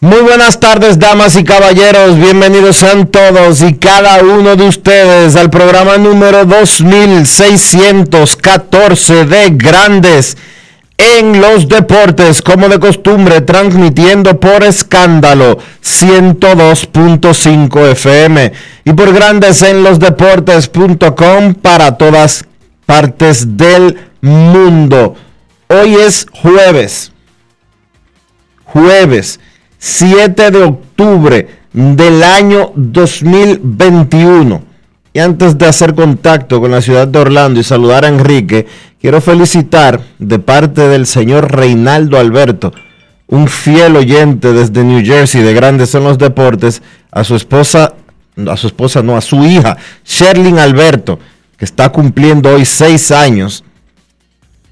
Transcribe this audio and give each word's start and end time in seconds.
Muy 0.00 0.20
buenas 0.20 0.60
tardes, 0.60 0.98
damas 0.98 1.36
y 1.36 1.44
caballeros. 1.44 2.18
Bienvenidos 2.18 2.76
sean 2.76 3.06
todos 3.06 3.62
y 3.62 3.76
cada 3.76 4.22
uno 4.22 4.54
de 4.54 4.68
ustedes 4.68 5.36
al 5.36 5.48
programa 5.48 5.96
número 5.96 6.44
2614 6.44 9.24
de 9.24 9.48
Grandes 9.52 10.36
en 10.98 11.40
los 11.40 11.66
Deportes, 11.66 12.42
como 12.42 12.68
de 12.68 12.78
costumbre, 12.78 13.40
transmitiendo 13.40 14.38
por 14.38 14.64
escándalo 14.64 15.56
102.5 15.82 17.90
FM 17.92 18.52
y 18.84 18.92
por 18.92 19.14
Grandes 19.14 19.62
en 19.62 19.82
los 19.82 19.98
Deportes.com 19.98 21.54
para 21.54 21.96
todas 21.96 22.44
partes 22.84 23.56
del 23.56 23.96
mundo. 24.20 25.14
Hoy 25.68 25.94
es 25.94 26.26
jueves. 26.30 27.12
Jueves 28.66 29.40
7 29.78 30.50
de 30.50 30.62
octubre 30.62 31.48
del 31.72 32.22
año 32.22 32.72
2021. 32.74 34.62
Y 35.12 35.18
antes 35.18 35.56
de 35.56 35.66
hacer 35.66 35.94
contacto 35.94 36.60
con 36.60 36.70
la 36.70 36.82
ciudad 36.82 37.08
de 37.08 37.18
Orlando 37.18 37.60
y 37.60 37.64
saludar 37.64 38.04
a 38.04 38.08
Enrique, 38.08 38.66
quiero 39.00 39.20
felicitar 39.20 40.00
de 40.18 40.38
parte 40.38 40.88
del 40.88 41.06
señor 41.06 41.52
Reinaldo 41.52 42.18
Alberto, 42.18 42.72
un 43.26 43.48
fiel 43.48 43.96
oyente 43.96 44.52
desde 44.52 44.84
New 44.84 45.04
Jersey 45.04 45.42
de 45.42 45.54
Grandes 45.54 45.94
en 45.94 46.04
los 46.04 46.18
Deportes, 46.18 46.82
a 47.10 47.24
su 47.24 47.34
esposa, 47.34 47.94
a 48.46 48.56
su 48.56 48.66
esposa 48.66 49.02
no, 49.02 49.16
a 49.16 49.22
su 49.22 49.42
hija, 49.44 49.78
Sherlyn 50.04 50.58
Alberto, 50.58 51.18
que 51.56 51.64
está 51.64 51.88
cumpliendo 51.90 52.54
hoy 52.54 52.66
seis 52.66 53.10
años 53.10 53.64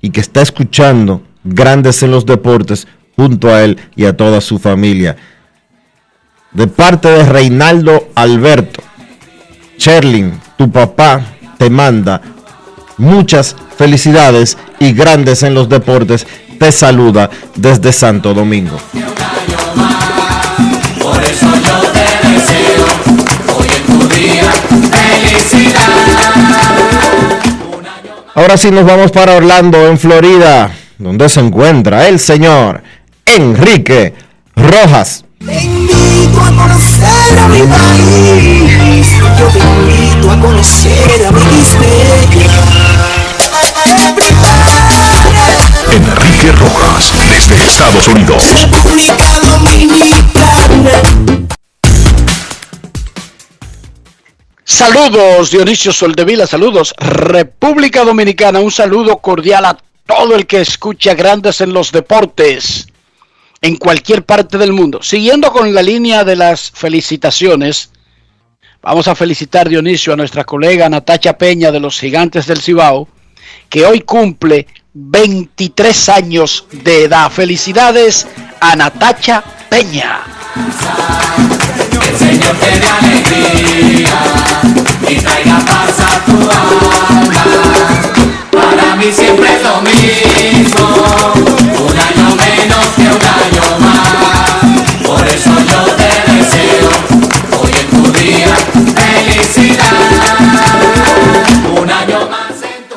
y 0.02 0.10
que 0.10 0.20
está 0.20 0.42
escuchando 0.42 1.22
Grandes 1.42 2.02
en 2.02 2.10
los 2.10 2.26
Deportes 2.26 2.86
junto 3.16 3.48
a 3.48 3.62
él 3.62 3.78
y 3.96 4.04
a 4.04 4.16
toda 4.16 4.40
su 4.40 4.58
familia. 4.58 5.16
De 6.52 6.66
parte 6.66 7.08
de 7.08 7.24
Reinaldo 7.24 8.08
Alberto, 8.14 8.82
Sherlin, 9.78 10.40
tu 10.56 10.70
papá 10.70 11.20
te 11.58 11.68
manda 11.68 12.20
muchas 12.96 13.56
felicidades 13.76 14.56
y 14.78 14.92
grandes 14.92 15.42
en 15.42 15.54
los 15.54 15.68
deportes. 15.68 16.26
Te 16.58 16.70
saluda 16.70 17.28
desde 17.56 17.92
Santo 17.92 18.32
Domingo. 18.32 18.78
Ahora 28.36 28.56
sí 28.56 28.70
nos 28.70 28.84
vamos 28.84 29.12
para 29.12 29.36
Orlando, 29.36 29.86
en 29.86 29.98
Florida, 29.98 30.70
donde 30.98 31.28
se 31.28 31.40
encuentra 31.40 32.08
el 32.08 32.18
señor 32.18 32.82
Enrique 33.26 34.14
Rojas. 34.54 35.24
Te 35.38 35.62
invito 35.62 36.40
a 36.40 36.50
conocer 36.50 37.38
a 37.38 37.48
mi 37.48 37.62
país. 37.62 39.08
Yo 39.38 39.48
te 39.48 39.58
invito 39.58 40.30
a 40.30 40.40
conocer 40.40 41.26
a 41.26 41.30
mi 41.32 41.40
Enrique 45.90 46.52
Rojas, 46.52 47.12
desde 47.28 47.64
Estados 47.64 48.08
Unidos. 48.08 48.44
República 48.52 49.38
Dominicana. 49.40 50.90
Saludos, 54.64 55.50
Dionisio 55.50 55.92
Soldevila, 55.92 56.46
saludos, 56.46 56.94
República 56.98 58.04
Dominicana, 58.04 58.60
un 58.60 58.70
saludo 58.70 59.18
cordial 59.18 59.66
a 59.66 59.76
todo 60.06 60.34
el 60.34 60.46
que 60.46 60.60
escucha 60.62 61.14
Grandes 61.14 61.60
en 61.60 61.72
los 61.72 61.92
Deportes 61.92 62.86
en 63.64 63.76
cualquier 63.76 64.26
parte 64.26 64.58
del 64.58 64.74
mundo. 64.74 65.02
Siguiendo 65.02 65.50
con 65.50 65.72
la 65.72 65.82
línea 65.82 66.22
de 66.22 66.36
las 66.36 66.70
felicitaciones, 66.70 67.88
vamos 68.82 69.08
a 69.08 69.14
felicitar 69.14 69.70
Dionisio 69.70 70.12
a 70.12 70.16
nuestra 70.16 70.44
colega 70.44 70.86
Natacha 70.90 71.38
Peña 71.38 71.72
de 71.72 71.80
los 71.80 71.98
Gigantes 71.98 72.46
del 72.46 72.60
Cibao, 72.60 73.08
que 73.70 73.86
hoy 73.86 74.02
cumple 74.02 74.66
23 74.92 76.10
años 76.10 76.66
de 76.72 77.04
edad. 77.04 77.30
Felicidades 77.30 78.26
a 78.60 78.76
Natacha 78.76 79.42
Peña. 79.70 80.20
Señor 82.18 82.56
y 85.08 85.14
traiga 85.16 85.58
paz 85.60 86.00
a 86.00 86.22
tu 86.26 86.36
alma. 86.50 87.44
Para 88.50 88.96
mí 88.96 89.10
siempre 89.10 89.56
es 89.56 89.62
lo 89.62 89.80
mismo 89.80 90.34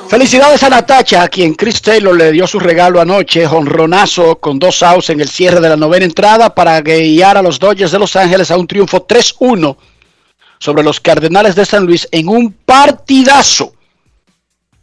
Felicidades 0.09 0.63
a 0.63 0.69
Natacha, 0.69 1.21
a 1.21 1.27
quien 1.27 1.53
Chris 1.53 1.81
Taylor 1.81 2.15
le 2.15 2.31
dio 2.31 2.47
su 2.47 2.59
regalo 2.59 3.01
anoche, 3.01 3.45
honronazo 3.45 4.37
con 4.39 4.57
dos 4.57 4.81
outs 4.81 5.09
en 5.09 5.19
el 5.19 5.27
cierre 5.27 5.59
de 5.59 5.67
la 5.67 5.75
novena 5.75 6.05
entrada 6.05 6.55
para 6.55 6.79
guiar 6.79 7.35
a 7.35 7.41
los 7.41 7.59
Dodgers 7.59 7.91
de 7.91 7.99
Los 7.99 8.15
Ángeles 8.15 8.49
a 8.49 8.57
un 8.57 8.67
triunfo 8.67 9.05
3-1 9.05 9.75
sobre 10.59 10.83
los 10.83 11.01
Cardenales 11.01 11.55
de 11.55 11.65
San 11.65 11.85
Luis 11.85 12.07
en 12.11 12.29
un 12.29 12.53
partidazo 12.53 13.73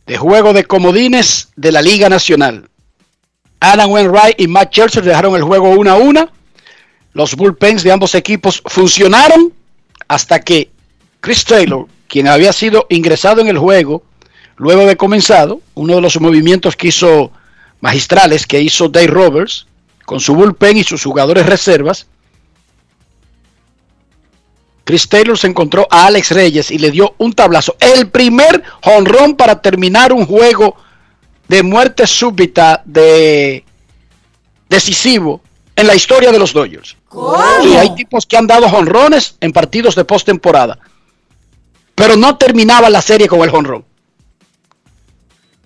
de 0.06 0.18
juego 0.18 0.52
de 0.52 0.64
comodines 0.64 1.48
de 1.56 1.72
la 1.72 1.80
Liga 1.80 2.10
Nacional. 2.10 2.68
Alan 3.60 3.90
Wainwright 3.90 4.38
y 4.38 4.46
Matt 4.46 4.72
Churchill 4.72 5.04
dejaron 5.04 5.36
el 5.36 5.42
juego 5.42 5.70
1 5.70 5.90
a 5.90 5.96
1. 5.96 6.28
Los 7.14 7.34
bullpens 7.34 7.82
de 7.82 7.92
ambos 7.92 8.14
equipos 8.14 8.62
funcionaron 8.66 9.54
hasta 10.06 10.40
que 10.40 10.70
Chris 11.20 11.46
Taylor, 11.46 11.86
quien 12.08 12.28
había 12.28 12.52
sido 12.52 12.84
ingresado 12.90 13.40
en 13.40 13.48
el 13.48 13.56
juego, 13.56 14.02
luego 14.56 14.86
de 14.86 14.96
comenzado, 14.96 15.60
uno 15.74 15.96
de 15.96 16.00
los 16.00 16.20
movimientos 16.20 16.76
que 16.76 16.88
hizo 16.88 17.32
magistrales 17.80 18.46
que 18.46 18.60
hizo 18.60 18.88
Dave 18.88 19.08
Roberts 19.08 19.66
con 20.06 20.18
su 20.18 20.34
bullpen 20.34 20.78
y 20.78 20.84
sus 20.84 21.04
jugadores 21.04 21.46
reservas, 21.46 22.06
Chris 24.84 25.08
Taylor 25.08 25.36
se 25.38 25.46
encontró 25.46 25.86
a 25.90 26.06
Alex 26.06 26.30
Reyes 26.30 26.70
y 26.70 26.78
le 26.78 26.90
dio 26.90 27.14
un 27.18 27.32
tablazo. 27.32 27.76
El 27.80 28.10
primer 28.10 28.62
jonrón 28.82 29.34
para 29.34 29.60
terminar 29.60 30.12
un 30.12 30.26
juego 30.26 30.76
de 31.48 31.62
muerte 31.62 32.06
súbita 32.06 32.82
de 32.84 33.64
decisivo 34.68 35.40
en 35.76 35.86
la 35.86 35.94
historia 35.94 36.32
de 36.32 36.38
los 36.38 36.52
Dodgers. 36.52 36.96
Y 37.64 37.74
hay 37.74 37.94
tipos 37.94 38.26
que 38.26 38.36
han 38.36 38.46
dado 38.46 38.68
jonrones 38.68 39.36
en 39.40 39.52
partidos 39.52 39.94
de 39.94 40.04
postemporada. 40.04 40.78
Pero 41.94 42.16
no 42.16 42.36
terminaba 42.36 42.90
la 42.90 43.00
serie 43.00 43.28
con 43.28 43.40
el 43.40 43.50
jonrón 43.50 43.84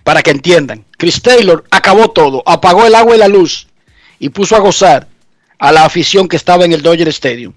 para 0.09 0.23
que 0.23 0.31
entiendan. 0.31 0.85
Chris 0.97 1.21
Taylor 1.21 1.63
acabó 1.69 2.09
todo, 2.09 2.41
apagó 2.47 2.83
el 2.83 2.95
agua 2.95 3.15
y 3.15 3.19
la 3.19 3.27
luz 3.27 3.67
y 4.17 4.29
puso 4.29 4.55
a 4.55 4.59
gozar 4.59 5.07
a 5.59 5.71
la 5.71 5.85
afición 5.85 6.27
que 6.27 6.35
estaba 6.35 6.65
en 6.65 6.73
el 6.73 6.81
Dodger 6.81 7.09
Stadium. 7.09 7.53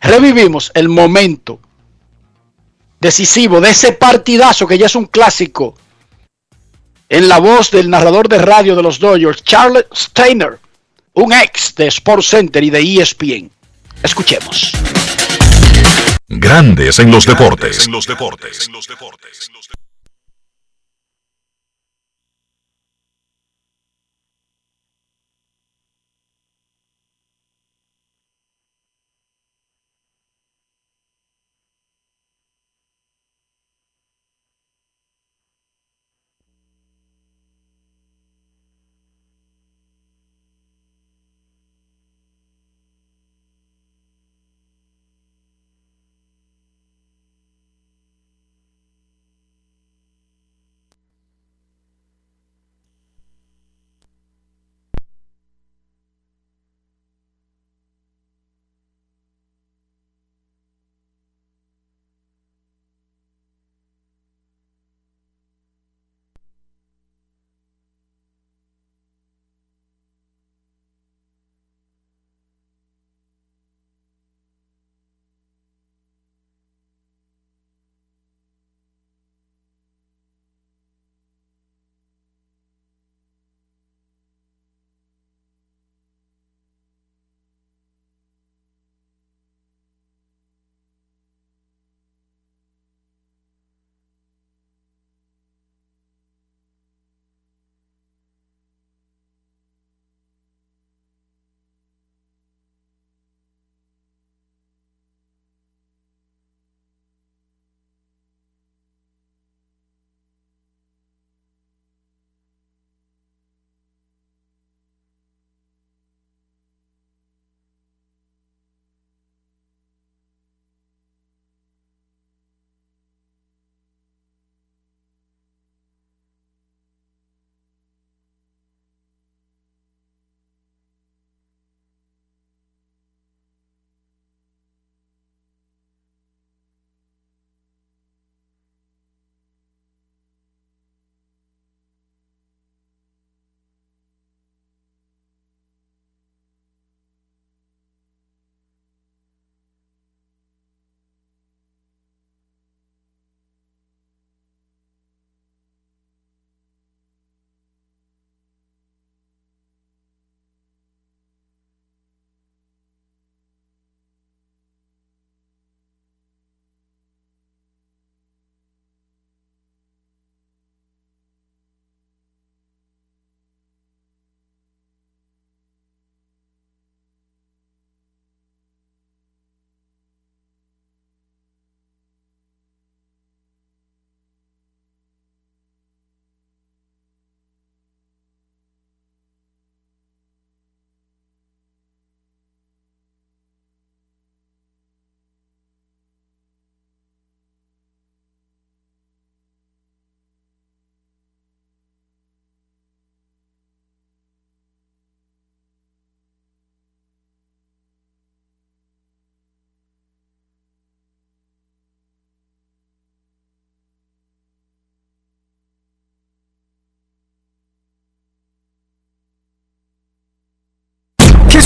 Revivimos 0.00 0.72
el 0.72 0.88
momento 0.88 1.60
decisivo 2.98 3.60
de 3.60 3.72
ese 3.72 3.92
partidazo 3.92 4.66
que 4.66 4.78
ya 4.78 4.86
es 4.86 4.94
un 4.94 5.08
clásico 5.08 5.74
en 7.10 7.28
la 7.28 7.38
voz 7.38 7.70
del 7.70 7.90
narrador 7.90 8.30
de 8.30 8.38
radio 8.38 8.74
de 8.74 8.82
los 8.82 8.98
Dodgers, 8.98 9.44
Charles 9.44 9.84
Steiner, 9.94 10.58
un 11.12 11.34
ex 11.34 11.74
de 11.74 11.88
Sports 11.88 12.28
Center 12.28 12.64
y 12.64 12.70
de 12.70 12.80
ESPN. 12.80 13.50
Escuchemos. 14.02 14.72
Grandes 16.28 16.98
en 16.98 17.10
los 17.10 17.26
deportes. 17.26 17.84
En 17.84 17.92
los 17.92 18.06
deportes. 18.06 18.70
¿Qué 18.88 18.96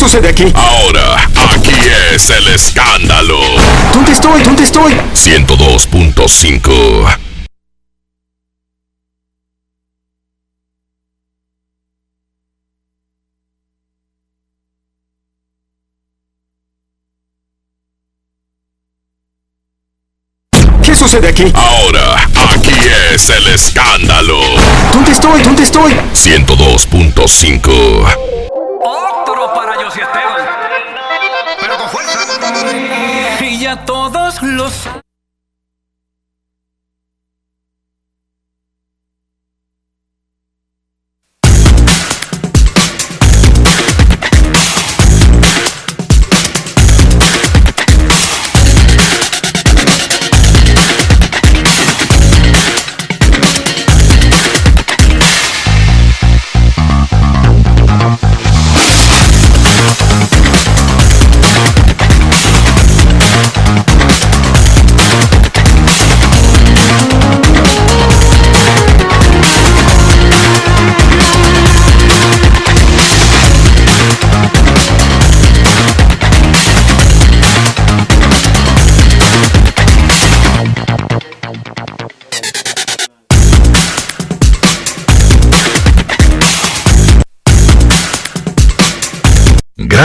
sucede 0.04 0.28
aquí? 0.28 0.52
Ahora, 0.54 1.16
aquí 1.50 1.74
es 2.14 2.28
el 2.28 2.46
escándalo. 2.48 3.40
¿Dónde 3.94 4.12
estoy? 4.12 4.42
¿Dónde 4.42 4.64
estoy? 4.64 4.92
102.5. 5.14 7.16
¿Qué 20.82 20.94
sucede 20.94 21.28
aquí? 21.28 21.50
Ahora, 21.54 22.28
aquí 22.52 22.74
es 23.14 23.30
el 23.30 23.46
escándalo. 23.54 24.38
¿Dónde 24.92 25.12
estoy? 25.12 25.40
¿Dónde 25.40 25.62
estoy? 25.62 25.94
102.5. 26.12 28.34
los 34.42 34.88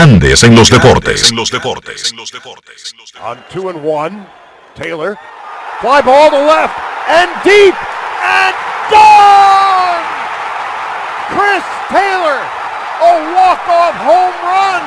Grandes 0.00 0.44
en 0.44 0.56
los 0.56 0.70
deportes. 0.70 2.14
On 3.20 3.36
two 3.50 3.68
and 3.68 3.84
one, 3.84 4.26
Taylor. 4.74 5.18
Fly 5.80 6.00
ball 6.00 6.30
to 6.30 6.40
left 6.40 6.72
and 7.08 7.28
deep 7.44 7.74
and 8.24 8.54
gone! 8.88 10.04
Chris 11.28 11.64
Taylor, 11.88 12.40
a 12.40 13.12
walk-off 13.36 13.94
home 14.00 14.36
run. 14.44 14.84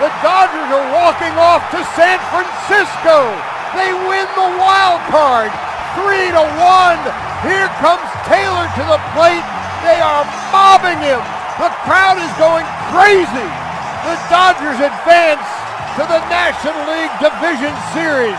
The 0.00 0.10
Dodgers 0.24 0.70
are 0.72 0.88
walking 0.96 1.32
off 1.36 1.62
to 1.70 1.84
San 1.92 2.18
Francisco. 2.32 3.36
They 3.76 3.92
win 4.08 4.26
the 4.32 4.50
wild 4.56 5.00
card, 5.12 5.52
three 5.96 6.32
to 6.32 6.44
one. 6.60 7.00
Here 7.44 7.68
comes 7.84 8.04
Taylor 8.24 8.64
to 8.64 8.84
the 8.88 9.00
plate. 9.12 9.44
They 9.84 10.00
are 10.00 10.24
mobbing 10.52 11.04
him. 11.04 11.20
The 11.60 11.68
crowd 11.84 12.16
is 12.16 12.32
going 12.40 12.64
crazy. 12.92 13.63
The 14.04 14.20
Dodgers 14.28 14.80
advance 14.84 15.48
to 15.96 16.04
the 16.04 16.20
National 16.28 16.76
League 16.92 17.14
Division 17.24 17.72
Series 17.96 18.36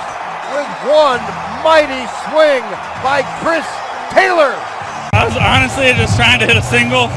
with 0.54 0.70
one 0.86 1.20
mighty 1.66 2.06
swing 2.30 2.62
by 3.02 3.24
Chris 3.42 3.66
Taylor. 4.14 4.54
I 5.14 5.26
was 5.26 5.36
honestly 5.36 5.92
just 5.94 6.16
trying 6.16 6.40
to 6.40 6.46
hit 6.46 6.56
a 6.56 6.62
single. 6.62 7.10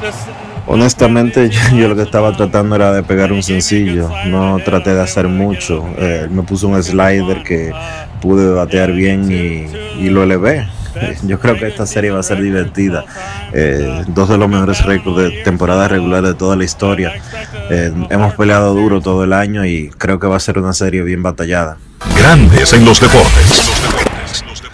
Just 0.00 0.28
Honestamente, 0.66 1.48
yo, 1.48 1.60
yo 1.76 1.88
lo 1.88 1.94
que 1.94 2.02
estaba 2.02 2.36
tratando 2.36 2.74
era 2.74 2.92
de 2.92 3.04
pegar 3.04 3.30
un 3.32 3.42
sencillo. 3.42 4.10
No 4.26 4.58
traté 4.64 4.92
de 4.92 5.02
hacer 5.02 5.28
mucho. 5.28 5.86
Eh, 5.96 6.26
me 6.28 6.42
puso 6.42 6.66
un 6.66 6.82
slider 6.82 7.44
que 7.44 7.72
pude 8.20 8.52
batear 8.52 8.90
bien 8.90 9.30
y, 9.30 10.04
y 10.04 10.10
lo 10.10 10.24
elevé. 10.24 10.66
Yo 11.22 11.38
creo 11.40 11.56
que 11.56 11.66
esta 11.66 11.86
serie 11.86 12.10
va 12.10 12.20
a 12.20 12.22
ser 12.22 12.40
divertida. 12.40 13.04
Eh, 13.52 14.04
dos 14.08 14.28
de 14.28 14.38
los 14.38 14.48
mejores 14.48 14.84
récords 14.84 15.16
de 15.18 15.42
temporada 15.42 15.88
regular 15.88 16.22
de 16.22 16.34
toda 16.34 16.56
la 16.56 16.64
historia. 16.64 17.12
Eh, 17.70 17.92
hemos 18.10 18.34
peleado 18.34 18.74
duro 18.74 19.00
todo 19.00 19.24
el 19.24 19.32
año 19.32 19.64
y 19.64 19.90
creo 19.90 20.18
que 20.18 20.26
va 20.26 20.36
a 20.36 20.40
ser 20.40 20.58
una 20.58 20.72
serie 20.72 21.02
bien 21.02 21.22
batallada. 21.22 21.78
Grandes 22.16 22.72
en 22.72 22.84
los 22.84 23.00
deportes. 23.00 23.70
presidente 24.26 24.65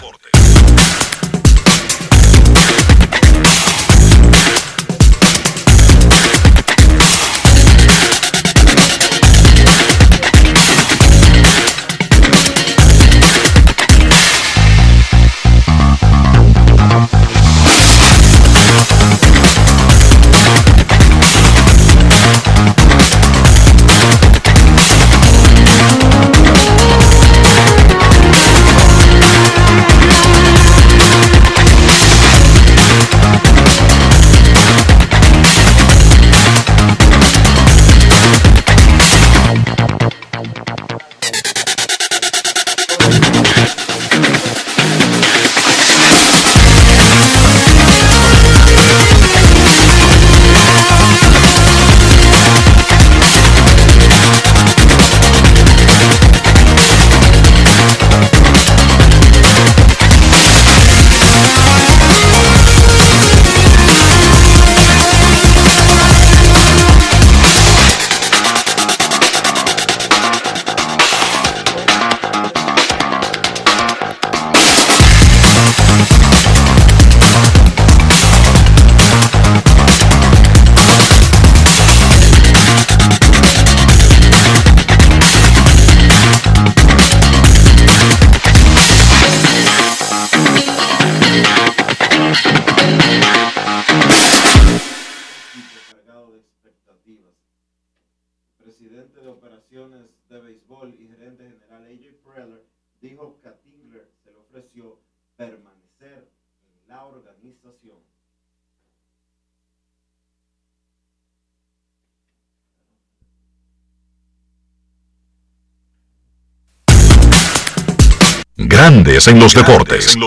Grandes 118.83 119.29
en 119.29 119.39
los 119.39 119.53
deportes. 119.53 120.17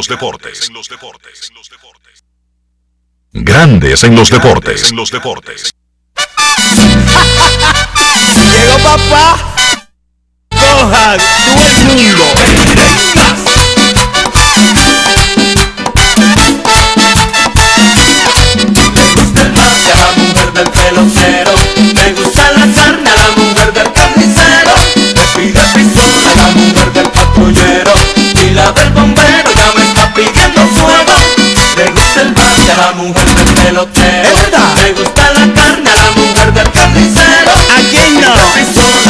Grandes 3.34 4.02
en 4.02 4.16
los 4.16 4.30
deportes. 4.30 4.94
Llegó 8.54 8.78
papá. 8.78 9.36
Cojan 10.48 11.18
todo 11.18 11.66
el 11.66 11.84
mundo. 11.84 13.45
A 32.70 32.76
la 32.76 32.92
mujer 32.92 33.26
del 33.34 33.54
pelotero. 33.54 34.28
Me 34.76 34.92
gusta 34.92 35.32
la 35.32 35.54
carne 35.54 35.90
a 35.90 35.96
la 35.96 36.10
mujer 36.12 36.52
del 36.52 36.70
carnicero. 36.72 37.50
¿A 37.50 37.78
quién 37.90 38.20
no? 38.20 38.32
A 38.32 38.34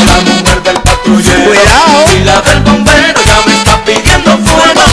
la 0.04 0.20
mujer 0.22 0.62
del 0.62 0.80
patrullero. 0.80 1.44
Cuidado. 1.44 2.04
Y 2.14 2.24
la 2.24 2.40
del 2.42 2.60
bombero 2.60 3.20
ya 3.24 3.40
me 3.46 3.52
está 3.56 3.84
pidiendo 3.84 4.38
fuego. 4.38 4.84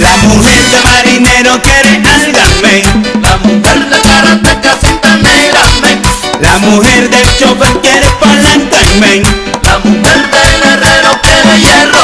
La 0.00 0.16
mujer 0.28 0.62
de 0.70 0.80
marinero 0.82 1.62
quiere 1.62 2.02
algarme. 2.08 2.82
La 3.22 3.36
mujer 3.38 3.78
de 3.90 4.00
karateca 4.00 5.16
negra. 5.16 5.62
men. 5.82 6.02
La 6.40 6.58
mujer 6.58 7.10
del 7.10 7.36
chofer 7.38 7.80
quiere 7.80 8.06
palancarme. 8.20 9.22
La 9.62 9.78
mujer 9.78 10.30
del 10.30 10.62
herrero 10.62 11.20
quiere 11.22 11.60
hierro. 11.60 11.98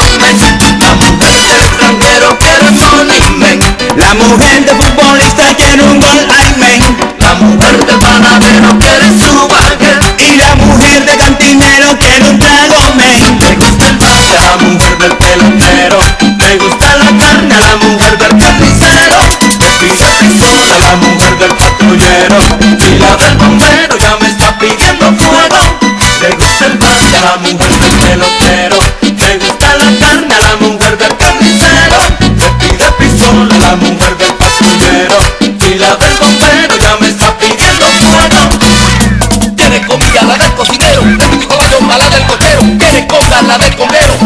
La 0.79 0.95
mujer 0.95 1.39
del 1.41 1.59
extranjero 1.59 2.37
quiere 2.39 2.71
money, 2.71 3.21
men. 3.37 3.59
La 3.97 4.13
mujer 4.13 4.65
de 4.65 4.73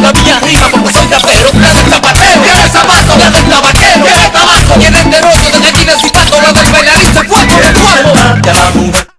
la 0.02 0.12
villa 0.12 0.38
arriba 0.38 0.70
como 0.72 0.92
senda 0.92 1.18
pero 1.22 1.52
un 1.52 1.90
zapatero 1.90 2.42
Tiene 2.42 2.70
zapato, 2.70 3.18
la 3.18 3.30
del 3.30 3.46
tabaquero. 3.46 4.04
Tiene 4.04 4.30
tabaco, 4.30 4.74
tiene 4.80 5.00
el 5.00 5.12
de 5.12 5.60
gallina 5.60 5.92
el 5.94 6.00
cipato 6.00 6.42
La 6.42 6.54
del 6.54 6.72
bailarín 6.72 7.18
el 7.18 7.28
cuerpo, 7.28 7.54
el 7.56 7.74
cuerpo 7.74 9.16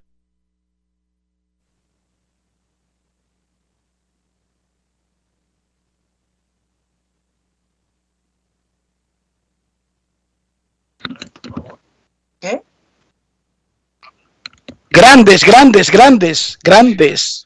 Grandes, 14.90 15.45
grandes, 15.45 15.90
grandes, 15.90 16.59
grandes. 16.62 17.46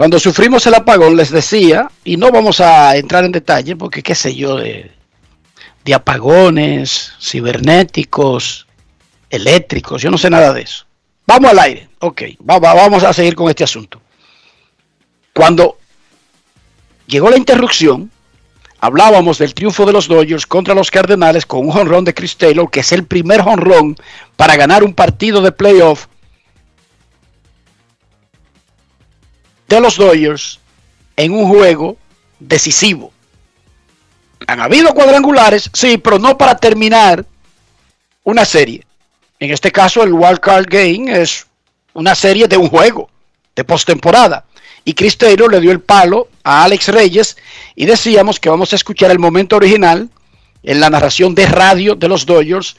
Cuando 0.00 0.18
sufrimos 0.18 0.66
el 0.66 0.72
apagón 0.72 1.14
les 1.14 1.28
decía, 1.30 1.90
y 2.04 2.16
no 2.16 2.30
vamos 2.30 2.58
a 2.58 2.96
entrar 2.96 3.22
en 3.26 3.32
detalle 3.32 3.76
porque 3.76 4.02
qué 4.02 4.14
sé 4.14 4.34
yo, 4.34 4.56
de, 4.56 4.90
apagones 5.94 7.12
cibernéticos, 7.20 8.66
eléctricos, 9.28 10.00
yo 10.00 10.10
no 10.10 10.16
sé 10.16 10.30
nada 10.30 10.54
de 10.54 10.62
eso. 10.62 10.86
Vamos 11.26 11.50
al 11.50 11.58
aire, 11.58 11.90
ok, 11.98 12.22
va- 12.48 12.58
va- 12.58 12.72
vamos 12.72 13.04
a 13.04 13.12
seguir 13.12 13.34
con 13.34 13.50
este 13.50 13.62
asunto. 13.64 14.00
Cuando 15.34 15.76
llegó 17.06 17.28
la 17.28 17.36
interrupción, 17.36 18.10
hablábamos 18.78 19.36
del 19.36 19.52
triunfo 19.52 19.84
de 19.84 19.92
los 19.92 20.08
Dodgers 20.08 20.46
contra 20.46 20.72
los 20.74 20.90
Cardenales 20.90 21.44
con 21.44 21.60
un 21.60 21.72
jonrón 21.72 22.06
de 22.06 22.14
Chris 22.14 22.38
Taylor, 22.38 22.70
que 22.70 22.80
es 22.80 22.92
el 22.92 23.04
primer 23.04 23.42
jonrón 23.42 23.96
para 24.36 24.56
ganar 24.56 24.82
un 24.82 24.94
partido 24.94 25.42
de 25.42 25.52
playoff 25.52 26.06
de 29.70 29.80
los 29.80 29.96
Dodgers 29.96 30.58
en 31.16 31.32
un 31.32 31.48
juego 31.48 31.96
decisivo. 32.40 33.12
Han 34.46 34.60
habido 34.60 34.92
cuadrangulares, 34.92 35.70
sí, 35.72 35.96
pero 35.96 36.18
no 36.18 36.36
para 36.36 36.56
terminar 36.56 37.24
una 38.24 38.44
serie. 38.44 38.84
En 39.38 39.50
este 39.52 39.70
caso, 39.70 40.02
el 40.02 40.12
Wild 40.12 40.40
Card 40.40 40.66
Game 40.68 41.10
es 41.10 41.46
una 41.94 42.14
serie 42.14 42.48
de 42.48 42.56
un 42.56 42.68
juego 42.68 43.08
de 43.54 43.64
postemporada. 43.64 44.44
Y 44.84 44.94
Chris 44.94 45.16
Taylor 45.16 45.50
le 45.50 45.60
dio 45.60 45.70
el 45.70 45.80
palo 45.80 46.28
a 46.42 46.64
Alex 46.64 46.88
Reyes 46.88 47.36
y 47.76 47.86
decíamos 47.86 48.40
que 48.40 48.48
vamos 48.48 48.72
a 48.72 48.76
escuchar 48.76 49.10
el 49.12 49.18
momento 49.18 49.56
original 49.56 50.08
en 50.62 50.80
la 50.80 50.90
narración 50.90 51.34
de 51.34 51.46
radio 51.46 51.94
de 51.94 52.08
los 52.08 52.26
Dodgers 52.26 52.76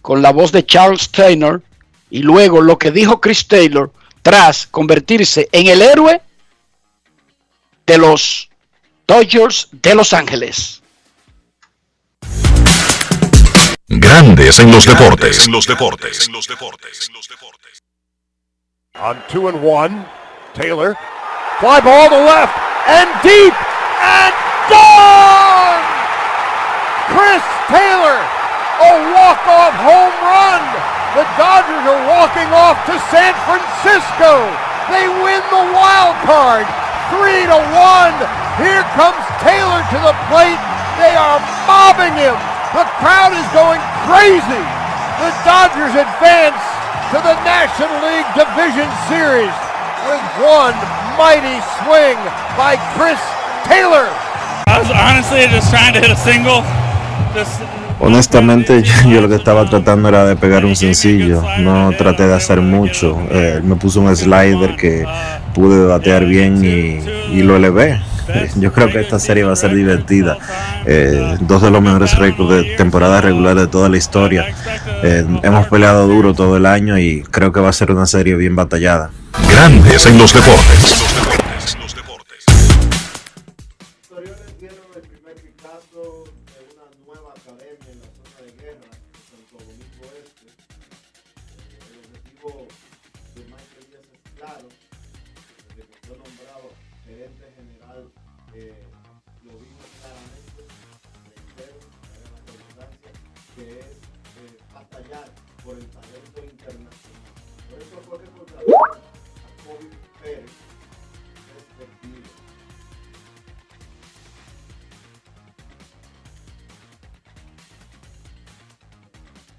con 0.00 0.22
la 0.22 0.32
voz 0.32 0.50
de 0.50 0.66
Charles 0.66 1.10
Taylor 1.10 1.62
y 2.10 2.20
luego 2.20 2.60
lo 2.60 2.78
que 2.78 2.90
dijo 2.90 3.20
Chris 3.20 3.46
Taylor 3.46 3.92
tras 4.22 4.66
convertirse 4.66 5.48
en 5.52 5.66
el 5.68 5.82
héroe 5.82 6.20
de 7.86 7.98
los 7.98 8.48
Dodgers 9.06 9.68
de 9.72 9.94
Los 9.94 10.12
Ángeles. 10.12 10.82
Grandes 13.88 14.58
en 14.58 14.70
los 14.70 14.86
deportes. 14.86 15.46
En 15.46 15.52
los 15.52 15.66
deportes. 15.66 16.26
En 16.26 16.32
los 16.32 16.46
deportes. 16.46 17.10
On 18.94 19.22
two 19.28 19.48
and 19.48 19.62
one, 19.62 20.06
Taylor. 20.54 20.96
Fly 21.60 21.80
ball 21.80 22.08
to 22.08 22.16
left 22.16 22.56
and 22.88 23.08
deep 23.22 23.54
and 24.02 24.34
gone! 24.68 25.82
Chris 27.12 27.44
Taylor, 27.68 28.18
a 28.18 28.90
walk-off 29.12 29.74
home 29.80 30.16
run. 30.24 30.62
The 31.14 31.26
Dodgers 31.36 31.84
are 31.84 32.02
walking 32.08 32.48
off 32.56 32.80
to 32.88 32.96
San 33.12 33.36
Francisco. 33.44 34.48
They 34.88 35.08
win 35.08 35.42
the 35.52 35.64
wild 35.76 36.16
card, 36.24 36.66
three 37.12 37.44
to 37.44 37.58
one. 37.76 38.16
Here 38.56 38.84
comes 38.96 39.20
Taylor 39.44 39.80
to 39.80 39.98
the 40.00 40.14
plate. 40.32 40.60
They 40.96 41.12
are 41.12 41.40
mobbing 41.68 42.16
him. 42.16 42.36
The 42.72 42.88
crowd 43.00 43.36
is 43.36 43.44
going 43.52 43.80
crazy. 44.08 44.64
The 45.20 45.30
Dodgers 45.44 45.92
advance 45.92 46.62
to 47.12 47.18
the 47.20 47.36
National 47.44 47.92
League 48.00 48.28
Division 48.32 48.88
Series 49.08 49.52
with 50.08 50.22
one 50.40 50.76
mighty 51.20 51.60
swing 51.84 52.16
by 52.56 52.80
Chris 52.96 53.20
Taylor. 53.68 54.08
I 54.66 54.80
was 54.80 54.90
honestly 54.90 55.44
just 55.52 55.68
trying 55.70 55.92
to 55.94 56.00
hit 56.00 56.10
a 56.10 56.16
single. 56.16 56.64
Just 57.34 57.60
Honestamente, 58.00 58.82
yo, 58.82 59.10
yo 59.10 59.20
lo 59.20 59.28
que 59.28 59.36
estaba 59.36 59.64
tratando 59.64 60.08
era 60.08 60.24
de 60.24 60.34
pegar 60.34 60.64
un 60.64 60.74
sencillo. 60.74 61.40
No 61.60 61.92
traté 61.92 62.26
de 62.26 62.34
hacer 62.34 62.60
mucho. 62.60 63.16
Eh, 63.30 63.60
me 63.62 63.76
puso 63.76 64.00
un 64.00 64.14
slider 64.14 64.74
que 64.76 65.06
pude 65.54 65.84
batear 65.86 66.24
bien 66.24 66.64
y, 66.64 67.36
y 67.36 67.42
lo 67.42 67.56
elevé. 67.56 68.00
Yo 68.56 68.72
creo 68.72 68.88
que 68.88 69.00
esta 69.00 69.18
serie 69.18 69.44
va 69.44 69.52
a 69.52 69.56
ser 69.56 69.74
divertida. 69.74 70.38
Eh, 70.86 71.36
dos 71.40 71.62
de 71.62 71.70
los 71.70 71.82
mejores 71.82 72.16
récords 72.16 72.50
de 72.50 72.76
temporada 72.76 73.20
regular 73.20 73.56
de 73.56 73.66
toda 73.66 73.88
la 73.88 73.96
historia. 73.96 74.46
Eh, 75.02 75.26
hemos 75.42 75.66
peleado 75.66 76.06
duro 76.06 76.34
todo 76.34 76.56
el 76.56 76.66
año 76.66 76.98
y 76.98 77.22
creo 77.22 77.52
que 77.52 77.60
va 77.60 77.68
a 77.70 77.72
ser 77.72 77.90
una 77.90 78.06
serie 78.06 78.36
bien 78.36 78.56
batallada. 78.56 79.10
Grandes 79.50 80.06
en 80.06 80.18
los 80.18 80.32
deportes. 80.32 81.21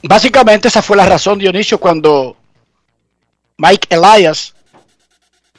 Básicamente 0.04 0.68
esa 0.68 0.82
fue 0.82 0.98
la 0.98 1.06
razón, 1.06 1.40
Dionisio, 1.40 1.80
cuando 1.80 2.36
Mike 3.58 3.88
Elias 3.90 4.54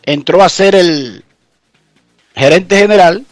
entró 0.03 0.43
a 0.43 0.51
ser 0.51 0.75
el 0.75 1.25
gerente 2.37 2.77
general, 2.77 3.25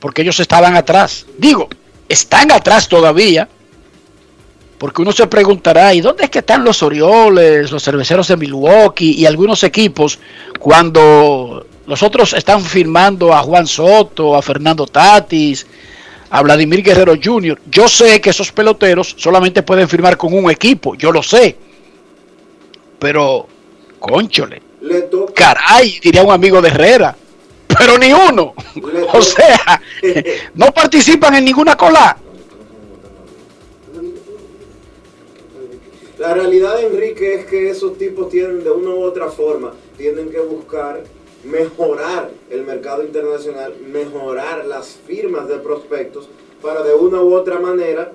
porque 0.00 0.22
ellos 0.22 0.38
estaban 0.38 0.76
atrás. 0.76 1.26
Digo, 1.36 1.68
están 2.08 2.52
atrás 2.52 2.88
todavía, 2.88 3.48
porque 4.78 5.02
uno 5.02 5.10
se 5.10 5.26
preguntará, 5.26 5.92
¿y 5.92 6.00
dónde 6.00 6.24
es 6.24 6.30
que 6.30 6.38
están 6.38 6.62
los 6.62 6.80
Orioles, 6.84 7.72
los 7.72 7.82
cerveceros 7.82 8.28
de 8.28 8.36
Milwaukee 8.36 9.16
y 9.18 9.26
algunos 9.26 9.64
equipos 9.64 10.20
cuando 10.60 11.66
los 11.86 12.02
otros 12.04 12.34
están 12.34 12.62
firmando 12.62 13.34
a 13.34 13.42
Juan 13.42 13.66
Soto, 13.66 14.36
a 14.36 14.42
Fernando 14.42 14.86
Tatis, 14.86 15.66
a 16.30 16.42
Vladimir 16.42 16.82
Guerrero 16.82 17.14
Jr.? 17.22 17.60
Yo 17.70 17.88
sé 17.88 18.20
que 18.20 18.30
esos 18.30 18.52
peloteros 18.52 19.14
solamente 19.16 19.62
pueden 19.62 19.88
firmar 19.88 20.16
con 20.16 20.32
un 20.32 20.50
equipo, 20.50 20.94
yo 20.94 21.12
lo 21.12 21.22
sé. 21.22 21.56
Pero, 22.98 23.46
conchole, 23.98 24.62
caray, 25.34 26.00
diría 26.00 26.22
un 26.22 26.32
amigo 26.32 26.60
de 26.60 26.68
Herrera, 26.68 27.16
pero 27.66 27.96
ni 27.98 28.12
uno. 28.12 28.54
O 29.12 29.22
sea, 29.22 29.80
no 30.54 30.72
participan 30.72 31.36
en 31.36 31.44
ninguna 31.44 31.76
cola. 31.76 32.16
La 36.18 36.34
realidad, 36.34 36.82
Enrique, 36.82 37.34
es 37.34 37.46
que 37.46 37.70
esos 37.70 37.96
tipos 37.96 38.28
tienen 38.28 38.64
de 38.64 38.70
una 38.72 38.90
u 38.90 39.04
otra 39.04 39.28
forma, 39.28 39.72
tienen 39.96 40.30
que 40.30 40.40
buscar 40.40 41.04
mejorar 41.48 42.30
el 42.50 42.62
mercado 42.64 43.02
internacional, 43.02 43.74
mejorar 43.86 44.66
las 44.66 44.98
firmas 45.06 45.48
de 45.48 45.58
prospectos 45.58 46.28
para 46.62 46.82
de 46.82 46.94
una 46.94 47.20
u 47.22 47.34
otra 47.34 47.58
manera 47.58 48.12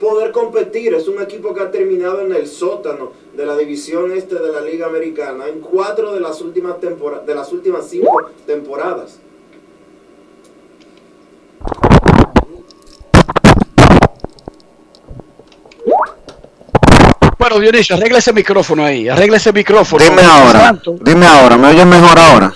poder 0.00 0.32
competir. 0.32 0.94
Es 0.94 1.08
un 1.08 1.22
equipo 1.22 1.54
que 1.54 1.62
ha 1.62 1.70
terminado 1.70 2.20
en 2.20 2.34
el 2.34 2.46
sótano 2.46 3.12
de 3.34 3.46
la 3.46 3.56
división 3.56 4.12
este 4.12 4.34
de 4.36 4.52
la 4.52 4.60
Liga 4.60 4.86
Americana 4.86 5.46
en 5.46 5.60
cuatro 5.60 6.12
de 6.12 6.20
las 6.20 6.40
últimas 6.40 6.80
temporadas, 6.80 7.26
de 7.26 7.34
las 7.34 7.52
últimas 7.52 7.88
cinco 7.88 8.30
temporadas. 8.46 9.20
Bueno, 17.38 17.58
Dionisio, 17.58 17.96
arregla 17.96 18.18
ese 18.18 18.32
micrófono 18.32 18.84
ahí, 18.84 19.08
arregla 19.08 19.36
ese 19.36 19.52
micrófono. 19.52 20.04
Dime 20.04 20.22
ahora, 20.22 20.80
dime 21.00 21.26
ahora, 21.26 21.56
¿me 21.56 21.68
oyes 21.68 21.86
mejor 21.86 22.18
ahora? 22.18 22.54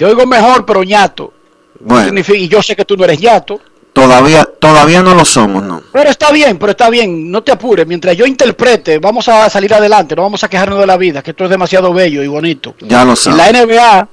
Te 0.00 0.06
oigo 0.06 0.24
mejor, 0.24 0.64
pero 0.64 0.82
ñato. 0.82 1.30
Bueno, 1.78 2.18
y 2.34 2.48
yo 2.48 2.62
sé 2.62 2.74
que 2.74 2.86
tú 2.86 2.96
no 2.96 3.04
eres 3.04 3.20
ñato. 3.20 3.60
todavía, 3.92 4.48
todavía 4.58 5.02
no 5.02 5.14
lo 5.14 5.26
somos, 5.26 5.62
¿no? 5.62 5.82
Pero 5.92 6.08
está 6.08 6.32
bien, 6.32 6.58
pero 6.58 6.70
está 6.70 6.88
bien, 6.88 7.30
no 7.30 7.42
te 7.42 7.52
apures. 7.52 7.86
Mientras 7.86 8.16
yo 8.16 8.24
interprete, 8.24 8.98
vamos 8.98 9.28
a 9.28 9.50
salir 9.50 9.74
adelante, 9.74 10.16
no 10.16 10.22
vamos 10.22 10.42
a 10.42 10.48
quejarnos 10.48 10.78
de 10.78 10.86
la 10.86 10.96
vida, 10.96 11.22
que 11.22 11.32
esto 11.32 11.44
es 11.44 11.50
demasiado 11.50 11.92
bello 11.92 12.22
y 12.22 12.28
bonito. 12.28 12.74
Ya 12.80 13.04
lo 13.04 13.10
En 13.10 13.16
sabes. 13.16 13.36
la 13.36 13.52
NBA 13.66 14.08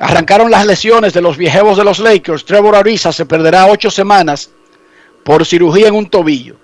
arrancaron 0.00 0.50
las 0.50 0.66
lesiones 0.66 1.12
de 1.12 1.20
los 1.20 1.36
viejos 1.36 1.78
de 1.78 1.84
los 1.84 2.00
Lakers. 2.00 2.44
Trevor 2.44 2.74
Ariza 2.74 3.12
se 3.12 3.26
perderá 3.26 3.66
ocho 3.68 3.92
semanas 3.92 4.50
por 5.22 5.46
cirugía 5.46 5.86
en 5.86 5.94
un 5.94 6.10
tobillo. 6.10 6.56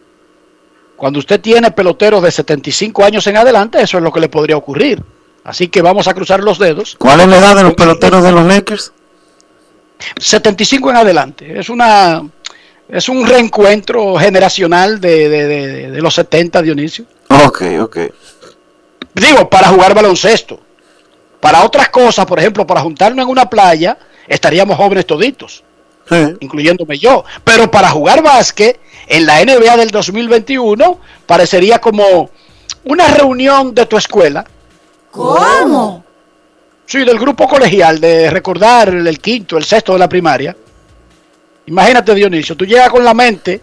Cuando 0.97 1.21
usted 1.21 1.41
tiene 1.41 1.71
peloteros 1.71 2.21
de 2.25 2.33
75 2.33 3.05
años 3.05 3.25
en 3.29 3.37
adelante, 3.37 3.81
eso 3.81 3.99
es 3.99 4.03
lo 4.03 4.13
que 4.13 4.19
le 4.19 4.29
podría 4.29 4.57
ocurrir. 4.57 5.01
Así 5.45 5.69
que 5.69 5.83
vamos 5.83 6.07
a 6.09 6.15
cruzar 6.15 6.41
los 6.43 6.59
dedos. 6.59 6.95
¿Cuál 6.99 7.21
es 7.21 7.27
la 7.29 7.39
edad 7.39 7.57
de 7.57 7.63
los 7.65 7.75
peloteros 7.75 8.23
de 8.23 8.33
los 8.33 8.45
Lakers? 8.47 8.93
75 10.19 10.91
en 10.91 10.97
adelante. 10.97 11.59
Es 11.59 11.69
una 11.69 12.23
es 12.89 13.09
un 13.09 13.27
reencuentro 13.27 14.17
generacional 14.17 15.01
de, 15.01 15.29
de- 15.29 15.47
de- 15.47 15.91
de 15.91 16.03
los 16.03 16.15
70, 16.15 16.61
Dionisio. 16.63 17.07
Ok, 17.47 17.63
ok. 17.81 17.97
Digo, 19.15 19.49
para 19.49 19.69
jugar 19.69 19.95
baloncesto. 19.95 20.61
Para 21.41 21.65
otras 21.65 21.89
cosas, 21.89 22.27
por 22.27 22.39
ejemplo, 22.39 22.67
para 22.67 22.81
juntarnos 22.83 23.25
en 23.25 23.31
una 23.31 23.49
playa, 23.49 23.97
estaríamos 24.29 24.77
jóvenes 24.77 25.07
toditos, 25.07 25.65
Sí. 26.09 26.17
incluyéndome 26.41 26.99
yo. 26.99 27.25
Pero 27.45 27.71
para 27.71 27.89
jugar 27.89 28.23
básquet, 28.23 28.79
en 29.07 29.27
la 29.27 29.41
NBA 29.41 29.77
del 29.77 29.91
2021, 29.91 31.01
parecería 31.27 31.81
como 31.81 32.31
una 32.85 33.09
reunión 33.09 33.75
de 33.75 33.87
tu 33.87 33.97
escuela. 33.97 34.45
¿Cómo? 35.13 36.05
Sí, 36.87 37.05
del 37.05 37.19
grupo 37.19 37.47
colegial, 37.47 38.01
de 38.01 38.31
recordar 38.31 38.89
el, 38.89 39.19
quinto, 39.21 39.57
el 39.57 39.65
sexto 39.65 39.93
de 39.93 39.99
la 39.99 40.09
primaria. 40.09 40.57
Imagínate, 41.67 42.15
Dionisio, 42.15 42.57
tú 42.57 42.65
llegas 42.65 42.91
con 42.91 43.05
la 43.05 43.15
mente 43.15 43.61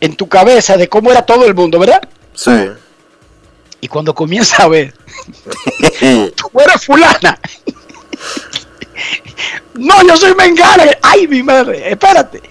en 0.00 0.16
tu 0.16 0.28
cabeza 0.28 0.76
de 0.76 0.88
cómo 0.88 1.12
era 1.12 1.22
todo 1.22 1.44
el 1.44 1.54
mundo, 1.54 1.78
¿verdad? 1.78 2.00
Sí. 2.34 2.68
Y 3.80 3.88
cuando 3.88 4.14
comienza 4.14 4.64
a 4.64 4.68
ver, 4.68 4.94
tú 6.34 6.60
eres 6.60 6.84
fulana. 6.84 7.38
no, 9.74 10.06
yo 10.06 10.16
soy 10.16 10.34
mengana. 10.34 10.84
Ay, 11.02 11.28
mi 11.28 11.42
madre, 11.42 11.90
espérate. 11.90 12.42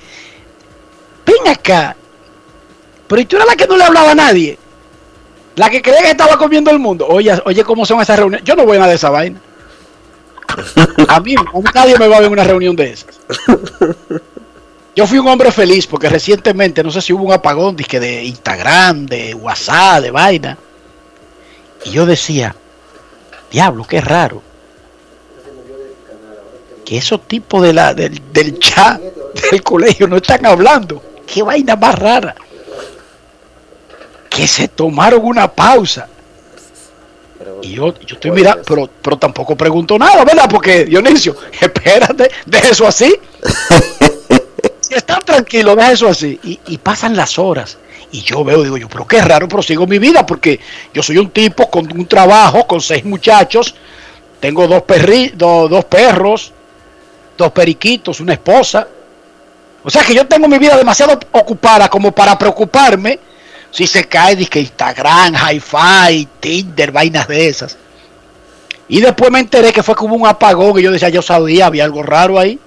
Ven 1.25 1.47
acá. 1.47 1.95
Pero 3.07 3.21
¿y 3.21 3.25
tú 3.25 3.35
eras 3.35 3.47
la 3.47 3.55
que 3.55 3.67
no 3.67 3.77
le 3.77 3.83
hablaba 3.83 4.11
a 4.11 4.15
nadie? 4.15 4.57
La 5.55 5.69
que 5.69 5.81
creía 5.81 6.01
que 6.01 6.11
estaba 6.11 6.37
comiendo 6.37 6.69
el 6.71 6.79
mundo. 6.79 7.07
Oye, 7.07 7.33
oye, 7.45 7.63
¿cómo 7.63 7.85
son 7.85 8.01
esas 8.01 8.19
reuniones? 8.19 8.45
Yo 8.45 8.55
no 8.55 8.65
voy 8.65 8.75
a 8.75 8.79
nada 8.79 8.89
de 8.89 8.97
esa 8.97 9.09
vaina. 9.09 9.39
A 11.07 11.19
mí, 11.19 11.35
a 11.35 11.57
mí 11.57 11.63
nadie 11.73 11.97
me 11.97 12.07
va 12.07 12.17
a 12.17 12.19
ver 12.19 12.27
en 12.27 12.33
una 12.33 12.43
reunión 12.43 12.75
de 12.75 12.91
esas. 12.91 13.19
Yo 14.95 15.05
fui 15.05 15.19
un 15.19 15.27
hombre 15.27 15.51
feliz 15.51 15.87
porque 15.87 16.07
recientemente, 16.07 16.81
no 16.81 16.91
sé 16.91 17.01
si 17.01 17.11
hubo 17.11 17.25
un 17.25 17.33
apagón 17.33 17.75
dizque 17.75 17.99
de 17.99 18.23
Instagram, 18.23 19.05
de 19.05 19.33
WhatsApp, 19.33 20.01
de 20.01 20.11
vaina. 20.11 20.57
Y 21.83 21.91
yo 21.91 22.05
decía, 22.05 22.55
diablo, 23.51 23.85
qué 23.85 23.99
raro. 23.99 24.41
Que 26.85 26.97
esos 26.97 27.27
tipos 27.27 27.61
de 27.63 27.73
la, 27.73 27.93
del, 27.93 28.21
del 28.31 28.57
chat 28.59 29.01
del 29.51 29.63
colegio 29.63 30.07
no 30.07 30.17
están 30.17 30.45
hablando. 30.45 31.01
Qué 31.27 31.43
vaina 31.43 31.75
más 31.75 31.99
rara. 31.99 32.35
Que 34.35 34.47
se 34.47 34.67
tomaron 34.67 35.21
una 35.23 35.47
pausa. 35.51 36.07
Y 37.61 37.73
yo, 37.73 37.93
yo 38.01 38.15
estoy 38.15 38.31
mirando, 38.31 38.63
pero, 38.65 38.89
pero 39.01 39.17
tampoco 39.17 39.55
pregunto 39.55 39.97
nada, 39.97 40.23
¿verdad? 40.23 40.47
Porque, 40.49 40.85
Dionisio, 40.85 41.35
espérate, 41.61 42.29
deja 42.45 42.69
eso 42.69 42.87
así. 42.87 43.13
Si 44.79 44.93
están 44.93 45.25
tranquilos, 45.25 45.75
deja 45.75 45.91
eso 45.93 46.07
así. 46.07 46.39
Y, 46.43 46.59
y 46.67 46.77
pasan 46.77 47.15
las 47.15 47.39
horas. 47.39 47.77
Y 48.11 48.21
yo 48.21 48.43
veo, 48.43 48.61
digo 48.61 48.77
yo, 48.77 48.87
pero 48.87 49.07
qué 49.07 49.19
raro, 49.19 49.47
pero 49.47 49.63
sigo 49.63 49.87
mi 49.87 49.97
vida, 49.97 50.23
porque 50.23 50.59
yo 50.93 51.01
soy 51.01 51.17
un 51.17 51.31
tipo 51.31 51.71
con 51.71 51.91
un 51.91 52.05
trabajo, 52.05 52.67
con 52.67 52.79
seis 52.79 53.03
muchachos, 53.03 53.73
tengo 54.39 54.67
dos, 54.67 54.83
perri, 54.83 55.29
do- 55.35 55.67
dos 55.67 55.85
perros, 55.85 56.51
dos 57.35 57.51
periquitos, 57.51 58.19
una 58.19 58.33
esposa. 58.33 58.87
O 59.83 59.89
sea 59.89 60.03
que 60.03 60.13
yo 60.13 60.27
tengo 60.27 60.47
mi 60.47 60.59
vida 60.59 60.77
demasiado 60.77 61.19
ocupada 61.31 61.89
como 61.89 62.11
para 62.11 62.37
preocuparme 62.37 63.19
si 63.75 63.87
se 63.87 64.05
cae 64.07 64.37
disque 64.37 64.59
Instagram, 64.61 65.33
Hi-Fi, 65.35 66.27
Tinder, 66.39 66.91
vainas 66.93 67.27
de 67.27 67.49
esas. 67.49 67.77
Y 68.87 69.01
después 69.01 69.29
me 69.31 69.39
enteré 69.39 69.73
que 69.73 69.83
fue 69.83 69.95
como 69.95 70.15
un 70.15 70.25
apagón 70.25 70.79
y 70.79 70.83
yo 70.83 70.91
decía, 70.91 71.09
yo 71.09 71.21
sabía, 71.21 71.65
había 71.65 71.83
algo 71.83 72.01
raro 72.01 72.39
ahí. 72.39 72.57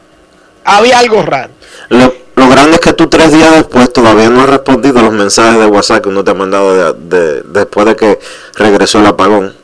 Había 0.65 0.99
algo 0.99 1.23
raro. 1.23 1.51
Lo, 1.89 2.13
lo 2.37 2.49
grande 2.51 2.75
es 2.75 2.81
que 2.81 2.93
tú 2.93 3.09
tres 3.09 3.33
días 3.33 3.53
después 3.55 3.91
todavía 3.91 4.29
no 4.29 4.43
has 4.43 4.51
respondido 4.51 4.99
a 4.99 5.03
los 5.05 5.13
mensajes 5.13 5.59
de 5.59 5.65
WhatsApp 5.67 6.03
que 6.03 6.11
uno 6.11 6.23
te 6.23 6.31
ha 6.31 6.35
mandado 6.35 6.93
de, 6.93 7.17
de- 7.17 7.43
después 7.43 7.87
de 7.87 7.97
que 7.97 8.19
regresó 8.57 8.99
el 9.01 9.07
apagón. 9.07 9.55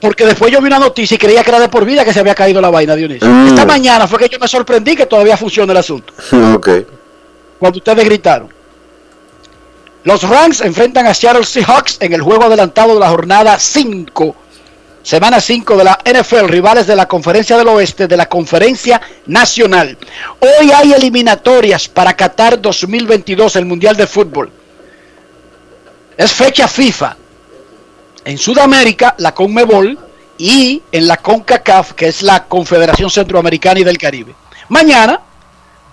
Porque 0.00 0.26
después 0.26 0.52
yo 0.52 0.60
vi 0.60 0.68
una 0.68 0.78
noticia 0.78 1.16
y 1.16 1.18
creía 1.18 1.42
que 1.42 1.50
era 1.50 1.58
de 1.58 1.68
por 1.68 1.84
vida 1.84 2.04
que 2.04 2.12
se 2.12 2.20
había 2.20 2.36
caído 2.36 2.60
la 2.60 2.70
vaina, 2.70 2.94
Dionisio. 2.94 3.26
Mm. 3.28 3.48
Esta 3.48 3.66
mañana 3.66 4.06
fue 4.06 4.20
que 4.20 4.28
yo 4.28 4.38
me 4.38 4.46
sorprendí 4.46 4.94
que 4.94 5.06
todavía 5.06 5.36
funciona 5.36 5.72
el 5.72 5.78
asunto. 5.78 6.12
ok. 6.54 6.68
Cuando 7.58 7.78
ustedes 7.78 8.04
gritaron. 8.04 8.57
Los 10.08 10.22
Rams 10.22 10.62
enfrentan 10.62 11.06
a 11.06 11.12
Seattle 11.12 11.44
Seahawks 11.44 11.98
en 12.00 12.14
el 12.14 12.22
juego 12.22 12.44
adelantado 12.44 12.94
de 12.94 13.00
la 13.00 13.10
jornada 13.10 13.58
5, 13.58 14.34
semana 15.02 15.38
5 15.38 15.76
de 15.76 15.84
la 15.84 15.98
NFL, 16.02 16.46
rivales 16.46 16.86
de 16.86 16.96
la 16.96 17.06
Conferencia 17.06 17.58
del 17.58 17.68
Oeste, 17.68 18.08
de 18.08 18.16
la 18.16 18.24
Conferencia 18.24 19.02
Nacional. 19.26 19.98
Hoy 20.40 20.70
hay 20.70 20.94
eliminatorias 20.94 21.88
para 21.90 22.16
Qatar 22.16 22.58
2022, 22.58 23.56
el 23.56 23.66
Mundial 23.66 23.98
de 23.98 24.06
Fútbol. 24.06 24.50
Es 26.16 26.32
fecha 26.32 26.66
FIFA. 26.66 27.14
En 28.24 28.38
Sudamérica, 28.38 29.14
la 29.18 29.34
CONMEBOL, 29.34 29.98
y 30.38 30.82
en 30.90 31.06
la 31.06 31.18
CONCACAF, 31.18 31.92
que 31.92 32.08
es 32.08 32.22
la 32.22 32.44
Confederación 32.44 33.10
Centroamericana 33.10 33.80
y 33.80 33.84
del 33.84 33.98
Caribe. 33.98 34.34
Mañana 34.70 35.20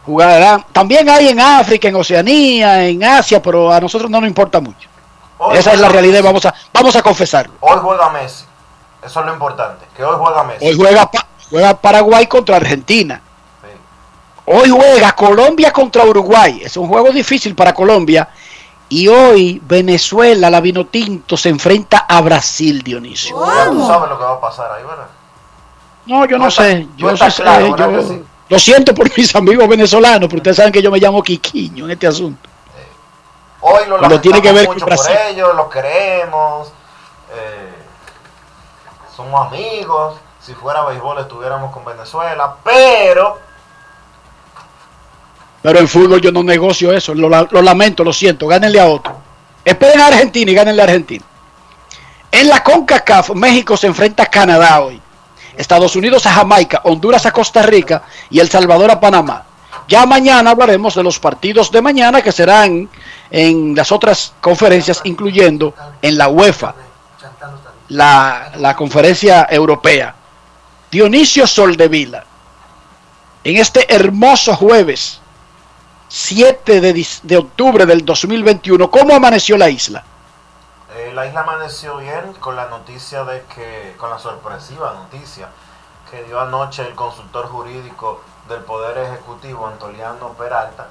jugarán, 0.06 0.66
también 0.72 1.10
hay 1.10 1.30
en 1.30 1.40
África, 1.40 1.88
en 1.88 1.96
Oceanía, 1.96 2.86
en 2.86 3.04
Asia, 3.04 3.42
pero 3.42 3.72
a 3.72 3.80
nosotros 3.80 4.10
no 4.10 4.20
nos 4.22 4.28
importa 4.28 4.60
mucho. 4.60 4.88
Esa 5.54 5.74
es 5.74 5.80
la 5.80 5.90
realidad 5.90 6.24
vamos 6.24 6.46
a, 6.46 6.54
vamos 6.74 6.96
a 6.96 7.02
confesarlo. 7.02 7.54
Hoy 7.60 7.78
juega 7.82 8.10
Messi. 8.10 8.46
Eso 9.04 9.20
es 9.20 9.26
lo 9.26 9.34
importante. 9.34 9.86
Que 9.96 10.04
hoy 10.04 10.16
juega 10.18 10.44
Messi. 10.44 10.66
Hoy 10.66 10.76
juega, 10.76 11.10
juega 11.50 11.74
Paraguay 11.78 12.26
contra 12.28 12.56
Argentina. 12.58 13.22
Hoy 14.48 14.70
juega 14.70 15.12
Colombia 15.14 15.72
contra 15.74 16.04
Uruguay. 16.06 16.62
Es 16.64 16.78
un 16.78 16.88
juego 16.88 17.12
difícil 17.12 17.56
para 17.56 17.74
Colombia. 17.74 18.30
Y 18.88 19.08
hoy 19.08 19.60
Venezuela, 19.66 20.50
la 20.52 20.62
vino 20.62 20.86
tinto, 20.86 21.36
se 21.36 21.50
enfrenta 21.50 22.06
a 22.08 22.22
Brasil, 22.22 22.84
Dionisio. 22.84 23.36
Ya 23.44 23.66
tú 23.72 23.86
sabes 23.88 24.10
lo 24.10 24.18
que 24.20 24.24
va 24.24 24.34
a 24.34 24.40
pasar 24.40 24.72
ahí, 24.72 24.84
¿verdad? 24.84 25.08
No, 26.06 26.26
yo 26.26 26.38
no 26.38 26.48
está- 26.50 26.64
sé. 26.64 26.88
Yo, 26.96 27.18
sí 27.18 27.32
sé, 27.32 27.42
claro, 27.42 27.66
yo- 27.66 27.72
¿verdad 27.76 28.00
que 28.00 28.04
sí? 28.08 28.24
Lo 28.50 28.60
siento 28.60 28.94
por 28.94 29.10
mis 29.18 29.36
amigos 29.36 29.68
venezolanos, 29.68 30.28
pero 30.28 30.38
ustedes 30.38 30.58
saben 30.58 30.72
que 30.72 30.82
yo 30.82 30.92
me 30.92 31.00
llamo 31.00 31.24
Quiquiño 31.24 31.86
en 31.86 31.92
este 31.92 32.08
asunto. 32.08 32.50
Hoy 33.62 33.88
lo 33.88 33.98
Cuando 33.98 34.22
tiene 34.22 34.42
que 34.42 34.52
ver 34.52 34.66
lamentamos 34.66 34.84
con 34.84 34.96
mucho 34.96 35.04
por 35.04 35.18
ellos, 35.32 35.56
los 35.56 35.70
queremos. 35.72 36.68
eh, 37.34 37.74
somos 39.16 39.48
amigos. 39.48 40.16
Si 40.40 40.54
fuera 40.54 40.84
béisbol 40.86 41.20
estuviéramos 41.20 41.74
con 41.74 41.84
Venezuela. 41.84 42.56
Pero 42.64 43.40
Pero 45.64 45.80
en 45.80 45.88
fútbol 45.88 46.22
yo 46.22 46.32
no 46.32 46.44
negocio 46.44 46.94
eso. 46.94 47.16
Lo 47.16 47.28
lamento, 47.64 48.04
lo 48.04 48.14
siento. 48.14 48.46
Gánenle 48.46 48.80
a 48.80 48.86
otro. 48.86 49.16
Esperen 49.64 50.00
a 50.00 50.08
Argentina 50.08 50.52
y 50.52 50.54
gánenle 50.54 50.82
a 50.84 50.86
Argentina. 50.86 51.26
En 52.32 52.50
la 52.50 52.62
CONCACAF, 52.62 53.32
México 53.32 53.76
se 53.76 53.88
enfrenta 53.88 54.24
a 54.24 54.26
Canadá 54.28 54.82
hoy. 54.82 55.02
Estados 55.58 55.96
Unidos 55.96 56.26
a 56.26 56.32
Jamaica, 56.32 56.82
Honduras 56.84 57.26
a 57.26 57.32
Costa 57.32 57.62
Rica 57.62 58.04
y 58.30 58.40
El 58.40 58.50
Salvador 58.50 58.92
a 58.92 59.00
Panamá. 59.00 59.46
Ya 59.88 60.06
mañana 60.06 60.52
hablaremos 60.52 60.96
de 60.96 61.04
los 61.04 61.20
partidos 61.20 61.72
de 61.72 61.82
mañana 61.82 62.22
que 62.22 62.32
serán 62.32 62.90
en 63.30 63.76
las 63.76 63.92
otras 63.92 64.34
conferencias, 64.42 65.02
incluyendo 65.04 65.74
en 66.02 66.18
la 66.18 66.28
UEFA, 66.28 66.74
la, 67.90 68.74
conferencia 68.76 69.48
europea. 69.50 70.16
Dionisio 70.90 71.46
Soldevila, 71.46 72.24
en 73.44 73.58
este 73.58 73.94
hermoso 73.94 74.56
jueves 74.56 75.20
7 76.08 76.82
de, 76.82 77.08
de 77.24 77.38
octubre 77.38 77.86
del 77.86 78.06
2021, 78.06 78.90
¿cómo 78.90 79.14
amaneció 79.14 79.58
la 79.58 79.70
isla? 79.70 80.04
La 81.16 81.26
isla 81.26 81.42
amaneció 81.42 81.96
bien 81.98 82.34
con 82.34 82.58
la 82.58 82.66
noticia 82.66 83.24
de 83.24 83.42
que, 83.46 83.96
con 83.98 84.10
la 84.10 84.20
sorpresiva 84.20 84.92
noticia 84.92 85.48
que 86.12 86.24
dio 86.24 86.42
anoche 86.42 86.86
el 86.86 86.94
consultor 86.94 87.48
jurídico 87.48 88.20
del 88.50 88.60
Poder 88.60 88.98
Ejecutivo, 88.98 89.66
Antoliano 89.66 90.34
Peralta, 90.34 90.88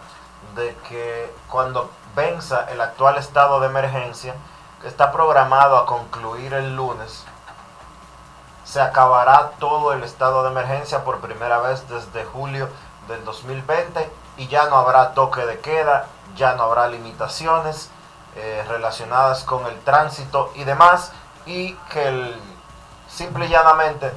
de 0.57 0.75
que 0.89 1.33
cuando 1.51 1.91
venza 2.17 2.67
el 2.71 2.81
actual 2.81 3.19
estado 3.19 3.61
de 3.61 3.67
emergencia, 3.67 4.35
que 4.81 4.89
está 4.89 5.13
programado 5.13 5.77
a 5.77 5.85
concluir 5.85 6.55
el 6.55 6.75
lunes, 6.75 7.25
se 8.65 8.81
acabará 8.81 9.51
todo 9.59 9.93
el 9.93 10.03
estado 10.03 10.43
de 10.43 10.51
emergencia 10.51 11.05
por 11.05 11.21
primera 11.21 11.59
vez 11.59 11.87
desde 11.89 12.25
julio 12.25 12.71
del 13.09 13.23
2020 13.27 14.11
y 14.39 14.49
ya 14.49 14.69
no 14.71 14.77
habrá 14.77 15.13
toque 15.13 15.45
de 15.45 15.61
queda, 15.61 16.07
ya 16.35 16.55
no 16.55 16.63
habrá 16.65 16.89
limitaciones 16.89 17.91
eh, 18.37 18.65
relacionadas 18.69 19.45
con 19.45 19.67
el 19.67 19.79
tránsito 19.81 20.53
y 20.55 20.65
demás 20.65 21.13
y 21.47 21.75
que 21.91 22.09
el, 22.09 22.41
simple 23.09 23.47
y 23.47 23.49
llanamente 23.49 24.13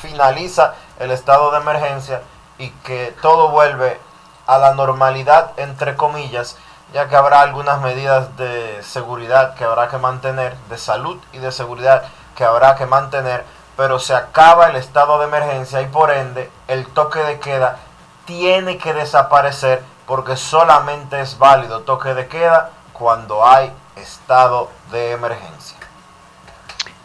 finaliza 0.00 0.74
el 0.98 1.10
estado 1.10 1.50
de 1.50 1.58
emergencia 1.58 2.22
y 2.58 2.70
que 2.70 3.14
todo 3.22 3.48
vuelve 3.48 3.98
a 4.46 4.58
la 4.58 4.74
normalidad 4.74 5.52
entre 5.56 5.96
comillas 5.96 6.56
ya 6.92 7.08
que 7.08 7.16
habrá 7.16 7.40
algunas 7.40 7.80
medidas 7.80 8.36
de 8.36 8.82
seguridad 8.82 9.54
que 9.54 9.64
habrá 9.64 9.88
que 9.88 9.98
mantener, 9.98 10.56
de 10.68 10.78
salud 10.78 11.18
y 11.32 11.38
de 11.38 11.50
seguridad 11.50 12.04
que 12.36 12.44
habrá 12.44 12.76
que 12.76 12.86
mantener, 12.86 13.44
pero 13.76 13.98
se 13.98 14.14
acaba 14.14 14.68
el 14.68 14.76
estado 14.76 15.18
de 15.18 15.24
emergencia 15.24 15.80
y 15.82 15.86
por 15.86 16.10
ende 16.10 16.50
el 16.68 16.86
toque 16.86 17.20
de 17.20 17.40
queda 17.40 17.78
tiene 18.26 18.78
que 18.78 18.92
desaparecer 18.92 19.82
porque 20.06 20.36
solamente 20.36 21.20
es 21.20 21.38
válido 21.38 21.80
toque 21.80 22.14
de 22.14 22.28
queda 22.28 22.70
cuando 22.94 23.46
hay 23.46 23.70
estado 23.96 24.70
de 24.90 25.12
emergencia. 25.12 25.76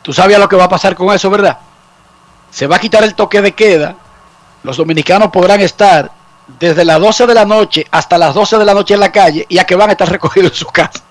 Tú 0.01 0.13
sabías 0.13 0.39
lo 0.39 0.47
que 0.47 0.55
va 0.55 0.63
a 0.63 0.69
pasar 0.69 0.95
con 0.95 1.13
eso, 1.13 1.29
¿verdad? 1.29 1.59
Se 2.49 2.65
va 2.67 2.77
a 2.77 2.79
quitar 2.79 3.03
el 3.03 3.15
toque 3.15 3.41
de 3.41 3.53
queda, 3.53 3.95
los 4.63 4.77
dominicanos 4.77 5.29
podrán 5.31 5.59
estar 5.61 6.11
desde 6.59 6.85
las 6.85 6.99
12 6.99 7.27
de 7.27 7.33
la 7.33 7.45
noche 7.45 7.85
hasta 7.91 8.17
las 8.17 8.33
12 8.33 8.57
de 8.57 8.65
la 8.65 8.73
noche 8.73 8.93
en 8.93 8.99
la 9.01 9.11
calle 9.11 9.45
y 9.49 9.57
a 9.57 9.65
que 9.65 9.75
van 9.75 9.89
a 9.89 9.93
estar 9.93 10.09
recogidos 10.11 10.51
en 10.51 10.57
su 10.57 10.67
casa. 10.67 11.01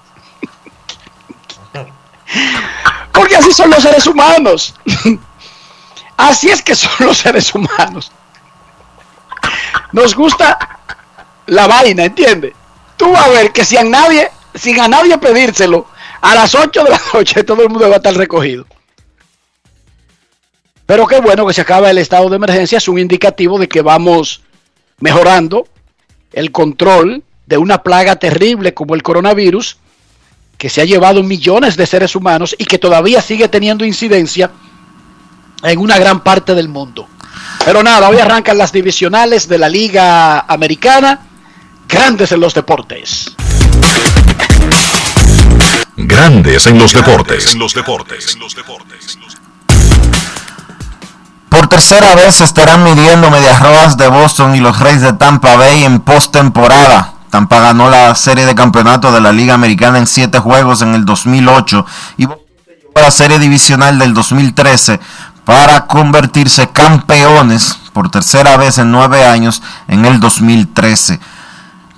Porque 3.12 3.37
así 3.37 3.53
son 3.53 3.71
los 3.71 3.83
seres 3.83 4.07
humanos. 4.07 4.75
Así 6.17 6.49
es 6.49 6.62
que 6.62 6.75
son 6.75 7.07
los 7.07 7.17
seres 7.17 7.55
humanos. 7.55 8.11
Nos 9.93 10.17
gusta 10.17 10.59
la 11.47 11.69
vaina, 11.69 12.07
¿entiendes? 12.07 12.55
Tú 12.97 13.12
vas 13.12 13.25
a 13.25 13.29
ver 13.29 13.53
que 13.53 13.64
si 13.64 13.77
a 13.77 13.85
nadie, 13.85 14.29
sin 14.59 14.81
a 14.81 14.88
nadie 14.88 15.16
pedírselo, 15.18 15.87
a 16.21 16.35
las 16.35 16.55
8 16.55 16.85
de 16.85 16.90
la 16.90 17.01
noche 17.14 17.44
todo 17.44 17.62
el 17.62 17.68
mundo 17.68 17.88
va 17.88 17.94
a 17.94 17.99
estar 17.99 18.14
recogido. 18.14 18.66
Pero 20.87 21.07
qué 21.07 21.21
bueno 21.21 21.47
que 21.47 21.53
se 21.53 21.61
acaba 21.61 21.90
el 21.90 21.99
estado 21.99 22.31
de 22.31 22.37
emergencia, 22.37 22.79
es 22.79 22.88
un 22.88 22.99
indicativo 22.99 23.59
de 23.59 23.68
que 23.68 23.83
vamos 23.83 24.40
mejorando 25.01 25.68
el 26.33 26.51
control 26.51 27.23
de 27.47 27.59
una 27.59 27.83
plaga 27.83 28.16
terrible 28.16 28.75
como 28.75 28.94
el 28.94 29.03
coronavirus, 29.03 29.77
que 30.57 30.68
se 30.68 30.81
ha 30.81 30.85
llevado 30.85 31.23
millones 31.23 31.77
de 31.77 31.87
seres 31.87 32.16
humanos 32.16 32.55
y 32.59 32.64
que 32.64 32.79
todavía 32.79 33.23
sigue 33.23 33.49
teniendo 33.49 33.85
incidencia 33.85 34.51
en 35.62 35.79
una 35.79 35.99
gran 35.99 36.21
parte 36.23 36.55
del 36.55 36.68
mundo. 36.68 37.07
Pero 37.64 37.83
nada, 37.83 38.09
hoy 38.09 38.18
arrancan 38.18 38.59
las 38.59 38.73
divisionales 38.73 39.47
de 39.47 39.59
la 39.59 39.68
Liga 39.68 40.40
Americana, 40.40 41.21
grandes 41.88 42.33
en 42.33 42.40
los 42.40 42.55
deportes. 42.55 43.37
Grandes 45.96 46.66
en 46.66 46.79
los 46.79 46.92
deportes. 46.92 47.53
En 47.53 47.59
los 47.59 47.74
deportes. 47.74 48.38
Por 51.48 51.66
tercera 51.68 52.14
vez 52.14 52.40
estarán 52.40 52.85
midiendo 52.85 53.31
Medias 53.31 53.61
Rojas 53.61 53.96
de 53.96 54.09
Boston 54.09 54.55
y 54.55 54.61
los 54.61 54.79
Reyes 54.79 55.03
de 55.03 55.12
Tampa 55.14 55.57
Bay 55.57 55.85
en 55.85 56.01
postemporada. 56.01 57.14
Tampa 57.31 57.61
ganó 57.61 57.90
la 57.90 58.14
serie 58.14 58.46
de 58.46 58.55
campeonato 58.55 59.12
de 59.12 59.20
la 59.20 59.33
Liga 59.33 59.55
Americana 59.55 59.98
en 59.98 60.07
siete 60.07 60.38
juegos 60.38 60.83
en 60.83 60.94
el 60.94 61.05
2008 61.05 61.85
y 62.16 62.27
la 62.94 63.11
serie 63.11 63.38
divisional 63.38 63.98
del 63.98 64.14
2013 64.14 65.01
para 65.44 65.87
convertirse 65.87 66.68
campeones 66.68 67.79
por 67.92 68.11
tercera 68.11 68.57
vez 68.57 68.79
en 68.79 68.90
nueve 68.90 69.24
años 69.24 69.62
en 69.88 70.05
el 70.05 70.20
2013. 70.20 71.18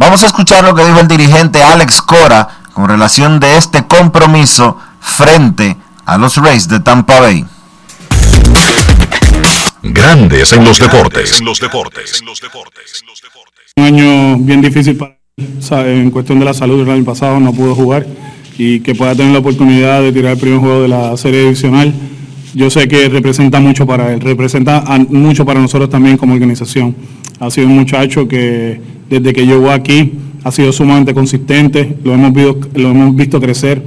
Vamos 0.01 0.23
a 0.23 0.29
escuchar 0.29 0.65
lo 0.65 0.75
que 0.75 0.83
dijo 0.83 0.99
el 0.99 1.09
dirigente 1.09 1.63
Alex 1.63 2.01
Cora 2.01 2.49
con 2.73 2.89
relación 2.89 3.39
de 3.39 3.59
este 3.59 3.87
compromiso 3.87 4.79
frente 4.99 5.77
a 6.07 6.17
los 6.17 6.37
Rays 6.39 6.67
de 6.69 6.81
Tampa 6.81 7.21
Bay. 7.21 7.45
Grandes 9.83 10.55
en 10.55 10.65
los 10.65 10.79
deportes. 10.79 11.43
los 11.43 11.61
deportes. 11.61 12.23
Un 13.77 13.85
año 13.85 14.39
bien 14.39 14.63
difícil 14.63 14.97
para 14.97 15.19
en 15.87 16.11
cuestión 16.11 16.39
de 16.39 16.47
la 16.47 16.55
salud 16.55 16.81
el 16.81 16.91
año 16.91 17.05
pasado 17.05 17.39
no 17.39 17.53
pudo 17.53 17.75
jugar 17.75 18.07
y 18.57 18.81
que 18.81 18.95
pueda 18.95 19.15
tener 19.15 19.35
la 19.35 19.41
oportunidad 19.41 20.01
de 20.01 20.13
tirar 20.13 20.33
el 20.33 20.39
primer 20.39 20.61
juego 20.61 20.81
de 20.81 20.89
la 20.89 21.15
serie 21.19 21.41
divisional. 21.41 21.93
Yo 22.55 22.71
sé 22.71 22.89
que 22.89 23.11
representa 23.11 23.61
mucho 23.61 23.87
para 23.87 24.15
él, 24.15 24.21
representa 24.21 24.83
mucho 25.11 25.45
para 25.45 25.61
nosotros 25.61 25.91
también 25.91 26.17
como 26.17 26.33
organización. 26.33 26.97
Ha 27.39 27.51
sido 27.51 27.67
un 27.67 27.77
muchacho 27.77 28.27
que 28.27 28.90
desde 29.11 29.33
que 29.33 29.45
llegó 29.45 29.71
aquí 29.71 30.13
ha 30.45 30.51
sido 30.51 30.73
sumamente 30.73 31.13
consistente, 31.13 31.97
lo 32.05 32.15
hemos 32.15 33.17
visto, 33.17 33.41
crecer, 33.41 33.83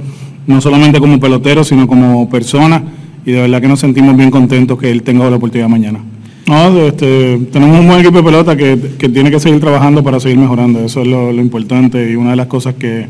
no 0.46 0.60
solamente 0.60 1.00
como 1.00 1.18
pelotero, 1.18 1.64
sino 1.64 1.88
como 1.88 2.28
persona 2.28 2.82
y 3.26 3.32
de 3.32 3.40
verdad 3.40 3.60
que 3.60 3.68
nos 3.68 3.80
sentimos 3.80 4.16
bien 4.16 4.30
contentos 4.30 4.78
que 4.78 4.90
él 4.90 5.02
tenga 5.02 5.28
la 5.30 5.36
oportunidad 5.36 5.68
mañana. 5.68 6.00
No, 6.46 6.86
este, 6.86 7.38
tenemos 7.50 7.80
un 7.80 7.88
buen 7.88 8.00
equipo 8.00 8.18
de 8.18 8.22
pelota 8.22 8.54
que, 8.54 8.76
tiene 8.76 9.30
que 9.30 9.40
seguir 9.40 9.60
trabajando 9.60 10.04
para 10.04 10.20
seguir 10.20 10.36
mejorando, 10.36 10.84
eso 10.84 11.00
es 11.00 11.08
lo, 11.08 11.32
importante 11.32 12.10
y 12.10 12.16
una 12.16 12.30
de 12.30 12.36
las 12.36 12.46
cosas 12.48 12.74
que 12.74 13.06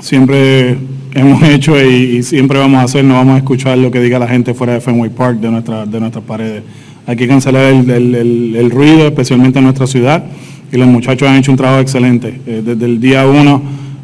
siempre 0.00 0.78
hemos 1.14 1.42
hecho 1.42 1.78
y, 1.78 2.22
siempre 2.22 2.58
vamos 2.58 2.80
a 2.80 2.84
hacer, 2.84 3.04
no 3.04 3.14
vamos 3.14 3.34
a 3.34 3.38
escuchar 3.38 3.76
lo 3.76 3.90
que 3.90 4.00
diga 4.00 4.18
la 4.18 4.26
gente 4.26 4.54
fuera 4.54 4.72
de 4.72 4.80
Fenway 4.80 5.10
Park, 5.10 5.38
de, 5.38 5.50
nuestra, 5.50 5.84
de 5.84 6.00
nuestras 6.00 6.24
paredes. 6.24 6.62
Hay 7.06 7.16
que 7.16 7.28
cancelar 7.28 7.72
el, 7.74 8.70
ruido, 8.70 9.06
especialmente 9.06 9.58
en 9.58 9.64
nuestra 9.64 9.86
ciudad, 9.86 10.24
y 10.72 10.78
los 10.78 10.88
muchachos 10.88 11.28
han 11.28 11.36
hecho 11.36 11.50
un 11.50 11.58
trabajo 11.58 11.80
excelente. 11.80 12.40
Eh, 12.46 12.62
desde 12.64 12.86
el 12.86 12.98
día 12.98 13.26
uno 13.26 13.62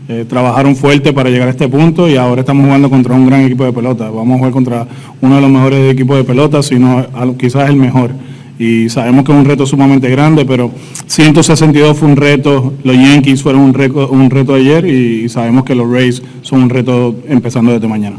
eh, 0.08 0.26
trabajaron 0.28 0.76
fuerte 0.76 1.12
para 1.12 1.30
llegar 1.30 1.48
a 1.48 1.50
este 1.50 1.66
punto 1.66 2.08
y 2.08 2.16
ahora 2.16 2.42
estamos 2.42 2.66
jugando 2.66 2.90
contra 2.90 3.14
un 3.14 3.26
gran 3.26 3.40
equipo 3.40 3.64
de 3.64 3.72
pelota. 3.72 4.10
Vamos 4.10 4.34
a 4.34 4.38
jugar 4.38 4.52
contra 4.52 4.86
uno 5.20 5.36
de 5.36 5.40
los 5.40 5.50
mejores 5.50 5.92
equipos 5.92 6.18
de 6.18 6.24
pelota, 6.24 6.62
sino 6.62 7.06
quizás 7.38 7.70
el 7.70 7.76
mejor. 7.76 8.10
Y 8.58 8.88
sabemos 8.88 9.24
que 9.24 9.32
es 9.32 9.38
un 9.38 9.44
reto 9.44 9.64
sumamente 9.66 10.10
grande, 10.10 10.44
pero 10.44 10.70
162 11.06 11.96
fue 11.96 12.08
un 12.08 12.16
reto, 12.16 12.74
los 12.82 12.96
Yankees 12.96 13.42
fueron 13.42 13.62
un, 13.62 13.72
reto, 13.72 14.08
un 14.08 14.28
reto 14.30 14.54
ayer 14.54 14.84
y 14.84 15.28
sabemos 15.28 15.64
que 15.64 15.74
los 15.74 15.90
Rays 15.90 16.22
son 16.42 16.64
un 16.64 16.70
reto 16.70 17.14
empezando 17.28 17.72
desde 17.72 17.86
mañana. 17.86 18.16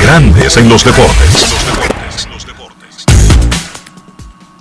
Grandes 0.00 0.56
en 0.56 0.68
los 0.68 0.84
deportes. 0.84 1.45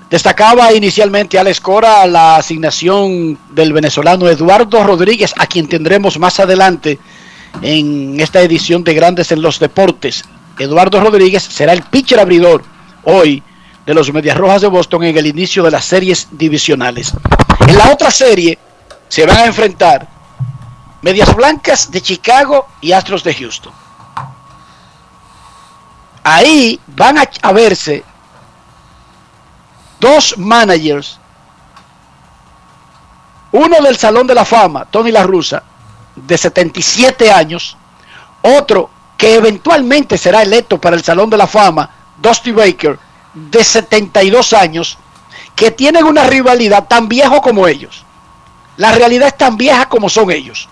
Destacaba 0.10 0.72
inicialmente 0.74 1.40
Alex 1.40 1.60
Cora 1.60 2.06
la 2.06 2.38
asignación 2.38 3.38
del 3.52 3.74
venezolano 3.74 4.30
Eduardo 4.30 4.84
Rodríguez, 4.84 5.34
a 5.38 5.48
quien 5.48 5.68
tendremos 5.68 6.20
más 6.20 6.40
adelante 6.40 7.00
en 7.62 8.20
esta 8.20 8.42
edición 8.42 8.84
de 8.84 8.94
Grandes 8.94 9.32
en 9.32 9.42
los 9.42 9.60
Deportes. 9.60 10.24
Eduardo 10.60 11.00
Rodríguez 11.02 11.44
será 11.44 11.74
el 11.74 11.82
pitcher 11.82 12.20
abridor 12.20 12.64
hoy 13.04 13.42
de 13.86 13.94
los 13.94 14.12
Medias 14.14 14.38
Rojas 14.38 14.62
de 14.62 14.68
Boston 14.68 15.04
en 15.04 15.18
el 15.18 15.26
inicio 15.26 15.64
de 15.64 15.72
las 15.72 15.86
series 15.86 16.28
divisionales. 16.32 17.14
En 17.68 17.78
la 17.78 17.92
otra 17.92 18.12
serie 18.12 18.58
se 19.08 19.26
van 19.26 19.38
a 19.38 19.46
enfrentar 19.46 20.08
Medias 21.02 21.36
Blancas 21.36 21.92
de 21.92 22.02
Chicago 22.02 22.68
y 22.80 22.92
Astros 22.92 23.24
de 23.24 23.34
Houston. 23.34 23.74
Ahí 26.24 26.80
van 26.88 27.18
a 27.18 27.52
verse 27.52 28.04
dos 30.06 30.38
managers, 30.38 31.20
uno 33.52 33.82
del 33.82 33.98
Salón 33.98 34.28
de 34.28 34.36
la 34.36 34.46
Fama, 34.46 34.86
Tony 34.86 35.12
La 35.12 35.24
Russa, 35.24 35.64
de 36.16 36.38
77 36.38 37.32
años, 37.32 37.76
otro 38.44 38.92
que 39.18 39.34
eventualmente 39.34 40.20
será 40.20 40.44
electo 40.44 40.80
para 40.80 40.96
el 40.96 41.04
Salón 41.04 41.32
de 41.32 41.38
la 41.38 41.48
Fama, 41.48 41.90
Dusty 42.18 42.52
Baker, 42.52 43.00
de 43.34 43.64
72 43.64 44.54
años, 44.54 45.00
que 45.56 45.72
tienen 45.72 46.06
una 46.06 46.26
rivalidad 46.26 46.88
tan 46.88 47.08
viejo 47.08 47.42
como 47.42 47.68
ellos. 47.68 48.06
La 48.78 48.92
realidad 48.92 49.30
es 49.30 49.38
tan 49.38 49.58
vieja 49.58 49.90
como 49.90 50.08
son 50.08 50.30
ellos. 50.30 50.70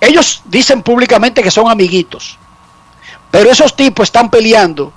Ellos 0.00 0.42
dicen 0.46 0.82
públicamente 0.82 1.44
que 1.44 1.52
son 1.52 1.70
amiguitos, 1.70 2.38
pero 3.30 3.52
esos 3.52 3.76
tipos 3.76 4.08
están 4.08 4.30
peleando 4.30 4.92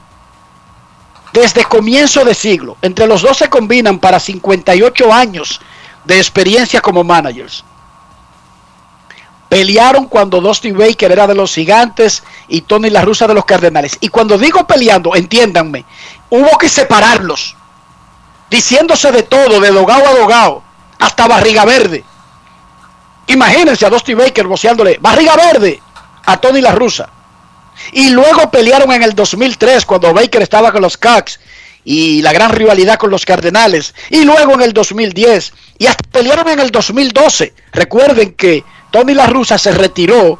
desde 1.34 1.64
comienzo 1.66 2.26
de 2.26 2.36
siglo. 2.36 2.78
Entre 2.82 3.08
los 3.08 3.22
dos 3.22 3.38
se 3.38 3.50
combinan 3.50 4.00
para 4.00 4.20
58 4.20 5.14
años 5.14 5.62
de 6.06 6.18
experiencia 6.18 6.82
como 6.82 7.04
managers. 7.04 7.64
Pelearon 9.50 10.06
cuando 10.06 10.40
Dusty 10.40 10.72
Baker 10.72 11.12
era 11.12 11.28
de 11.28 11.36
los 11.36 11.54
gigantes 11.54 12.24
y 12.48 12.62
Tony 12.62 12.90
La 12.90 13.02
Russa 13.02 13.28
de 13.28 13.34
los 13.34 13.46
Cardenales. 13.46 13.98
Y 14.00 14.08
cuando 14.08 14.38
digo 14.38 14.66
peleando, 14.66 15.14
entiéndanme, 15.14 15.84
hubo 16.30 16.58
que 16.58 16.70
separarlos. 16.70 17.56
Diciéndose 18.50 19.12
de 19.12 19.24
todo, 19.24 19.60
de 19.60 19.72
dogado 19.72 20.08
a 20.08 20.14
dogado, 20.14 20.64
hasta 21.00 21.28
barriga 21.28 21.66
verde. 21.66 22.04
Imagínense 23.28 23.86
a 23.86 23.90
Dusty 23.90 24.14
Baker 24.14 24.48
boceándole 24.48 24.98
barriga 25.02 25.36
verde 25.36 25.82
a 26.26 26.38
Tony 26.38 26.62
La 26.62 26.72
Russa. 26.72 27.10
Y 27.94 28.10
luego 28.10 28.52
pelearon 28.52 28.92
en 28.92 29.04
el 29.04 29.14
2003 29.14 29.86
cuando 29.86 30.14
Baker 30.14 30.42
estaba 30.42 30.72
con 30.72 30.82
los 30.82 30.98
Cubs 30.98 31.40
y 31.84 32.22
la 32.22 32.34
gran 32.34 32.52
rivalidad 32.52 32.98
con 32.98 33.10
los 33.10 33.26
Cardenales. 33.26 33.94
Y 34.10 34.24
luego 34.24 34.54
en 34.54 34.62
el 34.62 34.74
2010 34.74 35.54
y 35.78 35.88
hasta 35.88 36.04
pelearon 36.12 36.48
en 36.50 36.60
el 36.60 36.72
2012. 36.72 37.54
Recuerden 37.74 38.34
que 38.34 38.64
Tony 38.92 39.14
La 39.14 39.28
Russa 39.28 39.58
se 39.58 39.72
retiró 39.72 40.40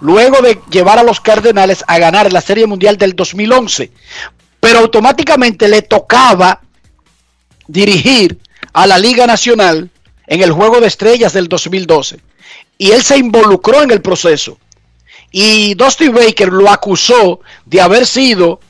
luego 0.00 0.40
de 0.40 0.58
llevar 0.70 0.98
a 0.98 1.02
los 1.02 1.20
Cardenales 1.20 1.84
a 1.86 1.98
ganar 1.98 2.32
la 2.32 2.40
Serie 2.40 2.66
Mundial 2.66 2.96
del 2.96 3.14
2011. 3.14 3.90
Pero 4.60 4.78
automáticamente 4.80 5.68
le 5.68 5.82
tocaba 5.82 6.60
dirigir 7.66 8.38
a 8.72 8.86
la 8.86 8.98
Liga 8.98 9.26
Nacional 9.26 9.90
en 10.26 10.42
el 10.42 10.52
Juego 10.52 10.80
de 10.80 10.86
Estrellas 10.86 11.32
del 11.32 11.48
2012. 11.48 12.20
Y 12.78 12.92
él 12.92 13.02
se 13.02 13.18
involucró 13.18 13.82
en 13.82 13.90
el 13.90 14.00
proceso. 14.00 14.58
Y 15.30 15.74
Dusty 15.74 16.08
Baker 16.08 16.48
lo 16.48 16.68
acusó 16.70 17.40
de 17.64 17.80
haber 17.80 18.06
sido 18.06 18.60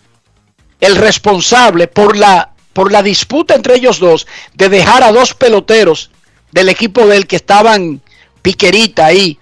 el 0.80 0.96
responsable 0.96 1.86
por 1.88 2.16
la, 2.16 2.52
por 2.72 2.92
la 2.92 3.02
disputa 3.02 3.54
entre 3.54 3.76
ellos 3.76 3.98
dos 3.98 4.26
de 4.54 4.68
dejar 4.68 5.02
a 5.02 5.12
dos 5.12 5.34
peloteros 5.34 6.10
del 6.52 6.68
equipo 6.68 7.06
del 7.06 7.26
que 7.26 7.36
estaban 7.36 8.00
piquerita 8.42 9.06
ahí 9.06 9.38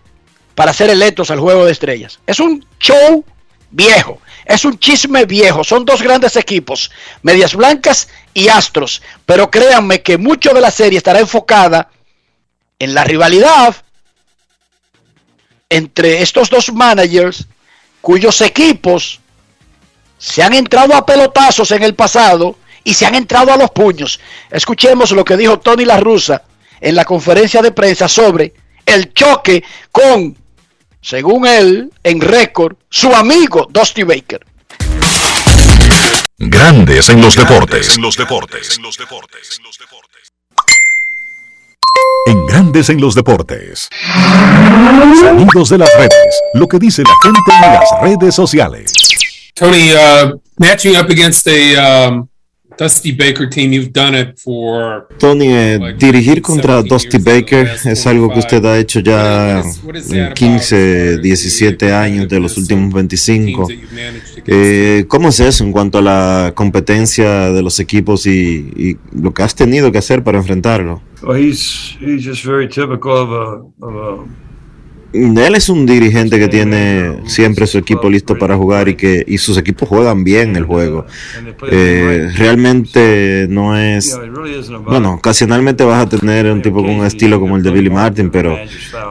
para 0.55 0.73
ser 0.73 0.91
electos 0.91 1.31
al 1.31 1.41
Juego 1.41 1.65
de 1.65 1.73
Estrellas. 1.73 2.19
Es 2.27 2.41
un 2.41 2.67
show 2.81 3.25
viejo, 3.71 4.21
es 4.45 4.65
un 4.65 4.79
chisme 4.79 5.25
viejo, 5.25 5.63
son 5.63 5.85
dos 5.85 6.03
grandes 6.03 6.37
equipos, 6.37 6.91
Medias 7.23 7.55
Blancas 7.55 8.09
y 8.35 8.49
Astros, 8.49 9.03
pero 9.25 9.51
créanme 9.51 10.03
que 10.03 10.19
mucho 10.19 10.53
de 10.53 10.61
la 10.61 10.71
serie 10.71 10.99
estará 10.99 11.21
enfocada 11.21 11.91
en 12.79 12.95
la 12.95 13.05
rivalidad 13.05 13.77
entre 15.69 16.23
estos 16.23 16.49
dos 16.49 16.73
managers 16.73 17.47
cuyos 18.01 18.41
equipos 18.41 19.21
se 20.17 20.43
han 20.43 20.55
entrado 20.55 20.95
a 20.95 21.05
pelotazos 21.05 21.71
en 21.73 21.83
el 21.83 21.95
pasado 21.95 22.57
y 22.85 22.95
se 22.95 23.07
han 23.07 23.15
entrado 23.15 23.53
a 23.53 23.57
los 23.57 23.71
puños. 23.71 24.19
Escuchemos 24.51 25.13
lo 25.13 25.25
que 25.25 25.37
dijo 25.37 25.59
Tony 25.59 25.85
La 25.85 26.01
Russa 26.01 26.43
en 26.81 26.95
la 26.95 27.05
conferencia 27.05 27.61
de 27.61 27.73
prensa 27.73 28.09
sobre 28.09 28.55
el 28.87 29.13
choque 29.13 29.63
con, 29.93 30.37
según 31.03 31.47
él, 31.47 31.93
en 32.03 32.21
récord, 32.21 32.77
su 32.89 33.15
amigo 33.15 33.69
Dusty 33.71 34.05
Baker. 34.05 34.45
Grandes 36.39 37.11
en 37.11 37.21
los 37.21 37.35
deportes. 37.35 37.97
En 37.97 38.03
los 38.03 38.17
deportes. 38.17 38.77
En 38.77 38.83
los 38.85 38.97
deportes. 38.97 39.61
En 42.27 42.47
Grandes 42.47 42.91
en 42.91 43.01
los 43.01 43.15
deportes. 43.15 43.89
Sonidos 45.21 45.71
de 45.71 45.79
las 45.79 45.91
redes. 45.97 46.43
Lo 46.55 46.69
que 46.69 46.79
dice 46.79 47.03
la 47.03 47.15
gente 47.23 47.41
en 47.55 47.73
las 47.73 48.03
redes 48.03 48.35
sociales. 48.35 48.93
Tony, 49.55 49.93
uh, 49.93 50.39
matching 50.59 50.97
up 50.97 51.11
against 51.11 51.49
a 51.49 52.09
um, 52.09 52.29
Dusty 52.79 53.11
Baker 53.11 53.49
team, 53.49 53.73
you've 53.73 53.93
done 53.93 54.15
it 54.15 54.39
for. 54.39 55.09
Tony, 55.19 55.49
eh, 55.49 55.95
dirigir 55.99 56.41
contra 56.41 56.81
Dusty 56.81 57.19
Baker 57.19 57.69
es 57.85 58.07
algo 58.07 58.33
que 58.33 58.39
usted 58.39 58.65
ha 58.65 58.79
hecho 58.79 59.01
ya 59.01 59.61
en 59.61 60.33
15, 60.33 61.19
17 61.19 61.93
años 61.93 62.29
de 62.29 62.39
los 62.39 62.57
últimos 62.57 62.95
25. 62.95 63.67
Eh, 64.51 65.05
¿Cómo 65.09 65.29
es 65.29 65.41
eso 65.41 65.63
en 65.63 65.73
cuanto 65.73 65.99
a 65.99 66.03
la 66.03 66.53
competencia 66.55 67.53
de 67.53 67.63
los 67.63 67.79
equipos 67.81 68.27
y, 68.27 68.71
y 68.77 68.97
lo 69.13 69.35
que 69.35 69.43
has 69.43 69.55
tenido 69.55 69.93
que 69.93 69.99
hacer 69.99 70.25
para 70.25 70.39
enfrentarlo? 70.39 71.03
Well, 71.23 71.37
he's 71.37 71.99
he's 72.01 72.25
just 72.25 72.47
very 72.47 72.67
typical 72.67 73.13
of 73.13 73.31
a, 73.31 73.87
of 73.87 73.95
a 73.95 74.25
Él 75.13 75.55
es 75.55 75.69
un 75.69 75.85
dirigente 75.85 76.39
que 76.39 76.49
tiene 76.49 77.21
siempre 77.27 77.67
su 77.67 77.77
equipo 77.77 78.09
listo 78.09 78.39
para 78.39 78.57
jugar 78.57 78.89
y 78.89 78.95
que 78.95 79.23
y 79.27 79.37
sus 79.37 79.59
equipos 79.59 79.87
juegan 79.87 80.25
bien 80.25 80.57
el 80.57 80.65
juego. 80.65 81.05
Eh, 81.71 82.31
realmente 82.35 83.47
no 83.51 83.77
es 83.77 84.19
bueno, 84.87 85.15
ocasionalmente 85.15 85.85
vas 85.85 86.07
a 86.07 86.09
tener 86.09 86.51
un 86.51 86.63
tipo 86.63 86.83
con 86.83 86.91
un 86.91 87.05
estilo 87.05 87.39
como 87.39 87.57
el 87.57 87.63
de 87.63 87.71
Billy 87.71 87.91
Martin, 87.91 88.31
pero 88.31 88.57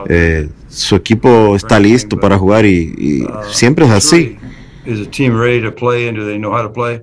eh, 0.07 0.49
su 0.67 0.95
equipo 0.95 1.55
está 1.55 1.79
listo 1.79 2.19
para 2.19 2.39
jugar 2.39 2.65
y, 2.65 2.93
y 2.97 3.27
siempre 3.51 3.85
es 3.85 3.91
así. 3.91 4.37
Is 4.87 4.99
a 5.01 5.09
team 5.09 5.37
ready 5.37 5.61
to 5.61 5.71
play 5.71 6.07
and 6.07 6.17
do 6.17 6.25
they 6.25 6.37
know 6.37 6.51
how 6.51 6.61
to 6.61 6.69
play? 6.69 7.01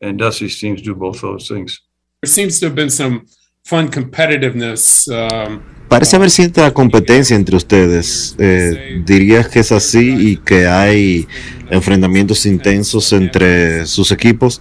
And 0.00 0.18
Dusty's 0.18 0.58
teams 0.58 0.82
do 0.82 0.94
both 0.94 1.20
those 1.20 1.48
things. 1.48 1.80
There 2.22 2.30
seems 2.30 2.58
to 2.60 2.66
have 2.66 2.74
been 2.74 2.90
some 2.90 3.26
fun 3.64 3.88
competitiveness. 3.88 5.08
Um, 5.08 5.62
Parece 5.88 6.16
haber 6.16 6.30
cierta 6.30 6.72
competencia 6.72 7.36
entre 7.36 7.56
ustedes. 7.56 8.34
Eh, 8.38 9.02
¿Dirías 9.06 9.48
que 9.48 9.60
es 9.60 9.70
así 9.70 10.32
y 10.32 10.36
que 10.36 10.66
hay 10.66 11.28
enfrentamientos 11.70 12.44
intensos 12.46 13.12
entre 13.12 13.86
sus 13.86 14.10
equipos? 14.10 14.60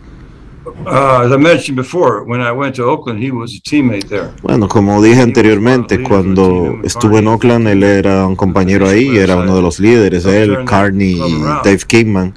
Bueno, 4.42 4.68
como 4.68 5.02
dije 5.02 5.22
anteriormente, 5.22 6.02
cuando 6.02 6.80
estuve 6.84 7.20
en 7.20 7.28
Oakland, 7.28 7.68
él 7.68 7.84
era 7.84 8.26
un 8.28 8.36
compañero 8.36 8.88
ahí, 8.88 9.18
era 9.18 9.36
uno 9.36 9.56
de 9.56 9.62
los 9.62 9.80
líderes, 9.80 10.26
él, 10.26 10.60
Carney 10.66 11.14
y 11.14 11.42
Dave 11.64 11.80
Kingman, 11.88 12.34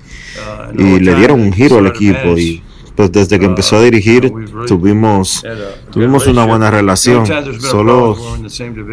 y 0.76 0.98
le 1.00 1.14
dieron 1.14 1.40
un 1.40 1.52
giro 1.52 1.78
al 1.78 1.86
equipo 1.86 2.36
y 2.38 2.62
pues 2.96 3.12
desde 3.12 3.38
que 3.38 3.44
empezó 3.44 3.76
a 3.76 3.82
dirigir 3.82 4.32
tuvimos 4.66 5.44
tuvimos 5.92 6.26
una 6.26 6.44
buena 6.46 6.68
relación. 6.70 7.24
Solo 7.60 8.16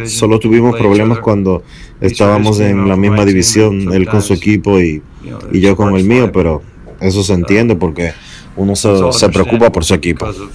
solo 0.06 0.38
tuvimos 0.38 0.76
problemas 0.78 1.18
cuando 1.18 1.64
estábamos 2.00 2.60
en 2.60 2.88
la 2.88 2.96
misma 2.96 3.24
división, 3.24 3.92
él 3.92 4.08
con 4.08 4.22
su 4.22 4.32
equipo 4.34 4.78
y, 4.80 5.02
y 5.50 5.60
yo 5.60 5.74
con 5.74 5.96
el 5.96 6.04
mío, 6.04 6.30
pero 6.30 6.62
eso 7.00 7.24
se 7.24 7.32
entiende 7.32 7.74
porque 7.74 8.12
uno 8.56 8.74
se, 8.74 9.12
se 9.12 9.28
preocupa 9.28 9.70
por 9.70 9.84
su 9.84 9.94
equipo. 9.94 10.26
Because 10.26 10.42
of, 10.42 10.50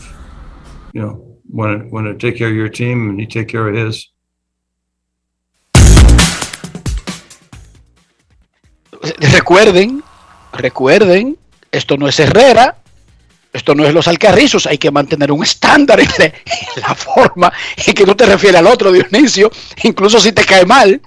you 0.93 1.01
know, 1.01 1.39
want 1.49 1.83
to, 1.83 1.87
want 1.89 2.07
to 2.07 2.13
take 2.15 2.37
care 2.37 2.49
of 2.49 2.55
your 2.55 2.69
team 2.69 3.09
and 3.09 3.19
you 3.19 3.27
take 3.27 3.47
care 3.47 3.67
of 3.67 3.75
his. 3.75 4.11
Recuerden, 9.33 10.03
recuerden, 10.53 11.37
esto 11.71 11.97
no 11.97 12.07
es 12.07 12.19
Herrera, 12.19 12.77
esto 13.51 13.73
no 13.73 13.85
es 13.85 13.93
los 13.93 14.07
alcarrizos, 14.07 14.67
hay 14.67 14.77
que 14.77 14.91
mantener 14.91 15.31
un 15.31 15.43
estándar 15.43 15.99
en 15.99 16.09
la, 16.19 16.25
en 16.25 16.81
la 16.87 16.95
forma 16.95 17.51
en 17.85 17.93
que 17.93 18.05
tú 18.05 18.13
te 18.13 18.25
refieres 18.25 18.59
al 18.59 18.67
otro, 18.67 18.91
Dionisio, 18.91 19.51
incluso 19.83 20.19
si 20.19 20.31
te 20.31 20.45
cae 20.45 20.65
mal. 20.65 21.01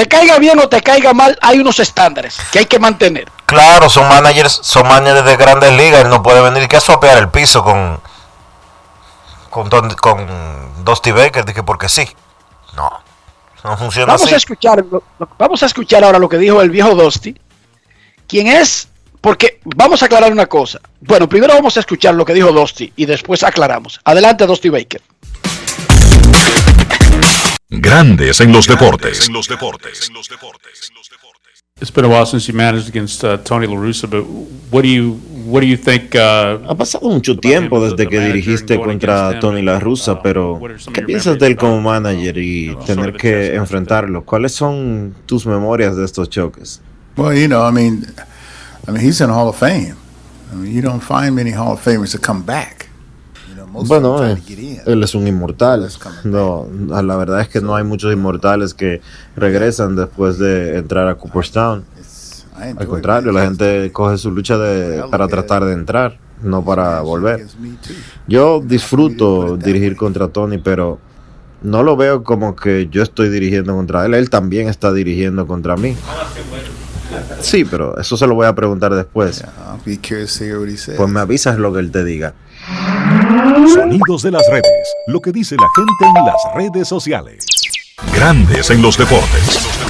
Te 0.00 0.08
caiga 0.08 0.38
bien 0.38 0.58
o 0.58 0.66
te 0.66 0.80
caiga 0.80 1.12
mal, 1.12 1.38
hay 1.42 1.58
unos 1.58 1.78
estándares 1.78 2.38
que 2.50 2.60
hay 2.60 2.64
que 2.64 2.78
mantener. 2.78 3.30
Claro, 3.44 3.90
son 3.90 4.08
managers, 4.08 4.58
son 4.62 4.88
managers 4.88 5.26
de 5.26 5.36
grandes 5.36 5.72
ligas. 5.74 6.00
Él 6.04 6.08
no 6.08 6.22
puede 6.22 6.40
venir 6.40 6.66
que 6.68 6.76
a 6.78 6.80
sopear 6.80 7.18
el 7.18 7.28
piso 7.28 7.62
con 7.62 8.00
con, 9.50 9.68
Don- 9.68 9.92
con 9.96 10.26
Dusty 10.86 11.10
Baker, 11.10 11.44
dije 11.44 11.62
porque 11.62 11.90
sí. 11.90 12.08
No, 12.74 12.90
no 13.62 13.76
funciona 13.76 14.06
Vamos 14.14 14.22
así. 14.22 14.32
a 14.32 14.36
escuchar, 14.38 14.82
vamos 15.36 15.62
a 15.62 15.66
escuchar 15.66 16.02
ahora 16.02 16.18
lo 16.18 16.30
que 16.30 16.38
dijo 16.38 16.62
el 16.62 16.70
viejo 16.70 16.94
Dusty, 16.94 17.38
quien 18.26 18.46
es, 18.46 18.88
porque 19.20 19.60
vamos 19.66 20.02
a 20.02 20.06
aclarar 20.06 20.32
una 20.32 20.46
cosa. 20.46 20.80
Bueno, 21.02 21.28
primero 21.28 21.52
vamos 21.52 21.76
a 21.76 21.80
escuchar 21.80 22.14
lo 22.14 22.24
que 22.24 22.32
dijo 22.32 22.50
Dusty 22.52 22.90
y 22.96 23.04
después 23.04 23.42
aclaramos. 23.42 24.00
Adelante, 24.04 24.46
Dusty 24.46 24.70
Baker. 24.70 25.02
Grandes 27.70 28.40
en 28.40 28.52
los 28.52 28.66
deportes. 28.66 29.28
En 29.28 29.32
los 29.32 29.46
deportes. 29.48 30.10
It's 31.80 31.90
been 31.90 32.04
a 32.04 32.08
while 32.08 32.26
since 32.26 32.46
you 32.46 32.54
managed 32.54 32.88
against 32.88 33.24
uh, 33.24 33.38
Tony 33.38 33.66
La 33.66 33.76
Russa, 33.76 34.06
but 34.06 34.24
what 34.70 34.82
do 34.82 34.88
you 34.88 35.14
what 35.46 35.60
do 35.60 35.66
you 35.66 35.76
think? 35.78 36.14
Uh, 36.14 36.58
Ha 36.68 36.74
pasado 36.74 37.08
mucho 37.08 37.38
tiempo 37.38 37.80
desde 37.80 38.06
que 38.06 38.20
dirigiste 38.20 38.78
contra 38.78 39.38
Tony 39.40 39.62
La 39.62 39.80
Russa, 39.80 40.20
pero 40.20 40.60
¿qué 40.92 41.02
piensas 41.02 41.38
de 41.38 41.46
él 41.46 41.56
como 41.56 41.80
manager 41.80 42.36
y 42.36 42.76
tener 42.84 43.14
que 43.14 43.54
enfrentarlo? 43.54 44.24
¿Cuáles 44.24 44.52
son 44.52 45.14
tus 45.24 45.46
memorias 45.46 45.96
de 45.96 46.04
estos 46.04 46.28
choques? 46.28 46.82
Well, 47.16 47.34
you 47.34 47.46
know, 47.48 47.66
I 47.66 47.72
mean, 47.72 48.04
I 48.86 48.90
mean, 48.90 49.00
he's 49.02 49.20
in 49.20 49.28
the 49.28 49.34
Hall 49.34 49.48
of 49.48 49.56
Fame. 49.56 49.96
I 50.52 50.56
mean, 50.56 50.74
you 50.74 50.82
don't 50.82 51.02
find 51.02 51.34
many 51.34 51.52
Hall 51.52 51.72
of 51.72 51.80
Famers 51.82 52.12
that 52.12 52.22
come 52.22 52.42
back. 52.42 52.88
You 53.48 53.54
know, 53.54 53.56
most 53.56 53.56
of 53.56 53.56
them 53.56 53.59
Bueno, 53.72 54.26
eh, 54.26 54.36
él 54.86 55.02
es 55.02 55.14
un 55.14 55.26
inmortal. 55.26 55.88
No, 56.24 56.66
la 56.88 57.16
verdad 57.16 57.40
es 57.40 57.48
que 57.48 57.60
no 57.60 57.74
hay 57.74 57.84
muchos 57.84 58.12
inmortales 58.12 58.74
que 58.74 59.00
regresan 59.36 59.96
después 59.96 60.38
de 60.38 60.78
entrar 60.78 61.08
a 61.08 61.14
Cooperstown. 61.14 61.84
Al 62.56 62.86
contrario, 62.86 63.32
la 63.32 63.44
gente 63.44 63.90
coge 63.92 64.18
su 64.18 64.30
lucha 64.30 64.58
de, 64.58 65.02
para 65.10 65.28
tratar 65.28 65.64
de 65.64 65.72
entrar, 65.72 66.18
no 66.42 66.62
para 66.64 67.00
volver. 67.00 67.46
Yo 68.26 68.60
disfruto 68.60 69.56
dirigir 69.56 69.96
contra 69.96 70.28
Tony, 70.28 70.58
pero 70.58 70.98
no 71.62 71.82
lo 71.82 71.96
veo 71.96 72.22
como 72.22 72.56
que 72.56 72.88
yo 72.90 73.02
estoy 73.02 73.30
dirigiendo 73.30 73.74
contra 73.74 74.04
él. 74.04 74.14
Él 74.14 74.28
también 74.28 74.68
está 74.68 74.92
dirigiendo 74.92 75.46
contra 75.46 75.76
mí. 75.76 75.96
Sí, 77.40 77.64
pero 77.64 77.98
eso 77.98 78.16
se 78.16 78.26
lo 78.26 78.34
voy 78.34 78.46
a 78.46 78.54
preguntar 78.54 78.94
después. 78.94 79.42
Pues 80.96 81.08
me 81.08 81.20
avisas 81.20 81.58
lo 81.58 81.72
que 81.72 81.80
él 81.80 81.90
te 81.90 82.04
diga. 82.04 82.34
Sonidos 83.72 84.22
de 84.22 84.30
las 84.30 84.46
redes. 84.50 84.94
Lo 85.06 85.20
que 85.20 85.32
dice 85.32 85.56
la 85.56 85.68
gente 85.74 86.18
en 86.18 86.24
las 86.26 86.54
redes 86.54 86.88
sociales. 86.88 87.44
Grandes 88.14 88.70
en 88.70 88.82
los 88.82 88.96
deportes. 88.96 89.80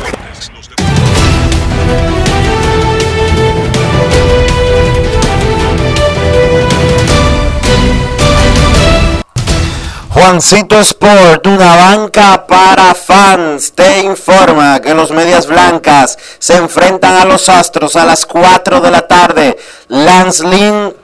Juancito 10.20 10.78
Sport, 10.80 11.46
una 11.46 11.76
banca 11.76 12.46
para 12.46 12.94
fans, 12.94 13.72
te 13.72 14.00
informa 14.00 14.80
que 14.80 14.92
los 14.92 15.10
medias 15.12 15.46
blancas 15.46 16.18
se 16.38 16.56
enfrentan 16.56 17.16
a 17.16 17.24
los 17.24 17.48
Astros 17.48 17.96
a 17.96 18.04
las 18.04 18.26
4 18.26 18.80
de 18.80 18.90
la 18.90 19.06
tarde. 19.06 19.56
Lance 19.88 20.44
Lynn 20.44 20.94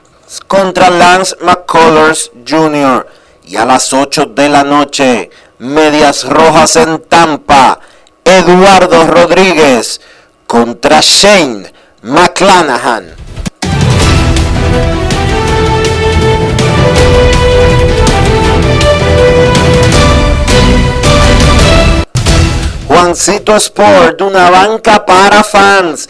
contra 0.47 0.89
Lance 0.89 1.35
McCullers 1.41 2.31
Jr. 2.47 3.07
Y 3.45 3.55
a 3.55 3.65
las 3.65 3.93
8 3.93 4.25
de 4.27 4.49
la 4.49 4.63
noche, 4.63 5.29
medias 5.59 6.23
rojas 6.27 6.75
en 6.75 6.99
Tampa. 7.03 7.79
Eduardo 8.25 9.07
Rodríguez 9.07 10.01
contra 10.45 10.99
Shane 11.01 11.71
McClanahan. 12.01 13.15
Juancito 22.87 23.55
Sport, 23.55 24.21
una 24.21 24.49
banca 24.49 25.05
para 25.05 25.43
fans, 25.43 26.09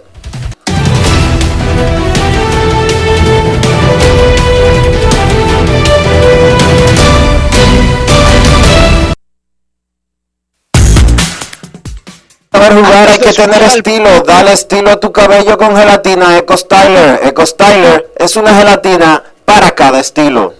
Para 12.61 12.75
jugar 12.75 13.09
hay 13.09 13.17
que 13.17 13.33
tener 13.33 13.63
estilo. 13.63 14.21
Dale 14.21 14.53
estilo 14.53 14.91
a 14.91 14.99
tu 14.99 15.11
cabello 15.11 15.57
con 15.57 15.75
gelatina 15.75 16.37
Eco 16.37 16.55
Styler. 16.55 17.21
Eco 17.23 17.43
Styler 17.43 18.11
es 18.19 18.35
una 18.35 18.55
gelatina 18.55 19.23
para 19.45 19.73
cada 19.73 19.99
estilo. 19.99 20.53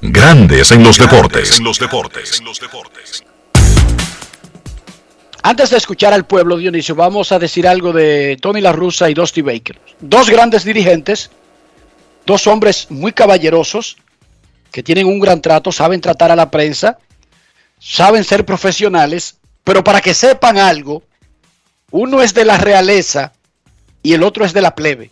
Grandes 0.00 0.72
en 0.72 0.82
los 0.82 0.98
deportes. 0.98 1.58
En 1.58 1.64
los 1.64 1.78
deportes. 1.78 2.42
Antes 5.44 5.70
de 5.70 5.76
escuchar 5.76 6.12
al 6.12 6.24
pueblo, 6.26 6.56
Dionisio, 6.56 6.96
vamos 6.96 7.30
a 7.30 7.38
decir 7.38 7.68
algo 7.68 7.92
de 7.92 8.36
Tony 8.42 8.60
La 8.60 8.72
Russa 8.72 9.08
y 9.08 9.14
Dusty 9.14 9.42
Baker. 9.42 9.78
Dos 10.00 10.28
grandes 10.28 10.64
dirigentes, 10.64 11.30
dos 12.26 12.48
hombres 12.48 12.90
muy 12.90 13.12
caballerosos, 13.12 13.96
que 14.72 14.82
tienen 14.82 15.06
un 15.06 15.20
gran 15.20 15.40
trato, 15.40 15.70
saben 15.70 16.00
tratar 16.00 16.32
a 16.32 16.36
la 16.36 16.50
prensa, 16.50 16.98
saben 17.78 18.24
ser 18.24 18.44
profesionales, 18.44 19.36
pero 19.64 19.82
para 19.82 20.00
que 20.00 20.14
sepan 20.14 20.58
algo, 20.58 21.02
uno 21.90 22.22
es 22.22 22.34
de 22.34 22.44
la 22.44 22.58
realeza 22.58 23.32
y 24.02 24.12
el 24.12 24.22
otro 24.22 24.44
es 24.44 24.52
de 24.52 24.60
la 24.60 24.74
plebe. 24.74 25.10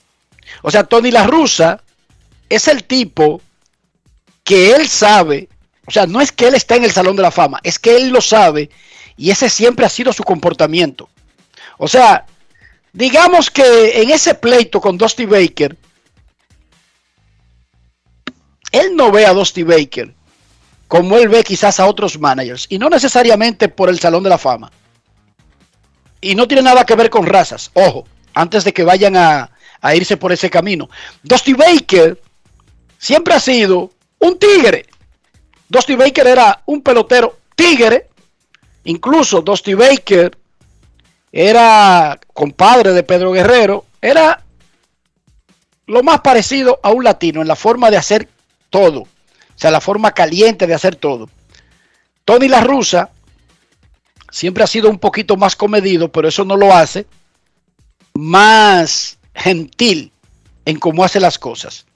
O 0.62 0.70
sea, 0.70 0.84
Tony 0.84 1.10
La 1.10 1.26
Russa 1.26 1.82
es 2.48 2.68
el 2.68 2.84
tipo 2.84 3.40
que 4.44 4.74
él 4.74 4.86
sabe, 4.88 5.48
o 5.86 5.90
sea, 5.90 6.06
no 6.06 6.20
es 6.20 6.30
que 6.32 6.48
él 6.48 6.54
está 6.54 6.76
en 6.76 6.84
el 6.84 6.92
Salón 6.92 7.16
de 7.16 7.22
la 7.22 7.30
Fama, 7.30 7.60
es 7.62 7.78
que 7.78 7.96
él 7.96 8.10
lo 8.10 8.20
sabe 8.20 8.70
y 9.16 9.30
ese 9.30 9.48
siempre 9.48 9.86
ha 9.86 9.88
sido 9.88 10.12
su 10.12 10.22
comportamiento. 10.22 11.08
O 11.78 11.88
sea, 11.88 12.26
digamos 12.92 13.50
que 13.50 14.02
en 14.02 14.10
ese 14.10 14.34
pleito 14.34 14.80
con 14.80 14.98
Dusty 14.98 15.24
Baker, 15.24 15.76
él 18.72 18.96
no 18.96 19.10
ve 19.10 19.24
a 19.24 19.32
Dusty 19.32 19.62
Baker 19.62 20.14
como 20.92 21.16
él 21.16 21.30
ve 21.30 21.42
quizás 21.42 21.80
a 21.80 21.86
otros 21.86 22.18
managers, 22.18 22.66
y 22.68 22.78
no 22.78 22.90
necesariamente 22.90 23.70
por 23.70 23.88
el 23.88 23.98
Salón 23.98 24.22
de 24.22 24.28
la 24.28 24.36
Fama. 24.36 24.70
Y 26.20 26.34
no 26.34 26.46
tiene 26.46 26.64
nada 26.64 26.84
que 26.84 26.94
ver 26.94 27.08
con 27.08 27.24
razas, 27.24 27.70
ojo, 27.72 28.04
antes 28.34 28.62
de 28.62 28.74
que 28.74 28.84
vayan 28.84 29.16
a, 29.16 29.50
a 29.80 29.94
irse 29.94 30.18
por 30.18 30.32
ese 30.32 30.50
camino. 30.50 30.90
Dusty 31.22 31.54
Baker 31.54 32.20
siempre 32.98 33.32
ha 33.32 33.40
sido 33.40 33.90
un 34.18 34.38
tigre. 34.38 34.84
Dusty 35.66 35.96
Baker 35.96 36.26
era 36.26 36.62
un 36.66 36.82
pelotero 36.82 37.38
tigre. 37.56 38.10
Incluso 38.84 39.40
Dusty 39.40 39.72
Baker 39.72 40.36
era 41.32 42.20
compadre 42.34 42.92
de 42.92 43.02
Pedro 43.02 43.32
Guerrero. 43.32 43.86
Era 43.98 44.44
lo 45.86 46.02
más 46.02 46.20
parecido 46.20 46.80
a 46.82 46.90
un 46.90 47.02
latino 47.02 47.40
en 47.40 47.48
la 47.48 47.56
forma 47.56 47.90
de 47.90 47.96
hacer 47.96 48.28
todo. 48.68 49.06
Sea, 49.62 49.70
la 49.70 49.80
forma 49.80 50.10
caliente 50.10 50.66
de 50.66 50.74
hacer 50.74 50.96
todo. 50.96 51.30
Tony 52.24 52.48
La 52.48 52.62
Russa 52.62 53.10
siempre 54.28 54.64
ha 54.64 54.66
sido 54.66 54.90
un 54.90 54.98
poquito 54.98 55.36
más 55.36 55.54
comedido, 55.54 56.10
pero 56.10 56.26
eso 56.26 56.44
no 56.44 56.56
lo 56.56 56.74
hace 56.74 57.06
más 58.12 59.18
gentil 59.32 60.10
en 60.64 60.80
cómo 60.80 61.04
hace 61.04 61.20
las 61.20 61.38
cosas. 61.38 61.86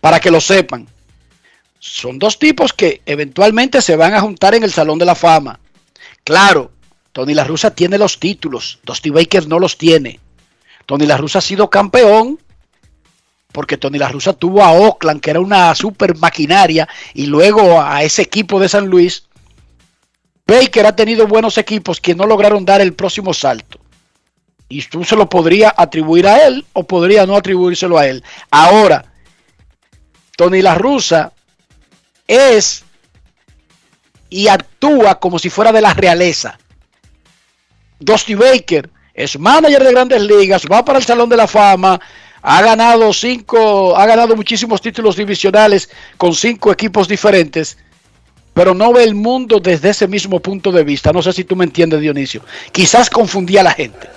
Para 0.00 0.20
que 0.20 0.30
lo 0.30 0.40
sepan. 0.40 0.86
Son 1.80 2.20
dos 2.20 2.38
tipos 2.38 2.72
que 2.72 3.02
eventualmente 3.04 3.82
se 3.82 3.96
van 3.96 4.14
a 4.14 4.20
juntar 4.20 4.54
en 4.54 4.62
el 4.62 4.70
Salón 4.70 5.00
de 5.00 5.06
la 5.06 5.16
Fama. 5.16 5.58
Claro, 6.22 6.70
Tony 7.10 7.34
La 7.34 7.42
Russa 7.42 7.74
tiene 7.74 7.98
los 7.98 8.20
títulos, 8.20 8.78
Dusty 8.84 9.10
Baker 9.10 9.48
no 9.48 9.58
los 9.58 9.76
tiene. 9.76 10.20
Tony 10.86 11.06
La 11.06 11.16
Russa 11.16 11.40
ha 11.40 11.42
sido 11.42 11.68
campeón 11.68 12.38
porque 13.52 13.76
Tony 13.76 13.98
La 13.98 14.08
Russa 14.08 14.32
tuvo 14.32 14.62
a 14.62 14.72
Oakland, 14.72 15.20
que 15.20 15.30
era 15.30 15.40
una 15.40 15.74
super 15.74 16.16
maquinaria, 16.18 16.88
y 17.14 17.26
luego 17.26 17.80
a 17.80 18.02
ese 18.02 18.22
equipo 18.22 18.60
de 18.60 18.68
San 18.68 18.86
Luis. 18.86 19.24
Baker 20.46 20.86
ha 20.86 20.96
tenido 20.96 21.26
buenos 21.26 21.58
equipos 21.58 22.00
que 22.00 22.14
no 22.14 22.26
lograron 22.26 22.64
dar 22.64 22.80
el 22.80 22.92
próximo 22.92 23.32
salto. 23.32 23.78
Y 24.68 24.82
tú 24.82 25.04
se 25.04 25.16
lo 25.16 25.28
podría 25.28 25.74
atribuir 25.76 26.26
a 26.26 26.46
él 26.46 26.64
o 26.72 26.84
podría 26.84 27.26
no 27.26 27.36
atribuírselo 27.36 27.98
a 27.98 28.06
él. 28.06 28.22
Ahora, 28.50 29.04
Tony 30.36 30.62
La 30.62 30.74
Russa 30.74 31.32
es 32.26 32.84
y 34.28 34.46
actúa 34.46 35.18
como 35.18 35.38
si 35.38 35.50
fuera 35.50 35.72
de 35.72 35.80
la 35.80 35.92
realeza. 35.92 36.58
Dusty 37.98 38.34
Baker 38.34 38.88
es 39.12 39.38
manager 39.38 39.84
de 39.84 39.92
grandes 39.92 40.22
ligas, 40.22 40.64
va 40.70 40.84
para 40.84 40.98
el 40.98 41.04
Salón 41.04 41.28
de 41.28 41.36
la 41.36 41.46
Fama, 41.46 42.00
ha 42.42 42.62
ganado 42.62 43.12
cinco, 43.12 43.96
ha 43.96 44.06
ganado 44.06 44.36
muchísimos 44.36 44.80
títulos 44.80 45.16
divisionales 45.16 45.90
con 46.16 46.34
cinco 46.34 46.72
equipos 46.72 47.08
diferentes, 47.08 47.76
pero 48.54 48.74
no 48.74 48.92
ve 48.92 49.04
el 49.04 49.14
mundo 49.14 49.60
desde 49.60 49.90
ese 49.90 50.08
mismo 50.08 50.40
punto 50.40 50.72
de 50.72 50.84
vista. 50.84 51.12
No 51.12 51.22
sé 51.22 51.32
si 51.32 51.44
tú 51.44 51.56
me 51.56 51.64
entiendes, 51.64 52.00
Dionisio. 52.00 52.42
Quizás 52.72 53.10
confundía 53.10 53.60
a 53.60 53.64
la 53.64 53.72
gente. 53.72 54.08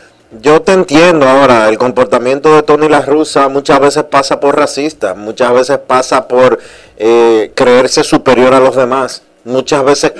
Yo 0.41 0.63
te 0.63 0.71
entiendo 0.71 1.27
ahora, 1.29 1.69
el 1.69 1.77
comportamiento 1.77 2.55
de 2.55 2.63
Tony 2.63 2.89
La 2.89 3.01
Russa 3.01 3.49
muchas 3.49 3.79
veces 3.79 4.03
pasa 4.05 4.39
por 4.39 4.57
racista, 4.57 5.13
muchas 5.13 5.53
veces 5.53 5.77
pasa 5.77 6.27
por 6.27 6.59
eh, 6.97 7.51
creerse 7.53 8.03
superior 8.03 8.51
a 8.55 8.59
los 8.59 8.75
demás, 8.75 9.21
muchas 9.43 9.85
veces 9.85 10.11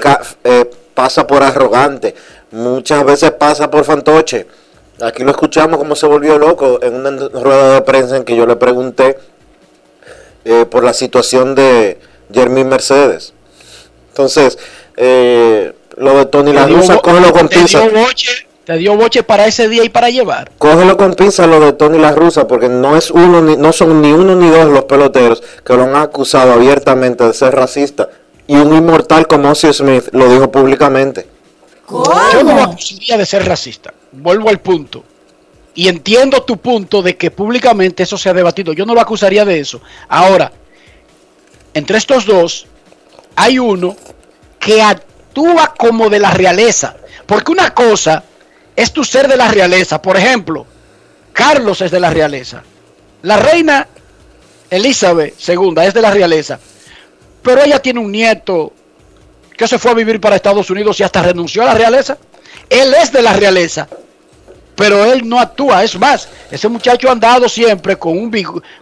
eh, 0.44 0.70
pasa 0.94 1.26
por 1.26 1.42
arrogante, 1.42 2.14
muchas 2.52 3.04
veces 3.04 3.32
pasa 3.32 3.72
por 3.72 3.86
fantoche. 3.86 4.46
Aquí 5.02 5.24
lo 5.24 5.32
escuchamos 5.32 5.78
como 5.78 5.96
se 5.96 6.06
volvió 6.06 6.38
loco 6.38 6.80
en 6.82 6.96
una 6.96 7.12
rueda 7.12 7.74
de 7.76 7.82
prensa 7.82 8.18
en 8.18 8.24
que 8.24 8.36
yo 8.36 8.46
le 8.46 8.56
pregunté 8.56 9.18
eh, 10.46 10.66
por 10.66 10.84
la 10.84 10.94
situación 10.94 11.56
de 11.56 11.98
Jeremy 12.32 12.64
Mercedes. 12.64 13.34
Entonces, 14.10 14.58
lo 14.96 16.18
de 16.18 16.26
Tony 16.30 16.54
La 16.54 16.68
Russa, 16.68 16.98
cógelo 17.00 17.32
con 17.32 17.48
pinzas. 17.48 17.84
Te 18.66 18.78
dio 18.78 18.96
boche 18.96 19.24
para 19.24 19.46
ese 19.46 19.68
día 19.68 19.84
y 19.84 19.90
para 19.90 20.10
llevar. 20.10 20.50
Cógelo 20.58 20.96
con 20.96 21.16
pinza 21.16 21.46
lo 21.48 21.60
de 21.60 21.74
Tony 21.74 21.98
La 21.98 22.14
Russa, 22.14 22.48
porque 22.48 22.70
no 22.70 22.96
es 22.96 23.12
uno 23.12 23.42
ni, 23.42 23.58
no 23.58 23.74
son 23.74 24.02
ni 24.02 24.14
uno 24.14 24.36
ni 24.36 24.50
dos 24.50 24.70
los 24.70 24.86
peloteros 24.86 25.44
que 25.66 25.74
lo 25.74 25.84
han 25.84 25.96
acusado 25.98 26.54
abiertamente 26.54 27.26
de 27.26 27.34
ser 27.34 27.54
racista. 27.54 28.08
Y 28.48 28.56
un 28.56 28.74
inmortal 28.74 29.28
como 29.28 29.52
Ozzy 29.52 29.74
Smith 29.74 30.08
lo 30.14 30.30
dijo 30.30 30.50
públicamente. 30.50 31.28
Yo 32.34 32.44
no 32.44 32.56
lo 32.56 32.64
acusaría 32.64 33.18
de 33.18 33.26
ser 33.26 33.46
racista. 33.46 33.94
Vuelvo 34.12 34.50
al 34.50 34.60
punto. 34.60 35.04
Y 35.76 35.88
entiendo 35.88 36.44
tu 36.44 36.58
punto 36.58 37.02
de 37.02 37.18
que 37.18 37.32
públicamente 37.32 38.04
eso 38.04 38.18
se 38.18 38.30
ha 38.30 38.34
debatido. 38.34 38.74
Yo 38.74 38.86
no 38.86 38.94
lo 38.94 39.02
acusaría 39.02 39.46
de 39.46 39.60
eso. 39.60 39.82
Ahora, 40.08 40.52
entre 41.74 41.98
estos 41.98 42.26
dos, 42.26 42.68
hay 43.36 43.60
uno 43.60 43.96
que 44.60 44.82
actúa 44.82 45.74
como 45.78 46.10
de 46.10 46.20
la 46.20 46.32
realeza. 46.32 46.96
Porque 47.26 47.52
una 47.52 47.74
cosa 47.74 48.24
es 48.76 48.92
tu 48.92 49.04
ser 49.04 49.28
de 49.28 49.38
la 49.38 49.50
realeza. 49.50 50.02
Por 50.02 50.18
ejemplo, 50.18 50.66
Carlos 51.32 51.82
es 51.82 51.92
de 51.92 52.00
la 52.00 52.10
realeza. 52.10 52.64
La 53.22 53.38
reina 53.38 53.88
Elizabeth 54.70 55.36
II 55.48 55.76
es 55.84 55.94
de 55.94 56.02
la 56.02 56.12
realeza. 56.12 56.60
Pero 57.42 57.64
ella 57.64 57.80
tiene 57.80 58.00
un 58.00 58.12
nieto 58.12 58.74
que 59.58 59.68
se 59.68 59.78
fue 59.80 59.92
a 59.92 59.96
vivir 59.96 60.20
para 60.20 60.36
Estados 60.36 60.70
Unidos 60.70 61.00
y 61.00 61.04
hasta 61.04 61.22
renunció 61.22 61.62
a 61.64 61.66
la 61.66 61.74
realeza. 61.74 62.18
Él 62.70 62.94
es 63.02 63.12
de 63.12 63.22
la 63.22 63.34
realeza. 63.34 63.88
Pero 64.76 65.06
él 65.06 65.28
no 65.28 65.40
actúa. 65.40 65.84
Es 65.84 65.98
más, 66.00 66.28
ese 66.50 66.68
muchacho 66.68 67.10
ha 67.10 67.12
andado 67.12 67.48
siempre 67.48 67.96
con, 67.98 68.18
un, 68.18 68.32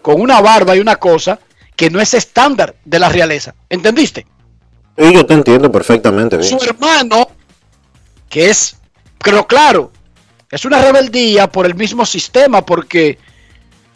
con 0.01 0.21
una 0.21 0.39
barba 0.39 0.75
y 0.75 0.79
una 0.79 0.95
cosa. 0.95 1.39
que 1.75 1.89
no 1.89 1.99
es 1.99 2.13
estándar 2.13 2.75
de 2.85 2.99
la 2.99 3.09
realeza. 3.09 3.55
¿Entendiste? 3.69 4.25
Y 4.97 5.13
yo 5.13 5.25
te 5.25 5.33
entiendo 5.33 5.71
perfectamente 5.71 6.37
bien. 6.37 6.59
Su 6.59 6.63
hermano, 6.63 7.29
que 8.29 8.49
es, 8.49 8.77
pero 9.23 9.47
claro, 9.47 9.91
es 10.49 10.63
una 10.65 10.81
rebeldía 10.81 11.51
por 11.51 11.65
el 11.65 11.75
mismo 11.75 12.05
sistema, 12.05 12.65
porque 12.65 13.17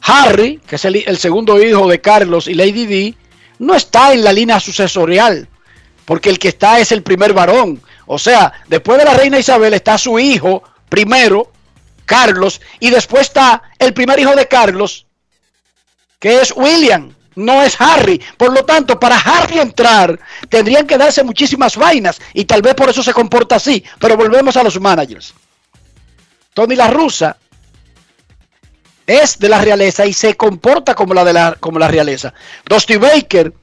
Harry, 0.02 0.60
que 0.66 0.78
es 0.78 0.86
el, 0.86 0.96
el 1.06 1.18
segundo 1.18 1.62
hijo 1.62 1.88
de 1.88 2.02
Carlos 2.02 2.48
y 2.48 2.54
Lady 2.54 2.86
Di, 2.86 3.18
no 3.60 3.76
está 3.76 4.14
en 4.14 4.24
la 4.24 4.34
línea 4.34 4.60
sucesorial, 4.60 5.48
porque 6.06 6.30
el 6.30 6.40
que 6.40 6.50
está 6.50 6.80
es 6.80 6.92
el 6.92 7.04
primer 7.04 7.34
varón. 7.34 7.82
O 8.06 8.18
sea, 8.20 8.54
después 8.68 8.98
de 9.00 9.06
la 9.06 9.14
reina 9.14 9.40
Isabel 9.40 9.74
está 9.74 9.98
su 9.98 10.18
hijo 10.20 10.64
primero, 10.90 11.52
Carlos, 12.06 12.62
y 12.80 12.92
después 12.92 13.24
está 13.24 13.64
el 13.80 13.94
primer 13.94 14.20
hijo 14.20 14.36
de 14.36 14.48
Carlos, 14.48 15.08
que 16.20 16.40
es 16.40 16.54
William, 16.56 17.14
no 17.36 17.64
es 17.64 17.80
Harry. 17.80 18.22
Por 18.38 18.54
lo 18.54 18.64
tanto, 18.64 19.00
para 19.00 19.18
Harry 19.18 19.60
entrar, 19.60 20.20
tendrían 20.50 20.88
que 20.88 20.98
darse 20.98 21.24
muchísimas 21.24 21.76
vainas, 21.76 22.20
y 22.34 22.46
tal 22.46 22.62
vez 22.62 22.76
por 22.76 22.90
eso 22.90 23.04
se 23.04 23.14
comporta 23.14 23.56
así. 23.56 23.84
Pero 24.00 24.16
volvemos 24.16 24.56
a 24.56 24.64
los 24.64 24.80
managers. 24.80 25.34
Tony 26.54 26.76
La 26.76 26.88
Russa 26.88 27.36
es 29.06 29.38
de 29.38 29.50
la 29.50 29.62
realeza 29.62 30.06
y 30.06 30.14
se 30.14 30.36
comporta 30.36 30.96
como 30.96 31.14
la, 31.14 31.24
de 31.24 31.34
la, 31.34 31.58
como 31.60 31.80
la 31.80 31.88
realeza. 31.88 32.34
Dusty 32.68 32.98
Baker, 32.98 33.54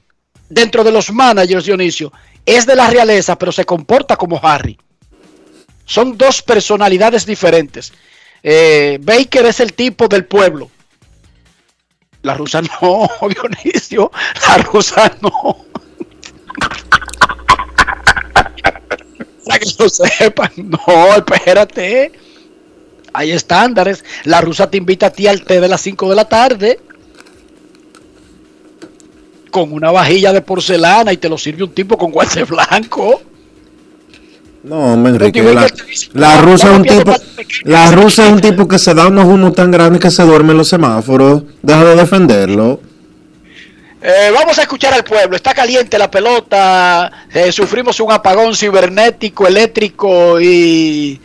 dentro 0.49 0.85
de 0.85 0.93
los 0.93 1.11
managers, 1.11 1.65
Dionisio, 1.65 2.13
es 2.47 2.67
de 2.67 2.77
la 2.77 2.89
realeza, 2.89 3.39
pero 3.39 3.53
se 3.53 3.65
comporta 3.65 4.17
como 4.17 4.41
Harry. 4.43 4.79
Son 5.85 6.17
dos 6.17 6.43
personalidades 6.43 7.27
diferentes. 7.27 7.93
Eh, 8.43 8.99
Baker 9.01 9.47
es 9.47 9.61
el 9.61 9.73
tipo 9.73 10.09
del 10.09 10.25
pueblo. 10.25 10.71
La 12.23 12.35
rusa 12.35 12.63
no, 12.63 13.09
Dionisio. 13.29 14.11
La 14.49 14.59
rusa 14.59 15.13
no. 15.21 15.67
Para 19.45 19.59
que 19.59 19.71
lo 19.79 19.89
sepan. 19.89 20.51
No, 20.57 21.15
espérate. 21.17 22.13
Hay 23.13 23.33
estándares. 23.33 24.05
La 24.25 24.41
rusa 24.41 24.71
te 24.71 24.79
invita 24.79 25.07
a 25.07 25.11
ti 25.11 25.27
al 25.27 25.45
té 25.45 25.61
de 25.61 25.69
las 25.69 25.81
5 25.83 26.09
de 26.09 26.17
la 26.17 26.29
tarde. 26.29 26.81
Con 29.53 29.73
una 29.73 29.91
vajilla 29.91 30.33
de 30.33 30.41
porcelana 30.41 31.13
y 31.13 31.19
te 31.19 31.29
lo 31.29 31.37
sirve 31.37 31.63
un 31.63 31.75
tipo 31.75 31.97
con 31.99 32.11
guante 32.11 32.43
blanco. 32.43 33.23
No, 34.65 34.95
hombre, 34.95 35.13
Enrique, 35.13 35.43
la, 35.43 35.69
la 36.15 36.41
rusa 36.41 36.71
es 36.71 36.79
un 36.79 36.85
tipo, 36.85 37.13
la 37.65 37.91
rusa 37.91 38.27
es 38.27 38.33
un 38.33 38.41
tipo 38.41 38.67
que 38.67 38.79
se 38.79 38.95
da 38.95 39.09
unos 39.09 39.27
humos 39.27 39.55
tan 39.55 39.71
grandes 39.71 40.01
que 40.01 40.11
se 40.11 40.23
duerme 40.23 40.53
en 40.53 40.59
los 40.59 40.69
semáforos. 40.69 41.43
Deja 41.61 41.85
de 41.85 41.97
defenderlo. 41.97 42.81
Eh, 44.01 44.31
vamos 44.33 44.59
a 44.59 44.63
escuchar 44.63 44.95
al 44.95 45.05
pueblo. 45.05 45.37
Está 45.37 45.53
caliente 45.53 45.99
la 45.99 46.11
pelota. 46.11 47.27
Eh, 47.33 47.53
sufrimos 47.53 48.01
un 48.01 48.11
apagón 48.11 48.55
cibernético, 48.55 49.47
eléctrico 49.47 50.41
y, 50.41 51.21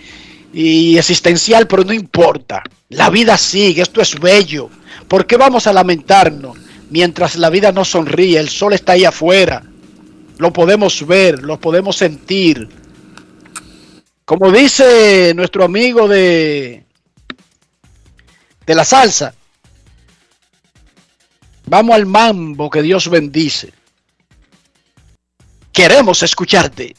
y 0.52 0.98
existencial, 0.98 1.66
pero 1.66 1.86
no 1.86 1.94
importa. 1.94 2.62
La 2.90 3.10
vida 3.10 3.38
sigue. 3.38 3.84
Esto 3.84 4.02
es 4.02 4.20
bello. 4.20 4.70
¿Por 5.08 5.26
qué 5.26 5.38
vamos 5.38 5.66
a 5.66 5.74
lamentarnos 5.74 6.58
mientras 6.90 7.36
la 7.36 7.50
vida 7.50 7.72
no 7.72 7.86
sonríe? 7.86 8.40
El 8.40 8.50
sol 8.50 8.74
está 8.74 8.94
ahí 8.94 9.06
afuera. 9.06 9.64
Lo 10.38 10.54
podemos 10.54 11.06
ver, 11.06 11.42
lo 11.44 11.60
podemos 11.60 11.98
sentir. 11.98 12.70
Como 14.26 14.52
dice 14.52 15.34
nuestro 15.36 15.64
amigo 15.64 16.08
de, 16.08 16.86
de 18.66 18.76
la 18.76 18.86
salsa, 18.86 19.34
vamos 21.66 21.96
al 21.96 22.06
mambo 22.06 22.70
que 22.70 22.82
Dios 22.82 23.10
bendice. 23.10 23.72
Queremos 25.72 26.24
escucharte. 26.24 26.96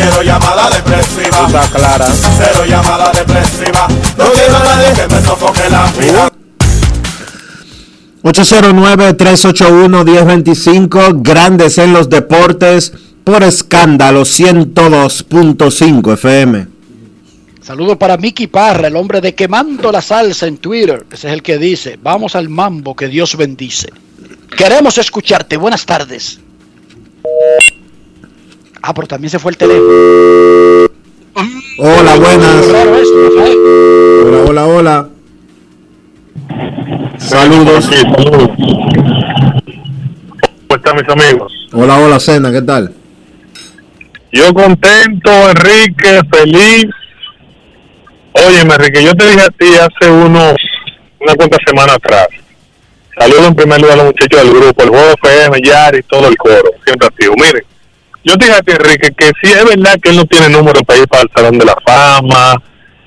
Quiero 0.00 0.22
llamada 0.22 0.70
depresiva. 0.70 1.46
Está 1.46 1.68
clara. 1.68 2.06
Cero 2.38 2.64
llamada 2.66 3.12
depresiva. 3.12 3.86
No 4.16 4.24
quiero 4.32 4.56
a 4.56 4.64
nadie 4.64 4.94
que 4.94 5.06
me 5.14 5.20
sofoque 5.22 5.68
la 5.70 5.92
vida. 5.92 6.32
809-381-1025, 8.22 11.22
grandes 11.22 11.78
en 11.78 11.94
los 11.94 12.10
deportes, 12.10 12.92
por 13.24 13.42
escándalo 13.42 14.20
102.5 14.22 16.12
FM. 16.14 16.66
Saludo 17.62 17.98
para 17.98 18.18
Mickey 18.18 18.46
Parra, 18.46 18.88
el 18.88 18.96
hombre 18.96 19.22
de 19.22 19.34
Quemando 19.34 19.90
la 19.90 20.02
Salsa 20.02 20.46
en 20.46 20.58
Twitter. 20.58 21.06
Ese 21.10 21.28
es 21.28 21.34
el 21.34 21.42
que 21.42 21.56
dice, 21.56 21.98
vamos 22.02 22.36
al 22.36 22.50
mambo 22.50 22.94
que 22.94 23.08
Dios 23.08 23.34
bendice. 23.36 23.90
Queremos 24.54 24.98
escucharte. 24.98 25.56
Buenas 25.56 25.86
tardes. 25.86 26.40
Ah, 28.82 28.94
pero 28.94 29.06
también 29.06 29.30
se 29.30 29.38
fue 29.38 29.52
el 29.52 29.58
teléfono. 29.58 29.88
Hola, 31.78 32.16
buenas. 32.16 32.66
Hola, 34.24 34.42
hola, 34.46 34.66
hola. 34.66 35.08
Saludos. 37.18 37.90
¿Cómo 40.68 40.76
están 40.76 40.96
mis 40.96 41.08
amigos? 41.08 41.52
Hola, 41.72 41.98
hola, 41.98 42.20
Cena, 42.20 42.50
¿qué 42.50 42.62
tal? 42.62 42.94
Yo 44.32 44.52
contento, 44.54 45.30
Enrique, 45.50 46.20
feliz. 46.32 46.86
Oye, 48.32 48.60
Enrique, 48.60 49.04
yo 49.04 49.14
te 49.14 49.26
dije 49.26 49.42
a 49.42 49.50
ti 49.50 49.66
hace 49.74 50.10
unos, 50.10 50.54
una 51.20 51.34
cuantas 51.34 51.60
semanas 51.66 51.96
atrás. 51.96 52.28
Saludo 53.18 53.48
en 53.48 53.54
primer 53.54 53.80
lugar 53.80 53.94
a 53.94 54.04
los 54.04 54.06
muchachos 54.06 54.42
del 54.42 54.54
grupo, 54.54 54.82
el 54.82 54.88
juego 54.88 55.14
FM, 55.22 55.60
Yari 55.62 55.98
y 55.98 56.02
todo 56.04 56.28
el 56.28 56.36
coro, 56.36 56.70
siempre 56.84 57.08
activo. 57.08 57.34
Miren, 57.36 57.64
yo 58.24 58.36
te 58.36 58.46
dije 58.46 58.60
Enrique, 58.66 59.12
que 59.16 59.26
sí 59.42 59.52
es 59.52 59.64
verdad 59.64 59.98
que 60.02 60.10
él 60.10 60.16
no 60.16 60.24
tiene 60.26 60.48
número 60.50 60.80
para 60.82 60.98
ir 60.98 61.08
para 61.08 61.22
el 61.22 61.30
Salón 61.34 61.58
de 61.58 61.64
la 61.64 61.76
Fama 61.86 62.54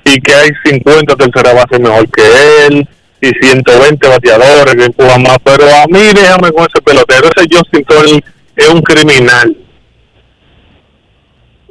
y 0.04 0.20
que 0.20 0.34
hay 0.34 0.50
50 0.64 1.16
tercera 1.16 1.54
base 1.54 1.78
mejor 1.78 2.08
que 2.10 2.66
él 2.66 2.88
y 3.20 3.46
120 3.46 4.08
bateadores 4.08 4.74
que 4.74 4.84
empujan 4.84 5.22
más, 5.22 5.38
pero 5.42 5.64
a 5.64 5.86
mí 5.86 6.00
déjame 6.14 6.52
con 6.52 6.66
ese 6.66 6.82
pelotero, 6.82 7.28
ese 7.34 7.48
Justin 7.50 7.84
Turner 7.84 8.24
es 8.56 8.68
un 8.68 8.82
criminal. 8.82 9.56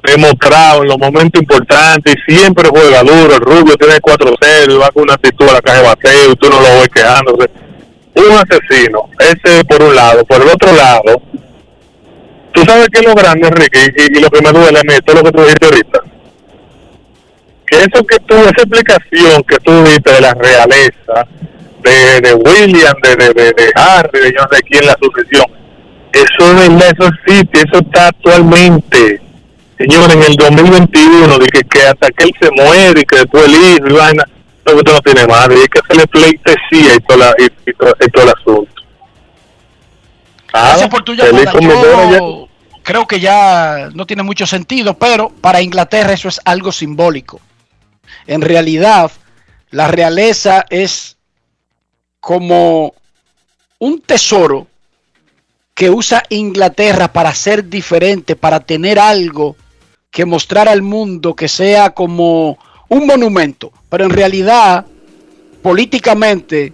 Demostrado 0.04 0.82
en 0.82 0.90
los 0.90 0.98
momentos 0.98 1.42
importantes 1.42 2.16
y 2.28 2.34
siempre 2.34 2.68
juega 2.70 3.04
duro, 3.04 3.36
el 3.36 3.42
rubio 3.42 3.76
tiene 3.76 4.00
4-0 4.00 4.74
y 4.74 4.78
va 4.78 4.90
con 4.92 5.04
una 5.04 5.14
actitud 5.14 5.48
a 5.48 5.54
la 5.54 5.62
caja 5.62 5.78
de 5.78 5.88
bateo 5.88 6.32
y 6.32 6.36
tú 6.36 6.50
no 6.50 6.60
lo 6.60 6.68
ves 6.80 6.90
quejándose. 6.90 7.50
Un 8.16 8.32
asesino, 8.32 9.10
ese 9.20 9.64
por 9.66 9.82
un 9.82 9.96
lado, 9.96 10.26
por 10.26 10.42
el 10.42 10.50
otro 10.50 10.74
lado, 10.74 11.22
tú 12.54 12.64
sabes 12.64 12.88
que 12.90 13.00
es 13.00 13.06
lo 13.06 13.16
grande, 13.16 13.48
Enrique, 13.48 13.94
y, 13.98 14.20
lo 14.20 14.30
que 14.30 14.42
me 14.42 14.52
duele 14.52 14.80
a 14.80 14.84
mí, 14.84 14.94
todo 15.06 15.18
lo 15.18 15.24
que 15.24 15.32
tú 15.32 15.42
dijiste 15.42 15.66
ahorita, 15.66 16.00
que 17.66 17.78
eso 17.78 18.06
que 18.06 18.18
tú, 18.28 18.36
esa 18.36 18.50
explicación 18.50 19.44
que 19.44 19.58
tú 19.58 19.84
diste 19.84 20.12
de 20.12 20.22
la 20.22 20.34
realeza, 20.34 21.28
de, 21.82 22.22
de 22.22 22.34
William, 22.36 22.94
de, 23.04 23.16
de, 23.16 23.34
de, 23.34 23.54
de 23.54 23.72
Harry, 23.76 24.20
de 24.20 24.32
yo 24.32 24.42
no 24.42 24.56
sé 24.56 24.64
quién 24.64 24.86
la 24.86 24.96
sucesión, 25.02 25.46
eso 26.14 26.52
es 26.52 26.70
verdad, 26.70 26.94
eso 26.96 27.12
existe, 27.26 27.58
eso 27.68 27.80
está 27.80 28.08
actualmente. 28.08 29.20
Señor, 29.80 30.12
en 30.12 30.22
el 30.22 30.36
2021, 30.36 31.40
de 31.40 31.48
que, 31.48 31.62
que 31.64 31.82
hasta 31.82 32.12
que 32.12 32.26
él 32.26 32.32
se 32.40 32.52
muere 32.52 33.02
y 33.02 33.04
que 33.04 33.18
después 33.18 33.46
el 33.46 33.56
hijo 33.56 33.88
y 33.88 33.94
vaina, 33.94 34.24
no, 34.66 34.76
usted 34.76 34.94
no 34.94 35.02
tiene 35.02 35.28
madre, 35.28 35.56
y 35.66 35.68
que 35.68 35.80
hacerle 35.80 36.08
pleitesía 36.08 36.96
y 36.96 37.00
todo, 37.00 37.18
la, 37.18 37.34
y, 37.40 37.70
y 37.70 37.74
todo, 37.74 37.96
y 38.00 38.12
todo 38.12 38.24
el 38.24 38.30
asunto. 38.30 38.83
Gracias 40.54 40.90
por 40.90 41.04
tu 41.04 41.14
llamada. 41.14 41.52
Yo 42.12 42.48
creo 42.84 43.08
que 43.08 43.20
ya 43.20 43.90
no 43.94 44.06
tiene 44.06 44.24
mucho 44.24 44.46
sentido, 44.46 44.94
pero 44.94 45.30
para 45.30 45.62
Inglaterra 45.62 46.14
eso 46.14 46.28
es 46.28 46.40
algo 46.46 46.72
simbólico. 46.72 47.42
En 48.28 48.42
realidad, 48.42 49.12
la 49.72 49.88
realeza 49.88 50.66
es 50.70 51.18
como 52.20 52.94
un 53.80 54.02
tesoro 54.02 54.68
que 55.74 55.90
usa 55.90 56.24
Inglaterra 56.30 57.12
para 57.12 57.34
ser 57.34 57.68
diferente, 57.68 58.36
para 58.36 58.60
tener 58.60 59.00
algo 59.00 59.56
que 60.12 60.26
mostrar 60.26 60.70
al 60.70 60.84
mundo 60.84 61.36
que 61.36 61.48
sea 61.48 61.90
como 61.90 62.60
un 62.90 63.08
monumento. 63.08 63.72
Pero 63.90 64.06
en 64.06 64.12
realidad, 64.12 64.86
políticamente, 65.64 66.74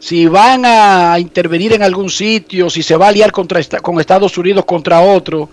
si 0.00 0.26
van 0.26 0.64
a 0.64 1.18
intervenir 1.18 1.74
en 1.74 1.82
algún 1.82 2.08
sitio, 2.08 2.70
si 2.70 2.82
se 2.82 2.96
va 2.96 3.06
a 3.06 3.08
aliar 3.10 3.30
contra 3.30 3.60
con 3.82 4.00
Estados 4.00 4.36
Unidos 4.38 4.64
contra 4.64 5.00
otro, 5.00 5.50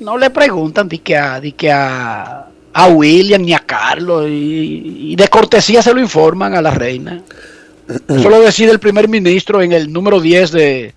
no 0.00 0.18
le 0.18 0.30
preguntan 0.30 0.88
di 0.88 0.98
que 0.98 1.16
a, 1.16 1.40
di 1.40 1.52
que 1.52 1.70
a, 1.70 2.48
a 2.72 2.88
William 2.88 3.42
ni 3.42 3.54
a 3.54 3.60
Carlos 3.60 4.26
y, 4.28 5.12
y 5.12 5.16
de 5.16 5.28
cortesía 5.28 5.82
se 5.82 5.94
lo 5.94 6.00
informan 6.00 6.54
a 6.54 6.60
la 6.60 6.72
reina. 6.72 7.22
Eso 8.08 8.28
lo 8.28 8.40
decide 8.40 8.72
el 8.72 8.80
primer 8.80 9.08
ministro 9.08 9.62
en 9.62 9.72
el 9.72 9.92
número 9.92 10.20
10 10.20 10.50
de, 10.50 10.94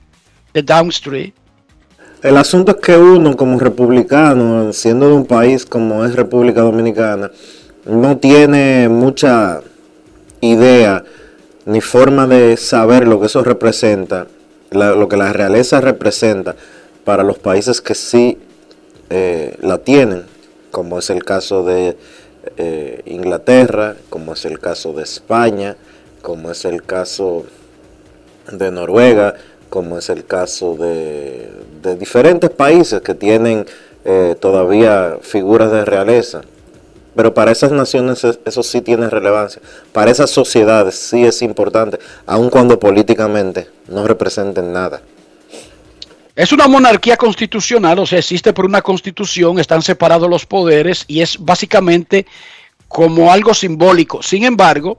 de 0.51 0.61
Down 0.63 0.89
Street. 0.89 1.34
El 2.24 2.38
asunto 2.38 2.71
es 2.71 2.78
que 2.78 2.97
uno 2.97 3.38
como 3.38 3.59
republicano, 3.59 4.74
siendo 4.74 5.09
de 5.09 5.13
un 5.13 5.26
país 5.26 5.65
como 5.65 6.05
es 6.05 6.15
República 6.15 6.61
Dominicana, 6.61 7.30
no 7.86 8.17
tiene 8.17 8.89
mucha 8.89 9.59
idea 10.39 11.03
ni 11.66 11.82
forma 11.82 12.28
de 12.28 12.57
saber 12.57 13.07
lo 13.07 13.20
que 13.20 13.28
eso 13.28 13.43
representa, 13.43 14.28
lo 14.72 15.07
que 15.07 15.18
la 15.18 15.32
realeza 15.34 15.82
representa 15.82 16.55
para 17.05 17.24
los 17.24 17.38
países 17.38 17.82
que 17.82 17.95
sí 17.95 18.38
eh, 19.09 19.55
la 19.61 19.78
tienen, 19.78 20.24
como 20.72 20.99
es 20.99 21.09
el 21.09 21.24
caso 21.24 21.64
de 21.64 21.95
eh, 22.57 23.01
Inglaterra, 23.05 23.95
como 24.09 24.34
es 24.34 24.45
el 24.45 24.59
caso 24.59 24.93
de 24.93 25.03
España, 25.03 25.76
como 26.22 26.51
es 26.51 26.66
el 26.66 26.84
caso 26.84 27.45
de 28.51 28.72
Noruega, 28.72 29.36
como 29.70 29.97
es 29.97 30.09
el 30.09 30.26
caso 30.26 30.76
de, 30.76 31.49
de 31.82 31.95
diferentes 31.95 32.49
países 32.49 33.01
que 33.01 33.14
tienen 33.14 33.66
eh, 34.05 34.36
todavía 34.39 35.18
figuras 35.22 35.72
de 35.72 35.86
realeza. 35.86 36.41
Pero 37.16 37.34
para 37.34 37.51
esas 37.51 37.72
naciones 37.72 38.24
es- 38.24 38.39
eso 38.45 38.64
sí 38.64 38.82
tiene 38.82 39.09
relevancia. 39.09 39.61
Para 39.91 40.11
esas 40.11 40.30
sociedades 40.32 40.95
sí 40.95 41.24
es 41.24 41.41
importante, 41.41 41.99
aun 42.26 42.49
cuando 42.49 42.80
políticamente 42.80 43.68
no 43.88 44.07
representen 44.07 44.74
nada. 44.74 45.01
Es 46.36 46.51
una 46.51 46.68
monarquía 46.68 47.16
constitucional, 47.16 47.99
o 47.99 48.05
sea, 48.07 48.18
existe 48.18 48.53
por 48.53 48.66
una 48.66 48.82
constitución, 48.82 49.59
están 49.59 49.84
separados 49.84 50.28
los 50.28 50.47
poderes 50.47 51.05
y 51.07 51.22
es 51.22 51.38
básicamente 51.39 52.26
como 52.88 53.32
algo 53.32 53.53
simbólico. 53.53 54.24
Sin 54.24 54.43
embargo, 54.43 54.97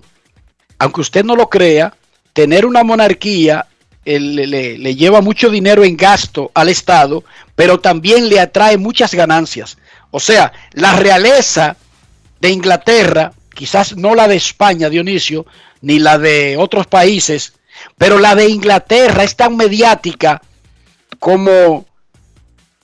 aunque 0.78 1.00
usted 1.00 1.24
no 1.24 1.34
lo 1.34 1.48
crea, 1.48 1.92
tener 2.32 2.64
una 2.64 2.84
monarquía 2.84 3.66
le- 4.04 4.76
le 4.78 4.94
lleva 4.96 5.22
mucho 5.22 5.48
dinero 5.48 5.82
en 5.82 5.96
gasto 5.96 6.50
al 6.54 6.68
Estado, 6.68 7.24
pero 7.56 7.80
también 7.80 8.28
le 8.28 8.38
atrae 8.38 8.76
muchas 8.76 9.14
ganancias. 9.14 9.78
O 10.10 10.20
sea, 10.20 10.52
la 10.72 10.94
realeza 10.94 11.76
de 12.40 12.50
Inglaterra, 12.50 13.32
quizás 13.54 13.96
no 13.96 14.14
la 14.14 14.28
de 14.28 14.36
España, 14.36 14.88
Dionisio, 14.88 15.46
ni 15.80 15.98
la 15.98 16.18
de 16.18 16.56
otros 16.56 16.86
países, 16.86 17.54
pero 17.98 18.18
la 18.18 18.34
de 18.34 18.48
Inglaterra 18.48 19.24
es 19.24 19.36
tan 19.36 19.56
mediática 19.56 20.40
como 21.18 21.86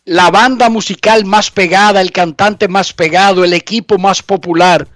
la 0.04 0.30
banda 0.30 0.68
musical 0.68 1.24
más 1.24 1.50
pegada, 1.50 2.00
el 2.00 2.12
cantante 2.12 2.68
más 2.68 2.92
pegado, 2.92 3.44
el 3.44 3.52
equipo 3.52 3.98
más 3.98 4.22
popular 4.22 4.88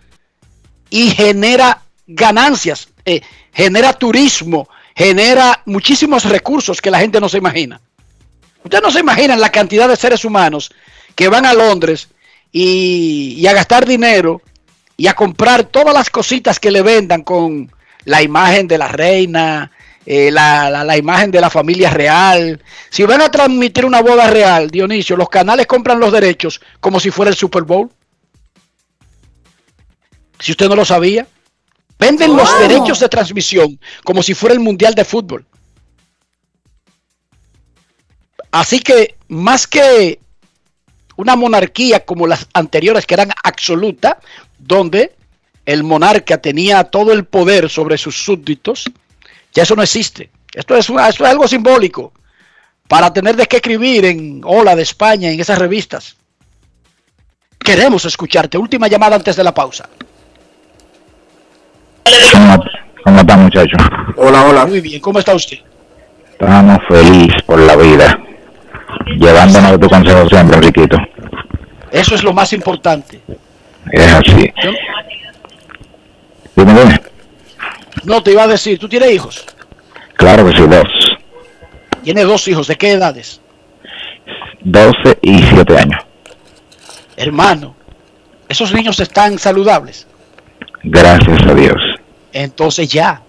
y 0.91 1.11
genera 1.11 1.83
ganancias, 2.07 2.89
eh, 3.05 3.21
genera 3.53 3.93
turismo, 3.93 4.69
genera 4.95 5.63
muchísimos 5.67 6.25
recursos 6.25 6.81
que 6.81 6.91
la 6.91 7.01
gente 7.01 7.21
no 7.21 7.29
se 7.29 7.39
imagina. 7.39 7.81
Ustedes 8.63 8.83
no 8.83 8.91
se 8.91 9.01
imaginan 9.01 9.41
la 9.41 9.51
cantidad 9.51 9.89
de 9.89 9.97
seres 9.97 10.25
humanos 10.25 10.73
que 11.15 11.29
van 11.29 11.47
a 11.47 11.55
Londres 11.55 12.09
y, 12.57 13.35
y 13.37 13.47
a 13.49 13.53
gastar 13.53 13.85
dinero 13.85 14.41
y 14.97 15.09
a 15.09 15.15
comprar 15.15 15.65
todas 15.65 15.93
las 15.93 16.09
cositas 16.09 16.61
que 16.61 16.71
le 16.71 16.83
vendan 16.83 17.23
con 17.25 17.69
la 18.05 18.23
imagen 18.23 18.69
de 18.69 18.79
la 18.79 18.87
reina, 18.87 19.73
eh, 20.07 20.31
la, 20.31 20.71
la- 20.71 20.85
la 20.85 20.97
imagen 20.97 21.33
de 21.33 21.41
la 21.41 21.51
familia 21.51 21.91
real. 21.91 22.63
Si 22.91 23.03
van 23.03 23.23
a 23.23 23.31
transmitir 23.31 23.85
una 23.85 24.03
boda 24.03 24.31
real, 24.31 24.71
Dionisio, 24.71 25.17
los 25.17 25.29
canales 25.29 25.67
compran 25.67 25.99
los 25.99 26.13
derechos 26.13 26.61
como 26.79 27.01
si 27.01 27.11
fuera 27.11 27.31
el 27.31 27.37
Super 27.37 27.65
Bowl. 27.65 27.91
Si 30.39 30.53
usted 30.53 30.69
no 30.69 30.77
lo 30.77 30.85
sabía, 30.85 31.27
venden 31.99 32.37
los 32.37 32.49
derechos 32.61 33.01
de 33.01 33.09
transmisión 33.09 33.81
como 34.05 34.23
si 34.23 34.33
fuera 34.35 34.53
el 34.55 34.61
Mundial 34.61 34.95
de 34.95 35.05
Fútbol. 35.05 35.45
Así 38.53 38.79
que 38.79 39.17
más 39.27 39.67
que 39.67 40.21
una 41.17 41.37
monarquía 41.37 42.05
como 42.05 42.27
las 42.27 42.47
anteriores 42.55 43.07
que 43.07 43.15
eran 43.15 43.31
absoluta, 43.43 44.19
donde 44.59 45.15
el 45.67 45.83
monarca 45.85 46.39
tenía 46.39 46.85
todo 46.85 47.13
el 47.13 47.25
poder 47.25 47.71
sobre 47.71 47.97
sus 47.99 48.17
súbditos, 48.25 48.85
ya 49.53 49.63
eso 49.63 49.75
no 49.77 49.83
existe. 49.83 50.31
Esto 50.53 50.77
es, 50.77 50.89
una- 50.91 51.09
esto 51.09 51.25
es 51.25 51.31
algo 51.31 51.49
simbólico 51.49 52.13
para 52.89 53.13
tener 53.13 53.35
de 53.37 53.47
qué 53.47 53.57
escribir 53.57 54.05
en 54.05 54.43
Hola 54.45 54.77
de 54.77 54.83
España, 54.83 55.31
en 55.31 55.41
esas 55.41 55.59
revistas. 55.59 56.17
Queremos 57.59 58.05
escucharte. 58.05 58.59
Última 58.59 58.89
llamada 58.89 59.17
antes 59.17 59.37
de 59.37 59.43
la 59.45 59.55
pausa. 59.55 59.89
¿Cómo, 62.33 62.63
cómo 63.05 63.21
está, 63.21 63.37
muchacho? 63.37 63.77
Hola, 64.17 64.45
hola. 64.45 64.67
Muy 64.67 64.81
bien, 64.81 65.01
¿cómo 65.01 65.19
está 65.19 65.35
usted? 65.35 65.59
Estamos 66.33 66.79
felices 66.89 67.43
por 67.47 67.59
la 67.61 67.77
vida. 67.77 68.19
Llevándonos 69.19 69.81
tu 69.81 69.89
consejo 69.89 70.29
siempre, 70.29 70.57
Enriquito. 70.57 70.97
Eso 71.91 72.15
es 72.15 72.25
lo 72.25 72.33
más 72.33 72.53
importante. 72.53 73.21
Es 73.93 74.13
así. 74.13 74.53
Dime, 76.57 76.73
dime. 76.73 77.01
No, 78.05 78.23
te 78.23 78.33
iba 78.33 78.43
a 78.43 78.49
decir, 78.49 78.79
¿tú 78.79 78.89
tienes 78.89 79.13
hijos? 79.13 79.45
Claro 80.17 80.47
que 80.47 80.57
sí, 80.57 80.63
dos. 80.67 81.17
Tienes 82.03 82.27
dos 82.27 82.47
hijos, 82.49 82.67
¿de 82.67 82.77
qué 82.77 82.93
edades? 82.93 83.41
12 84.65 85.19
y 85.23 85.43
7 85.43 85.79
años. 85.79 86.01
Hermano, 87.17 87.75
esos 88.49 88.73
niños 88.73 88.99
están 89.01 89.39
saludables. 89.39 90.07
Gracias 90.83 91.43
a 91.47 91.55
Dios. 91.55 91.81
Entonces 92.33 92.89
ya. 92.89 93.23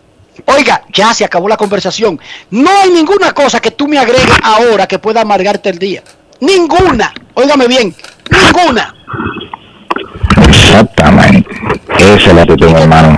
Oiga, 0.46 0.82
ya 0.94 1.14
se 1.14 1.26
acabó 1.26 1.48
la 1.48 1.58
conversación. 1.58 2.20
No 2.52 2.70
hay 2.82 2.90
ninguna 2.92 3.32
cosa 3.32 3.60
que 3.60 3.72
tú 3.72 3.88
me 3.88 3.98
agregues 3.98 4.38
ahora 4.44 4.88
que 4.88 5.00
pueda 5.00 5.22
amargarte 5.22 5.70
el 5.70 5.80
día. 5.80 6.04
Ninguna. 6.42 7.14
Óigame 7.34 7.68
bien. 7.68 7.96
Ninguna. 8.30 8.94
Exactamente. 10.48 11.50
Esa 11.98 12.16
es 12.16 12.34
la 12.34 12.42
actitud, 12.42 12.70
hermano. 12.76 13.18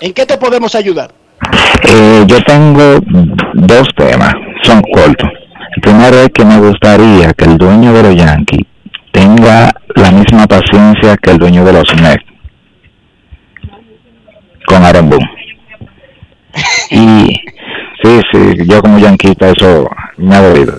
¿En 0.00 0.12
qué 0.12 0.26
te 0.26 0.36
podemos 0.36 0.74
ayudar? 0.74 1.12
Eh, 1.82 2.24
yo 2.26 2.42
tengo 2.42 2.98
dos 3.54 3.88
temas, 3.96 4.34
son 4.62 4.82
cortos. 4.92 5.30
El 5.76 5.82
primero 5.82 6.20
es 6.20 6.30
que 6.30 6.44
me 6.44 6.58
gustaría 6.58 7.32
que 7.32 7.44
el 7.44 7.56
dueño 7.56 7.92
de 7.92 8.02
los 8.02 8.16
Yankees 8.16 8.66
tenga 9.12 9.72
la 9.94 10.10
misma 10.10 10.46
paciencia 10.46 11.16
que 11.16 11.30
el 11.30 11.38
dueño 11.38 11.64
de 11.64 11.72
los 11.72 11.94
Mets 12.00 12.24
con 14.66 14.84
Aaron 14.84 15.10
Boone. 15.10 15.39
Y 16.90 17.40
sí, 18.02 18.20
sí, 18.32 18.54
yo 18.66 18.82
como 18.82 18.98
yanquista 18.98 19.50
eso 19.50 19.88
me 20.16 20.34
ha 20.34 20.42
dolido. 20.42 20.78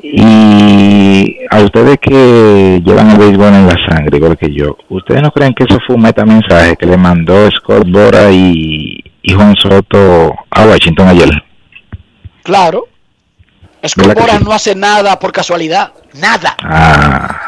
Y 0.00 1.38
a 1.50 1.58
ustedes 1.60 1.98
que 2.00 2.80
llevan 2.84 3.10
el 3.10 3.18
béisbol 3.18 3.52
en 3.52 3.66
la 3.66 3.76
sangre, 3.88 4.16
igual 4.16 4.38
que 4.38 4.54
yo, 4.54 4.76
¿ustedes 4.88 5.22
no 5.22 5.32
creen 5.32 5.54
que 5.54 5.64
eso 5.64 5.78
fue 5.86 5.96
un 5.96 6.02
metamensaje 6.02 6.76
que 6.76 6.86
le 6.86 6.96
mandó 6.96 7.50
Scott 7.50 7.90
Bora 7.90 8.30
y, 8.30 9.02
y 9.22 9.32
Juan 9.34 9.56
Soto 9.56 10.34
a 10.50 10.64
Washington 10.66 11.08
ayer? 11.08 11.30
Claro. 12.44 12.86
Scott 13.86 14.06
¿Verdad 14.06 14.14
que 14.14 14.20
Boras 14.20 14.38
sí? 14.38 14.44
no 14.44 14.52
hace 14.52 14.74
nada 14.74 15.18
por 15.18 15.32
casualidad. 15.32 15.92
Nada. 16.14 16.56
Ah, 16.62 17.40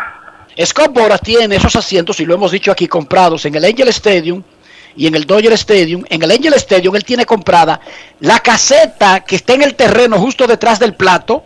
Scott 0.64 0.92
Boras 0.92 1.20
tiene 1.20 1.56
esos 1.56 1.74
asientos, 1.76 2.20
y 2.20 2.26
lo 2.26 2.34
hemos 2.34 2.50
dicho 2.52 2.72
aquí, 2.72 2.86
comprados 2.86 3.44
en 3.46 3.54
el 3.54 3.64
Angel 3.64 3.88
Stadium 3.88 4.42
y 4.96 5.06
en 5.06 5.14
el 5.14 5.24
Dodger 5.26 5.52
Stadium. 5.52 6.04
En 6.08 6.22
el 6.22 6.30
Angel 6.30 6.54
Stadium 6.54 6.96
él 6.96 7.04
tiene 7.04 7.24
comprada 7.26 7.80
la 8.20 8.40
caseta 8.40 9.20
que 9.20 9.36
está 9.36 9.54
en 9.54 9.62
el 9.62 9.74
terreno 9.74 10.18
justo 10.18 10.46
detrás 10.46 10.78
del 10.78 10.94
plato, 10.94 11.44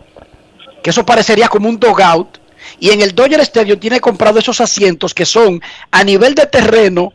que 0.83 0.89
eso 0.89 1.05
parecería 1.05 1.47
como 1.47 1.69
un 1.69 1.79
dugout. 1.79 2.37
Y 2.79 2.89
en 2.89 3.01
el 3.01 3.13
Dodger 3.15 3.39
Stadium 3.41 3.79
tiene 3.79 3.99
comprado 3.99 4.39
esos 4.39 4.59
asientos 4.59 5.13
que 5.13 5.25
son 5.25 5.61
a 5.91 6.03
nivel 6.03 6.35
de 6.35 6.45
terreno, 6.47 7.13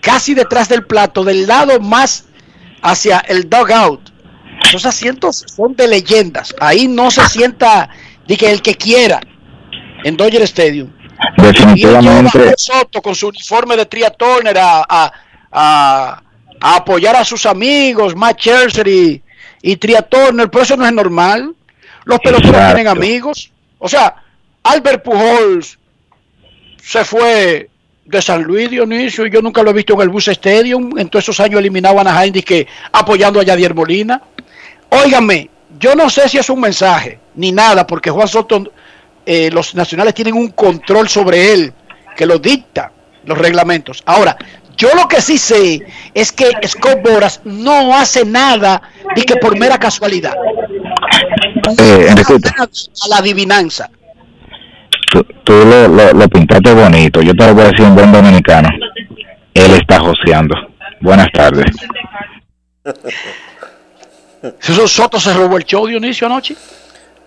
casi 0.00 0.34
detrás 0.34 0.68
del 0.68 0.84
plato, 0.86 1.24
del 1.24 1.46
lado 1.46 1.78
más 1.80 2.24
hacia 2.82 3.18
el 3.20 3.48
dugout. 3.48 4.10
Esos 4.64 4.84
asientos 4.86 5.44
son 5.56 5.74
de 5.76 5.86
leyendas. 5.86 6.54
Ahí 6.60 6.88
no 6.88 7.10
se 7.10 7.26
sienta 7.28 7.88
de 8.26 8.36
que 8.36 8.50
el 8.50 8.60
que 8.60 8.74
quiera 8.74 9.20
en 10.04 10.16
Dodger 10.16 10.42
Stadium. 10.42 10.90
Y 11.36 11.42
definitivamente, 11.42 12.38
a 12.38 12.42
Juan 12.42 12.54
Soto 12.58 13.02
con 13.02 13.14
su 13.14 13.28
uniforme 13.28 13.76
de 13.76 13.86
Tria 13.86 14.10
Turner 14.10 14.58
a, 14.58 14.84
a- 14.88 15.12
a- 15.52 16.22
a 16.60 16.76
apoyar 16.76 17.14
a 17.16 17.24
sus 17.24 17.46
amigos, 17.46 18.16
Matt 18.16 18.38
Scherzer 18.40 18.88
y, 18.88 19.22
y 19.62 19.76
pero 19.76 20.62
eso 20.62 20.76
no 20.76 20.86
es 20.86 20.92
normal. 20.92 21.54
Los 22.04 22.18
peloteros 22.20 22.52
tienen 22.74 22.88
amigos. 22.88 23.52
O 23.78 23.88
sea, 23.88 24.14
Albert 24.64 25.02
Pujols 25.04 25.78
se 26.82 27.04
fue 27.04 27.68
de 28.04 28.22
San 28.22 28.42
Luis 28.42 28.70
Dionisio 28.70 29.26
y 29.26 29.30
yo 29.30 29.42
nunca 29.42 29.62
lo 29.62 29.70
he 29.70 29.74
visto 29.74 29.92
en 29.94 30.00
el 30.00 30.08
Bus 30.08 30.28
Stadium. 30.28 30.98
En 30.98 31.08
todos 31.08 31.24
esos 31.26 31.38
años 31.40 31.60
eliminado 31.60 31.98
a 31.98 32.00
Anaheim 32.00 32.32
que 32.42 32.66
apoyando 32.92 33.38
a 33.40 33.42
Yadier 33.44 33.74
Molina. 33.74 34.20
Óigame, 34.88 35.50
yo 35.78 35.94
no 35.94 36.08
sé 36.08 36.28
si 36.28 36.38
es 36.38 36.48
un 36.48 36.60
mensaje 36.60 37.20
ni 37.34 37.52
nada, 37.52 37.86
porque 37.86 38.10
Juan 38.10 38.26
Soto, 38.26 38.72
eh, 39.26 39.50
los 39.52 39.74
nacionales 39.74 40.14
tienen 40.14 40.34
un 40.34 40.48
control 40.52 41.08
sobre 41.08 41.52
él 41.52 41.72
que 42.16 42.24
lo 42.26 42.38
dicta 42.38 42.90
los 43.24 43.36
reglamentos. 43.36 44.02
Ahora, 44.06 44.36
yo 44.78 44.88
lo 44.94 45.06
que 45.08 45.20
sí 45.20 45.36
sé 45.38 45.82
es 46.14 46.32
que 46.32 46.46
Scott 46.66 47.02
Boras 47.02 47.40
no 47.44 47.94
hace 47.94 48.24
nada 48.24 48.80
ni 49.14 49.22
que 49.22 49.36
por 49.36 49.58
mera 49.58 49.76
casualidad. 49.78 50.34
eh, 51.78 52.06
Enriquito, 52.08 52.48
A 52.58 53.08
la 53.08 53.16
adivinanza. 53.18 53.90
tú, 55.12 55.22
tú 55.44 55.52
lo, 55.52 55.88
lo, 55.88 56.12
lo 56.12 56.28
pintaste 56.28 56.72
bonito. 56.72 57.20
Yo 57.20 57.34
te 57.34 57.46
lo 57.46 57.54
voy 57.54 57.64
a 57.64 57.68
decir 57.68 57.84
en 57.84 57.94
buen 57.94 58.12
dominicano. 58.12 58.68
Él 59.54 59.72
está 59.74 59.98
joseando. 60.00 60.54
Buenas 61.00 61.28
tardes. 61.32 61.66
¿Esos 64.62 64.92
Soto 64.92 65.18
se 65.18 65.34
robó 65.34 65.56
el 65.56 65.64
show, 65.64 65.86
Dionisio, 65.86 66.26
anoche? 66.28 66.54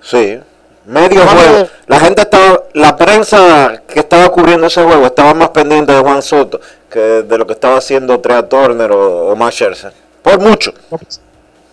Sí. 0.02 0.40
Medio 0.86 1.26
juego. 1.26 1.70
La 1.88 2.00
gente 2.00 2.22
estaba, 2.24 2.64
la 2.74 2.96
prensa 2.98 3.84
que 3.88 4.00
estaba 4.00 4.30
cubriendo 4.30 4.68
ese 4.68 4.84
juego 4.84 5.06
estaba 5.06 5.34
más 5.34 5.50
pendiente 5.50 5.94
de 5.94 6.00
Juan 6.00 6.22
Soto 6.22 6.60
que 6.92 7.00
de 7.00 7.38
lo 7.38 7.48
que 7.48 7.54
estaba 7.54 7.78
haciendo 7.78 8.20
Trea 8.20 8.48
Turner 8.48 8.92
o, 8.92 9.28
o 9.28 9.36
Max 9.36 9.56
Scherzer. 9.56 9.94
Por 10.22 10.40
mucho. 10.40 10.74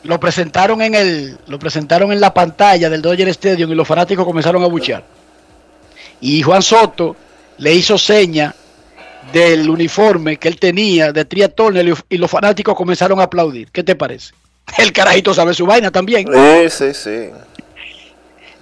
Lo 0.05 0.21
presentaron 0.21 0.81
en 0.81 0.95
el, 0.95 1.39
lo 1.49 1.59
presentaron 1.59 2.13
en 2.13 2.21
la 2.21 2.33
pantalla 2.33 2.89
del 2.89 3.03
Dodger 3.03 3.29
Stadium 3.29 3.73
y 3.73 3.75
los 3.75 3.87
fanáticos 3.87 4.25
comenzaron 4.25 4.63
a 4.63 4.67
buchear. 4.67 5.03
Y 6.21 6.43
Juan 6.43 6.63
Soto 6.63 7.17
le 7.59 7.75
hizo 7.75 7.99
seña 7.99 8.55
del 9.33 9.69
uniforme 9.69 10.39
que 10.39 10.49
él 10.49 10.59
tenía 10.59 11.13
de 11.13 11.25
Tria 11.25 11.49
Turner 11.49 11.95
y 12.09 12.17
los 12.17 12.31
fanáticos 12.31 12.75
comenzaron 12.75 13.21
a 13.21 13.25
aplaudir. 13.25 13.71
¿Qué 13.71 13.83
te 13.83 13.95
parece? 13.95 14.33
El 14.77 14.93
carajito 14.93 15.35
sabe 15.35 15.55
su 15.55 15.67
vaina 15.67 15.91
también. 15.91 16.27
Sí, 16.27 16.71
sí, 16.71 16.95
sí. 16.95 17.31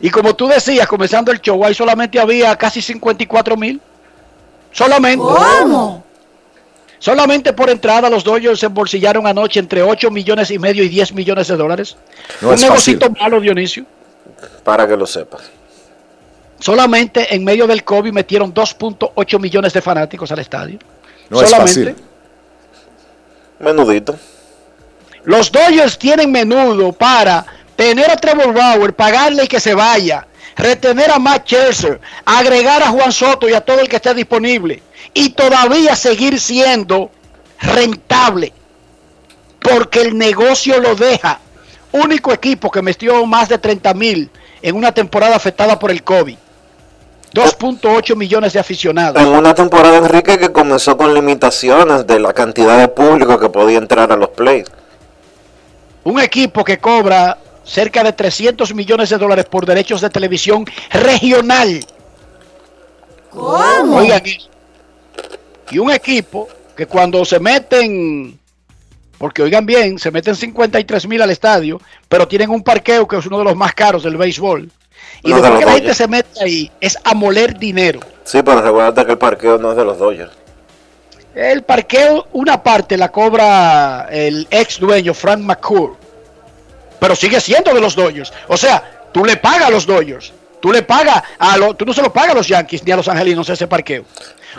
Y 0.01 0.11
como 0.11 0.35
tú 0.35 0.47
decías, 0.47 0.87
comenzando 0.87 1.33
el 1.33 1.41
show, 1.41 1.65
ahí 1.65 1.75
solamente 1.75 2.21
había 2.21 2.55
casi 2.57 2.83
54 2.83 3.57
mil. 3.57 3.81
Solamente. 4.73 5.25
¿Cómo? 5.25 6.05
Solamente 6.99 7.53
por 7.53 7.71
entrada 7.71 8.09
los 8.09 8.25
Dodgers 8.25 8.61
se 8.61 8.67
embolsillaron 8.67 9.27
anoche 9.27 9.61
entre 9.61 9.83
8 9.83 10.11
millones 10.11 10.51
y 10.51 10.59
medio 10.59 10.83
y 10.83 10.89
10 10.89 11.13
millones 11.13 11.49
de 11.49 11.57
dólares. 11.57 11.97
No 12.41 12.49
Un 12.49 12.55
es 12.55 12.63
negocito 12.63 13.11
malo, 13.11 13.41
Dionisio. 13.41 13.85
Para 14.65 14.87
que 14.87 14.97
lo 14.97 15.07
sepas. 15.07 15.43
Solamente 16.59 17.35
en 17.35 17.45
medio 17.45 17.67
del 17.67 17.85
COVID 17.85 18.13
metieron 18.13 18.53
2.8 18.53 19.39
millones 19.39 19.73
de 19.75 19.83
fanáticos 19.83 20.33
al 20.33 20.39
estadio. 20.39 20.79
No 21.29 21.41
es 21.43 21.51
Solamente. 21.51 21.85
fácil. 21.93 22.05
Menudito. 23.59 24.17
Los 25.25 25.51
Dodgers 25.53 25.99
tienen 25.99 26.31
menudo 26.31 26.93
para 26.93 27.45
tener 27.77 28.11
a 28.11 28.17
Trevor 28.17 28.53
Bauer, 28.53 28.95
pagarle 28.95 29.45
y 29.45 29.49
que 29.49 29.61
se 29.61 29.75
vaya, 29.75 30.27
retener 30.57 31.11
a 31.11 31.19
Matt 31.19 31.47
Scherzer, 31.47 32.01
agregar 32.25 32.83
a 32.83 32.89
Juan 32.89 33.13
Soto 33.13 33.49
y 33.49 33.55
a 33.55 33.61
todo 33.61 33.81
el 33.81 33.89
que 33.89 33.97
esté 33.97 34.15
disponible 34.15 34.83
y 35.15 35.31
todavía 35.31 35.95
seguir 35.95 36.41
siendo 36.41 37.11
rentable 37.61 38.53
porque 39.61 40.03
el 40.03 40.17
negocio 40.17 40.81
lo 40.81 40.95
deja. 40.95 41.41
Único 41.93 42.33
equipo 42.33 42.71
que 42.71 42.83
metió 42.83 43.25
más 43.27 43.49
de 43.49 43.59
30 43.59 43.95
mil 43.95 44.31
en 44.63 44.77
una 44.77 44.93
temporada 44.93 45.37
afectada 45.37 45.79
por 45.79 45.91
el 45.91 46.03
COVID. 46.03 46.37
2.8 47.33 48.17
millones 48.17 48.53
de 48.53 48.61
aficionados. 48.61 49.21
En 49.21 49.29
una 49.29 49.55
temporada, 49.55 49.99
Enrique, 49.99 50.39
que 50.39 50.53
comenzó 50.53 50.97
con 50.97 51.13
limitaciones 51.13 52.07
de 52.07 52.19
la 52.19 52.33
cantidad 52.33 52.79
de 52.79 52.89
público 52.89 53.39
que 53.39 53.49
podía 53.49 53.79
entrar 53.79 54.11
a 54.11 54.17
los 54.17 54.31
plays. 54.31 54.67
un 56.05 56.21
equipo 56.21 56.65
que 56.65 56.79
cobra 56.79 57.37
cerca 57.67 58.05
de 58.05 58.13
300 58.13 58.75
millones 58.75 59.11
de 59.11 59.19
dólares 59.19 59.47
por 59.47 59.67
derechos 59.67 60.01
de 60.01 60.11
televisión 60.11 60.65
regional. 60.91 61.81
¿Cómo? 63.31 63.97
Oigan 63.97 64.23
eso. 64.25 64.49
Y 65.71 65.79
un 65.79 65.91
equipo 65.91 66.49
que 66.77 66.87
cuando 66.87 67.25
se 67.25 67.41
meten, 67.41 68.39
porque 69.19 69.43
oigan 69.43 69.67
bien, 69.67 69.99
se 69.99 70.11
meten 70.11 70.37
53 70.37 71.09
mil 71.09 71.21
al 71.21 71.31
estadio, 71.31 71.81
pero 72.09 72.29
tienen 72.29 72.51
un 72.51 72.63
parqueo 72.63 73.09
que 73.09 73.17
es 73.17 73.27
uno 73.27 73.39
de 73.39 73.45
los 73.45 73.57
más 73.57 73.75
caros 73.75 74.05
del 74.05 74.17
béisbol. 74.17 74.71
Y 75.23 75.31
No, 75.31 75.39
los 75.39 75.59
que 75.59 75.65
la 75.65 75.73
gente 75.73 75.95
se 75.95 76.07
mete 76.07 76.43
ahí, 76.43 76.71
es 76.81 76.97
a 77.03 77.15
moler 77.15 77.59
dinero. 77.59 78.01
Sí, 78.25 78.43
pero 78.45 78.61
recuerda 78.61 79.05
que 79.05 79.13
el 79.13 79.19
parqueo 79.19 79.59
no 79.59 79.73
es 79.73 79.77
de 79.77 79.85
los 79.85 79.99
Dodgers. 79.99 80.33
El 81.35 81.63
parqueo, 81.63 82.29
una 82.33 82.63
parte 82.63 82.97
la 82.97 83.11
cobra 83.11 84.07
el 84.11 84.47
ex 84.51 84.79
dueño 84.79 85.13
Frank 85.13 85.41
McCool, 85.41 85.97
pero 87.07 87.15
sigue 87.15 87.41
siendo 87.41 87.73
de 87.73 87.81
los 87.81 87.95
Dodgers. 87.95 88.33
O 88.49 88.57
sea, 88.57 88.83
tú 89.13 89.25
le 89.25 89.37
pagas 89.37 89.69
a 89.69 89.71
los 89.71 89.87
Dodgers, 89.87 90.33
tú 90.59 90.73
le 90.73 90.83
pagas 90.83 91.23
a 91.39 91.57
los, 91.57 91.77
tú 91.77 91.85
no 91.85 91.93
se 91.93 92.03
lo 92.03 92.13
pagas 92.13 92.33
a 92.33 92.35
los 92.35 92.49
Yankees 92.49 92.83
ni 92.83 92.91
a 92.91 92.97
los 92.97 93.07
Angelinos 93.07 93.49
ese 93.49 93.69
parqueo. 93.69 94.05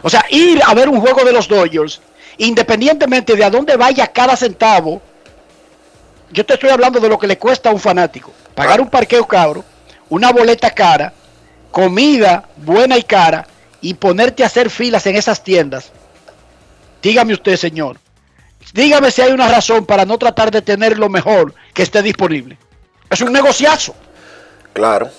O 0.01 0.09
sea, 0.09 0.25
ir 0.29 0.61
a 0.65 0.73
ver 0.73 0.87
un 0.87 1.01
juego 1.01 1.25
de 1.25 1.33
los 1.33 1.49
Dodgers, 1.49 1.99
independientemente 2.37 3.35
de 3.35 3.43
a 3.43 3.49
dónde 3.49 3.75
vaya 3.75 4.07
cada 4.07 4.37
centavo, 4.37 5.01
yo 6.31 6.45
te 6.45 6.53
estoy 6.53 6.69
hablando 6.69 7.01
de 7.01 7.09
lo 7.09 7.19
que 7.19 7.27
le 7.27 7.37
cuesta 7.37 7.69
a 7.69 7.73
un 7.73 7.81
fanático. 7.81 8.31
Pagar 8.55 8.79
un 8.79 8.89
parqueo 8.89 9.27
caro, 9.27 9.65
una 10.07 10.31
boleta 10.31 10.71
cara, 10.71 11.11
comida 11.69 12.47
buena 12.55 12.97
y 12.97 13.03
cara, 13.03 13.45
y 13.81 13.93
ponerte 13.95 14.43
a 14.43 14.47
hacer 14.47 14.69
filas 14.69 15.05
en 15.05 15.17
esas 15.17 15.43
tiendas. 15.43 15.91
Dígame 17.01 17.33
usted, 17.33 17.57
señor. 17.57 17.99
Dígame 18.78 19.09
si 19.09 19.23
hay 19.23 19.32
una 19.32 19.47
razón 19.47 19.88
para 19.88 20.05
no 20.05 20.19
tratar 20.19 20.51
de 20.51 20.61
tener 20.61 20.99
lo 20.99 21.09
mejor 21.09 21.51
que 21.73 21.82
esté 21.82 22.03
disponible. 22.03 22.59
Es 23.09 23.21
un 23.21 23.34
negociazo. 23.34 23.95
Claro. 24.71 25.09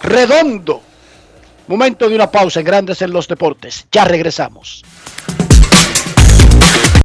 Redondo. 0.00 0.80
Momento 1.66 2.08
de 2.08 2.14
una 2.14 2.30
pausa 2.30 2.60
en 2.60 2.66
Grandes 2.66 3.02
en 3.02 3.12
los 3.12 3.28
Deportes. 3.28 3.86
Ya 3.92 4.06
regresamos. 4.06 4.82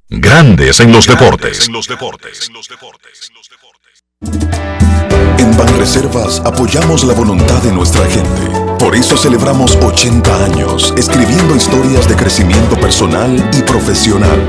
Grandes 0.07 0.79
en 0.79 0.93
los 0.93 1.05
deportes. 1.05 1.67
En 1.67 1.73
los 1.73 1.87
deportes. 1.89 2.49
En 5.39 5.57
Banreservas 5.57 6.39
apoyamos 6.45 7.03
la 7.03 7.13
voluntad 7.13 7.61
de 7.63 7.73
nuestra 7.73 8.05
gente. 8.05 8.69
Por 8.79 8.95
eso 8.95 9.17
celebramos 9.17 9.75
80 9.75 10.45
años 10.45 10.93
escribiendo 10.97 11.53
historias 11.53 12.07
de 12.07 12.15
crecimiento 12.15 12.77
personal 12.79 13.49
y 13.53 13.61
profesional, 13.63 14.39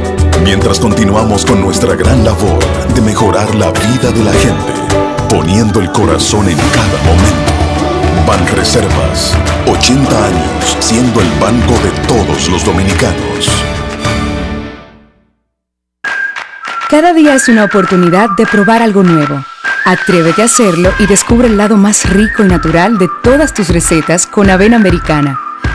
mientras 0.43 0.81
continuamos 0.81 1.45
con 1.45 1.61
nuestra 1.61 1.95
gran 1.95 2.25
labor 2.25 2.59
de 2.95 3.01
mejorar 3.01 3.55
la 3.55 3.71
vida 3.71 4.11
de 4.11 4.25
la 4.25 4.33
gente, 4.33 4.73
poniendo 5.29 5.81
el 5.81 5.91
corazón 5.93 6.49
en 6.49 6.57
cada 6.57 7.03
momento. 7.05 7.53
Banreservas, 8.27 9.37
80 9.67 10.27
años 10.27 10.77
siendo 10.81 11.21
el 11.21 11.29
banco 11.41 11.73
de 11.83 11.91
todos 12.07 12.49
los 12.49 12.65
dominicanos. 12.65 13.51
Cada 16.89 17.13
día 17.13 17.35
es 17.35 17.49
una 17.49 17.65
oportunidad 17.65 18.31
de 18.37 18.47
probar 18.47 18.83
algo 18.83 19.03
nuevo. 19.03 19.45
Atrévete 19.85 20.43
a 20.43 20.47
hacerlo 20.47 20.93
y 20.99 21.07
descubre 21.07 21.47
el 21.47 21.57
lado 21.57 21.77
más 21.77 22.09
rico 22.11 22.45
y 22.45 22.49
natural 22.49 22.99
de 22.99 23.09
todas 23.23 23.55
tus 23.55 23.69
recetas 23.69 24.27
con 24.27 24.51
avena 24.51 24.77
americana. 24.77 25.39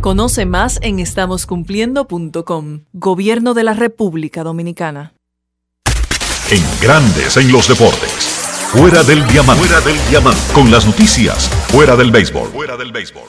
Conoce 0.00 0.46
más 0.46 0.78
en 0.82 1.00
estamoscumpliendo.com. 1.00 2.84
Gobierno 2.92 3.52
de 3.52 3.64
la 3.64 3.74
República 3.74 4.44
Dominicana. 4.44 5.12
En 6.50 6.62
Grandes 6.80 7.36
en 7.36 7.50
los 7.50 7.66
deportes. 7.66 8.10
Fuera 8.70 9.02
del 9.02 9.26
diamante. 9.26 9.66
Fuera 9.66 9.80
del 9.84 9.96
diamante. 10.08 10.40
Con 10.52 10.70
las 10.70 10.86
noticias. 10.86 11.48
Fuera 11.68 11.96
del 11.96 12.12
béisbol. 12.12 12.48
Fuera 12.50 12.76
del 12.76 12.92
béisbol. 12.92 13.24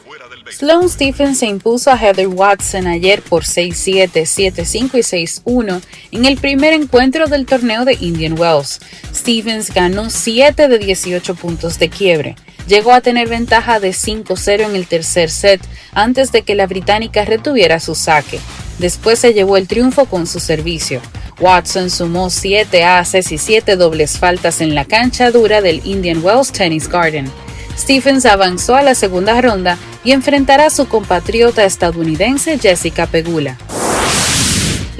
Sloane 0.51 0.89
Stephens 0.89 1.39
se 1.39 1.47
impuso 1.47 1.91
a 1.91 1.97
Heather 1.97 2.27
Watson 2.27 2.87
ayer 2.87 3.21
por 3.21 3.43
6-7, 3.43 4.11
7-5 4.11 4.95
y 4.95 5.43
6-1 5.43 5.81
en 6.11 6.25
el 6.25 6.37
primer 6.37 6.73
encuentro 6.73 7.27
del 7.27 7.45
torneo 7.45 7.85
de 7.85 7.97
Indian 7.99 8.37
Wells. 8.39 8.79
Stephens 9.13 9.73
ganó 9.73 10.09
7 10.09 10.67
de 10.67 10.79
18 10.79 11.35
puntos 11.35 11.79
de 11.79 11.89
quiebre. 11.89 12.35
Llegó 12.69 12.93
a 12.93 13.01
tener 13.01 13.27
ventaja 13.27 13.79
de 13.79 13.89
5-0 13.89 14.67
en 14.67 14.75
el 14.75 14.85
tercer 14.85 15.31
set 15.31 15.59
antes 15.91 16.31
de 16.31 16.43
que 16.43 16.53
la 16.53 16.67
británica 16.67 17.25
retuviera 17.25 17.79
su 17.79 17.95
saque. 17.95 18.39
Después 18.77 19.17
se 19.17 19.33
llevó 19.33 19.57
el 19.57 19.67
triunfo 19.67 20.05
con 20.05 20.27
su 20.27 20.39
servicio. 20.39 21.01
Watson 21.39 21.89
sumó 21.89 22.29
7 22.29 22.83
aces 22.83 23.31
y 23.31 23.39
7 23.39 23.75
dobles 23.75 24.19
faltas 24.19 24.61
en 24.61 24.75
la 24.75 24.85
cancha 24.85 25.31
dura 25.31 25.61
del 25.61 25.81
Indian 25.83 26.23
Wells 26.23 26.51
Tennis 26.51 26.87
Garden. 26.87 27.31
Stephens 27.75 28.27
avanzó 28.27 28.75
a 28.75 28.83
la 28.83 28.93
segunda 28.93 29.41
ronda 29.41 29.79
y 30.03 30.11
enfrentará 30.11 30.67
a 30.67 30.69
su 30.69 30.87
compatriota 30.87 31.65
estadounidense 31.65 32.59
Jessica 32.59 33.07
Pegula. 33.07 33.57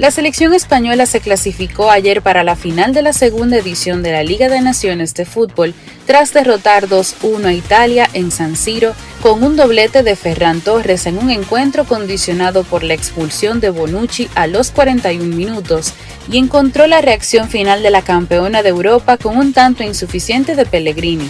La 0.00 0.10
selección 0.10 0.54
española 0.54 1.04
se 1.04 1.20
clasificó 1.20 1.90
ayer 1.90 2.22
para 2.22 2.42
la 2.42 2.56
final 2.56 2.94
de 2.94 3.02
la 3.02 3.12
segunda 3.12 3.58
edición 3.58 4.02
de 4.02 4.12
la 4.12 4.22
Liga 4.22 4.48
de 4.48 4.62
Naciones 4.62 5.12
de 5.12 5.26
Fútbol 5.26 5.74
tras 6.06 6.32
derrotar 6.32 6.88
2-1 6.88 7.44
a 7.44 7.52
Italia 7.52 8.08
en 8.14 8.30
San 8.30 8.56
Siro 8.56 8.94
con 9.20 9.42
un 9.44 9.56
doblete 9.56 10.02
de 10.02 10.16
Ferran 10.16 10.62
Torres 10.62 11.04
en 11.04 11.18
un 11.18 11.28
encuentro 11.28 11.84
condicionado 11.84 12.64
por 12.64 12.82
la 12.82 12.94
expulsión 12.94 13.60
de 13.60 13.68
Bonucci 13.68 14.30
a 14.34 14.46
los 14.46 14.70
41 14.70 15.36
minutos 15.36 15.92
y 16.32 16.38
encontró 16.38 16.86
la 16.86 17.02
reacción 17.02 17.50
final 17.50 17.82
de 17.82 17.90
la 17.90 18.00
campeona 18.00 18.62
de 18.62 18.70
Europa 18.70 19.18
con 19.18 19.36
un 19.36 19.52
tanto 19.52 19.82
insuficiente 19.82 20.56
de 20.56 20.64
Pellegrini. 20.64 21.28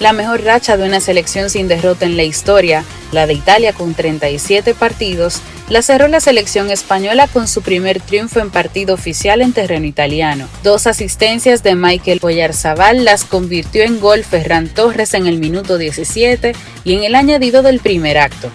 La 0.00 0.12
mejor 0.12 0.42
racha 0.42 0.76
de 0.76 0.86
una 0.86 1.00
selección 1.00 1.50
sin 1.50 1.68
derrota 1.68 2.06
en 2.06 2.16
la 2.16 2.24
historia, 2.24 2.84
la 3.12 3.26
de 3.26 3.34
Italia 3.34 3.72
con 3.72 3.94
37 3.94 4.74
partidos, 4.74 5.40
la 5.68 5.80
cerró 5.80 6.08
la 6.08 6.20
selección 6.20 6.70
española 6.70 7.28
con 7.28 7.48
su 7.48 7.62
primer 7.62 8.00
triunfo 8.00 8.40
en 8.40 8.50
partido 8.50 8.94
oficial 8.94 9.40
en 9.40 9.52
terreno 9.52 9.86
italiano. 9.86 10.48
Dos 10.62 10.86
asistencias 10.86 11.62
de 11.62 11.76
Michael 11.76 12.18
Oyarzabal 12.22 13.04
las 13.04 13.24
convirtió 13.24 13.82
en 13.82 14.00
gol 14.00 14.24
Ferran 14.24 14.68
Torres 14.68 15.14
en 15.14 15.26
el 15.26 15.38
minuto 15.38 15.78
17 15.78 16.54
y 16.84 16.94
en 16.94 17.04
el 17.04 17.14
añadido 17.14 17.62
del 17.62 17.80
primer 17.80 18.18
acto. 18.18 18.50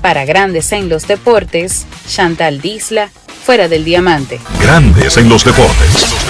Para 0.00 0.24
Grandes 0.24 0.72
en 0.72 0.88
los 0.88 1.06
Deportes, 1.06 1.86
Chantal 2.08 2.60
Disla, 2.60 3.10
fuera 3.44 3.68
del 3.68 3.84
diamante. 3.84 4.40
Grandes 4.60 5.16
en 5.18 5.28
los 5.28 5.44
deportes. 5.44 6.25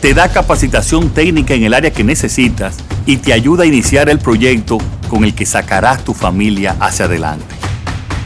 te 0.00 0.14
da 0.14 0.28
capacitación 0.28 1.10
técnica 1.10 1.54
en 1.54 1.64
el 1.64 1.74
área 1.74 1.92
que 1.92 2.04
necesitas 2.04 2.76
y 3.04 3.18
te 3.18 3.32
ayuda 3.32 3.64
a 3.64 3.66
iniciar 3.66 4.08
el 4.08 4.18
proyecto 4.18 4.78
con 5.08 5.24
el 5.24 5.34
que 5.34 5.44
sacarás 5.44 6.04
tu 6.04 6.14
familia 6.14 6.76
hacia 6.80 7.04
adelante. 7.04 7.54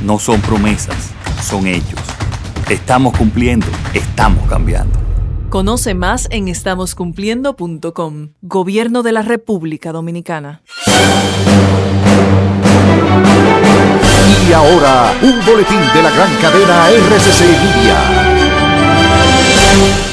No 0.03 0.19
son 0.19 0.41
promesas, 0.41 1.11
son 1.43 1.67
hechos. 1.67 2.01
Estamos 2.69 3.17
cumpliendo, 3.17 3.67
estamos 3.93 4.49
cambiando. 4.49 4.99
Conoce 5.51 5.95
más 5.95 6.29
en 6.31 6.49
estamoscumpliendo.com. 6.49 8.29
Gobierno 8.43 9.03
de 9.03 9.13
la 9.13 9.23
República 9.23 9.93
Dominicana. 9.93 10.63
Y 14.49 14.53
ahora, 14.53 15.15
un 15.23 15.45
boletín 15.47 15.81
de 15.95 16.03
la 16.03 16.11
gran 16.11 16.35
cadena 16.41 16.89
RCC 16.91 17.41
Media. 17.41 18.24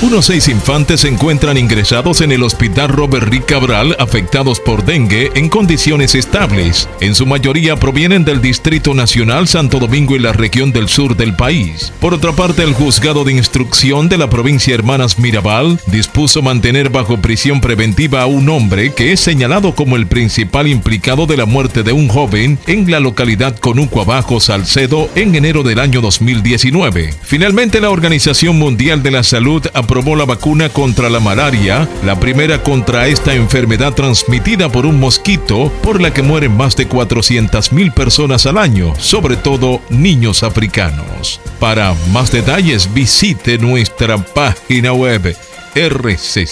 Unos 0.02 0.26
seis 0.26 0.48
infantes 0.48 1.02
se 1.02 1.10
encuentran 1.10 1.60
ingresados 1.60 2.22
en 2.22 2.32
el 2.32 2.42
hospital 2.42 2.90
Robert 2.90 3.28
Rick 3.28 3.46
Cabral 3.46 3.96
afectados 4.00 4.60
por 4.60 4.84
dengue 4.84 5.32
en 5.36 5.48
condiciones 5.48 6.16
estables. 6.16 6.90
En 7.02 7.14
su 7.14 7.28
mayoría 7.28 7.76
provienen 7.76 8.26
del 8.26 8.42
Distrito 8.42 8.96
Nacional 8.96 9.48
Santo 9.48 9.78
Domingo 9.78 10.16
y 10.16 10.20
la 10.20 10.34
región 10.34 10.72
del 10.72 10.90
sur 10.90 11.16
del 11.16 11.36
país. 11.36 11.94
Por 12.00 12.16
otra 12.16 12.32
parte, 12.32 12.64
el 12.64 12.74
juzgado 12.74 13.24
de 13.24 13.34
instrucción 13.34 14.10
de 14.10 14.18
la 14.18 14.28
provincia 14.28 14.74
Hermanas 14.74 15.20
Mirabal 15.20 15.80
dispuso 15.86 16.42
mantener 16.42 16.90
bajo 16.90 17.18
prisión 17.18 17.62
preventiva 17.62 18.24
a 18.24 18.26
un 18.26 18.50
hombre 18.50 18.94
que 18.94 19.12
es 19.12 19.20
señalado 19.20 19.76
como 19.76 19.98
el 19.98 20.08
principal 20.08 20.68
implicado 20.68 21.28
de 21.28 21.38
la 21.38 21.46
muerte 21.46 21.84
de 21.84 21.92
un 21.92 22.08
joven 22.08 22.58
en 22.66 22.90
la 22.90 23.00
localidad 23.00 23.56
Conuco 23.60 24.02
Abajo, 24.02 24.40
Salcedo, 24.40 25.10
en 25.14 25.36
enero 25.36 25.62
del 25.62 25.80
año 25.80 26.02
2019. 26.02 27.14
Finalmente, 27.22 27.80
la 27.80 27.92
Organización 27.92 28.58
Mundial 28.58 29.04
de 29.04 29.12
la 29.12 29.22
Salud 29.22 29.51
aprobó 29.74 30.16
la 30.16 30.26
vacuna 30.26 30.70
contra 30.70 31.10
la 31.10 31.20
malaria, 31.20 31.90
la 32.06 32.20
primera 32.20 32.64
contra 32.64 33.08
esta 33.08 33.34
enfermedad 33.34 33.94
transmitida 33.94 34.72
por 34.72 34.86
un 34.86 35.00
mosquito, 35.00 35.72
por 35.84 36.00
la 36.02 36.14
que 36.14 36.22
mueren 36.22 36.56
más 36.56 36.76
de 36.76 36.88
400.000 36.88 37.94
personas 37.94 38.46
al 38.46 38.58
año, 38.58 38.94
sobre 38.98 39.36
todo 39.36 39.82
niños 39.90 40.44
africanos. 40.44 41.42
Para 41.60 41.94
más 42.12 42.32
detalles 42.32 42.94
visite 42.94 43.58
nuestra 43.58 44.18
página 44.18 44.94
web 44.94 45.36
rccmedia.com.do. 45.76 46.52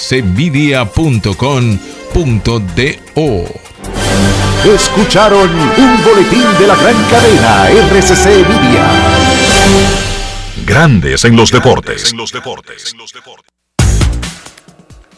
Escucharon 4.66 5.50
un 5.50 6.04
boletín 6.04 6.46
de 6.60 6.68
la 6.68 6.76
gran 6.76 6.96
cadena 7.10 7.70
RCC 7.70 8.26
Media. 8.48 10.09
Grandes 10.70 11.26
en 11.26 11.36
los 11.36 11.50
deportes. 11.50 12.14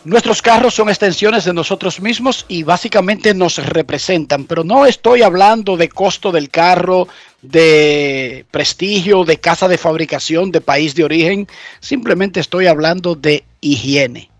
Nuestros 0.06 0.42
carros 0.42 0.74
son 0.74 0.88
extensiones 0.88 1.44
de 1.44 1.54
nosotros 1.54 2.00
mismos 2.00 2.46
y 2.48 2.64
básicamente 2.64 3.34
nos 3.34 3.58
representan, 3.58 4.46
pero 4.46 4.64
no 4.64 4.86
estoy 4.86 5.24
hablando 5.24 5.76
de 5.76 5.90
costo 5.90 6.32
del 6.32 6.50
carro, 6.50 7.10
de 7.42 8.46
prestigio, 8.50 9.26
de 9.26 9.42
casa 9.42 9.68
de 9.68 9.78
fabricación, 9.78 10.54
de 10.54 10.62
país 10.62 10.96
de 10.96 11.04
origen, 11.04 11.50
simplemente 11.82 12.40
estoy 12.40 12.68
hablando 12.68 13.16
de 13.16 13.44
higiene, 13.60 14.32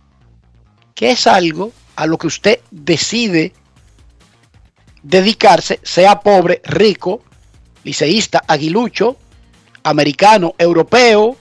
que 0.96 1.12
es 1.12 1.28
algo 1.28 1.74
a 1.98 2.06
lo 2.06 2.18
que 2.18 2.28
usted 2.28 2.60
decide 2.72 3.52
dedicarse, 5.04 5.82
sea 5.84 6.22
pobre, 6.22 6.62
rico, 6.64 7.22
liceísta, 7.84 8.42
aguilucho, 8.48 9.18
americano, 9.84 10.54
europeo, 10.58 11.38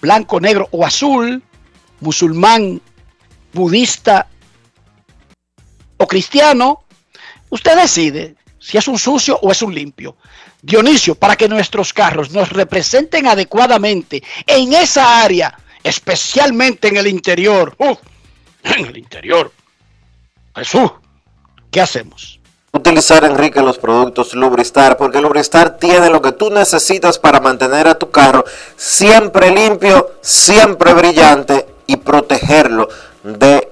blanco, 0.00 0.40
negro 0.40 0.68
o 0.70 0.84
azul, 0.84 1.42
musulmán, 2.00 2.80
budista 3.52 4.28
o 5.96 6.06
cristiano, 6.06 6.84
usted 7.50 7.76
decide 7.76 8.36
si 8.58 8.76
es 8.76 8.88
un 8.88 8.98
sucio 8.98 9.38
o 9.42 9.50
es 9.50 9.62
un 9.62 9.74
limpio. 9.74 10.16
Dionisio, 10.60 11.14
para 11.14 11.36
que 11.36 11.48
nuestros 11.48 11.92
carros 11.92 12.30
nos 12.32 12.50
representen 12.50 13.26
adecuadamente 13.28 14.22
en 14.46 14.72
esa 14.72 15.22
área, 15.22 15.56
especialmente 15.82 16.88
en 16.88 16.96
el 16.96 17.06
interior. 17.06 17.74
¡Uf! 17.78 17.98
en 18.64 18.86
el 18.86 18.96
interior. 18.98 19.52
Jesús, 20.54 20.90
¿qué 21.70 21.80
hacemos? 21.80 22.37
Utilizar, 22.78 23.24
Enrique, 23.24 23.60
los 23.60 23.76
productos 23.76 24.34
Lubristar, 24.34 24.96
porque 24.96 25.20
Lubristar 25.20 25.78
tiene 25.78 26.10
lo 26.10 26.22
que 26.22 26.30
tú 26.30 26.48
necesitas 26.48 27.18
para 27.18 27.40
mantener 27.40 27.88
a 27.88 27.98
tu 27.98 28.12
carro 28.12 28.44
siempre 28.76 29.50
limpio, 29.50 30.12
siempre 30.20 30.94
brillante 30.94 31.66
y 31.88 31.96
protegerlo 31.96 32.88
de 33.24 33.68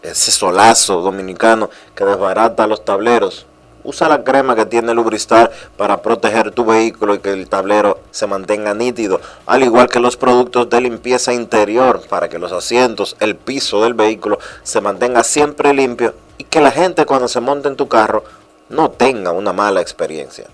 ese 0.00 0.30
solazo 0.30 1.02
dominicano 1.02 1.68
que 1.94 2.06
desbarata 2.06 2.66
los 2.66 2.82
tableros. 2.82 3.44
Usa 3.82 4.08
la 4.08 4.24
crema 4.24 4.54
que 4.54 4.66
tiene 4.66 4.94
Lubristar 4.94 5.50
para 5.76 6.02
proteger 6.02 6.50
tu 6.50 6.64
vehículo 6.64 7.14
y 7.14 7.18
que 7.20 7.32
el 7.32 7.48
tablero 7.48 8.00
se 8.10 8.26
mantenga 8.26 8.74
nítido, 8.74 9.20
al 9.46 9.62
igual 9.62 9.88
que 9.88 10.00
los 10.00 10.16
productos 10.16 10.68
de 10.68 10.80
limpieza 10.80 11.32
interior 11.32 12.02
para 12.08 12.28
que 12.28 12.38
los 12.38 12.52
asientos, 12.52 13.16
el 13.20 13.36
piso 13.36 13.82
del 13.82 13.94
vehículo 13.94 14.38
se 14.62 14.80
mantenga 14.80 15.24
siempre 15.24 15.72
limpio 15.72 16.14
y 16.38 16.44
que 16.44 16.60
la 16.60 16.70
gente 16.70 17.06
cuando 17.06 17.28
se 17.28 17.40
monte 17.40 17.68
en 17.68 17.76
tu 17.76 17.88
carro 17.88 18.24
no 18.68 18.90
tenga 18.90 19.32
una 19.32 19.52
mala 19.52 19.80
experiencia. 19.80 20.46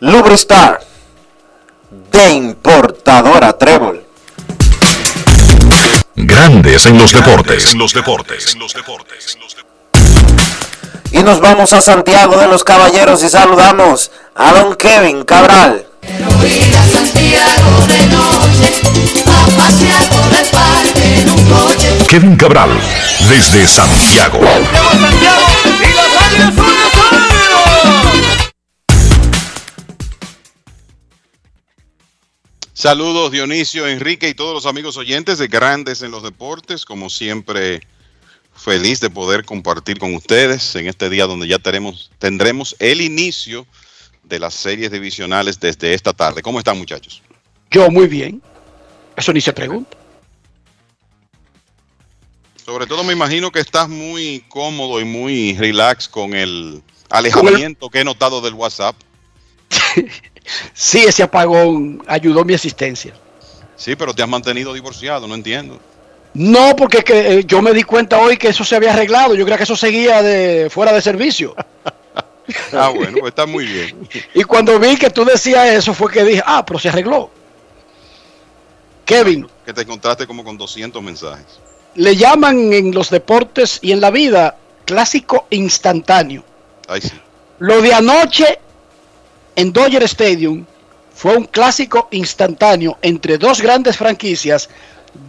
Lubristar 0.00 0.80
de 2.10 2.30
importadora 2.30 3.56
Trébol. 3.56 4.04
Grandes 6.14 6.86
en 6.86 6.98
los 6.98 7.12
deportes. 7.12 7.72
En 7.72 7.78
los 7.78 7.92
deportes. 7.92 8.56
Y 11.12 11.22
nos 11.22 11.40
vamos 11.40 11.72
a 11.72 11.80
Santiago 11.80 12.36
de 12.38 12.48
los 12.48 12.64
Caballeros 12.64 13.22
y 13.22 13.28
saludamos 13.28 14.10
a 14.34 14.52
don 14.52 14.74
Kevin 14.76 15.24
Cabral. 15.24 15.86
Kevin 22.08 22.36
Cabral, 22.36 22.70
desde 23.28 23.66
Santiago. 23.66 24.40
Saludos 32.72 33.32
Dionisio, 33.32 33.88
Enrique 33.88 34.28
y 34.28 34.34
todos 34.34 34.54
los 34.54 34.66
amigos 34.66 34.96
oyentes 34.96 35.38
de 35.38 35.48
Grandes 35.48 36.02
en 36.02 36.10
los 36.10 36.22
Deportes. 36.22 36.84
Como 36.84 37.10
siempre, 37.10 37.80
feliz 38.66 38.98
de 38.98 39.10
poder 39.10 39.44
compartir 39.44 40.00
con 40.00 40.12
ustedes 40.16 40.74
en 40.74 40.88
este 40.88 41.08
día 41.08 41.26
donde 41.26 41.46
ya 41.46 41.60
tenemos, 41.60 42.10
tendremos 42.18 42.74
el 42.80 43.00
inicio 43.00 43.64
de 44.24 44.40
las 44.40 44.54
series 44.54 44.90
divisionales 44.90 45.60
desde 45.60 45.94
esta 45.94 46.12
tarde. 46.12 46.42
¿Cómo 46.42 46.58
están 46.58 46.76
muchachos? 46.76 47.22
Yo 47.70 47.88
muy 47.92 48.08
bien. 48.08 48.42
Eso 49.16 49.32
ni 49.32 49.40
se 49.40 49.52
pregunta. 49.52 49.96
Sobre 52.64 52.88
todo 52.88 53.04
me 53.04 53.12
imagino 53.12 53.52
que 53.52 53.60
estás 53.60 53.88
muy 53.88 54.44
cómodo 54.48 55.00
y 55.00 55.04
muy 55.04 55.56
relax 55.56 56.08
con 56.08 56.34
el 56.34 56.82
alejamiento 57.08 57.88
que 57.88 58.00
he 58.00 58.04
notado 58.04 58.40
del 58.40 58.54
WhatsApp. 58.54 58.96
sí, 60.74 61.04
ese 61.06 61.22
apagón 61.22 62.02
ayudó 62.08 62.44
mi 62.44 62.54
asistencia. 62.54 63.14
Sí, 63.76 63.94
pero 63.94 64.12
te 64.12 64.24
has 64.24 64.28
mantenido 64.28 64.74
divorciado, 64.74 65.28
no 65.28 65.36
entiendo. 65.36 65.80
No, 66.38 66.76
porque 66.76 67.02
que, 67.02 67.38
eh, 67.38 67.44
yo 67.46 67.62
me 67.62 67.72
di 67.72 67.82
cuenta 67.82 68.18
hoy 68.18 68.36
que 68.36 68.48
eso 68.48 68.62
se 68.62 68.76
había 68.76 68.92
arreglado. 68.92 69.34
Yo 69.34 69.44
creía 69.44 69.56
que 69.56 69.64
eso 69.64 69.74
seguía 69.74 70.22
de 70.22 70.68
fuera 70.68 70.92
de 70.92 71.00
servicio. 71.00 71.54
ah, 72.74 72.90
bueno, 72.94 73.16
pues 73.20 73.30
está 73.30 73.46
muy 73.46 73.64
bien. 73.64 74.06
y 74.34 74.42
cuando 74.42 74.78
vi 74.78 74.98
que 74.98 75.08
tú 75.08 75.24
decías 75.24 75.66
eso 75.68 75.94
fue 75.94 76.12
que 76.12 76.24
dije, 76.24 76.42
ah, 76.44 76.62
pero 76.66 76.78
se 76.78 76.90
arregló. 76.90 77.30
Kevin. 79.06 79.48
Que 79.64 79.72
te 79.72 79.80
encontraste 79.80 80.26
como 80.26 80.44
con 80.44 80.58
200 80.58 81.02
mensajes. 81.02 81.58
Le 81.94 82.14
llaman 82.14 82.70
en 82.74 82.92
los 82.92 83.08
deportes 83.08 83.78
y 83.80 83.92
en 83.92 84.02
la 84.02 84.10
vida 84.10 84.56
clásico 84.84 85.46
instantáneo. 85.48 86.44
Ay, 86.86 87.00
sí. 87.00 87.12
Lo 87.60 87.80
de 87.80 87.94
anoche 87.94 88.58
en 89.54 89.72
Dodger 89.72 90.02
Stadium 90.02 90.66
fue 91.14 91.34
un 91.34 91.46
clásico 91.46 92.08
instantáneo 92.10 92.98
entre 93.00 93.38
dos 93.38 93.62
grandes 93.62 93.96
franquicias, 93.96 94.68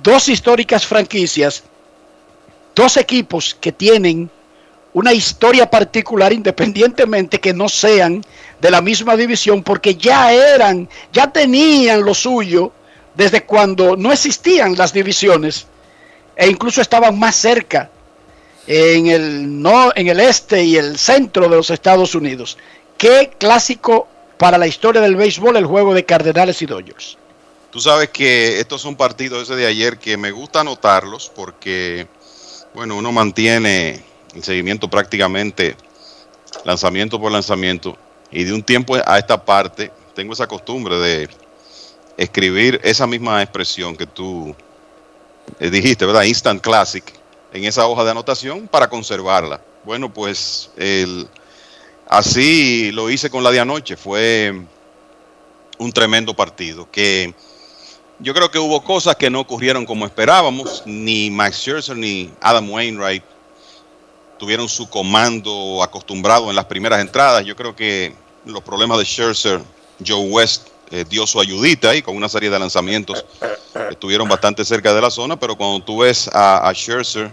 dos 0.03 0.29
históricas 0.29 0.85
franquicias, 0.85 1.63
dos 2.75 2.97
equipos 2.97 3.55
que 3.59 3.71
tienen 3.71 4.29
una 4.93 5.13
historia 5.13 5.69
particular 5.69 6.33
independientemente 6.33 7.39
que 7.39 7.53
no 7.53 7.69
sean 7.69 8.23
de 8.59 8.71
la 8.71 8.81
misma 8.81 9.15
división 9.15 9.61
porque 9.63 9.95
ya 9.95 10.31
eran, 10.31 10.89
ya 11.13 11.31
tenían 11.31 12.03
lo 12.03 12.13
suyo 12.13 12.71
desde 13.15 13.43
cuando 13.43 13.95
no 13.95 14.11
existían 14.11 14.75
las 14.75 14.93
divisiones 14.93 15.67
e 16.35 16.47
incluso 16.47 16.81
estaban 16.81 17.17
más 17.17 17.35
cerca 17.35 17.89
en 18.67 19.07
el, 19.07 19.61
no, 19.61 19.91
en 19.95 20.07
el 20.07 20.19
este 20.19 20.63
y 20.63 20.77
el 20.77 20.97
centro 20.97 21.47
de 21.47 21.55
los 21.55 21.69
Estados 21.69 22.15
Unidos. 22.15 22.57
Qué 22.97 23.31
clásico 23.37 24.07
para 24.37 24.57
la 24.57 24.67
historia 24.67 25.01
del 25.01 25.15
béisbol 25.15 25.57
el 25.57 25.65
juego 25.65 25.93
de 25.93 26.05
Cardenales 26.05 26.61
y 26.61 26.65
Dodgers. 26.65 27.17
Tú 27.71 27.79
sabes 27.81 28.09
que 28.09 28.59
estos 28.59 28.81
son 28.81 28.95
partidos 28.95 29.43
ese 29.43 29.55
de 29.55 29.65
ayer 29.65 29.99
que 29.99 30.17
me 30.17 30.31
gusta 30.31 30.61
anotarlos 30.61 31.31
porque, 31.35 32.07
bueno, 32.73 32.95
uno 32.95 33.11
mantiene 33.11 34.03
el 34.33 34.43
seguimiento 34.43 34.89
prácticamente 34.89 35.75
lanzamiento 36.63 37.19
por 37.19 37.31
lanzamiento 37.31 37.97
y 38.31 38.43
de 38.43 38.53
un 38.53 38.63
tiempo 38.63 38.95
a 39.05 39.17
esta 39.19 39.43
parte 39.43 39.91
tengo 40.15 40.33
esa 40.33 40.47
costumbre 40.47 40.97
de 40.97 41.29
escribir 42.17 42.79
esa 42.83 43.05
misma 43.05 43.41
expresión 43.41 43.95
que 43.95 44.07
tú 44.07 44.55
eh, 45.59 45.69
dijiste, 45.69 46.05
¿verdad? 46.05 46.23
Instant 46.23 46.61
Classic, 46.61 47.03
en 47.53 47.65
esa 47.65 47.85
hoja 47.87 48.03
de 48.03 48.11
anotación 48.11 48.67
para 48.67 48.89
conservarla. 48.89 49.61
Bueno, 49.83 50.11
pues 50.13 50.71
el, 50.75 51.27
así 52.07 52.91
lo 52.91 53.09
hice 53.09 53.29
con 53.29 53.43
la 53.43 53.51
de 53.51 53.59
anoche. 53.59 53.95
Fue 53.95 54.53
un 55.77 55.91
tremendo 55.91 56.33
partido 56.33 56.89
que 56.91 57.33
yo 58.19 58.33
creo 58.33 58.49
que 58.49 58.59
hubo 58.59 58.83
cosas 58.83 59.15
que 59.15 59.29
no 59.29 59.39
ocurrieron 59.39 59.85
como 59.85 60.05
esperábamos. 60.05 60.83
Ni 60.85 61.29
Max 61.29 61.57
Scherzer 61.57 61.97
ni 61.97 62.31
Adam 62.41 62.69
Wainwright 62.69 63.23
tuvieron 64.39 64.67
su 64.69 64.89
comando 64.89 65.81
acostumbrado 65.83 66.49
en 66.49 66.55
las 66.55 66.65
primeras 66.65 67.01
entradas. 67.01 67.45
Yo 67.45 67.55
creo 67.55 67.75
que 67.75 68.13
los 68.45 68.61
problemas 68.63 68.97
de 68.97 69.05
Scherzer, 69.05 69.61
Joe 70.05 70.27
West 70.29 70.67
eh, 70.91 71.05
dio 71.07 71.27
su 71.27 71.39
ayudita 71.39 71.89
ahí 71.89 72.01
con 72.01 72.15
una 72.15 72.29
serie 72.29 72.49
de 72.49 72.57
lanzamientos 72.57 73.25
estuvieron 73.91 74.27
bastante 74.27 74.63
cerca 74.63 74.93
de 74.93 75.01
la 75.01 75.09
zona, 75.09 75.39
pero 75.39 75.55
cuando 75.55 75.83
tú 75.83 75.99
ves 75.99 76.29
a, 76.33 76.67
a 76.67 76.73
Scherzer 76.73 77.31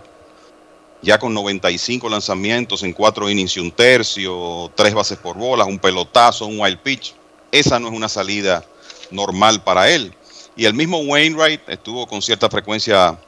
ya 1.02 1.18
con 1.18 1.34
95 1.34 2.08
lanzamientos 2.08 2.82
en 2.82 2.92
cuatro 2.92 3.28
innings 3.28 3.56
y 3.56 3.60
un 3.60 3.70
tercio, 3.70 4.72
tres 4.74 4.94
bases 4.94 5.18
por 5.18 5.36
bolas, 5.36 5.68
un 5.68 5.78
pelotazo, 5.78 6.46
un 6.46 6.58
wild 6.58 6.78
pitch, 6.78 7.14
esa 7.52 7.78
no 7.78 7.88
es 7.88 7.94
una 7.94 8.08
salida 8.08 8.64
normal 9.10 9.62
para 9.62 9.90
él. 9.90 10.14
Y 10.56 10.66
el 10.66 10.74
mismo 10.74 10.98
Wainwright 10.98 11.68
estuvo 11.68 12.06
con 12.06 12.22
cierta 12.22 12.48
frecuencia 12.48 13.18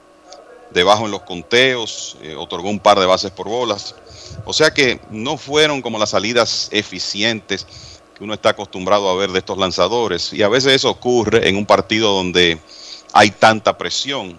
debajo 0.70 1.06
en 1.06 1.10
los 1.10 1.22
conteos, 1.22 2.16
eh, 2.22 2.34
otorgó 2.36 2.70
un 2.70 2.78
par 2.78 2.98
de 2.98 3.06
bases 3.06 3.30
por 3.30 3.48
bolas. 3.48 3.94
O 4.44 4.52
sea 4.52 4.70
que 4.72 5.00
no 5.10 5.36
fueron 5.36 5.82
como 5.82 5.98
las 5.98 6.10
salidas 6.10 6.68
eficientes 6.70 7.66
que 8.16 8.24
uno 8.24 8.34
está 8.34 8.50
acostumbrado 8.50 9.08
a 9.08 9.16
ver 9.16 9.30
de 9.30 9.40
estos 9.40 9.58
lanzadores. 9.58 10.32
Y 10.32 10.42
a 10.42 10.48
veces 10.48 10.74
eso 10.74 10.90
ocurre 10.90 11.48
en 11.48 11.56
un 11.56 11.66
partido 11.66 12.12
donde 12.12 12.58
hay 13.12 13.30
tanta 13.30 13.76
presión. 13.76 14.38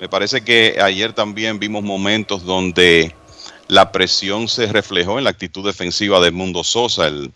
Me 0.00 0.08
parece 0.08 0.42
que 0.42 0.78
ayer 0.80 1.12
también 1.12 1.58
vimos 1.58 1.82
momentos 1.82 2.44
donde 2.44 3.14
la 3.68 3.92
presión 3.92 4.48
se 4.48 4.66
reflejó 4.66 5.18
en 5.18 5.24
la 5.24 5.30
actitud 5.30 5.64
defensiva 5.64 6.20
de 6.20 6.30
Mundo 6.30 6.64
Sosa, 6.64 7.06
el 7.06 7.32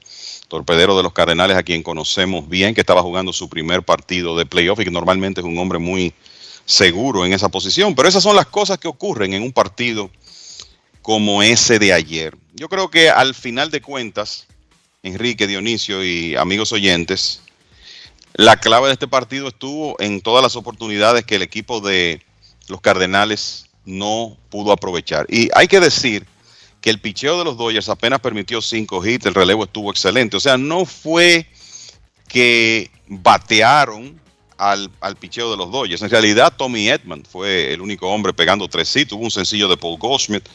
torpedero 0.49 0.97
de 0.97 1.03
los 1.03 1.13
Cardenales, 1.13 1.57
a 1.57 1.63
quien 1.63 1.83
conocemos 1.83 2.49
bien, 2.49 2.75
que 2.75 2.81
estaba 2.81 3.03
jugando 3.03 3.33
su 3.33 3.49
primer 3.49 3.83
partido 3.83 4.37
de 4.37 4.47
playoff 4.47 4.81
y 4.81 4.85
que 4.85 4.91
normalmente 4.91 5.41
es 5.41 5.47
un 5.47 5.59
hombre 5.59 5.79
muy 5.79 6.15
seguro 6.65 7.25
en 7.25 7.33
esa 7.33 7.49
posición. 7.49 7.95
Pero 7.95 8.09
esas 8.09 8.23
son 8.23 8.37
las 8.37 8.47
cosas 8.47 8.79
que 8.79 8.89
ocurren 8.89 9.35
en 9.35 9.43
un 9.43 9.53
partido 9.53 10.11
como 11.03 11.43
ese 11.43 11.79
de 11.79 11.93
ayer. 11.93 12.37
Yo 12.55 12.69
creo 12.69 12.91
que 12.91 13.11
al 13.11 13.35
final 13.35 13.71
de 13.71 13.83
cuentas, 13.83 14.47
Enrique, 15.03 15.47
Dionisio 15.47 16.05
y 16.05 16.35
amigos 16.37 16.73
oyentes, 16.73 17.41
la 18.35 18.57
clave 18.57 18.87
de 18.87 18.95
este 18.95 19.09
partido 19.09 19.49
estuvo 19.49 19.97
en 20.01 20.21
todas 20.21 20.43
las 20.43 20.57
oportunidades 20.57 21.25
que 21.25 21.37
el 21.37 21.43
equipo 21.43 21.81
de 21.81 22.23
los 22.69 22.81
Cardenales 22.81 23.67
no 23.85 24.37
pudo 24.51 24.73
aprovechar. 24.73 25.27
Y 25.29 25.51
hay 25.55 25.69
que 25.69 25.81
decir 25.81 26.27
que 26.85 26.91
el 26.91 27.01
picheo 27.01 27.39
de 27.39 27.45
los 27.45 27.57
Dodgers 27.57 27.89
apenas 27.89 28.21
permitió 28.21 28.61
cinco 28.61 29.03
hits, 29.03 29.25
el 29.25 29.33
relevo 29.33 29.65
estuvo 29.65 29.91
excelente. 29.91 30.37
O 30.37 30.41
sea, 30.41 30.59
no 30.59 30.85
fue 30.85 31.47
que 32.29 32.91
batearon 33.07 34.21
al, 34.59 34.91
al 35.01 35.17
picheo 35.17 35.51
de 35.51 35.57
los 35.57 35.73
Dodgers. 35.73 36.03
En 36.03 36.11
realidad, 36.11 36.53
Tommy 36.55 36.91
Edman 36.91 37.25
fue 37.25 37.73
el 37.73 37.81
único 37.81 38.07
hombre 38.11 38.35
pegando 38.35 38.69
tres 38.69 38.95
hits. 38.95 39.09
Tuvo 39.09 39.25
un 39.25 39.31
sencillo 39.31 39.67
de 39.67 39.79
Paul 39.79 39.99
Goldschmidt, 39.99 40.47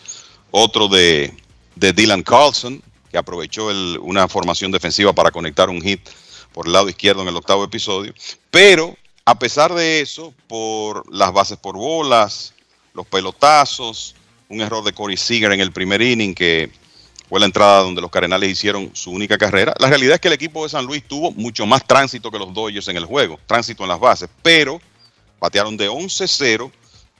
otro 0.51 0.87
de, 0.87 1.35
de 1.73 1.93
Dylan 1.93 2.21
Carlson, 2.21 2.79
que 3.09 3.17
aprovechó 3.17 3.69
una 3.99 4.27
formación 4.27 4.71
defensiva 4.71 5.11
para 5.13 5.31
conectar 5.31 5.67
un 5.67 5.81
hit 5.81 6.09
por 6.53 6.67
el 6.67 6.73
lado 6.73 6.89
izquierdo 6.89 7.23
en 7.23 7.29
el 7.29 7.37
octavo 7.37 7.63
episodio. 7.63 8.13
Pero, 8.51 8.95
a 9.25 9.39
pesar 9.39 9.73
de 9.73 10.01
eso, 10.01 10.31
por 10.47 11.11
las 11.11 11.33
bases 11.33 11.57
por 11.57 11.75
bolas, 11.75 12.53
los 12.93 13.07
pelotazos, 13.07 14.13
un 14.49 14.61
error 14.61 14.83
de 14.83 14.93
Corey 14.93 15.15
Seager 15.15 15.51
en 15.51 15.59
el 15.59 15.71
primer 15.71 16.01
inning 16.01 16.33
que 16.33 16.71
fue 17.29 17.39
la 17.39 17.45
entrada 17.45 17.81
donde 17.81 18.01
los 18.01 18.09
Cardenales 18.09 18.49
hicieron 18.49 18.89
su 18.93 19.11
única 19.11 19.37
carrera. 19.37 19.75
La 19.79 19.87
realidad 19.87 20.15
es 20.15 20.19
que 20.19 20.27
el 20.27 20.33
equipo 20.33 20.63
de 20.63 20.69
San 20.69 20.85
Luis 20.85 21.03
tuvo 21.07 21.31
mucho 21.31 21.67
más 21.67 21.85
tránsito 21.85 22.31
que 22.31 22.39
los 22.39 22.51
Dodgers 22.51 22.87
en 22.87 22.97
el 22.97 23.05
juego, 23.05 23.39
tránsito 23.45 23.83
en 23.83 23.89
las 23.89 23.99
bases, 23.99 24.27
pero 24.41 24.81
batearon 25.39 25.77
de 25.77 25.87
11-0 25.87 26.71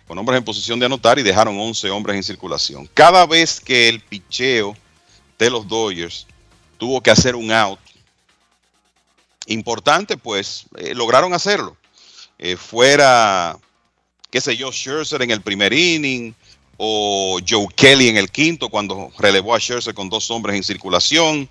con 0.08 0.18
hombres 0.18 0.40
en 0.40 0.44
posición 0.44 0.80
de 0.80 0.88
anotar 0.88 1.20
y 1.20 1.24
dejaron 1.24 1.60
11 1.60 1.92
hombres 1.92 2.16
en 2.16 2.24
circulación. 2.24 2.90
Cada 2.96 3.28
vez 3.28 3.62
que 3.62 3.88
el 3.88 4.00
picheo 4.00 4.76
de 5.38 5.52
los 5.52 5.68
Dodgers 5.68 6.26
tuvo 6.80 7.00
que 7.02 7.12
hacer 7.12 7.36
un 7.36 7.52
out 7.52 7.80
importante, 9.46 10.18
pues 10.18 10.66
eh, 10.78 10.96
lograron 10.96 11.34
hacerlo. 11.34 11.78
Eh, 12.40 12.56
fuera, 12.56 13.56
qué 14.32 14.42
sé 14.42 14.58
yo, 14.58 14.72
Scherzer 14.72 15.22
en 15.22 15.30
el 15.30 15.42
primer 15.42 15.72
inning, 15.74 16.34
o 16.82 17.40
Joe 17.48 17.68
Kelly 17.76 18.08
en 18.08 18.16
el 18.16 18.32
quinto 18.32 18.70
cuando 18.70 19.12
relevó 19.20 19.54
a 19.54 19.60
Scherzer 19.60 19.94
con 19.94 20.10
dos 20.10 20.32
hombres 20.32 20.56
en 20.56 20.64
circulación. 20.64 21.50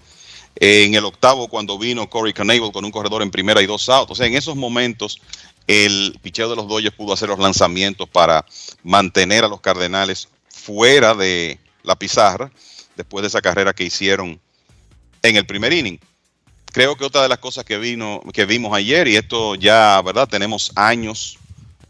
En 0.57 0.95
el 0.95 1.05
octavo 1.05 1.49
cuando 1.49 1.79
vino 1.79 2.09
Corey 2.09 2.33
Knebel 2.33 2.72
con 2.72 2.85
un 2.85 2.91
corredor 2.91 3.22
en 3.22 3.31
primera 3.31 3.61
y 3.62 3.66
dos 3.66 3.89
outs. 3.91 4.11
O 4.11 4.14
sea, 4.14 4.26
en 4.26 4.35
esos 4.35 4.57
momentos 4.57 5.20
el 5.66 6.18
picheo 6.22 6.49
de 6.49 6.57
los 6.57 6.66
Dodgers 6.66 6.97
pudo 6.97 7.12
hacer 7.12 7.29
los 7.29 7.39
lanzamientos 7.39 8.09
para 8.09 8.45
mantener 8.83 9.45
a 9.45 9.49
los 9.49 9.61
Cardenales 9.61 10.29
fuera 10.49 11.14
de 11.14 11.61
la 11.83 11.95
pizarra 11.95 12.51
después 12.97 13.22
de 13.22 13.29
esa 13.29 13.43
carrera 13.43 13.74
que 13.74 13.85
hicieron 13.85 14.41
en 15.22 15.37
el 15.37 15.47
primer 15.47 15.74
inning. 15.74 16.01
Creo 16.72 16.97
que 16.97 17.05
otra 17.05 17.22
de 17.22 17.29
las 17.29 17.39
cosas 17.39 17.66
que 17.66 17.76
vino 17.76 18.22
que 18.33 18.47
vimos 18.47 18.74
ayer 18.74 19.07
y 19.09 19.16
esto 19.16 19.57
ya, 19.57 20.01
¿verdad? 20.03 20.26
Tenemos 20.26 20.72
años 20.74 21.39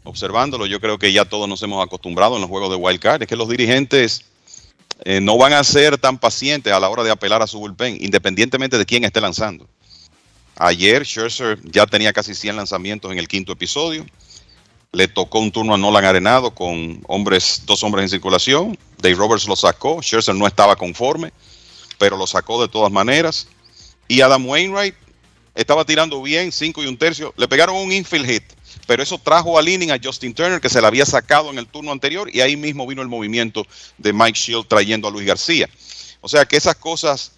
observándolo, 0.09 0.65
yo 0.65 0.79
creo 0.79 0.97
que 0.97 1.11
ya 1.13 1.25
todos 1.25 1.47
nos 1.47 1.61
hemos 1.63 1.83
acostumbrado 1.85 2.35
en 2.35 2.41
los 2.41 2.49
juegos 2.49 2.69
de 2.69 2.75
wild 2.75 2.99
card, 2.99 3.21
es 3.21 3.27
que 3.27 3.35
los 3.35 3.47
dirigentes 3.47 4.25
eh, 5.05 5.21
no 5.21 5.37
van 5.37 5.53
a 5.53 5.63
ser 5.63 5.97
tan 5.97 6.17
pacientes 6.17 6.73
a 6.73 6.79
la 6.79 6.89
hora 6.89 7.03
de 7.03 7.11
apelar 7.11 7.41
a 7.41 7.47
su 7.47 7.59
bullpen, 7.59 7.97
independientemente 8.01 8.77
de 8.77 8.85
quién 8.85 9.05
esté 9.05 9.21
lanzando. 9.21 9.67
Ayer 10.57 11.05
Scherzer 11.05 11.57
ya 11.63 11.85
tenía 11.85 12.11
casi 12.11 12.35
100 12.35 12.57
lanzamientos 12.57 13.11
en 13.11 13.17
el 13.17 13.29
quinto 13.29 13.53
episodio. 13.53 14.05
Le 14.91 15.07
tocó 15.07 15.39
un 15.39 15.51
turno 15.51 15.73
a 15.73 15.77
Nolan 15.77 16.03
Arenado 16.03 16.53
con 16.53 17.01
hombres, 17.07 17.63
dos 17.65 17.81
hombres 17.83 18.03
en 18.03 18.09
circulación. 18.09 18.77
Dave 19.01 19.15
Roberts 19.15 19.47
lo 19.47 19.55
sacó. 19.55 20.01
Scherzer 20.01 20.35
no 20.35 20.45
estaba 20.45 20.75
conforme, 20.75 21.31
pero 21.97 22.17
lo 22.17 22.27
sacó 22.27 22.61
de 22.61 22.67
todas 22.67 22.91
maneras. 22.91 23.47
Y 24.09 24.19
Adam 24.19 24.45
Wainwright 24.45 24.95
estaba 25.55 25.85
tirando 25.85 26.21
bien, 26.21 26.51
cinco 26.51 26.83
y 26.83 26.87
un 26.87 26.97
tercio. 26.97 27.33
Le 27.37 27.47
pegaron 27.47 27.77
un 27.77 27.93
infield 27.93 28.25
hit 28.25 28.43
pero 28.87 29.03
eso 29.03 29.17
trajo 29.17 29.57
al 29.57 29.67
inning 29.67 29.91
a 29.91 29.99
Justin 30.01 30.33
Turner, 30.33 30.61
que 30.61 30.69
se 30.69 30.81
le 30.81 30.87
había 30.87 31.05
sacado 31.05 31.49
en 31.51 31.57
el 31.57 31.67
turno 31.67 31.91
anterior, 31.91 32.29
y 32.33 32.41
ahí 32.41 32.55
mismo 32.55 32.87
vino 32.87 33.01
el 33.01 33.07
movimiento 33.07 33.65
de 33.97 34.13
Mike 34.13 34.39
Shield 34.39 34.67
trayendo 34.67 35.07
a 35.07 35.11
Luis 35.11 35.25
García. 35.25 35.69
O 36.21 36.27
sea 36.27 36.45
que 36.45 36.57
esas 36.57 36.75
cosas 36.75 37.31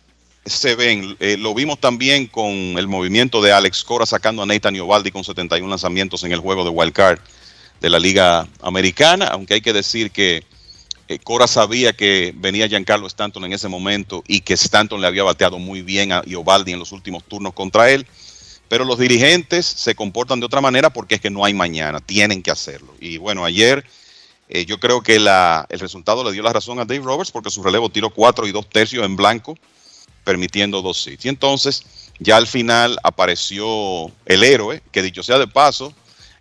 se 0.45 0.75
ven. 0.75 1.15
Eh, 1.19 1.37
lo 1.37 1.53
vimos 1.53 1.79
también 1.79 2.27
con 2.27 2.49
el 2.49 2.87
movimiento 2.87 3.41
de 3.41 3.51
Alex 3.51 3.83
Cora 3.83 4.05
sacando 4.05 4.41
a 4.41 4.45
Nathan 4.45 4.75
Iovaldi 4.75 5.11
con 5.11 5.23
71 5.23 5.67
lanzamientos 5.67 6.23
en 6.23 6.31
el 6.31 6.39
juego 6.39 6.63
de 6.63 6.69
Wild 6.69 6.93
Card 6.93 7.19
de 7.79 7.89
la 7.89 7.99
Liga 7.99 8.47
Americana, 8.61 9.25
aunque 9.27 9.55
hay 9.55 9.61
que 9.61 9.73
decir 9.73 10.11
que 10.11 10.43
eh, 11.07 11.19
Cora 11.19 11.47
sabía 11.47 11.93
que 11.93 12.33
venía 12.35 12.67
Giancarlo 12.67 13.07
Stanton 13.07 13.45
en 13.45 13.53
ese 13.53 13.67
momento 13.67 14.23
y 14.27 14.41
que 14.41 14.53
Stanton 14.53 15.01
le 15.01 15.07
había 15.07 15.23
bateado 15.23 15.59
muy 15.59 15.81
bien 15.81 16.11
a 16.11 16.21
Iovaldi 16.25 16.73
en 16.73 16.79
los 16.79 16.91
últimos 16.91 17.23
turnos 17.23 17.53
contra 17.53 17.89
él. 17.89 18.05
Pero 18.72 18.85
los 18.85 18.98
dirigentes 18.98 19.65
se 19.65 19.95
comportan 19.95 20.39
de 20.39 20.45
otra 20.45 20.61
manera 20.61 20.89
porque 20.89 21.15
es 21.15 21.22
que 21.22 21.30
no 21.30 21.43
hay 21.43 21.53
mañana, 21.53 21.99
tienen 21.99 22.41
que 22.41 22.52
hacerlo. 22.52 22.95
Y 23.02 23.18
bueno, 23.18 23.43
ayer 23.43 23.85
eh, 24.48 24.64
yo 24.64 24.80
creo 24.80 25.02
que 25.02 25.18
el 25.18 25.77
resultado 25.77 26.23
le 26.23 26.31
dio 26.31 26.41
la 26.41 26.53
razón 26.53 26.80
a 26.80 26.85
Dave 26.85 27.03
Roberts 27.03 27.31
porque 27.31 27.49
su 27.49 27.61
relevo 27.61 27.89
tiró 27.89 28.11
cuatro 28.11 28.48
y 28.48 28.53
dos 28.53 28.69
tercios 28.69 29.03
en 29.03 29.18
blanco, 29.18 29.57
permitiendo 30.23 30.81
dos 30.81 31.06
hits. 31.06 31.26
Y 31.26 31.27
entonces 31.27 31.84
ya 32.19 32.38
al 32.38 32.48
final 32.48 32.98
apareció 33.03 34.10
el 34.26 34.41
héroe, 34.41 34.81
que 34.93 35.02
dicho 35.02 35.22
sea 35.22 35.38
de 35.38 35.48
paso, 35.48 35.93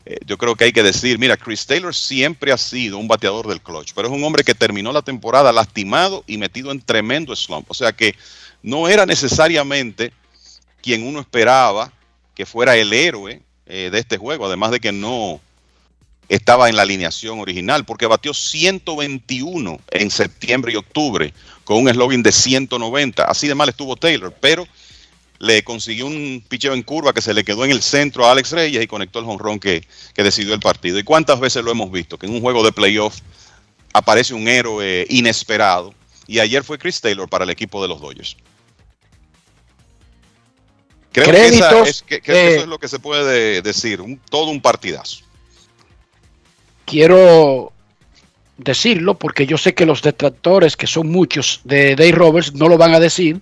eh, 0.07 0.17
yo 0.25 0.39
creo 0.39 0.55
que 0.55 0.67
hay 0.67 0.73
que 0.73 0.85
decir, 0.85 1.19
mira, 1.19 1.37
Chris 1.37 1.67
Taylor 1.67 1.93
siempre 1.93 2.53
ha 2.53 2.59
sido 2.59 2.99
un 2.99 3.09
bateador 3.09 3.49
del 3.49 3.61
clutch, 3.61 3.91
pero 3.93 4.07
es 4.07 4.15
un 4.15 4.23
hombre 4.23 4.45
que 4.45 4.55
terminó 4.55 4.93
la 4.93 5.03
temporada 5.03 5.51
lastimado 5.51 6.23
y 6.29 6.39
metido 6.39 6.71
en 6.71 6.81
tremendo 6.81 7.35
slump. 7.35 7.69
O 7.69 7.75
sea 7.75 7.91
que 7.91 8.15
no 8.63 8.89
era 8.89 9.05
necesariamente 9.05 10.13
quien 10.81 11.05
uno 11.05 11.19
esperaba 11.19 11.93
que 12.41 12.47
fuera 12.47 12.75
el 12.75 12.91
héroe 12.95 13.43
eh, 13.67 13.91
de 13.93 13.99
este 13.99 14.17
juego, 14.17 14.47
además 14.47 14.71
de 14.71 14.81
que 14.81 14.93
no 14.93 15.43
estaba 16.27 16.71
en 16.71 16.77
la 16.77 16.81
alineación 16.81 17.39
original, 17.39 17.85
porque 17.85 18.07
batió 18.07 18.33
121 18.33 19.79
en 19.91 20.11
septiembre 20.11 20.73
y 20.73 20.77
octubre 20.77 21.35
con 21.65 21.77
un 21.77 21.91
eslogan 21.91 22.23
de 22.23 22.33
190. 22.33 23.25
Así 23.25 23.47
de 23.47 23.55
mal 23.55 23.69
estuvo 23.69 23.95
Taylor, 23.95 24.35
pero 24.41 24.67
le 25.39 25.63
consiguió 25.65 26.07
un 26.07 26.43
picheo 26.49 26.73
en 26.73 26.83
curva 26.83 27.13
que 27.13 27.21
se 27.21 27.35
le 27.35 27.45
quedó 27.45 27.67
en 27.67 27.73
el 27.73 27.83
centro 27.83 28.25
a 28.25 28.33
Alex 28.33 28.53
Reyes 28.53 28.83
y 28.83 28.87
conectó 28.87 29.19
el 29.19 29.27
jonrón 29.27 29.61
que, 29.61 29.87
que 30.15 30.23
decidió 30.23 30.55
el 30.55 30.61
partido. 30.61 30.99
¿Y 30.99 31.05
cuántas 31.05 31.41
veces 31.41 31.63
lo 31.63 31.71
hemos 31.71 31.93
visto? 31.93 32.17
Que 32.17 32.25
en 32.25 32.33
un 32.33 32.41
juego 32.41 32.65
de 32.65 32.73
playoff 32.73 33.19
aparece 33.93 34.33
un 34.33 34.49
héroe 34.49 35.05
inesperado. 35.11 35.93
Y 36.27 36.39
ayer 36.39 36.65
fue 36.65 36.79
Chris 36.79 37.03
Taylor 37.03 37.29
para 37.29 37.45
el 37.45 37.51
equipo 37.51 37.83
de 37.83 37.89
los 37.89 38.01
Dodgers. 38.01 38.35
Creo 41.13 41.31
que, 41.31 41.47
esa 41.47 41.83
es, 41.83 42.03
que, 42.03 42.21
que 42.21 42.55
eso 42.55 42.63
es 42.63 42.69
lo 42.69 42.79
que 42.79 42.89
se 42.89 42.99
puede 42.99 43.63
decir, 43.63 44.01
un, 44.01 44.19
todo 44.31 44.51
un 44.51 44.61
partidazo. 44.61 45.25
Quiero 46.85 47.73
decirlo 48.57 49.19
porque 49.19 49.47
yo 49.47 49.59
sé 49.59 49.75
que 49.75 49.87
los 49.87 50.03
detractores, 50.03 50.77
que 50.77 50.87
son 50.87 51.09
muchos 51.09 51.61
de 51.65 51.97
Dave 51.97 52.13
Roberts, 52.13 52.55
no 52.55 52.69
lo 52.69 52.79
van 52.79 52.95
a 52.95 53.01
decir. 53.01 53.41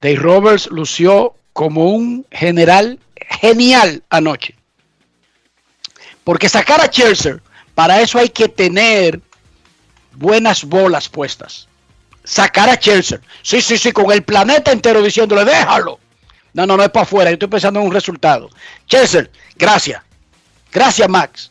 Dave 0.00 0.16
Roberts 0.16 0.68
lució 0.70 1.34
como 1.52 1.86
un 1.86 2.26
general 2.30 2.98
genial 3.40 4.02
anoche. 4.10 4.54
Porque 6.22 6.48
sacar 6.48 6.80
a 6.80 6.90
Chelsea, 6.90 7.38
para 7.74 8.00
eso 8.00 8.18
hay 8.18 8.28
que 8.28 8.48
tener 8.48 9.20
buenas 10.12 10.64
bolas 10.64 11.08
puestas. 11.08 11.68
Sacar 12.24 12.68
a 12.70 12.78
Chelsea. 12.78 13.20
Sí, 13.42 13.60
sí, 13.60 13.76
sí, 13.76 13.92
con 13.92 14.10
el 14.10 14.22
planeta 14.22 14.72
entero 14.72 15.02
diciéndole, 15.02 15.44
déjalo. 15.44 15.98
No, 16.54 16.66
no, 16.66 16.76
no 16.76 16.82
es 16.84 16.90
para 16.90 17.02
afuera. 17.02 17.30
Yo 17.30 17.34
estoy 17.34 17.48
pensando 17.48 17.80
en 17.80 17.86
un 17.86 17.92
resultado. 17.92 18.48
Chelsea, 18.86 19.28
gracias. 19.56 20.00
Gracias, 20.72 21.08
Max. 21.08 21.50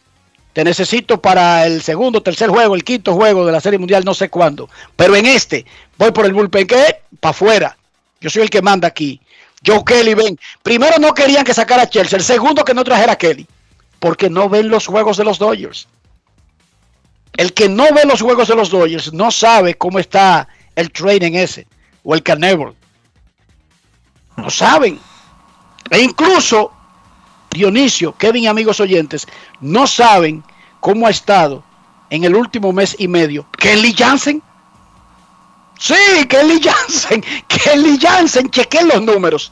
Te 0.53 0.63
necesito 0.63 1.19
para 1.21 1.65
el 1.65 1.81
segundo, 1.81 2.21
tercer 2.21 2.49
juego, 2.49 2.75
el 2.75 2.84
quinto 2.84 3.13
juego 3.13 3.45
de 3.45 3.51
la 3.51 3.59
Serie 3.59 3.80
Mundial, 3.80 4.05
no 4.05 4.13
sé 4.13 4.30
cuándo. 4.30 4.69
Pero 4.95 5.15
en 5.15 5.25
este, 5.25 5.65
voy 5.97 6.11
por 6.11 6.25
el 6.25 6.34
bullpen, 6.34 6.67
que 6.67 7.01
para 7.19 7.31
afuera. 7.31 7.77
Yo 8.21 8.30
soy 8.30 8.43
el 8.43 8.49
que 8.49 8.61
manda 8.61 8.88
aquí. 8.88 9.19
Joe 9.65 9.84
Kelly, 9.85 10.13
ven. 10.13 10.39
Primero 10.61 10.97
no 10.99 11.13
querían 11.13 11.43
que 11.43 11.53
sacara 11.53 11.84
a 11.84 11.89
Chelsea. 11.89 12.17
El 12.17 12.23
segundo 12.23 12.63
que 12.63 12.73
no 12.73 12.84
trajera 12.84 13.13
a 13.13 13.17
Kelly. 13.17 13.47
Porque 13.99 14.30
no 14.30 14.47
ven 14.47 14.69
los 14.69 14.85
juegos 14.85 15.17
de 15.17 15.23
los 15.23 15.39
Dodgers. 15.39 15.88
El 17.35 17.53
que 17.53 17.67
no 17.67 17.85
ve 17.93 18.03
los 18.05 18.21
juegos 18.21 18.47
de 18.47 18.55
los 18.55 18.69
Dodgers 18.69 19.11
no 19.11 19.31
sabe 19.31 19.73
cómo 19.73 19.99
está 19.99 20.47
el 20.75 20.91
training 20.91 21.34
ese. 21.34 21.65
O 22.03 22.13
el 22.13 22.21
carnivore. 22.21 22.73
No 24.35 24.49
saben. 24.49 24.99
E 25.89 25.99
incluso 26.01 26.72
Dionisio, 27.51 28.15
Kevin 28.18 28.43
y 28.43 28.47
amigos 28.47 28.80
oyentes, 28.80 29.27
no 29.61 29.85
saben 29.85 30.43
cómo 30.80 31.07
ha 31.07 31.11
estado 31.11 31.64
en 32.10 32.23
el 32.23 32.35
último 32.35 32.73
mes 32.73 32.95
y 32.97 33.07
medio 33.07 33.45
Kelly 33.57 33.93
Jansen. 33.93 34.41
Sí, 35.77 35.95
Kelly 36.30 36.61
Jansen, 36.61 37.23
Kelly 37.47 37.97
Jansen, 37.99 38.49
chequen 38.49 38.88
los 38.88 39.01
números. 39.01 39.51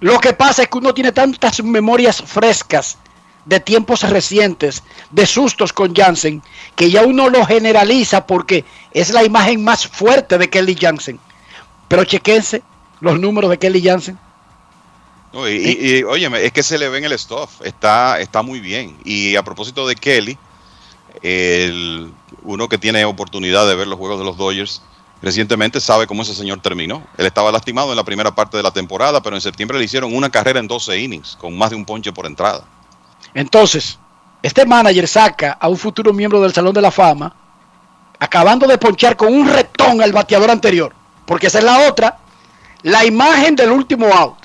Lo 0.00 0.18
que 0.18 0.32
pasa 0.32 0.62
es 0.62 0.68
que 0.68 0.78
uno 0.78 0.92
tiene 0.92 1.12
tantas 1.12 1.62
memorias 1.62 2.22
frescas 2.22 2.98
de 3.44 3.60
tiempos 3.60 4.02
recientes, 4.08 4.82
de 5.10 5.26
sustos 5.26 5.72
con 5.72 5.94
Jansen, 5.94 6.42
que 6.76 6.90
ya 6.90 7.04
uno 7.04 7.28
lo 7.28 7.44
generaliza 7.44 8.26
porque 8.26 8.64
es 8.92 9.10
la 9.10 9.24
imagen 9.24 9.64
más 9.64 9.86
fuerte 9.86 10.38
de 10.38 10.50
Kelly 10.50 10.76
Jansen. 10.80 11.18
Pero 11.88 12.04
chequense 12.04 12.62
los 13.02 13.18
números 13.18 13.50
de 13.50 13.58
Kelly 13.58 13.82
Jansen. 13.82 14.18
No, 15.32 15.48
y, 15.48 15.52
y, 15.54 15.96
y, 15.98 16.02
óyeme, 16.04 16.44
es 16.44 16.52
que 16.52 16.62
se 16.62 16.78
le 16.78 16.88
ve 16.88 16.98
en 16.98 17.04
el 17.04 17.18
stuff, 17.18 17.60
está, 17.64 18.20
está 18.20 18.42
muy 18.42 18.60
bien. 18.60 18.96
Y 19.04 19.34
a 19.34 19.42
propósito 19.42 19.86
de 19.86 19.96
Kelly, 19.96 20.38
el, 21.20 22.12
uno 22.42 22.68
que 22.68 22.78
tiene 22.78 23.04
oportunidad 23.04 23.66
de 23.66 23.74
ver 23.74 23.88
los 23.88 23.98
juegos 23.98 24.18
de 24.18 24.24
los 24.24 24.36
Dodgers 24.36 24.82
recientemente 25.20 25.80
sabe 25.80 26.06
cómo 26.06 26.22
ese 26.22 26.34
señor 26.34 26.60
terminó. 26.60 27.02
Él 27.16 27.26
estaba 27.26 27.50
lastimado 27.50 27.90
en 27.90 27.96
la 27.96 28.04
primera 28.04 28.34
parte 28.34 28.56
de 28.56 28.62
la 28.62 28.70
temporada, 28.70 29.20
pero 29.20 29.34
en 29.34 29.42
septiembre 29.42 29.78
le 29.78 29.84
hicieron 29.84 30.14
una 30.14 30.30
carrera 30.30 30.60
en 30.60 30.68
12 30.68 30.98
innings, 31.00 31.36
con 31.40 31.58
más 31.58 31.70
de 31.70 31.76
un 31.76 31.84
ponche 31.84 32.12
por 32.12 32.26
entrada. 32.26 32.64
Entonces, 33.34 33.98
este 34.42 34.64
manager 34.64 35.08
saca 35.08 35.52
a 35.60 35.68
un 35.68 35.76
futuro 35.76 36.12
miembro 36.12 36.40
del 36.40 36.52
Salón 36.52 36.74
de 36.74 36.82
la 36.82 36.90
Fama, 36.90 37.34
acabando 38.20 38.68
de 38.68 38.78
ponchar 38.78 39.16
con 39.16 39.32
un 39.32 39.48
retón 39.48 40.00
al 40.02 40.12
bateador 40.12 40.50
anterior, 40.50 40.92
porque 41.26 41.48
esa 41.48 41.58
es 41.58 41.64
la 41.64 41.88
otra, 41.88 42.18
la 42.82 43.04
imagen 43.04 43.56
del 43.56 43.70
último 43.70 44.06
out. 44.06 44.38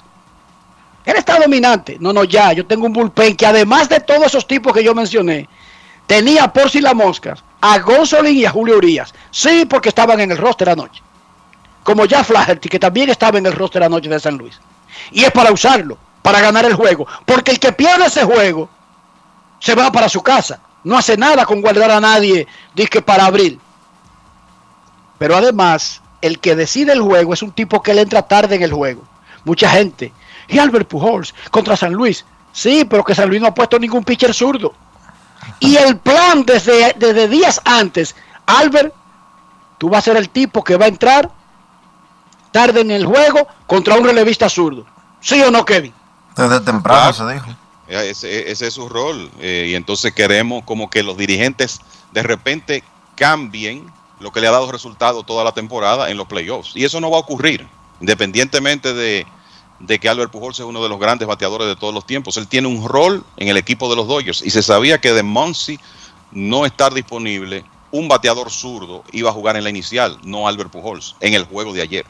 Él 1.05 1.15
está 1.15 1.39
dominante. 1.39 1.97
No, 1.99 2.11
no, 2.11 2.23
ya. 2.25 2.53
Yo 2.53 2.65
tengo 2.65 2.85
un 2.85 2.93
bullpen 2.93 3.35
que 3.35 3.45
además 3.45 3.87
de 3.87 3.99
todos 3.99 4.25
esos 4.25 4.45
tipos 4.45 4.73
que 4.73 4.83
yo 4.83 4.93
mencioné, 4.93 5.47
tenía 6.05 6.51
por 6.51 6.69
si 6.69 6.81
la 6.81 6.93
mosca 6.93 7.35
a 7.61 7.79
Gonzolin 7.79 8.37
y 8.37 8.45
a 8.45 8.51
Julio 8.51 8.77
Urias. 8.77 9.13
Sí, 9.31 9.65
porque 9.65 9.89
estaban 9.89 10.19
en 10.19 10.31
el 10.31 10.37
roster 10.37 10.69
anoche. 10.69 11.01
Como 11.83 12.05
ya 12.05 12.23
Flaherty, 12.23 12.67
que 12.67 12.79
también 12.79 13.09
estaba 13.09 13.37
en 13.37 13.45
el 13.45 13.53
roster 13.53 13.83
anoche 13.83 14.09
de 14.09 14.19
San 14.19 14.37
Luis. 14.37 14.59
Y 15.11 15.23
es 15.23 15.31
para 15.31 15.51
usarlo, 15.51 15.97
para 16.21 16.41
ganar 16.41 16.65
el 16.65 16.73
juego. 16.73 17.07
Porque 17.25 17.51
el 17.51 17.59
que 17.59 17.71
pierde 17.71 18.07
ese 18.07 18.25
juego 18.25 18.69
se 19.59 19.75
va 19.75 19.91
para 19.91 20.09
su 20.09 20.21
casa. 20.21 20.59
No 20.83 20.97
hace 20.97 21.15
nada 21.15 21.45
con 21.45 21.61
guardar 21.61 21.91
a 21.91 22.01
nadie, 22.01 22.47
dice 22.75 23.01
para 23.01 23.25
abril. 23.25 23.59
Pero 25.17 25.35
además, 25.35 26.01
el 26.21 26.39
que 26.39 26.55
decide 26.55 26.93
el 26.93 27.01
juego 27.01 27.33
es 27.33 27.41
un 27.41 27.51
tipo 27.51 27.81
que 27.81 27.93
le 27.93 28.01
entra 28.01 28.23
tarde 28.23 28.55
en 28.55 28.63
el 28.63 28.73
juego. 28.73 29.03
Mucha 29.43 29.69
gente 29.69 30.11
y 30.47 30.59
Albert 30.59 30.87
Pujols 30.87 31.33
contra 31.51 31.75
San 31.75 31.93
Luis. 31.93 32.25
Sí, 32.51 32.85
pero 32.89 33.03
que 33.03 33.13
San 33.13 33.29
Luis 33.29 33.41
no 33.41 33.47
ha 33.47 33.53
puesto 33.53 33.77
ningún 33.77 34.03
pitcher 34.03 34.33
zurdo. 34.33 34.73
Y 35.59 35.75
el 35.75 35.97
plan 35.97 36.43
desde, 36.45 36.95
desde 36.97 37.27
días 37.27 37.61
antes, 37.63 38.15
Albert, 38.45 38.93
tú 39.77 39.89
vas 39.89 39.99
a 39.99 40.11
ser 40.11 40.17
el 40.17 40.29
tipo 40.29 40.63
que 40.63 40.75
va 40.75 40.85
a 40.85 40.89
entrar 40.89 41.31
tarde 42.51 42.81
en 42.81 42.91
el 42.91 43.05
juego 43.05 43.47
contra 43.67 43.95
un 43.95 44.03
relevista 44.03 44.49
zurdo. 44.49 44.85
¿Sí 45.21 45.41
o 45.41 45.51
no, 45.51 45.65
Kevin? 45.65 45.93
Desde 46.35 46.59
temprano 46.61 47.13
se 47.13 47.33
dijo. 47.33 47.47
Ese, 47.87 48.51
ese, 48.51 48.67
es 48.67 48.73
su 48.73 48.89
rol. 48.89 49.29
Eh, 49.39 49.67
y 49.69 49.75
entonces 49.75 50.13
queremos 50.13 50.63
como 50.65 50.89
que 50.89 51.03
los 51.03 51.17
dirigentes 51.17 51.79
de 52.11 52.23
repente 52.23 52.83
cambien 53.15 53.91
lo 54.19 54.31
que 54.31 54.41
le 54.41 54.47
ha 54.47 54.51
dado 54.51 54.71
resultado 54.71 55.23
toda 55.23 55.43
la 55.43 55.51
temporada 55.51 56.09
en 56.09 56.17
los 56.17 56.27
playoffs. 56.27 56.71
Y 56.75 56.85
eso 56.85 56.99
no 56.99 57.11
va 57.11 57.17
a 57.17 57.21
ocurrir, 57.21 57.67
independientemente 57.99 58.93
de, 58.93 59.25
que 59.99 60.09
Albert 60.09 60.31
Pujols 60.31 60.59
es 60.59 60.65
uno 60.65 60.81
de 60.81 60.89
los 60.89 60.99
grandes 60.99 61.27
bateadores 61.27 61.67
de 61.67 61.75
todos 61.75 61.93
los 61.93 62.05
tiempos. 62.05 62.37
Él 62.37 62.47
tiene 62.47 62.67
un 62.67 62.87
rol 62.87 63.23
en 63.37 63.47
el 63.47 63.57
equipo 63.57 63.89
de 63.89 63.95
los 63.95 64.07
Dodgers 64.07 64.41
y 64.41 64.49
se 64.49 64.63
sabía 64.63 64.99
que 64.99 65.13
de 65.13 65.23
Monsi 65.23 65.79
no 66.31 66.65
estar 66.65 66.93
disponible, 66.93 67.63
un 67.91 68.07
bateador 68.07 68.51
zurdo 68.51 69.03
iba 69.11 69.29
a 69.29 69.33
jugar 69.33 69.55
en 69.55 69.63
la 69.63 69.69
inicial, 69.69 70.17
no 70.23 70.47
Albert 70.47 70.71
Pujols, 70.71 71.15
en 71.21 71.33
el 71.33 71.45
juego 71.45 71.73
de 71.73 71.81
ayer. 71.81 72.05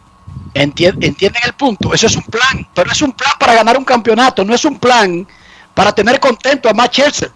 ¿Entienden 0.54 1.16
el 1.44 1.54
punto? 1.54 1.94
Eso 1.94 2.08
es 2.08 2.16
un 2.16 2.24
plan, 2.24 2.68
pero 2.74 2.92
es 2.92 3.02
un 3.02 3.12
plan 3.12 3.34
para 3.40 3.54
ganar 3.54 3.78
un 3.78 3.86
campeonato, 3.86 4.44
no 4.44 4.56
es 4.56 4.66
un 4.66 4.80
plan 4.80 5.28
para 5.74 5.94
tener 5.94 6.20
contento 6.20 6.68
a 6.70 6.74
Matt 6.74 6.92
Chelsea. 6.92 7.30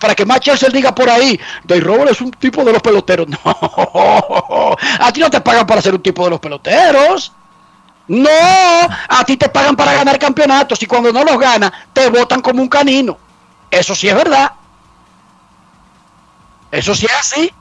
Para 0.00 0.14
que 0.14 0.24
Matt 0.24 0.42
Chelsea 0.42 0.68
diga 0.70 0.94
por 0.94 1.08
ahí, 1.08 1.38
Dave 1.64 1.80
Roberts 1.80 2.12
es 2.12 2.20
un 2.20 2.30
tipo 2.30 2.64
de 2.64 2.72
los 2.72 2.82
peloteros. 2.82 3.26
No, 3.44 4.76
a 5.00 5.12
ti 5.12 5.20
no 5.20 5.30
te 5.30 5.40
pagan 5.40 5.66
para 5.66 5.80
ser 5.80 5.94
un 5.94 6.02
tipo 6.02 6.24
de 6.24 6.30
los 6.30 6.40
peloteros. 6.40 7.32
No, 8.06 8.28
a 9.08 9.24
ti 9.24 9.36
te 9.36 9.48
pagan 9.48 9.76
para 9.76 9.94
ganar 9.94 10.18
campeonatos 10.18 10.82
y 10.82 10.86
cuando 10.86 11.12
no 11.12 11.24
los 11.24 11.38
ganas 11.38 11.72
te 11.92 12.08
votan 12.10 12.40
como 12.40 12.60
un 12.60 12.68
canino. 12.68 13.16
Eso 13.70 13.94
sí 13.94 14.08
es 14.08 14.14
verdad. 14.14 14.52
Eso 16.70 16.94
sí 16.94 17.06
es 17.06 17.12
así. 17.12 17.52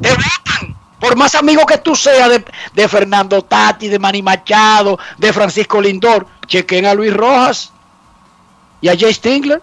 Te 0.00 0.10
votan. 0.10 0.76
Por 1.00 1.16
más 1.16 1.34
amigo 1.34 1.64
que 1.66 1.78
tú 1.78 1.94
seas 1.94 2.30
de, 2.30 2.44
de 2.74 2.88
Fernando 2.88 3.42
Tati, 3.42 3.88
de 3.88 3.98
Manny 3.98 4.22
Machado, 4.22 4.98
de 5.16 5.32
Francisco 5.32 5.80
Lindor, 5.80 6.26
chequen 6.46 6.86
a 6.86 6.94
Luis 6.94 7.14
Rojas 7.14 7.72
y 8.80 8.88
a 8.88 8.96
Jay 8.98 9.12
Stingler. 9.14 9.62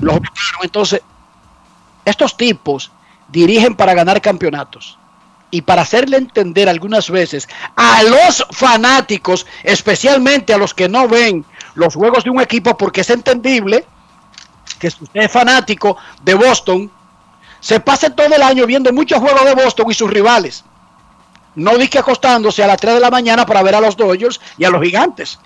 Los 0.00 0.14
votaron. 0.14 0.60
Entonces, 0.62 1.02
estos 2.04 2.36
tipos 2.36 2.90
dirigen 3.28 3.74
para 3.74 3.94
ganar 3.94 4.20
campeonatos 4.20 4.98
y 5.50 5.62
para 5.62 5.82
hacerle 5.82 6.16
entender 6.16 6.68
algunas 6.68 7.08
veces 7.10 7.48
a 7.76 8.02
los 8.02 8.44
fanáticos, 8.50 9.46
especialmente 9.62 10.52
a 10.52 10.58
los 10.58 10.74
que 10.74 10.88
no 10.88 11.08
ven 11.08 11.44
los 11.74 11.94
juegos 11.94 12.24
de 12.24 12.30
un 12.30 12.40
equipo, 12.40 12.76
porque 12.76 13.02
es 13.02 13.10
entendible 13.10 13.84
que 14.78 14.90
si 14.90 15.04
usted 15.04 15.20
es 15.22 15.30
fanático 15.30 15.96
de 16.22 16.34
Boston, 16.34 16.90
se 17.60 17.80
pase 17.80 18.10
todo 18.10 18.34
el 18.34 18.42
año 18.42 18.66
viendo 18.66 18.92
muchos 18.92 19.20
juegos 19.20 19.44
de 19.44 19.54
Boston 19.54 19.90
y 19.90 19.94
sus 19.94 20.10
rivales. 20.10 20.64
No 21.54 21.78
dique 21.78 21.98
acostándose 21.98 22.62
a 22.62 22.66
las 22.66 22.78
3 22.78 22.94
de 22.94 23.00
la 23.00 23.10
mañana 23.10 23.46
para 23.46 23.62
ver 23.62 23.76
a 23.76 23.80
los 23.80 23.96
Dodgers 23.96 24.40
y 24.58 24.64
a 24.64 24.70
los 24.70 24.82
gigantes. 24.82 25.38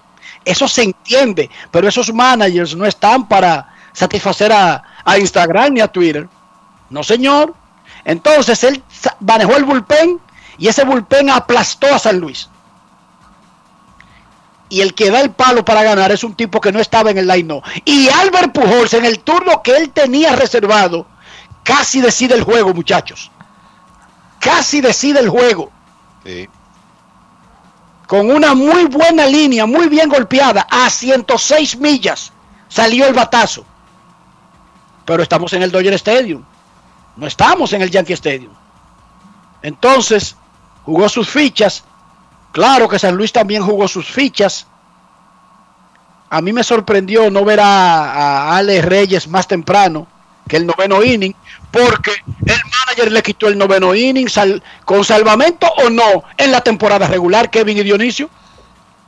Eso 0.44 0.66
se 0.66 0.84
entiende, 0.84 1.50
pero 1.70 1.86
esos 1.86 2.12
managers 2.12 2.74
no 2.74 2.86
están 2.86 3.28
para 3.28 3.74
satisfacer 3.98 4.52
a, 4.52 4.82
a 5.04 5.18
Instagram 5.18 5.74
ni 5.74 5.80
a 5.80 5.88
Twitter. 5.88 6.28
No, 6.88 7.02
señor. 7.02 7.54
Entonces 8.04 8.62
él 8.64 8.82
manejó 9.20 9.56
el 9.56 9.64
bullpen 9.64 10.20
y 10.56 10.68
ese 10.68 10.84
bullpen 10.84 11.30
aplastó 11.30 11.92
a 11.92 11.98
San 11.98 12.18
Luis. 12.18 12.48
Y 14.70 14.82
el 14.82 14.94
que 14.94 15.10
da 15.10 15.20
el 15.20 15.30
palo 15.30 15.64
para 15.64 15.82
ganar 15.82 16.12
es 16.12 16.22
un 16.22 16.34
tipo 16.34 16.60
que 16.60 16.72
no 16.72 16.78
estaba 16.78 17.10
en 17.10 17.18
el 17.18 17.26
line 17.26 17.62
Y 17.84 18.08
Albert 18.08 18.52
Pujols 18.52 18.94
en 18.94 19.04
el 19.04 19.20
turno 19.20 19.62
que 19.62 19.76
él 19.76 19.90
tenía 19.90 20.36
reservado 20.36 21.06
casi 21.64 22.00
decide 22.00 22.34
el 22.34 22.44
juego, 22.44 22.72
muchachos. 22.72 23.30
Casi 24.38 24.80
decide 24.80 25.20
el 25.20 25.28
juego. 25.28 25.70
Sí. 26.24 26.48
Con 28.06 28.30
una 28.30 28.54
muy 28.54 28.84
buena 28.86 29.26
línea, 29.26 29.66
muy 29.66 29.88
bien 29.88 30.08
golpeada, 30.08 30.66
a 30.70 30.88
106 30.88 31.76
millas 31.78 32.32
salió 32.68 33.06
el 33.06 33.14
batazo. 33.14 33.64
Pero 35.08 35.22
estamos 35.22 35.54
en 35.54 35.62
el 35.62 35.72
Dodger 35.72 35.94
Stadium. 35.94 36.44
No 37.16 37.26
estamos 37.26 37.72
en 37.72 37.80
el 37.80 37.90
Yankee 37.90 38.12
Stadium. 38.12 38.52
Entonces, 39.62 40.36
jugó 40.84 41.08
sus 41.08 41.30
fichas. 41.30 41.82
Claro 42.52 42.86
que 42.90 42.98
San 42.98 43.16
Luis 43.16 43.32
también 43.32 43.64
jugó 43.64 43.88
sus 43.88 44.06
fichas. 44.06 44.66
A 46.28 46.42
mí 46.42 46.52
me 46.52 46.62
sorprendió 46.62 47.30
no 47.30 47.42
ver 47.42 47.58
a, 47.58 48.50
a 48.50 48.56
Alex 48.58 48.84
Reyes 48.84 49.28
más 49.28 49.48
temprano 49.48 50.06
que 50.46 50.58
el 50.58 50.66
noveno 50.66 51.02
inning, 51.02 51.34
porque 51.70 52.12
el 52.44 52.60
manager 52.70 53.10
le 53.10 53.22
quitó 53.22 53.48
el 53.48 53.56
noveno 53.56 53.94
inning 53.94 54.28
sal, 54.28 54.62
con 54.84 55.06
salvamento 55.06 55.68
o 55.84 55.88
no 55.88 56.24
en 56.36 56.52
la 56.52 56.60
temporada 56.60 57.06
regular, 57.06 57.48
Kevin 57.48 57.78
y 57.78 57.82
Dionisio. 57.82 58.28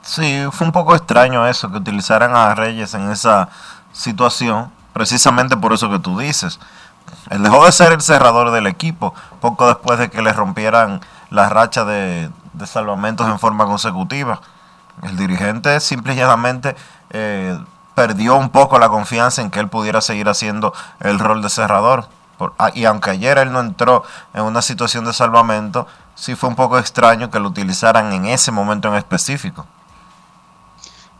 Sí, 0.00 0.44
fue 0.50 0.66
un 0.66 0.72
poco 0.72 0.96
extraño 0.96 1.46
eso, 1.46 1.70
que 1.70 1.76
utilizaran 1.76 2.34
a 2.34 2.54
Reyes 2.54 2.94
en 2.94 3.10
esa 3.10 3.50
situación 3.92 4.79
precisamente 4.92 5.56
por 5.56 5.72
eso 5.72 5.90
que 5.90 5.98
tú 5.98 6.18
dices. 6.18 6.58
Él 7.30 7.42
dejó 7.42 7.64
de 7.64 7.72
ser 7.72 7.92
el 7.92 8.00
cerrador 8.00 8.50
del 8.50 8.66
equipo 8.66 9.14
poco 9.40 9.66
después 9.68 9.98
de 9.98 10.10
que 10.10 10.22
le 10.22 10.32
rompieran 10.32 11.00
la 11.30 11.48
racha 11.48 11.84
de, 11.84 12.30
salvamentos 12.66 13.28
en 13.28 13.38
forma 13.38 13.66
consecutiva. 13.66 14.40
El 15.02 15.16
dirigente 15.16 15.80
simple 15.80 16.14
y 16.14 16.16
llanamente 16.16 16.76
eh, 17.10 17.58
perdió 17.94 18.36
un 18.36 18.50
poco 18.50 18.78
la 18.78 18.88
confianza 18.88 19.42
en 19.42 19.50
que 19.50 19.60
él 19.60 19.68
pudiera 19.68 20.00
seguir 20.00 20.28
haciendo 20.28 20.74
el 21.00 21.18
rol 21.18 21.42
de 21.42 21.48
cerrador. 21.48 22.08
Ah, 22.58 22.70
y 22.74 22.86
aunque 22.86 23.10
ayer 23.10 23.36
él 23.38 23.52
no 23.52 23.60
entró 23.60 24.02
en 24.32 24.44
una 24.44 24.62
situación 24.62 25.04
de 25.04 25.12
salvamento, 25.12 25.86
sí 26.14 26.34
fue 26.34 26.48
un 26.48 26.56
poco 26.56 26.78
extraño 26.78 27.30
que 27.30 27.38
lo 27.38 27.48
utilizaran 27.48 28.12
en 28.12 28.26
ese 28.26 28.50
momento 28.50 28.88
en 28.88 28.94
específico. 28.94 29.66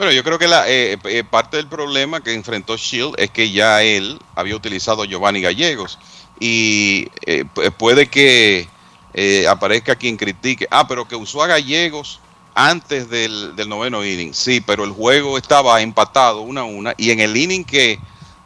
Bueno, 0.01 0.15
yo 0.15 0.25
creo 0.25 0.39
que 0.39 0.49
la 0.49 0.67
eh, 0.67 0.97
eh, 1.05 1.25
parte 1.25 1.59
del 1.59 1.67
problema 1.67 2.23
que 2.23 2.33
enfrentó 2.33 2.75
Shield 2.79 3.17
es 3.19 3.29
que 3.29 3.51
ya 3.51 3.83
él 3.83 4.19
había 4.35 4.57
utilizado 4.57 5.03
a 5.03 5.07
Giovanni 5.07 5.43
Gallegos 5.43 5.99
y 6.41 7.07
eh, 7.27 7.45
pu- 7.55 7.71
puede 7.73 8.07
que 8.09 8.67
eh, 9.13 9.47
aparezca 9.47 9.97
quien 9.97 10.17
critique, 10.17 10.67
ah, 10.71 10.89
pero 10.89 11.07
que 11.07 11.17
usó 11.17 11.43
a 11.43 11.49
Gallegos 11.49 12.19
antes 12.55 13.11
del, 13.11 13.55
del 13.57 13.69
noveno 13.69 14.03
inning, 14.03 14.33
sí, 14.33 14.63
pero 14.63 14.85
el 14.85 14.91
juego 14.93 15.37
estaba 15.37 15.83
empatado 15.83 16.41
una 16.41 16.63
a 16.63 16.65
una 16.65 16.95
y 16.97 17.11
en 17.11 17.21
el 17.21 17.37
inning 17.37 17.65
que 17.65 17.99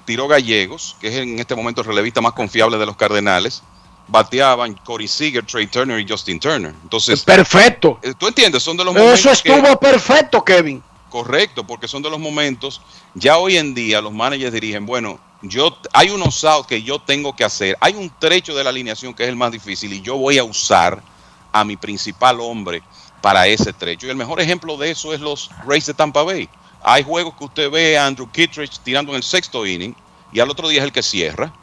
tiró 0.06 0.26
Gallegos, 0.26 0.96
que 1.00 1.06
es 1.06 1.14
en 1.14 1.38
este 1.38 1.54
momento 1.54 1.82
el 1.82 1.86
relevista 1.86 2.20
más 2.20 2.32
confiable 2.32 2.78
de 2.78 2.86
los 2.86 2.96
Cardenales, 2.96 3.62
bateaban 4.08 4.74
Corey 4.74 5.06
Seager, 5.06 5.46
Trey 5.46 5.68
Turner 5.68 6.00
y 6.00 6.06
Justin 6.08 6.40
Turner. 6.40 6.74
Entonces, 6.82 7.22
Perfecto. 7.22 8.00
eh, 8.02 8.12
¿tú 8.18 8.26
entiendes? 8.26 8.60
Son 8.64 8.76
de 8.76 8.82
los 8.84 8.96
Eso 8.96 9.28
que- 9.40 9.50
estuvo 9.52 9.78
perfecto, 9.78 10.44
Kevin. 10.44 10.82
Correcto, 11.14 11.64
porque 11.64 11.86
son 11.86 12.02
de 12.02 12.10
los 12.10 12.18
momentos. 12.18 12.80
Ya 13.14 13.38
hoy 13.38 13.56
en 13.56 13.72
día 13.72 14.00
los 14.00 14.12
managers 14.12 14.52
dirigen, 14.52 14.84
bueno, 14.84 15.20
yo 15.42 15.78
hay 15.92 16.10
unos 16.10 16.42
outs 16.42 16.66
que 16.66 16.82
yo 16.82 16.98
tengo 16.98 17.36
que 17.36 17.44
hacer. 17.44 17.78
Hay 17.78 17.94
un 17.94 18.10
trecho 18.18 18.52
de 18.52 18.64
la 18.64 18.70
alineación 18.70 19.14
que 19.14 19.22
es 19.22 19.28
el 19.28 19.36
más 19.36 19.52
difícil 19.52 19.92
y 19.92 20.02
yo 20.02 20.16
voy 20.16 20.38
a 20.38 20.42
usar 20.42 21.00
a 21.52 21.64
mi 21.64 21.76
principal 21.76 22.40
hombre 22.40 22.82
para 23.22 23.46
ese 23.46 23.72
trecho. 23.72 24.08
Y 24.08 24.10
el 24.10 24.16
mejor 24.16 24.40
ejemplo 24.40 24.76
de 24.76 24.90
eso 24.90 25.14
es 25.14 25.20
los 25.20 25.50
Rays 25.64 25.86
de 25.86 25.94
Tampa 25.94 26.24
Bay. 26.24 26.48
Hay 26.82 27.04
juegos 27.04 27.34
que 27.38 27.44
usted 27.44 27.70
ve 27.70 27.96
a 27.96 28.06
Andrew 28.06 28.28
Kittredge 28.28 28.80
tirando 28.82 29.12
en 29.12 29.18
el 29.18 29.22
sexto 29.22 29.64
inning 29.64 29.94
y 30.32 30.40
al 30.40 30.50
otro 30.50 30.66
día 30.66 30.80
es 30.80 30.84
el 30.84 30.92
que 30.92 31.04
cierra. 31.04 31.54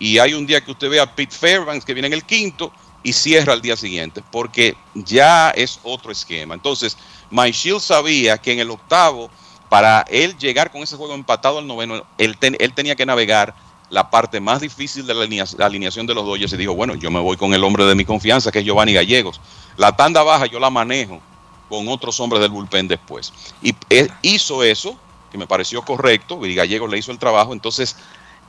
Y 0.00 0.18
hay 0.18 0.34
un 0.34 0.48
día 0.48 0.64
que 0.64 0.72
usted 0.72 0.90
ve 0.90 0.98
a 0.98 1.14
Pete 1.14 1.32
Fairbanks 1.32 1.84
que 1.84 1.94
viene 1.94 2.08
en 2.08 2.14
el 2.14 2.24
quinto 2.24 2.72
y 3.04 3.12
cierra 3.12 3.52
al 3.52 3.62
día 3.62 3.76
siguiente, 3.76 4.20
porque 4.32 4.76
ya 4.94 5.50
es 5.50 5.78
otro 5.84 6.10
esquema. 6.10 6.54
Entonces, 6.54 6.96
Shield 7.30 7.80
sabía 7.80 8.38
que 8.38 8.52
en 8.52 8.60
el 8.60 8.70
octavo, 8.70 9.30
para 9.68 10.02
él 10.08 10.36
llegar 10.38 10.70
con 10.70 10.82
ese 10.82 10.96
juego 10.96 11.14
empatado 11.14 11.58
al 11.58 11.66
noveno, 11.66 12.04
él, 12.18 12.36
él 12.40 12.72
tenía 12.74 12.94
que 12.94 13.06
navegar 13.06 13.54
la 13.90 14.10
parte 14.10 14.40
más 14.40 14.60
difícil 14.60 15.06
de 15.06 15.14
la, 15.14 15.24
alinea- 15.24 15.56
la 15.58 15.66
alineación 15.66 16.06
de 16.06 16.14
los 16.14 16.24
Dodgers 16.24 16.52
y 16.52 16.56
dijo, 16.56 16.74
bueno, 16.74 16.94
yo 16.94 17.10
me 17.10 17.20
voy 17.20 17.36
con 17.36 17.54
el 17.54 17.62
hombre 17.64 17.84
de 17.84 17.94
mi 17.94 18.04
confianza, 18.04 18.50
que 18.50 18.60
es 18.60 18.64
Giovanni 18.64 18.92
Gallegos. 18.92 19.40
La 19.76 19.94
tanda 19.94 20.22
baja 20.22 20.46
yo 20.46 20.58
la 20.58 20.70
manejo 20.70 21.20
con 21.68 21.88
otros 21.88 22.18
hombres 22.20 22.40
del 22.42 22.50
bullpen 22.50 22.88
después. 22.88 23.32
Y 23.62 23.74
él 23.88 24.10
hizo 24.22 24.62
eso, 24.62 24.96
que 25.30 25.38
me 25.38 25.46
pareció 25.46 25.82
correcto, 25.82 26.44
y 26.46 26.54
Gallegos 26.54 26.90
le 26.90 26.98
hizo 26.98 27.12
el 27.12 27.18
trabajo, 27.18 27.52
entonces 27.52 27.96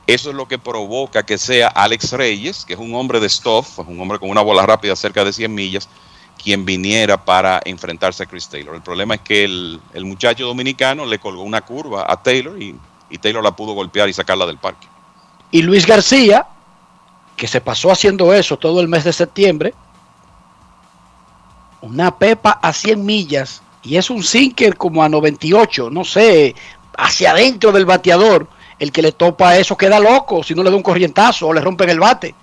eso 0.06 0.30
es 0.30 0.36
lo 0.36 0.48
que 0.48 0.58
provoca 0.58 1.24
que 1.26 1.36
sea 1.36 1.68
Alex 1.68 2.12
Reyes, 2.12 2.64
que 2.64 2.72
es 2.74 2.78
un 2.78 2.94
hombre 2.94 3.20
de 3.20 3.28
stuff, 3.28 3.78
un 3.80 4.00
hombre 4.00 4.18
con 4.18 4.30
una 4.30 4.40
bola 4.40 4.64
rápida 4.64 4.96
cerca 4.96 5.24
de 5.24 5.32
100 5.32 5.54
millas, 5.54 5.88
quien 6.42 6.64
viniera 6.64 7.24
para 7.24 7.60
enfrentarse 7.64 8.22
a 8.22 8.26
Chris 8.26 8.48
Taylor. 8.48 8.74
El 8.74 8.82
problema 8.82 9.16
es 9.16 9.20
que 9.20 9.44
el, 9.44 9.80
muchacho 10.04 10.46
dominicano 10.46 11.04
le 11.04 11.18
colgó 11.18 11.42
una 11.42 11.60
curva 11.60 12.06
a 12.08 12.22
Taylor 12.22 12.60
y, 12.60 12.74
y 13.10 13.18
Taylor 13.18 13.42
la 13.42 13.54
pudo 13.54 13.72
golpear 13.72 14.08
y 14.08 14.12
sacarla 14.12 14.46
del 14.46 14.58
parque. 14.58 14.86
Y 15.50 15.62
Luis 15.62 15.86
García, 15.86 16.46
que 17.36 17.48
se 17.48 17.60
pasó 17.60 17.90
haciendo 17.90 18.32
eso 18.32 18.56
todo 18.56 18.80
el 18.80 18.88
mes 18.88 19.04
de 19.04 19.12
septiembre, 19.12 19.74
una 21.80 22.16
pepa 22.16 22.58
a 22.62 22.72
100 22.72 23.04
millas 23.04 23.62
y 23.82 23.96
es 23.96 24.10
un 24.10 24.22
sinker 24.22 24.76
como 24.76 25.02
a 25.02 25.08
98, 25.08 25.90
no 25.90 26.04
sé, 26.04 26.54
hacia 26.96 27.30
adentro 27.30 27.72
del 27.72 27.86
bateador. 27.86 28.48
El 28.78 28.92
que 28.92 29.02
le 29.02 29.12
topa 29.12 29.56
eso 29.56 29.76
queda 29.76 29.98
loco 29.98 30.42
si 30.42 30.54
no 30.54 30.62
le 30.62 30.70
da 30.70 30.76
un 30.76 30.82
corrientazo 30.82 31.48
o 31.48 31.52
le 31.52 31.60
rompen 31.60 31.90
el 31.90 31.98
bate. 31.98 32.34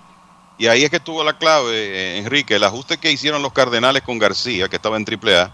Y 0.58 0.68
ahí 0.68 0.84
es 0.84 0.90
que 0.90 0.96
estuvo 0.96 1.22
la 1.22 1.36
clave, 1.36 1.72
eh, 1.72 2.18
Enrique. 2.18 2.56
El 2.56 2.64
ajuste 2.64 2.98
que 2.98 3.12
hicieron 3.12 3.42
los 3.42 3.52
Cardenales 3.52 4.02
con 4.02 4.18
García, 4.18 4.68
que 4.68 4.76
estaba 4.76 4.96
en 4.96 5.04
AAA, 5.04 5.52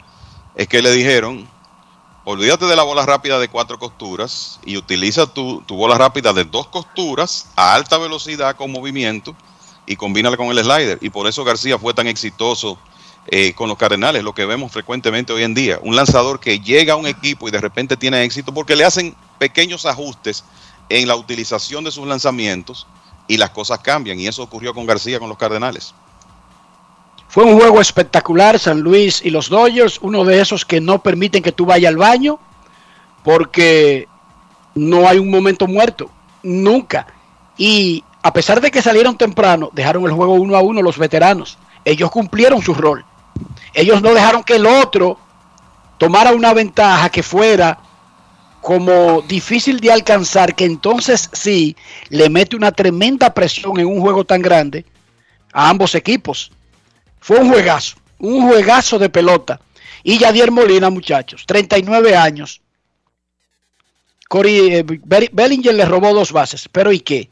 es 0.55 0.69
que 0.69 0.81
le 0.81 0.93
dijeron, 0.93 1.49
olvídate 2.25 2.67
de 2.67 2.77
la 2.77 2.85
bola 2.85 3.05
rápida 3.05 3.39
de 3.39 3.49
cuatro 3.49 3.79
costuras 3.79 4.61
y 4.65 4.77
utiliza 4.77 5.27
tu, 5.27 5.63
tu 5.63 5.75
bola 5.77 5.99
rápida 5.99 6.33
de 6.33 6.45
dos 6.45 6.69
costuras 6.69 7.49
a 7.57 7.75
alta 7.75 7.99
velocidad 7.99 8.55
con 8.55 8.71
movimiento 8.71 9.35
y 9.87 9.97
combínala 9.97 10.37
con 10.37 10.47
el 10.49 10.59
slider. 10.59 10.99
Y 11.01 11.11
por 11.11 11.27
eso 11.27 11.43
García 11.43 11.79
fue 11.79 11.95
tan 11.95 12.07
exitoso 12.07 12.79
eh, 13.27 13.55
con 13.55 13.69
los 13.69 13.79
Cardenales, 13.79 14.23
lo 14.23 14.35
que 14.35 14.47
vemos 14.47 14.71
frecuentemente 14.71 15.33
hoy 15.33 15.43
en 15.43 15.55
día. 15.55 15.81
Un 15.83 15.97
lanzador 15.97 16.39
que 16.39 16.61
llega 16.61 16.95
a 16.95 16.97
un 16.97 17.07
equipo 17.07 17.49
y 17.49 17.51
de 17.51 17.61
repente 17.61 17.97
tiene 17.97 18.23
éxito 18.23 18.55
porque 18.55 18.77
le 18.77 18.85
hacen 18.85 19.17
pequeños 19.39 19.85
ajustes 19.85 20.45
en 20.89 21.09
la 21.09 21.17
utilización 21.17 21.83
de 21.83 21.91
sus 21.91 22.07
lanzamientos 22.07 22.87
y 23.27 23.37
las 23.37 23.51
cosas 23.51 23.79
cambian. 23.81 24.19
Y 24.19 24.27
eso 24.27 24.43
ocurrió 24.43 24.75
con 24.75 24.87
García 24.87 25.19
con 25.19 25.29
los 25.29 25.39
Cardenales. 25.39 25.95
Fue 27.29 27.45
un 27.45 27.59
juego 27.59 27.81
espectacular, 27.81 28.59
San 28.59 28.81
Luis 28.81 29.23
y 29.25 29.31
los 29.31 29.49
Dodgers, 29.49 29.99
uno 30.03 30.25
de 30.25 30.41
esos 30.41 30.67
que 30.67 30.81
no 30.81 31.03
permiten 31.03 31.43
que 31.43 31.53
tú 31.53 31.65
vayas 31.65 31.89
al 31.89 31.97
baño 31.97 32.39
porque 33.25 34.07
no 34.75 35.09
hay 35.09 35.19
un 35.19 35.31
momento 35.31 35.67
muerto, 35.67 36.11
nunca. 36.43 37.07
Y 37.57 38.05
a 38.23 38.33
pesar 38.33 38.61
de 38.61 38.71
que 38.71 38.83
salieron 38.83 39.17
temprano, 39.17 39.71
dejaron 39.73 40.05
el 40.05 40.13
juego 40.13 40.35
uno 40.35 40.57
a 40.57 40.61
uno 40.61 40.83
los 40.83 40.99
veteranos. 40.99 41.57
Ellos 41.85 42.11
cumplieron 42.11 42.61
su 42.61 42.75
rol. 42.75 43.05
Ellos 43.73 44.03
no 44.03 44.13
dejaron 44.13 44.45
que 44.45 44.57
el 44.57 44.67
otro 44.67 45.19
tomara 45.99 46.33
una 46.33 46.53
ventaja 46.53 47.09
que 47.09 47.23
fuera 47.23 47.79
como 48.63 49.21
difícil 49.23 49.81
de 49.81 49.93
alcanzar, 49.93 50.55
que 50.55 50.65
entonces 50.65 51.29
sí 51.33 51.77
le 52.09 52.31
mete 52.31 52.57
una 52.57 52.73
tremenda 52.73 53.35
presión 53.35 53.79
en 53.79 53.87
un 53.87 54.01
juego 54.01 54.25
tan 54.25 54.41
grande 54.41 54.85
a 55.53 55.69
ambos 55.69 55.95
equipos. 55.95 56.51
Fue 57.21 57.39
un 57.39 57.51
juegazo, 57.51 57.97
un 58.19 58.49
juegazo 58.49 58.99
de 58.99 59.09
pelota. 59.11 59.61
Y 60.05 60.19
Yadier 60.19 60.51
Molina, 60.51 60.91
muchachos, 60.91 61.45
39 61.47 62.17
años. 62.17 62.61
Corey, 64.29 64.75
eh, 64.77 64.83
Be- 64.85 65.31
Bellinger 65.33 65.75
le 65.75 65.85
robó 65.85 66.15
dos 66.15 66.33
bases, 66.33 66.69
pero 66.71 66.91
¿y 66.93 67.01
qué? 67.01 67.29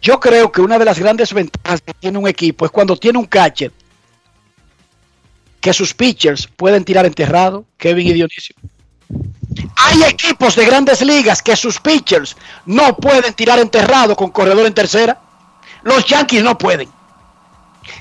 Yo 0.00 0.20
creo 0.20 0.50
que 0.52 0.60
una 0.60 0.78
de 0.78 0.84
las 0.84 0.98
grandes 0.98 1.32
ventajas 1.34 1.80
que 1.82 1.92
tiene 1.94 2.16
un 2.18 2.28
equipo 2.28 2.64
es 2.64 2.70
cuando 2.70 2.96
tiene 2.96 3.18
un 3.18 3.26
catcher 3.26 3.72
que 5.60 5.74
sus 5.74 5.92
pitchers 5.92 6.46
pueden 6.46 6.84
tirar 6.84 7.04
enterrado, 7.04 7.66
Kevin 7.76 8.06
y 8.06 8.12
Dionisio. 8.14 8.54
Hay 9.76 10.02
equipos 10.04 10.54
de 10.54 10.64
grandes 10.64 11.02
ligas 11.02 11.42
que 11.42 11.56
sus 11.56 11.80
pitchers 11.80 12.36
no 12.66 12.96
pueden 12.96 13.34
tirar 13.34 13.58
enterrado 13.58 14.14
con 14.14 14.30
corredor 14.30 14.66
en 14.66 14.74
tercera. 14.74 15.18
Los 15.82 16.04
Yankees 16.06 16.42
no 16.42 16.56
pueden. 16.56 16.88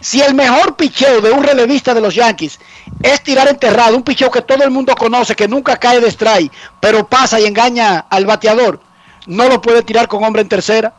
Si 0.01 0.21
el 0.21 0.34
mejor 0.34 0.76
picheo 0.76 1.21
de 1.21 1.31
un 1.31 1.43
relevista 1.43 1.93
de 1.93 2.01
los 2.01 2.15
Yankees 2.15 2.59
es 3.01 3.23
tirar 3.23 3.47
enterrado, 3.47 3.95
un 3.95 4.03
picheo 4.03 4.30
que 4.30 4.41
todo 4.41 4.63
el 4.63 4.71
mundo 4.71 4.95
conoce, 4.95 5.35
que 5.35 5.47
nunca 5.47 5.77
cae 5.77 5.99
de 5.99 6.09
strike, 6.09 6.51
pero 6.80 7.07
pasa 7.07 7.39
y 7.39 7.45
engaña 7.45 8.05
al 8.09 8.26
bateador, 8.26 8.80
no 9.26 9.47
lo 9.47 9.61
puede 9.61 9.81
tirar 9.81 10.07
con 10.07 10.23
hombre 10.23 10.41
en 10.41 10.49
tercera, 10.49 10.93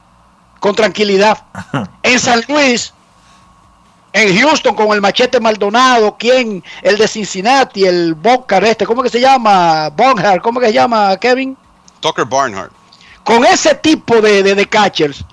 con 0.59 0.75
tranquilidad. 0.75 1.45
En 2.03 2.19
San 2.19 2.43
Luis, 2.49 2.93
en 4.13 4.39
Houston 4.39 4.75
con 4.75 4.93
el 4.93 5.01
machete 5.01 5.39
Maldonado, 5.41 6.17
¿quién? 6.19 6.63
El 6.83 6.99
de 6.99 7.07
Cincinnati, 7.07 7.85
el 7.85 8.15
Boncar 8.15 8.65
este, 8.65 8.87
¿cómo 8.87 9.03
que 9.03 9.09
se 9.09 9.21
llama? 9.21 9.89
Bonhart, 9.91 10.43
¿cómo 10.43 10.61
que 10.61 10.67
se 10.67 10.73
llama, 10.73 11.17
Kevin? 11.17 11.57
Tucker 12.01 12.25
Barnhart. 12.25 12.73
Con 13.25 13.45
ese 13.45 13.75
tipo 13.77 14.21
de, 14.21 14.43
de, 14.43 14.55
de 14.55 14.67
catchers, 14.67 15.25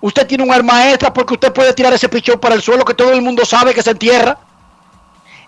usted 0.00 0.26
tiene 0.26 0.44
un 0.44 0.52
arma 0.52 0.88
extra 0.90 1.12
porque 1.12 1.34
usted 1.34 1.52
puede 1.52 1.74
tirar 1.74 1.92
ese 1.92 2.08
pichón 2.08 2.38
para 2.38 2.54
el 2.54 2.62
suelo 2.62 2.84
que 2.84 2.94
todo 2.94 3.12
el 3.12 3.22
mundo 3.22 3.44
sabe 3.44 3.74
que 3.74 3.82
se 3.82 3.90
entierra. 3.90 4.38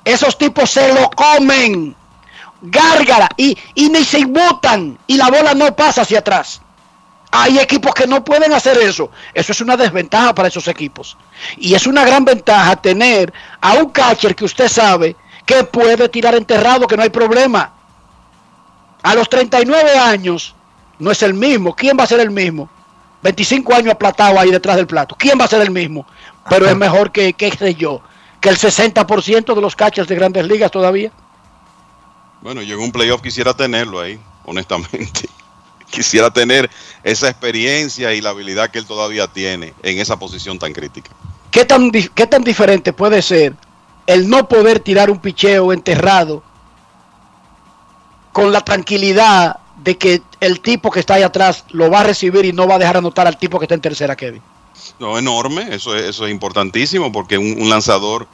Esos 0.05 0.37
tipos 0.37 0.71
se 0.71 0.93
lo 0.93 1.11
comen. 1.11 1.95
Gárgara 2.61 3.29
y, 3.37 3.57
y 3.77 3.89
ni 3.89 4.05
se 4.05 4.25
botan 4.25 4.99
y 5.07 5.17
la 5.17 5.31
bola 5.31 5.55
no 5.55 5.75
pasa 5.77 6.03
hacia 6.03 6.19
atrás. 6.19 6.61
Hay 7.31 7.59
equipos 7.59 7.95
que 7.95 8.07
no 8.07 8.25
pueden 8.25 8.53
hacer 8.53 8.79
eso. 8.79 9.11
Eso 9.35 9.53
es 9.53 9.61
una 9.61 9.77
desventaja 9.77 10.35
para 10.35 10.49
esos 10.49 10.67
equipos. 10.69 11.17
Y 11.59 11.75
es 11.75 11.87
una 11.87 12.05
gran 12.05 12.25
ventaja 12.25 12.77
tener 12.77 13.33
a 13.61 13.75
un 13.75 13.91
catcher 13.91 14.35
que 14.35 14.45
usted 14.45 14.69
sabe 14.69 15.15
que 15.45 15.65
puede 15.65 16.09
tirar 16.09 16.35
enterrado, 16.35 16.87
que 16.87 16.97
no 16.97 17.03
hay 17.03 17.11
problema. 17.11 17.73
A 19.03 19.15
los 19.15 19.29
39 19.29 19.99
años 19.99 20.55
no 20.99 21.11
es 21.11 21.23
el 21.23 21.35
mismo. 21.35 21.75
¿Quién 21.75 21.97
va 21.99 22.05
a 22.05 22.07
ser 22.07 22.21
el 22.21 22.31
mismo? 22.31 22.69
25 23.23 23.75
años 23.75 23.93
aplatado 23.93 24.39
ahí 24.39 24.51
detrás 24.51 24.77
del 24.77 24.87
plato. 24.87 25.17
¿Quién 25.19 25.39
va 25.39 25.45
a 25.45 25.49
ser 25.49 25.63
el 25.63 25.71
mismo? 25.71 26.07
Pero 26.49 26.69
es 26.69 26.77
mejor 26.77 27.13
que, 27.13 27.33
qué 27.33 27.51
sé 27.51 27.75
yo, 27.75 28.01
que 28.41 28.49
el 28.49 28.57
60% 28.57 29.55
de 29.55 29.61
los 29.61 29.77
catchers 29.77 30.09
de 30.09 30.15
grandes 30.15 30.47
ligas 30.47 30.71
todavía. 30.71 31.13
Bueno, 32.41 32.63
yo 32.63 32.77
en 32.77 32.83
un 32.83 32.93
playoff 32.93 33.21
quisiera 33.21 33.55
tenerlo 33.55 34.01
ahí, 34.01 34.19
honestamente. 34.45 35.29
quisiera 35.91 36.31
tener 36.31 36.71
esa 37.03 37.29
experiencia 37.29 38.13
y 38.15 38.21
la 38.21 38.31
habilidad 38.31 38.71
que 38.71 38.79
él 38.79 38.87
todavía 38.87 39.27
tiene 39.29 39.75
en 39.83 39.99
esa 39.99 40.19
posición 40.19 40.59
tan 40.59 40.73
crítica. 40.73 41.11
¿Qué 41.51 41.65
tan, 41.65 41.91
qué 41.91 42.27
tan 42.27 42.45
diferente 42.45 42.93
puede 42.93 43.23
ser 43.23 43.55
el 44.07 44.29
no 44.29 44.49
poder 44.49 44.81
tirar 44.81 45.11
un 45.11 45.19
picheo 45.19 45.73
enterrado 45.73 46.43
con 48.33 48.53
la 48.53 48.61
tranquilidad 48.63 49.59
de 49.83 49.97
que 49.97 50.23
el 50.41 50.61
tipo 50.61 50.91
que 50.91 51.01
está 51.01 51.15
ahí 51.15 51.23
atrás 51.23 51.65
lo 51.71 51.91
va 51.91 52.01
a 52.01 52.05
recibir 52.05 52.45
y 52.45 52.53
no 52.53 52.67
va 52.67 52.77
a 52.77 52.79
dejar 52.79 52.97
anotar 52.97 53.27
al 53.27 53.39
tipo 53.39 53.59
que 53.59 53.65
está 53.65 53.75
en 53.75 53.81
tercera, 53.81 54.17
Kevin? 54.17 54.43
No, 54.99 55.19
enorme, 55.19 55.75
eso 55.75 55.95
es, 55.97 56.05
eso 56.05 56.27
es 56.27 56.33
importantísimo 56.33 57.11
porque 57.13 57.39
un, 57.39 57.61
un 57.61 57.69
lanzador 57.71 58.27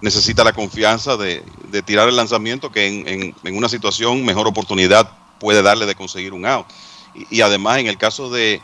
necesita 0.00 0.44
la 0.44 0.52
confianza 0.52 1.16
de, 1.16 1.42
de 1.70 1.82
tirar 1.82 2.08
el 2.08 2.16
lanzamiento 2.16 2.70
que 2.70 2.86
en, 2.86 3.08
en- 3.08 3.34
en 3.44 3.56
una 3.56 3.68
situación 3.68 4.24
mejor 4.24 4.46
oportunidad 4.46 5.10
puede 5.38 5.62
darle 5.62 5.86
de 5.86 5.94
conseguir 5.94 6.32
un 6.32 6.46
out. 6.46 6.66
Y, 7.14 7.38
y 7.38 7.40
además 7.40 7.78
en 7.78 7.86
el 7.86 7.98
caso 7.98 8.30
de, 8.30 8.60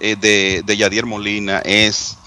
eh, 0.00 0.16
de, 0.16 0.62
de 0.64 0.76
Yadier 0.76 1.06
Molina 1.06 1.58
es 1.60 2.18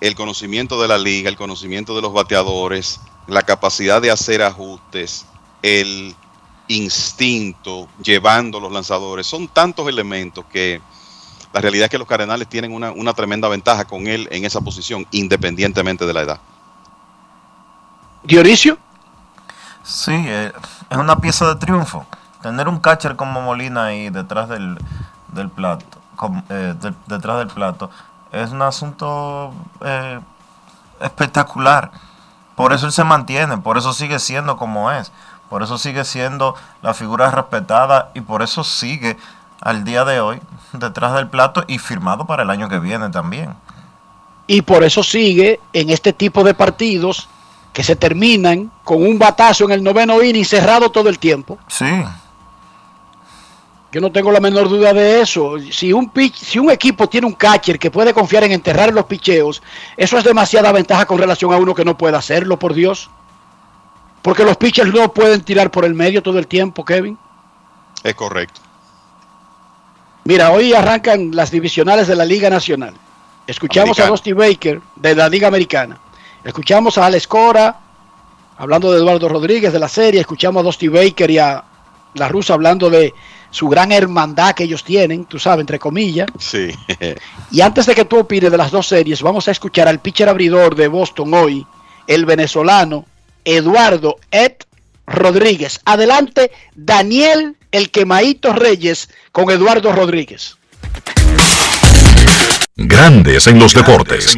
el 0.00 0.14
conocimiento 0.14 0.80
de 0.80 0.88
la 0.88 0.98
liga, 0.98 1.28
el 1.28 1.36
conocimiento 1.36 1.94
de 1.94 2.02
los 2.02 2.12
bateadores, 2.12 3.00
la 3.26 3.42
capacidad 3.42 4.00
de 4.00 4.10
hacer 4.10 4.42
ajustes, 4.42 5.26
el 5.62 6.14
instinto 6.68 7.88
llevando 8.02 8.60
los 8.60 8.72
lanzadores. 8.72 9.26
Son 9.26 9.48
tantos 9.48 9.88
elementos 9.88 10.44
que 10.46 10.80
la 11.52 11.60
realidad 11.60 11.84
es 11.84 11.90
que 11.90 11.98
los 11.98 12.06
Cardenales 12.06 12.48
tienen 12.48 12.72
una, 12.72 12.92
una 12.92 13.12
tremenda 13.12 13.48
ventaja 13.48 13.84
con 13.84 14.06
él 14.06 14.28
en 14.30 14.44
esa 14.44 14.60
posición, 14.60 15.06
independientemente 15.10 16.06
de 16.06 16.14
la 16.14 16.22
edad. 16.22 16.40
Dionisio. 18.22 18.78
Sí, 19.82 20.12
eh, 20.12 20.52
es 20.88 20.96
una 20.96 21.18
pieza 21.18 21.48
de 21.48 21.56
triunfo. 21.56 22.06
Tener 22.42 22.68
un 22.68 22.78
catcher 22.80 23.16
como 23.16 23.40
Molina 23.40 23.84
ahí 23.84 24.08
detrás 24.10 24.48
del, 24.48 24.78
del 25.28 25.48
plato, 25.50 25.84
eh, 26.48 26.74
de- 26.80 26.94
detrás 27.06 27.38
del 27.38 27.48
plato, 27.48 27.90
es 28.32 28.50
un 28.50 28.62
asunto 28.62 29.52
eh, 29.84 30.20
espectacular. 31.00 31.90
Por 32.56 32.72
eso 32.72 32.86
él 32.86 32.92
se 32.92 33.04
mantiene, 33.04 33.58
por 33.58 33.78
eso 33.78 33.92
sigue 33.92 34.18
siendo 34.18 34.56
como 34.56 34.90
es, 34.90 35.12
por 35.48 35.62
eso 35.62 35.78
sigue 35.78 36.04
siendo 36.04 36.54
la 36.82 36.94
figura 36.94 37.30
respetada 37.30 38.10
y 38.14 38.20
por 38.20 38.42
eso 38.42 38.64
sigue 38.64 39.16
al 39.60 39.84
día 39.84 40.04
de 40.04 40.20
hoy 40.20 40.40
detrás 40.72 41.14
del 41.14 41.26
plato 41.28 41.64
y 41.66 41.78
firmado 41.78 42.26
para 42.26 42.42
el 42.42 42.50
año 42.50 42.68
que 42.68 42.78
viene 42.78 43.08
también. 43.10 43.54
Y 44.46 44.62
por 44.62 44.82
eso 44.84 45.02
sigue 45.02 45.60
en 45.72 45.90
este 45.90 46.12
tipo 46.12 46.42
de 46.44 46.54
partidos 46.54 47.28
que 47.72 47.84
se 47.84 47.94
terminan 47.96 48.70
con 48.84 49.02
un 49.02 49.18
batazo 49.18 49.64
en 49.64 49.70
el 49.70 49.82
noveno 49.82 50.22
inning 50.22 50.44
cerrado 50.44 50.90
todo 50.90 51.08
el 51.08 51.18
tiempo. 51.18 51.56
Sí. 51.68 52.04
Yo 53.92 54.00
no 54.00 54.12
tengo 54.12 54.30
la 54.30 54.38
menor 54.40 54.68
duda 54.68 54.92
de 54.92 55.20
eso. 55.20 55.56
Si 55.72 55.92
un, 55.92 56.12
pitch- 56.12 56.34
si 56.36 56.58
un 56.60 56.70
equipo 56.70 57.08
tiene 57.08 57.26
un 57.26 57.32
catcher 57.32 57.78
que 57.78 57.90
puede 57.90 58.14
confiar 58.14 58.44
en 58.44 58.52
enterrar 58.52 58.92
los 58.92 59.06
picheos, 59.06 59.62
eso 59.96 60.16
es 60.16 60.22
demasiada 60.24 60.70
ventaja 60.70 61.06
con 61.06 61.18
relación 61.18 61.52
a 61.52 61.56
uno 61.56 61.74
que 61.74 61.84
no 61.84 61.98
puede 61.98 62.16
hacerlo, 62.16 62.56
por 62.58 62.72
Dios. 62.72 63.10
Porque 64.22 64.44
los 64.44 64.56
pitchers 64.56 64.92
no 64.92 65.12
pueden 65.12 65.40
tirar 65.40 65.70
por 65.72 65.84
el 65.84 65.94
medio 65.94 66.22
todo 66.22 66.38
el 66.38 66.46
tiempo, 66.46 66.84
Kevin. 66.84 67.18
Es 68.04 68.14
correcto. 68.14 68.60
Mira, 70.24 70.52
hoy 70.52 70.72
arrancan 70.72 71.30
las 71.34 71.50
divisionales 71.50 72.06
de 72.06 72.14
la 72.14 72.24
Liga 72.24 72.50
Nacional. 72.50 72.94
Escuchamos 73.46 73.98
a 73.98 74.06
Dusty 74.10 74.32
Baker 74.32 74.80
de 74.96 75.14
la 75.16 75.28
Liga 75.28 75.48
Americana. 75.48 75.98
Escuchamos 76.44 76.96
a 76.98 77.06
Alex 77.06 77.26
Cora 77.26 77.80
hablando 78.58 78.92
de 78.92 78.98
Eduardo 78.98 79.28
Rodríguez 79.28 79.72
de 79.72 79.78
la 79.80 79.88
serie. 79.88 80.20
Escuchamos 80.20 80.60
a 80.60 80.64
Dusty 80.64 80.88
Baker 80.88 81.30
y 81.30 81.38
a 81.38 81.64
la 82.14 82.28
rusa 82.28 82.54
hablando 82.54 82.90
de 82.90 83.14
su 83.50 83.68
gran 83.68 83.92
hermandad 83.92 84.54
que 84.54 84.64
ellos 84.64 84.84
tienen, 84.84 85.24
tú 85.24 85.38
sabes, 85.38 85.60
entre 85.60 85.78
comillas. 85.78 86.28
Sí. 86.38 86.70
Y 87.50 87.60
antes 87.60 87.86
de 87.86 87.94
que 87.94 88.04
tú 88.04 88.20
opines 88.20 88.50
de 88.50 88.56
las 88.56 88.70
dos 88.70 88.86
series, 88.86 89.22
vamos 89.22 89.48
a 89.48 89.50
escuchar 89.50 89.88
al 89.88 90.00
pitcher 90.00 90.28
abridor 90.28 90.74
de 90.74 90.88
Boston 90.88 91.34
hoy, 91.34 91.66
el 92.06 92.24
venezolano 92.24 93.06
Eduardo 93.44 94.18
Ed 94.30 94.52
Rodríguez. 95.06 95.80
Adelante, 95.84 96.52
Daniel 96.74 97.56
El 97.72 97.90
Quemaito 97.90 98.52
Reyes 98.52 99.10
con 99.32 99.50
Eduardo 99.50 99.92
Rodríguez. 99.92 100.56
Grandes 102.76 103.46
en 103.46 103.58
los 103.58 103.74
deportes. 103.74 104.36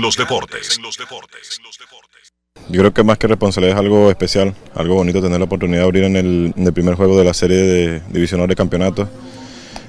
Yo 2.69 2.81
creo 2.81 2.95
que 2.95 3.03
más 3.03 3.19
que 3.19 3.27
responsabilidad 3.27 3.77
es 3.79 3.81
algo 3.85 4.09
especial, 4.11 4.55
algo 4.75 4.95
bonito 4.95 5.21
tener 5.21 5.39
la 5.39 5.45
oportunidad 5.45 5.81
de 5.81 5.85
abrir 5.85 6.05
en 6.05 6.17
el, 6.17 6.55
en 6.57 6.67
el 6.67 6.73
primer 6.73 6.95
juego 6.95 7.19
de 7.19 7.25
la 7.25 7.35
serie 7.35 7.57
de 7.59 8.03
divisional 8.11 8.47
de 8.49 8.55
campeonato. 8.57 9.09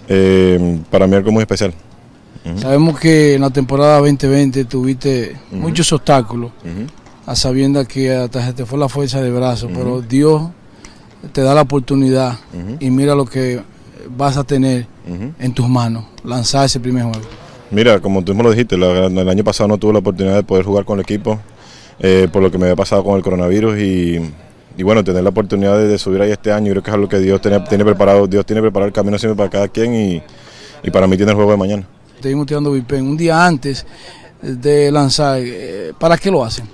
Eh, 0.07 0.79
para 0.91 1.07
mí 1.07 1.15
algo 1.15 1.31
muy 1.31 1.41
especial. 1.41 1.73
Sabemos 2.57 2.99
que 2.99 3.35
en 3.35 3.41
la 3.41 3.49
temporada 3.51 3.99
2020 3.99 4.65
tuviste 4.65 5.37
muchos 5.51 5.93
obstáculos, 5.93 6.51
a 7.25 7.35
sabiendas 7.37 7.87
que 7.87 8.13
hasta 8.13 8.45
se 8.45 8.51
te 8.53 8.65
fue 8.65 8.77
la 8.77 8.89
fuerza 8.89 9.21
de 9.21 9.31
brazo, 9.31 9.69
pero 9.73 10.01
Dios 10.01 10.41
te 11.31 11.41
da 11.41 11.53
la 11.55 11.61
oportunidad 11.61 12.37
y 12.81 12.89
mira 12.89 13.15
lo 13.15 13.23
que 13.25 13.61
vas 14.17 14.35
a 14.35 14.43
tener 14.43 14.87
en 15.39 15.53
tus 15.53 15.69
manos, 15.69 16.03
lanzar 16.25 16.65
ese 16.65 16.81
primer 16.81 17.03
juego. 17.03 17.21
Mira, 17.71 18.01
como 18.01 18.21
tú 18.23 18.33
mismo 18.33 18.43
lo 18.43 18.51
dijiste, 18.51 18.77
la- 18.77 19.05
el 19.07 19.29
año 19.29 19.43
pasado 19.45 19.69
no 19.69 19.77
tuve 19.77 19.93
la 19.93 19.99
oportunidad 19.99 20.35
de 20.35 20.43
poder 20.43 20.65
jugar 20.65 20.83
con 20.83 20.99
el 20.99 21.03
equipo 21.03 21.39
eh, 22.03 22.27
por 22.31 22.43
lo 22.43 22.51
que 22.51 22.59
me 22.59 22.65
había 22.65 22.75
pasado 22.75 23.03
con 23.03 23.15
el 23.17 23.23
coronavirus 23.23 23.79
y, 23.79 24.19
y 24.77 24.83
bueno, 24.83 25.03
tener 25.03 25.23
la 25.23 25.29
oportunidad 25.29 25.79
de, 25.79 25.87
de 25.87 25.97
subir 25.97 26.21
ahí 26.21 26.31
este 26.31 26.51
año, 26.51 26.69
creo 26.71 26.83
que 26.83 26.91
es 26.91 26.93
algo 26.93 27.09
que 27.09 27.19
Dios 27.19 27.41
tiene, 27.41 27.59
tiene 27.61 27.83
preparado, 27.83 28.27
Dios 28.27 28.45
tiene 28.45 28.61
preparado 28.61 28.87
el 28.87 28.93
camino 28.93 29.17
siempre 29.17 29.35
para 29.35 29.49
cada 29.49 29.67
quien 29.69 29.95
y, 29.95 30.21
y 30.83 30.91
para 30.91 31.07
mí 31.07 31.17
tiene 31.17 31.31
el 31.31 31.35
juego 31.35 31.51
de 31.51 31.57
mañana. 31.57 31.87
Te 32.21 32.29
vimos 32.29 32.45
tirando 32.45 32.69
bullpen 32.69 33.07
un 33.07 33.17
día 33.17 33.43
antes 33.43 33.85
de 34.41 34.91
lanzar, 34.91 35.39
eh, 35.41 35.93
¿para 35.97 36.17
qué 36.17 36.29
lo 36.29 36.43
hacen? 36.43 36.67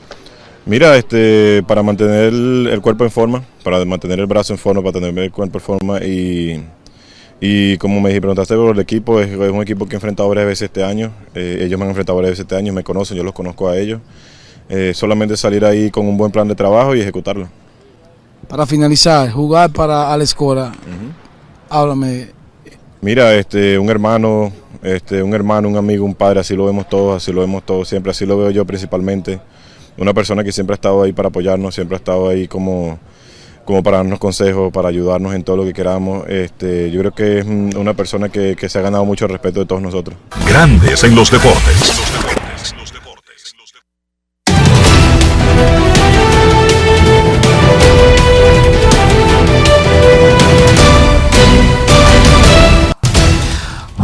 Mira, 0.66 0.96
este, 0.98 1.64
para 1.68 1.82
mantener 1.82 2.26
el, 2.26 2.70
el 2.72 2.82
cuerpo 2.82 3.04
en 3.04 3.10
forma, 3.10 3.44
para 3.64 3.84
mantener 3.86 4.20
el 4.20 4.28
brazo 4.28 4.54
en 4.54 4.60
forma, 4.60 4.82
para 4.82 5.00
tener 5.00 5.18
el 5.18 5.32
cuerpo 5.32 5.58
en 5.58 5.64
forma 5.64 6.00
y, 6.00 6.64
y 7.42 7.78
como 7.78 8.00
me 8.02 8.12
preguntaste 8.20 8.56
por 8.56 8.76
el 8.76 8.80
equipo, 8.80 9.20
es, 9.20 9.30
es 9.30 9.52
un 9.52 9.62
equipo 9.62 9.88
que 9.88 9.96
he 9.96 9.98
enfrentado 9.98 10.30
varias 10.30 10.46
veces 10.46 10.64
este 10.64 10.84
año, 10.84 11.12
eh, 11.34 11.60
ellos 11.62 11.80
me 11.80 11.86
han 11.86 11.90
enfrentado 11.90 12.18
varias 12.18 12.32
veces 12.32 12.44
este 12.44 12.56
año, 12.56 12.74
me 12.74 12.84
conocen, 12.84 13.18
yo 13.18 13.24
los 13.24 13.34
conozco 13.34 13.68
a 13.70 13.78
ellos, 13.78 14.00
Eh, 14.70 14.94
solamente 14.94 15.36
salir 15.36 15.66
ahí 15.66 15.90
con 15.90 16.06
un 16.08 16.16
buen 16.16 16.32
plan 16.32 16.48
de 16.48 16.54
trabajo 16.56 16.96
y 16.96 17.02
ejecutarlo. 17.02 17.50
Para 18.48 18.66
finalizar, 18.66 19.30
jugar 19.32 19.72
para 19.72 20.14
Alex 20.14 20.34
Cora, 20.34 20.72
háblame, 21.70 22.30
Mira, 23.02 23.34
este, 23.36 23.80
un 23.80 23.90
hermano, 23.90 24.52
este, 24.84 25.24
un 25.24 25.34
hermano, 25.34 25.70
un 25.70 25.78
amigo, 25.78 26.04
un 26.04 26.14
padre, 26.14 26.42
así 26.42 26.54
lo 26.56 26.66
vemos 26.66 26.90
todos, 26.90 27.16
así 27.24 27.32
lo 27.32 27.40
vemos 27.42 27.64
todos, 27.66 27.88
siempre, 27.88 28.12
así 28.12 28.26
lo 28.26 28.38
veo 28.38 28.52
yo 28.52 28.66
principalmente. 28.66 29.40
Una 29.98 30.14
persona 30.14 30.44
que 30.44 30.52
siempre 30.52 30.74
ha 30.74 30.76
estado 30.76 31.02
ahí 31.04 31.14
para 31.14 31.30
apoyarnos, 31.30 31.74
siempre 31.76 31.96
ha 31.96 32.00
estado 32.00 32.28
ahí 32.28 32.48
como, 32.48 33.00
como 33.66 33.82
para 33.84 33.98
darnos 33.98 34.20
consejos, 34.20 34.72
para 34.74 34.90
ayudarnos 34.90 35.34
en 35.34 35.44
todo 35.44 35.56
lo 35.58 35.64
que 35.66 35.74
queramos. 35.74 36.28
Este, 36.28 36.92
yo 36.92 37.00
creo 37.00 37.12
que 37.14 37.40
es 37.40 37.46
un- 37.46 37.74
una 37.78 37.94
persona 37.94 38.28
que, 38.30 38.56
que 38.58 38.68
se 38.68 38.80
ha 38.80 38.82
ganado 38.82 39.06
mucho 39.06 39.26
el 39.26 39.32
respeto 39.32 39.62
de 39.62 39.66
todos 39.66 39.82
nosotros. 39.82 40.18
Grandes 40.48 41.02
en 41.06 41.16
los 41.16 41.32
deportes. 41.32 42.02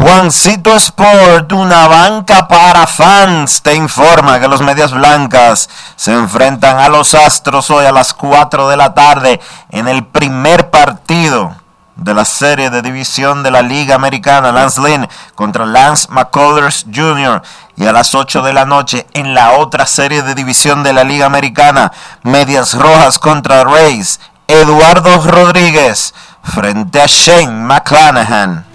Juancito 0.06 0.76
Sport, 0.76 1.52
una 1.53 1.88
banca 1.88 2.48
para 2.48 2.86
fans, 2.86 3.64
te 3.64 3.73
informa 3.73 4.40
que 4.40 4.48
los 4.48 4.61
Medias 4.61 4.94
Blancas 4.94 5.68
se 5.95 6.14
enfrentan 6.14 6.77
a 6.77 6.90
los 6.90 7.15
Astros 7.15 7.72
hoy 7.72 7.86
a 7.86 7.91
las 7.91 8.14
4 8.14 8.69
de 8.69 8.77
la 8.77 8.94
tarde 8.94 9.41
en 9.72 9.88
el 9.88 10.06
primer 10.06 10.69
partido 10.69 11.56
de 11.95 12.14
la 12.14 12.23
serie 12.23 12.69
de 12.69 12.84
división 12.84 13.41
de 13.41 13.49
la 13.49 13.64
Liga 13.64 13.95
Americana, 13.95 14.52
Lance 14.52 14.80
Lynn 14.80 15.07
contra 15.34 15.65
Lance 15.65 16.07
McCullers 16.11 16.86
Jr. 16.94 17.41
Y 17.76 17.88
a 17.88 17.91
las 17.91 18.14
8 18.14 18.44
de 18.44 18.53
la 18.53 18.65
noche 18.65 19.07
en 19.14 19.34
la 19.34 19.53
otra 19.53 19.88
serie 19.88 20.22
de 20.22 20.36
división 20.36 20.84
de 20.84 20.94
la 20.94 21.03
Liga 21.03 21.26
Americana, 21.26 21.91
Medias 22.22 22.76
Rojas 22.76 23.18
contra 23.18 23.64
Rays, 23.64 24.19
Eduardo 24.48 25.18
Rodríguez 25.23 26.14
frente 26.44 27.02
a 27.02 27.07
Shane 27.07 27.65
McClanahan. 27.65 28.75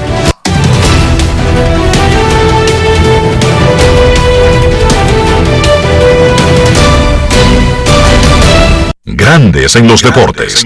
Grandes 9.21 9.75
en 9.75 9.87
los 9.87 10.01
deportes. 10.01 10.65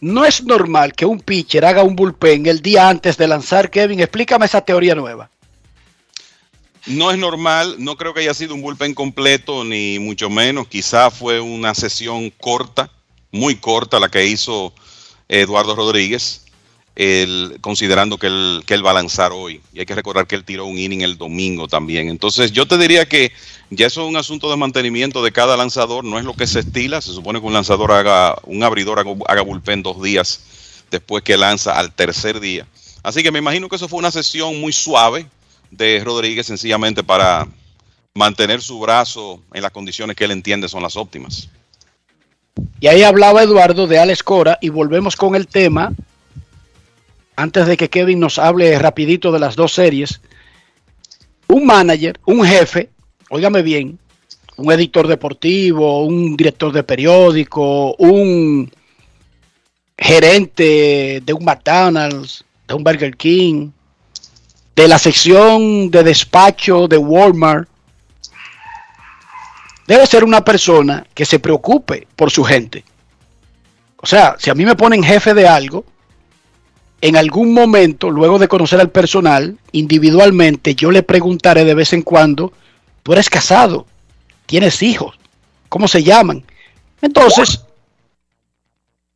No 0.00 0.24
es 0.24 0.42
normal 0.42 0.92
que 0.92 1.06
un 1.06 1.20
pitcher 1.20 1.64
haga 1.64 1.84
un 1.84 1.94
bullpen 1.94 2.46
el 2.46 2.60
día 2.60 2.88
antes 2.88 3.16
de 3.16 3.28
lanzar, 3.28 3.70
Kevin. 3.70 4.00
Explícame 4.00 4.46
esa 4.46 4.60
teoría 4.60 4.96
nueva. 4.96 5.30
No 6.86 7.12
es 7.12 7.18
normal, 7.18 7.76
no 7.78 7.96
creo 7.96 8.12
que 8.12 8.22
haya 8.22 8.34
sido 8.34 8.56
un 8.56 8.62
bullpen 8.62 8.92
completo, 8.92 9.62
ni 9.62 10.00
mucho 10.00 10.28
menos. 10.28 10.66
Quizá 10.66 11.12
fue 11.12 11.38
una 11.38 11.76
sesión 11.76 12.30
corta, 12.30 12.90
muy 13.30 13.54
corta 13.54 14.00
la 14.00 14.08
que 14.08 14.26
hizo 14.26 14.74
Eduardo 15.28 15.76
Rodríguez, 15.76 16.46
el, 16.94 17.58
considerando 17.60 18.18
que 18.18 18.26
él, 18.26 18.62
que 18.66 18.74
él 18.74 18.84
va 18.84 18.90
a 18.90 18.94
lanzar 18.94 19.32
hoy. 19.32 19.60
Y 19.72 19.80
hay 19.80 19.86
que 19.86 19.94
recordar 19.94 20.26
que 20.26 20.34
él 20.34 20.44
tiró 20.44 20.66
un 20.66 20.78
inning 20.78 21.02
el 21.02 21.18
domingo 21.18 21.68
también. 21.68 22.08
Entonces 22.08 22.52
yo 22.52 22.66
te 22.66 22.78
diría 22.78 23.06
que 23.06 23.32
ya 23.70 23.86
eso 23.86 24.02
es 24.02 24.08
un 24.08 24.16
asunto 24.16 24.50
de 24.50 24.56
mantenimiento 24.56 25.22
de 25.22 25.32
cada 25.32 25.56
lanzador, 25.56 26.04
no 26.04 26.18
es 26.18 26.24
lo 26.24 26.34
que 26.34 26.46
se 26.46 26.60
estila. 26.60 27.00
Se 27.00 27.12
supone 27.12 27.40
que 27.40 27.46
un 27.46 27.54
lanzador 27.54 27.92
haga, 27.92 28.36
un 28.44 28.62
abridor 28.62 28.98
haga, 28.98 29.12
haga 29.26 29.42
bullpen 29.42 29.82
dos 29.82 30.02
días 30.02 30.44
después 30.90 31.22
que 31.24 31.36
lanza 31.36 31.78
al 31.78 31.92
tercer 31.92 32.40
día. 32.40 32.66
Así 33.02 33.22
que 33.22 33.32
me 33.32 33.38
imagino 33.38 33.68
que 33.68 33.76
eso 33.76 33.88
fue 33.88 33.98
una 33.98 34.10
sesión 34.10 34.60
muy 34.60 34.72
suave 34.72 35.26
de 35.70 36.02
Rodríguez 36.04 36.46
sencillamente 36.46 37.02
para 37.02 37.48
mantener 38.14 38.60
su 38.60 38.78
brazo 38.78 39.40
en 39.52 39.62
las 39.62 39.72
condiciones 39.72 40.14
que 40.14 40.24
él 40.24 40.30
entiende 40.30 40.68
son 40.68 40.82
las 40.82 40.96
óptimas. 40.96 41.48
Y 42.80 42.86
ahí 42.86 43.02
hablaba 43.02 43.42
Eduardo 43.42 43.86
de 43.86 43.98
Alex 43.98 44.22
Cora 44.22 44.58
y 44.60 44.68
volvemos 44.68 45.16
con 45.16 45.34
el 45.34 45.46
tema, 45.46 45.92
antes 47.36 47.66
de 47.66 47.76
que 47.76 47.90
Kevin 47.90 48.20
nos 48.20 48.38
hable 48.38 48.78
rapidito 48.78 49.32
de 49.32 49.40
las 49.40 49.56
dos 49.56 49.72
series. 49.72 50.20
Un 51.48 51.66
manager, 51.66 52.18
un 52.24 52.44
jefe, 52.44 52.90
óigame 53.30 53.62
bien, 53.62 53.98
un 54.56 54.72
editor 54.72 55.06
deportivo, 55.06 56.04
un 56.04 56.36
director 56.36 56.72
de 56.72 56.82
periódico, 56.82 57.94
un 57.96 58.70
gerente 59.98 61.22
de 61.24 61.32
un 61.32 61.44
McDonald's, 61.44 62.44
de 62.66 62.74
un 62.74 62.84
Burger 62.84 63.16
King, 63.16 63.70
de 64.74 64.88
la 64.88 64.98
sección 64.98 65.90
de 65.90 66.02
despacho 66.02 66.88
de 66.88 66.96
Walmart, 66.96 67.68
debe 69.86 70.06
ser 70.06 70.24
una 70.24 70.44
persona 70.44 71.06
que 71.14 71.24
se 71.24 71.38
preocupe 71.38 72.06
por 72.16 72.30
su 72.30 72.44
gente. 72.44 72.84
O 73.98 74.06
sea, 74.06 74.36
si 74.38 74.50
a 74.50 74.54
mí 74.54 74.64
me 74.64 74.74
ponen 74.74 75.02
jefe 75.02 75.34
de 75.34 75.46
algo, 75.46 75.84
en 77.02 77.16
algún 77.16 77.52
momento, 77.52 78.10
luego 78.10 78.38
de 78.38 78.46
conocer 78.46 78.80
al 78.80 78.90
personal, 78.90 79.58
individualmente, 79.72 80.76
yo 80.76 80.92
le 80.92 81.02
preguntaré 81.02 81.64
de 81.64 81.74
vez 81.74 81.92
en 81.92 82.02
cuando, 82.02 82.52
tú 83.02 83.12
eres 83.12 83.28
casado, 83.28 83.86
tienes 84.46 84.80
hijos, 84.84 85.18
¿cómo 85.68 85.88
se 85.88 86.04
llaman? 86.04 86.44
Entonces, 87.00 87.64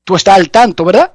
tú 0.02 0.16
estás 0.16 0.34
al 0.34 0.50
tanto, 0.50 0.84
¿verdad? 0.84 1.12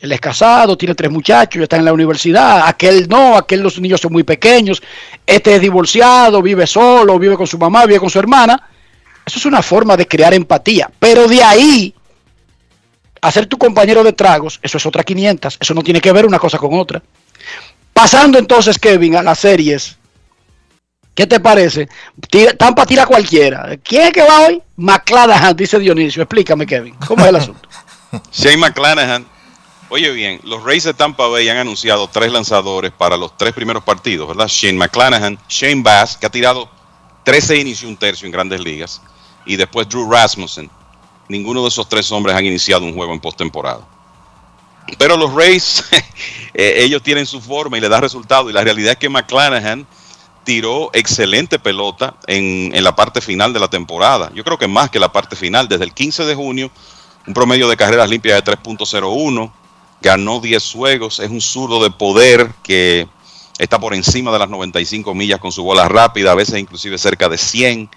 Él 0.00 0.10
es 0.10 0.20
casado, 0.20 0.76
tiene 0.76 0.96
tres 0.96 1.10
muchachos, 1.10 1.60
ya 1.60 1.62
está 1.62 1.76
en 1.76 1.84
la 1.84 1.92
universidad. 1.92 2.66
Aquel 2.66 3.08
no, 3.08 3.36
aquel 3.36 3.60
los 3.60 3.80
niños 3.80 4.00
son 4.00 4.12
muy 4.12 4.24
pequeños. 4.24 4.82
Este 5.24 5.54
es 5.54 5.60
divorciado, 5.60 6.42
vive 6.42 6.66
solo, 6.66 7.18
vive 7.18 7.36
con 7.36 7.46
su 7.46 7.56
mamá, 7.58 7.86
vive 7.86 8.00
con 8.00 8.10
su 8.10 8.18
hermana. 8.18 8.68
Eso 9.24 9.38
es 9.38 9.46
una 9.46 9.62
forma 9.62 9.96
de 9.96 10.06
crear 10.06 10.34
empatía. 10.34 10.90
Pero 10.98 11.26
de 11.26 11.42
ahí, 11.42 11.94
hacer 13.28 13.46
tu 13.46 13.58
compañero 13.58 14.02
de 14.04 14.12
tragos, 14.12 14.58
eso 14.62 14.78
es 14.78 14.86
otra 14.86 15.02
500. 15.02 15.58
Eso 15.60 15.74
no 15.74 15.82
tiene 15.82 16.00
que 16.00 16.12
ver 16.12 16.26
una 16.26 16.38
cosa 16.38 16.58
con 16.58 16.78
otra. 16.78 17.02
Pasando 17.92 18.38
entonces, 18.38 18.78
Kevin, 18.78 19.16
a 19.16 19.22
las 19.22 19.38
series. 19.38 19.96
¿Qué 21.14 21.26
te 21.26 21.40
parece? 21.40 21.88
Tampa 22.58 22.84
tira 22.84 23.06
cualquiera. 23.06 23.76
¿Quién 23.82 24.02
es 24.02 24.12
que 24.12 24.22
va 24.22 24.46
hoy? 24.46 24.62
McClanahan, 24.76 25.56
dice 25.56 25.78
Dionisio. 25.78 26.22
Explícame, 26.22 26.66
Kevin. 26.66 26.94
¿Cómo 27.06 27.22
es 27.22 27.30
el 27.30 27.36
asunto? 27.36 27.68
Shane 28.32 28.58
McClanahan 28.58 29.26
Oye 29.88 30.10
bien, 30.10 30.40
los 30.42 30.64
Rays 30.64 30.82
de 30.82 30.94
Tampa 30.94 31.28
Bay 31.28 31.48
han 31.48 31.58
anunciado 31.58 32.08
tres 32.08 32.32
lanzadores 32.32 32.90
para 32.90 33.16
los 33.16 33.36
tres 33.36 33.52
primeros 33.52 33.84
partidos, 33.84 34.26
¿verdad? 34.26 34.48
Shane 34.48 34.76
McClanahan, 34.76 35.38
Shane 35.48 35.82
Bass, 35.82 36.16
que 36.16 36.26
ha 36.26 36.30
tirado 36.30 36.68
13 37.22 37.58
innings 37.58 37.84
y 37.84 37.86
un 37.86 37.96
tercio 37.96 38.26
en 38.26 38.32
grandes 38.32 38.60
ligas, 38.60 39.00
y 39.44 39.54
después 39.54 39.88
Drew 39.88 40.10
Rasmussen. 40.10 40.68
Ninguno 41.28 41.62
de 41.62 41.68
esos 41.68 41.88
tres 41.88 42.10
hombres 42.12 42.36
han 42.36 42.44
iniciado 42.44 42.84
un 42.84 42.94
juego 42.94 43.12
en 43.12 43.20
postemporada. 43.20 43.86
Pero 44.98 45.16
los 45.16 45.32
Rays, 45.34 45.84
ellos 46.54 47.02
tienen 47.02 47.26
su 47.26 47.40
forma 47.40 47.78
y 47.78 47.80
le 47.80 47.88
da 47.88 48.00
resultado, 48.00 48.48
y 48.48 48.52
la 48.52 48.62
realidad 48.62 48.92
es 48.92 48.98
que 48.98 49.08
McClanahan 49.08 49.86
tiró 50.44 50.90
excelente 50.92 51.58
pelota 51.58 52.14
en, 52.28 52.70
en 52.72 52.84
la 52.84 52.94
parte 52.94 53.20
final 53.20 53.52
de 53.52 53.58
la 53.58 53.68
temporada. 53.68 54.30
Yo 54.32 54.44
creo 54.44 54.56
que 54.56 54.68
más 54.68 54.90
que 54.90 55.00
la 55.00 55.10
parte 55.10 55.34
final, 55.34 55.66
desde 55.68 55.84
el 55.84 55.92
15 55.92 56.24
de 56.24 56.34
junio, 56.36 56.70
un 57.26 57.34
promedio 57.34 57.68
de 57.68 57.76
carreras 57.76 58.08
limpias 58.08 58.42
de 58.44 58.52
3.01 58.52 59.52
ganó 60.00 60.40
10 60.40 60.72
juegos, 60.72 61.18
es 61.18 61.30
un 61.30 61.40
zurdo 61.40 61.82
de 61.82 61.90
poder 61.90 62.52
que 62.62 63.08
está 63.58 63.80
por 63.80 63.94
encima 63.94 64.30
de 64.30 64.38
las 64.38 64.48
95 64.48 65.14
millas 65.14 65.40
con 65.40 65.50
su 65.50 65.64
bola 65.64 65.88
rápida, 65.88 66.32
a 66.32 66.36
veces 66.36 66.60
inclusive 66.60 66.98
cerca 66.98 67.28
de 67.28 67.38
100. 67.38 67.90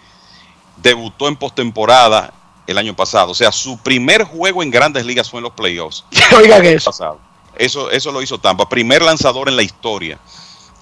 Debutó 0.78 1.28
en 1.28 1.36
postemporada 1.36 2.34
el 2.70 2.78
año 2.78 2.96
pasado, 2.96 3.32
o 3.32 3.36
sea, 3.36 3.52
su 3.52 3.78
primer 3.80 4.24
juego 4.24 4.62
en 4.62 4.70
grandes 4.70 5.06
ligas 5.06 5.30
fue 5.30 5.40
en 5.40 5.46
los 5.46 5.54
playoffs. 5.54 6.06
Oiga 6.38 6.62
que 6.62 6.74
eso. 6.74 6.92
Pasado. 6.92 7.20
Eso, 7.56 7.90
eso 7.90 8.12
lo 8.12 8.22
hizo 8.22 8.38
Tampa, 8.38 8.70
primer 8.70 9.02
lanzador 9.02 9.50
en 9.50 9.56
la 9.56 9.64
historia 9.64 10.20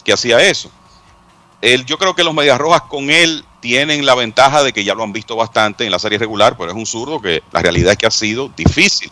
que 0.04 0.14
hacía 0.14 0.42
eso. 0.42 0.70
El, 1.62 1.86
yo 1.86 1.98
creo 1.98 2.14
que 2.14 2.24
los 2.24 2.34
Medias 2.34 2.58
Rojas 2.58 2.84
con 2.84 3.10
él 3.10 3.44
tienen 3.62 4.06
la 4.06 4.16
ventaja 4.16 4.64
de 4.64 4.74
que 4.74 4.84
ya 4.84 4.94
lo 4.94 5.04
han 5.04 5.14
visto 5.14 5.36
bastante 5.36 5.86
en 5.86 5.92
la 5.92 5.98
serie 5.98 6.20
regular, 6.20 6.56
pero 6.58 6.72
es 6.72 6.78
un 6.78 6.86
zurdo 6.86 7.22
que 7.22 7.42
la 7.52 7.62
realidad 7.62 7.94
es 7.94 7.98
que 7.98 8.06
ha 8.06 8.12
sido 8.12 8.52
difícil. 8.56 9.12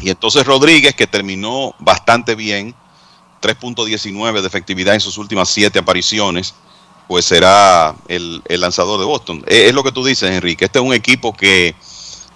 Y 0.00 0.10
entonces 0.10 0.46
Rodríguez, 0.46 0.94
que 0.94 1.06
terminó 1.06 1.74
bastante 1.78 2.34
bien, 2.34 2.74
3.19 3.42 4.40
de 4.40 4.46
efectividad 4.46 4.94
en 4.94 5.00
sus 5.00 5.18
últimas 5.18 5.48
siete 5.48 5.78
apariciones, 5.78 6.54
pues 7.08 7.24
será 7.24 7.94
el, 8.08 8.42
el 8.46 8.60
lanzador 8.60 8.98
de 8.98 9.06
Boston. 9.06 9.44
Es, 9.46 9.68
es, 9.68 9.74
lo 9.74 9.84
que 9.84 9.92
tú 9.92 10.04
dices, 10.04 10.30
Enrique. 10.30 10.64
Este 10.64 10.78
es 10.78 10.84
un 10.84 10.94
equipo 10.94 11.32
que, 11.34 11.74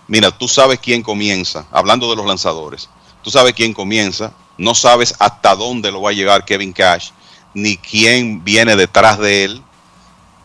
mira, 0.09 0.30
tú 0.30 0.48
sabes 0.48 0.78
quién 0.78 1.02
comienza, 1.02 1.66
hablando 1.70 2.09
de 2.10 2.16
los 2.16 2.26
lanzadores, 2.26 2.88
tú 3.22 3.30
sabes 3.30 3.52
quién 3.55 3.72
comienza, 3.72 4.32
no 4.59 4.74
sabes 4.74 5.14
hasta 5.18 5.55
dónde 5.55 5.90
lo 5.90 6.02
va 6.02 6.10
a 6.10 6.14
llegar 6.14 6.44
Kevin 6.44 6.72
Cash, 6.72 7.10
ni 7.55 7.76
quién 7.76 8.44
viene 8.44 8.76
detrás 8.76 9.18
de 9.18 9.44
él, 9.44 9.62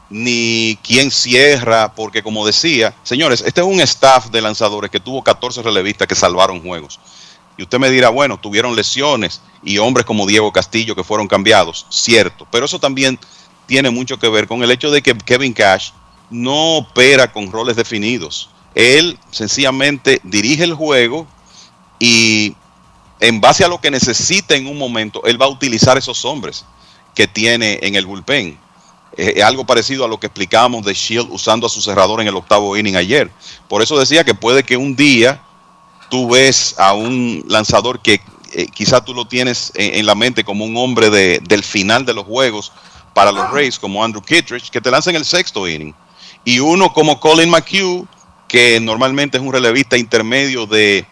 ni 0.09 0.77
quién 0.83 1.11
cierra, 1.11 1.93
porque 1.93 2.23
como 2.23 2.45
decía, 2.45 2.95
señores, 3.03 3.43
este 3.45 3.61
es 3.61 3.67
un 3.67 3.81
staff 3.81 4.27
de 4.27 4.41
lanzadores 4.41 4.91
que 4.91 4.99
tuvo 4.99 5.23
14 5.23 5.61
relevistas 5.61 6.07
que 6.07 6.15
salvaron 6.15 6.61
juegos. 6.61 6.99
Y 7.57 7.63
usted 7.63 7.79
me 7.79 7.89
dirá, 7.89 8.09
bueno, 8.09 8.37
tuvieron 8.37 8.75
lesiones 8.75 9.41
y 9.63 9.77
hombres 9.77 10.05
como 10.05 10.25
Diego 10.25 10.51
Castillo 10.51 10.95
que 10.95 11.03
fueron 11.03 11.27
cambiados, 11.27 11.85
cierto, 11.89 12.47
pero 12.51 12.65
eso 12.65 12.79
también 12.79 13.19
tiene 13.65 13.89
mucho 13.89 14.17
que 14.19 14.29
ver 14.29 14.47
con 14.47 14.63
el 14.63 14.71
hecho 14.71 14.91
de 14.91 15.01
que 15.01 15.15
Kevin 15.15 15.53
Cash 15.53 15.91
no 16.29 16.77
opera 16.77 17.31
con 17.31 17.51
roles 17.51 17.75
definidos. 17.75 18.49
Él 18.73 19.17
sencillamente 19.31 20.19
dirige 20.23 20.63
el 20.63 20.73
juego 20.73 21.27
y 21.99 22.55
en 23.19 23.39
base 23.39 23.63
a 23.63 23.67
lo 23.67 23.79
que 23.79 23.91
necesita 23.91 24.55
en 24.55 24.67
un 24.67 24.77
momento, 24.77 25.23
él 25.25 25.41
va 25.41 25.45
a 25.45 25.49
utilizar 25.49 25.97
esos 25.97 26.25
hombres 26.25 26.65
que 27.13 27.27
tiene 27.27 27.79
en 27.81 27.95
el 27.95 28.05
bullpen. 28.05 28.59
Es 29.15 29.41
algo 29.43 29.65
parecido 29.65 30.03
a 30.03 30.09
lo 30.09 30.19
que 30.19 30.27
explicábamos 30.27 30.83
de 30.83 30.93
Shield 30.93 31.29
usando 31.31 31.67
a 31.67 31.69
su 31.69 31.81
cerrador 31.81 32.19
en 32.21 32.27
el 32.27 32.35
octavo 32.35 32.75
inning 32.75 32.97
ayer. 32.97 33.31
Por 33.69 33.81
eso 33.81 33.97
decía 33.97 34.25
que 34.25 34.35
puede 34.35 34.63
que 34.63 34.75
un 34.75 34.95
día 34.97 35.41
tú 36.09 36.29
ves 36.29 36.75
a 36.77 36.93
un 36.93 37.45
lanzador 37.47 38.01
que 38.01 38.19
eh, 38.51 38.67
quizá 38.67 39.03
tú 39.03 39.13
lo 39.13 39.25
tienes 39.25 39.71
en, 39.75 39.95
en, 39.95 40.05
la 40.05 40.15
mente 40.15 40.43
como 40.43 40.65
un 40.65 40.75
hombre 40.75 41.09
de, 41.09 41.39
del 41.47 41.63
final 41.63 42.05
de 42.05 42.13
los 42.13 42.25
juegos 42.25 42.73
para 43.15 43.31
los 43.31 43.49
Rays, 43.49 43.79
como 43.79 44.03
Andrew 44.03 44.21
Kittredge, 44.21 44.69
que 44.69 44.81
te 44.81 44.91
lanza 44.91 45.09
en 45.09 45.15
el 45.15 45.23
sexto 45.23 45.65
inning. 45.65 45.95
Y 46.43 46.59
uno 46.59 46.91
como 46.91 47.17
Colin 47.17 47.49
McHugh, 47.49 48.05
que 48.45 48.77
normalmente 48.81 49.37
es 49.37 49.43
un 49.43 49.53
relevista 49.53 49.97
intermedio 49.97 50.67
de 50.67 51.07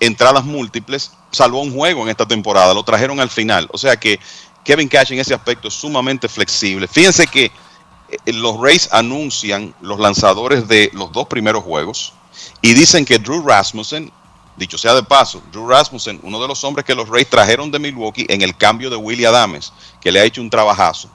entradas 0.00 0.44
múltiples, 0.44 1.12
salvó 1.30 1.60
un 1.60 1.74
juego 1.74 2.02
en 2.02 2.08
esta 2.08 2.26
temporada, 2.26 2.72
lo 2.72 2.82
trajeron 2.82 3.20
al 3.20 3.28
final. 3.28 3.68
O 3.70 3.76
sea 3.76 3.96
que 3.96 4.18
Kevin 4.64 4.88
Cash 4.88 5.12
en 5.12 5.18
ese 5.18 5.34
aspecto 5.34 5.68
es 5.68 5.74
sumamente 5.74 6.26
flexible. 6.26 6.88
Fíjense 6.88 7.26
que 7.26 7.44
eh, 7.44 8.32
los 8.32 8.58
Rays 8.58 8.88
anuncian 8.90 9.74
los 9.82 10.00
lanzadores 10.00 10.66
de 10.66 10.90
los 10.94 11.12
dos 11.12 11.26
primeros 11.26 11.62
juegos 11.62 12.14
y 12.62 12.72
dicen 12.72 13.04
que 13.04 13.18
Drew 13.18 13.46
Rasmussen, 13.46 14.10
dicho 14.56 14.78
sea 14.78 14.94
de 14.94 15.02
paso, 15.02 15.42
Drew 15.52 15.68
Rasmussen, 15.68 16.18
uno 16.22 16.40
de 16.40 16.48
los 16.48 16.64
hombres 16.64 16.86
que 16.86 16.94
los 16.94 17.10
Rays 17.10 17.28
trajeron 17.28 17.70
de 17.70 17.78
Milwaukee 17.78 18.24
en 18.30 18.40
el 18.40 18.56
cambio 18.56 18.88
de 18.88 18.96
Willie 18.96 19.26
Adames, 19.26 19.70
que 20.00 20.10
le 20.10 20.18
ha 20.18 20.24
hecho 20.24 20.40
un 20.40 20.48
trabajazo, 20.48 21.10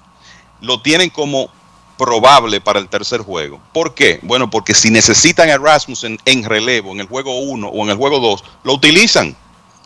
lo 0.62 0.82
tienen 0.82 1.10
como 1.10 1.50
probable 1.98 2.62
para 2.62 2.80
el 2.80 2.88
tercer 2.88 3.22
juego. 3.22 3.60
¿Por 3.74 3.94
qué? 3.94 4.20
Bueno, 4.22 4.50
porque 4.50 4.74
si 4.74 4.92
necesitan 4.92 5.50
a 5.50 5.58
Rasmussen 5.58 6.18
en 6.26 6.44
relevo 6.44 6.92
en 6.92 7.00
el 7.00 7.08
juego 7.08 7.40
1 7.40 7.68
o 7.68 7.84
en 7.84 7.90
el 7.90 7.98
juego 7.98 8.20
2, 8.20 8.44
lo 8.64 8.74
utilizan 8.74 9.36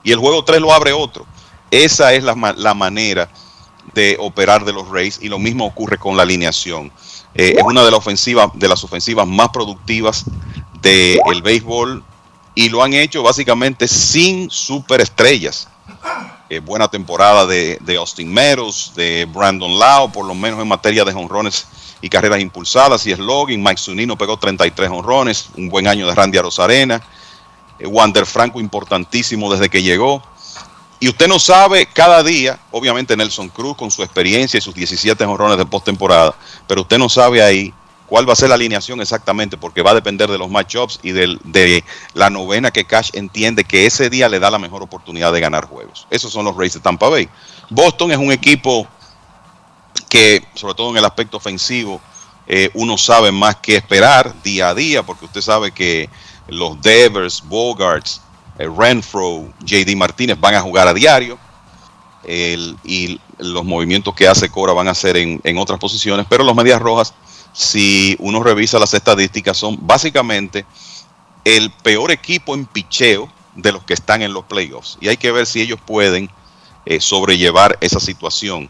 y 0.03 0.11
el 0.11 0.19
juego 0.19 0.43
3 0.43 0.59
lo 0.59 0.73
abre 0.73 0.91
otro. 0.91 1.25
Esa 1.69 2.13
es 2.13 2.23
la, 2.23 2.35
la 2.57 2.73
manera 2.73 3.29
de 3.93 4.17
operar 4.19 4.65
de 4.65 4.73
los 4.73 4.89
Rays 4.89 5.19
y 5.21 5.29
lo 5.29 5.39
mismo 5.39 5.65
ocurre 5.65 5.97
con 5.97 6.17
la 6.17 6.23
alineación. 6.23 6.91
Eh, 7.33 7.55
es 7.57 7.63
una 7.63 7.83
de 7.83 7.91
las 7.91 7.99
ofensivas, 7.99 8.49
de 8.55 8.67
las 8.67 8.83
ofensivas 8.83 9.27
más 9.27 9.49
productivas 9.49 10.25
del 10.81 11.41
béisbol 11.41 12.03
y 12.55 12.69
lo 12.69 12.83
han 12.83 12.93
hecho 12.93 13.23
básicamente 13.23 13.87
sin 13.87 14.49
superestrellas. 14.49 15.67
Eh, 16.53 16.59
buena 16.59 16.89
temporada 16.89 17.47
de, 17.47 17.79
Austin 17.97 18.29
Meadows, 18.29 18.91
de 18.93 19.25
Brandon 19.33 19.79
Lau, 19.79 20.11
por 20.11 20.25
lo 20.25 20.35
menos 20.35 20.59
en 20.59 20.67
materia 20.67 21.05
de 21.05 21.13
honrones 21.13 21.65
y 22.01 22.09
carreras 22.09 22.41
impulsadas 22.41 23.07
y 23.07 23.15
slogan. 23.15 23.63
Mike 23.63 23.77
Zunino 23.77 24.17
pegó 24.17 24.35
33 24.35 24.89
honrones, 24.89 25.47
un 25.55 25.69
buen 25.69 25.87
año 25.87 26.05
de 26.05 26.13
Randy 26.13 26.37
Arozarena. 26.37 27.01
Eh, 27.79 27.87
Wander 27.87 28.25
Franco 28.25 28.59
importantísimo 28.59 29.49
desde 29.49 29.69
que 29.69 29.81
llegó. 29.81 30.21
Y 30.99 31.07
usted 31.07 31.29
no 31.29 31.39
sabe 31.39 31.85
cada 31.85 32.21
día, 32.21 32.59
obviamente 32.71 33.15
Nelson 33.15 33.47
Cruz 33.47 33.77
con 33.77 33.89
su 33.89 34.03
experiencia 34.03 34.57
y 34.57 34.61
sus 34.61 34.75
17 34.75 35.23
honrones 35.23 35.57
de 35.57 35.65
postemporada, 35.65 36.35
pero 36.67 36.81
usted 36.81 36.97
no 36.97 37.07
sabe 37.07 37.41
ahí 37.41 37.73
cuál 38.11 38.27
va 38.27 38.33
a 38.33 38.35
ser 38.35 38.49
la 38.49 38.55
alineación 38.55 38.99
exactamente, 38.99 39.55
porque 39.55 39.81
va 39.81 39.91
a 39.91 39.93
depender 39.93 40.29
de 40.29 40.37
los 40.37 40.49
matchups 40.49 40.99
y 41.01 41.13
de 41.13 41.81
la 42.13 42.29
novena 42.29 42.69
que 42.69 42.83
Cash 42.83 43.11
entiende 43.13 43.63
que 43.63 43.85
ese 43.85 44.09
día 44.09 44.27
le 44.27 44.37
da 44.37 44.51
la 44.51 44.59
mejor 44.59 44.83
oportunidad 44.83 45.31
de 45.31 45.39
ganar 45.39 45.63
juegos. 45.63 46.07
Esos 46.09 46.33
son 46.33 46.43
los 46.43 46.57
Rays 46.57 46.73
de 46.73 46.81
Tampa 46.81 47.07
Bay. 47.07 47.29
Boston 47.69 48.11
es 48.11 48.17
un 48.17 48.33
equipo 48.33 48.85
que, 50.09 50.45
sobre 50.55 50.73
todo 50.73 50.89
en 50.91 50.97
el 50.97 51.05
aspecto 51.05 51.37
ofensivo, 51.37 52.01
eh, 52.47 52.69
uno 52.73 52.97
sabe 52.97 53.31
más 53.31 53.55
que 53.55 53.77
esperar 53.77 54.35
día 54.43 54.67
a 54.67 54.75
día, 54.75 55.03
porque 55.03 55.23
usted 55.23 55.39
sabe 55.39 55.71
que 55.71 56.09
los 56.49 56.81
Devers, 56.81 57.41
Bogarts, 57.45 58.21
eh, 58.59 58.67
Renfro, 58.77 59.53
JD 59.63 59.95
Martínez 59.95 60.37
van 60.37 60.55
a 60.55 60.59
jugar 60.59 60.85
a 60.85 60.93
diario. 60.93 61.39
y 62.27 63.21
los 63.39 63.63
movimientos 63.63 64.13
que 64.13 64.27
hace 64.27 64.49
Cora 64.49 64.73
van 64.73 64.89
a 64.89 64.93
ser 64.93 65.15
en 65.17 65.57
otras 65.57 65.79
posiciones, 65.79 66.25
pero 66.29 66.43
los 66.43 66.55
Medias 66.55 66.79
Rojas 66.79 67.15
si 67.53 68.15
uno 68.19 68.41
revisa 68.43 68.79
las 68.79 68.93
estadísticas, 68.93 69.57
son 69.57 69.77
básicamente 69.81 70.65
el 71.43 71.71
peor 71.71 72.11
equipo 72.11 72.53
en 72.53 72.65
picheo 72.65 73.31
de 73.55 73.71
los 73.71 73.83
que 73.83 73.93
están 73.93 74.21
en 74.21 74.33
los 74.33 74.45
playoffs. 74.45 74.97
Y 75.01 75.09
hay 75.09 75.17
que 75.17 75.31
ver 75.31 75.45
si 75.45 75.61
ellos 75.61 75.79
pueden 75.85 76.29
eh, 76.85 76.99
sobrellevar 76.99 77.77
esa 77.81 77.99
situación. 77.99 78.69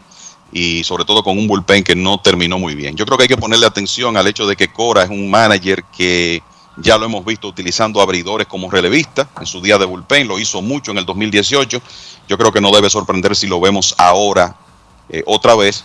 Y 0.52 0.84
sobre 0.84 1.04
todo 1.04 1.22
con 1.22 1.38
un 1.38 1.46
bullpen 1.46 1.82
que 1.82 1.94
no 1.94 2.20
terminó 2.20 2.58
muy 2.58 2.74
bien. 2.74 2.94
Yo 2.94 3.06
creo 3.06 3.16
que 3.16 3.22
hay 3.22 3.28
que 3.28 3.38
ponerle 3.38 3.66
atención 3.66 4.16
al 4.16 4.26
hecho 4.26 4.46
de 4.46 4.54
que 4.54 4.70
Cora 4.70 5.04
es 5.04 5.10
un 5.10 5.30
manager 5.30 5.84
que 5.84 6.42
ya 6.76 6.98
lo 6.98 7.06
hemos 7.06 7.24
visto 7.24 7.48
utilizando 7.48 8.00
abridores 8.00 8.46
como 8.46 8.70
relevista 8.70 9.28
en 9.40 9.46
su 9.46 9.62
día 9.62 9.78
de 9.78 9.86
bullpen. 9.86 10.28
Lo 10.28 10.38
hizo 10.38 10.60
mucho 10.60 10.90
en 10.90 10.98
el 10.98 11.06
2018. 11.06 11.80
Yo 12.28 12.38
creo 12.38 12.52
que 12.52 12.60
no 12.60 12.70
debe 12.70 12.90
sorprender 12.90 13.34
si 13.34 13.46
lo 13.46 13.60
vemos 13.60 13.94
ahora 13.96 14.56
eh, 15.08 15.22
otra 15.26 15.54
vez. 15.54 15.84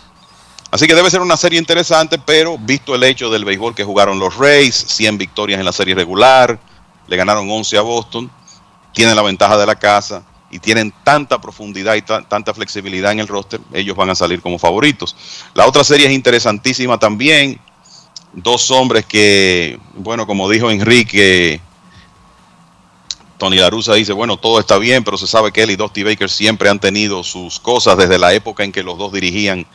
Así 0.70 0.86
que 0.86 0.96
debe 0.96 1.10
ser 1.10 1.22
una 1.22 1.38
serie 1.38 1.60
interesante, 1.60 2.20
pero 2.20 2.58
visto 2.58 2.94
el 2.94 3.04
hecho 3.04 3.30
del 3.30 3.46
béisbol 3.46 3.74
que 3.74 3.86
jugaron 3.86 4.20
los 4.20 4.36
Rays, 4.36 4.76
100 4.76 5.18
victorias 5.18 5.60
en 5.60 5.66
la 5.66 5.72
serie 5.72 5.96
regular, 5.96 6.60
le 7.08 7.16
ganaron 7.16 7.50
11 7.50 7.78
a 7.78 7.82
Boston, 7.82 8.30
tienen 8.94 9.16
la 9.16 9.22
ventaja 9.22 9.58
de 9.58 9.66
la 9.66 9.76
casa 9.76 10.24
y 10.52 10.60
tienen 10.60 10.94
tanta 11.04 11.40
profundidad 11.40 11.96
y 11.96 12.02
tanta 12.02 12.54
flexibilidad 12.54 13.12
en 13.12 13.20
el 13.20 13.28
roster, 13.28 13.62
ellos 13.74 13.96
van 13.96 14.10
a 14.10 14.16
salir 14.16 14.42
como 14.42 14.60
favoritos. 14.60 15.16
La 15.54 15.66
otra 15.66 15.84
serie 15.84 16.08
es 16.08 16.14
interesantísima 16.14 16.98
también. 16.98 17.60
Dos 18.34 18.70
hombres 18.72 19.06
que, 19.06 19.80
bueno, 19.96 20.28
como 20.28 20.50
dijo 20.50 20.70
Enrique, 20.70 21.62
Tony 23.38 23.58
Larusa 23.58 23.94
dice, 23.94 24.14
bueno, 24.14 24.38
todo 24.38 24.60
está 24.60 24.78
bien, 24.78 25.04
pero 25.04 25.18
se 25.18 25.28
sabe 25.28 25.52
que 25.52 25.64
él 25.64 25.72
y 25.72 25.76
Dusty 25.76 26.04
Baker 26.04 26.30
siempre 26.30 26.70
han 26.70 26.80
tenido 26.80 27.24
sus 27.24 27.60
cosas 27.60 27.98
desde 27.98 28.20
la 28.20 28.34
época 28.34 28.64
en 28.64 28.72
que 28.72 28.84
los 28.84 28.98
dos 28.98 29.14
dirigían 29.14 29.66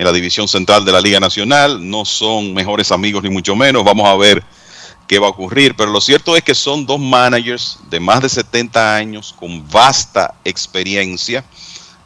en 0.00 0.06
la 0.06 0.12
división 0.12 0.48
central 0.48 0.82
de 0.86 0.92
la 0.92 1.00
Liga 1.02 1.20
Nacional. 1.20 1.78
No 1.90 2.06
son 2.06 2.54
mejores 2.54 2.90
amigos 2.90 3.22
ni 3.22 3.28
mucho 3.28 3.54
menos. 3.54 3.84
Vamos 3.84 4.08
a 4.08 4.16
ver 4.16 4.42
qué 5.06 5.18
va 5.18 5.26
a 5.26 5.30
ocurrir. 5.30 5.76
Pero 5.76 5.90
lo 5.90 6.00
cierto 6.00 6.34
es 6.34 6.42
que 6.42 6.54
son 6.54 6.86
dos 6.86 6.98
managers 6.98 7.78
de 7.90 8.00
más 8.00 8.22
de 8.22 8.30
70 8.30 8.96
años 8.96 9.34
con 9.38 9.68
vasta 9.68 10.32
experiencia 10.42 11.44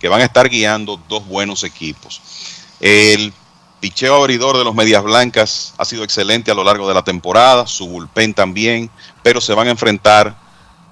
que 0.00 0.08
van 0.08 0.22
a 0.22 0.24
estar 0.24 0.48
guiando 0.48 1.00
dos 1.08 1.24
buenos 1.24 1.62
equipos. 1.62 2.20
El 2.80 3.32
picheo 3.78 4.16
abridor 4.16 4.58
de 4.58 4.64
los 4.64 4.74
Medias 4.74 5.04
Blancas 5.04 5.72
ha 5.78 5.84
sido 5.84 6.02
excelente 6.02 6.50
a 6.50 6.54
lo 6.54 6.64
largo 6.64 6.88
de 6.88 6.94
la 6.94 7.04
temporada, 7.04 7.64
su 7.68 7.86
bullpen 7.86 8.34
también, 8.34 8.90
pero 9.22 9.40
se 9.40 9.54
van 9.54 9.68
a 9.68 9.70
enfrentar 9.70 10.36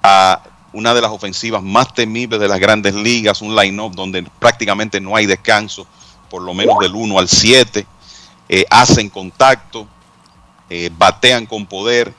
a 0.05 0.41
una 0.73 0.95
de 0.95 1.01
las 1.01 1.11
ofensivas 1.11 1.65
más 1.65 1.93
temibles 1.93 2.39
de 2.39 2.47
las 2.47 2.61
grandes 2.61 2.95
ligas, 2.95 3.43
un 3.43 3.57
line-up 3.57 3.93
donde 3.93 4.23
prácticamente 4.39 5.01
no 5.01 5.17
hay 5.17 5.27
descanso 5.27 5.85
por 6.33 6.41
lo 6.41 6.55
menos 6.55 6.79
del 6.81 6.95
1 6.95 7.19
al 7.19 7.29
7, 7.29 7.87
eh, 8.49 8.65
hacen 8.71 9.11
contacto, 9.11 9.87
eh, 10.71 10.89
batean 10.97 11.45
con 11.45 11.67
poder. 11.67 12.11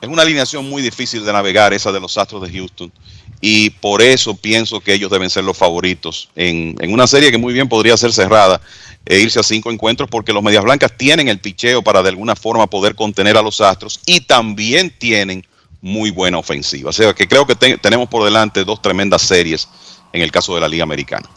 Es 0.00 0.08
una 0.08 0.22
alineación 0.22 0.70
muy 0.70 0.82
difícil 0.82 1.24
de 1.24 1.32
navegar 1.32 1.74
esa 1.74 1.90
de 1.90 1.98
los 1.98 2.16
Astros 2.16 2.42
de 2.42 2.56
Houston 2.56 2.92
y 3.40 3.70
por 3.70 4.02
eso 4.02 4.36
pienso 4.36 4.78
que 4.78 4.94
ellos 4.94 5.10
deben 5.10 5.30
ser 5.30 5.42
los 5.42 5.58
favoritos 5.58 6.28
en, 6.36 6.76
una 6.92 7.08
serie 7.08 7.32
que 7.32 7.38
muy 7.38 7.52
bien 7.52 7.68
podría 7.68 7.96
ser 7.96 8.12
cerrada 8.12 8.60
e 9.04 9.18
irse 9.18 9.40
a 9.40 9.42
cinco 9.42 9.72
encuentros 9.72 10.08
porque 10.08 10.32
los 10.32 10.44
Medias 10.44 10.62
Blancas 10.62 10.92
tienen 10.96 11.26
el 11.26 11.40
picheo 11.40 11.82
para 11.82 12.04
de 12.04 12.10
alguna 12.10 12.36
forma 12.36 12.68
poder 12.68 12.94
contener 12.94 13.36
a 13.36 13.42
los 13.42 13.60
Astros 13.60 13.98
y 14.06 14.20
también 14.20 14.94
tienen 14.96 15.44
muy 15.80 16.12
buena 16.12 16.38
ofensiva. 16.38 16.90
O 16.90 16.92
sea 16.92 17.12
que 17.14 17.26
creo 17.26 17.48
que 17.48 17.56
tenemos 17.56 18.08
por 18.08 18.24
delante 18.24 18.64
dos 18.64 18.80
tremendas 18.80 19.22
series 19.22 19.68
en 20.12 20.22
el 20.22 20.30
caso 20.30 20.54
de 20.54 20.60
la 20.60 20.68
Liga 20.68 20.84
Americana. 20.84 21.28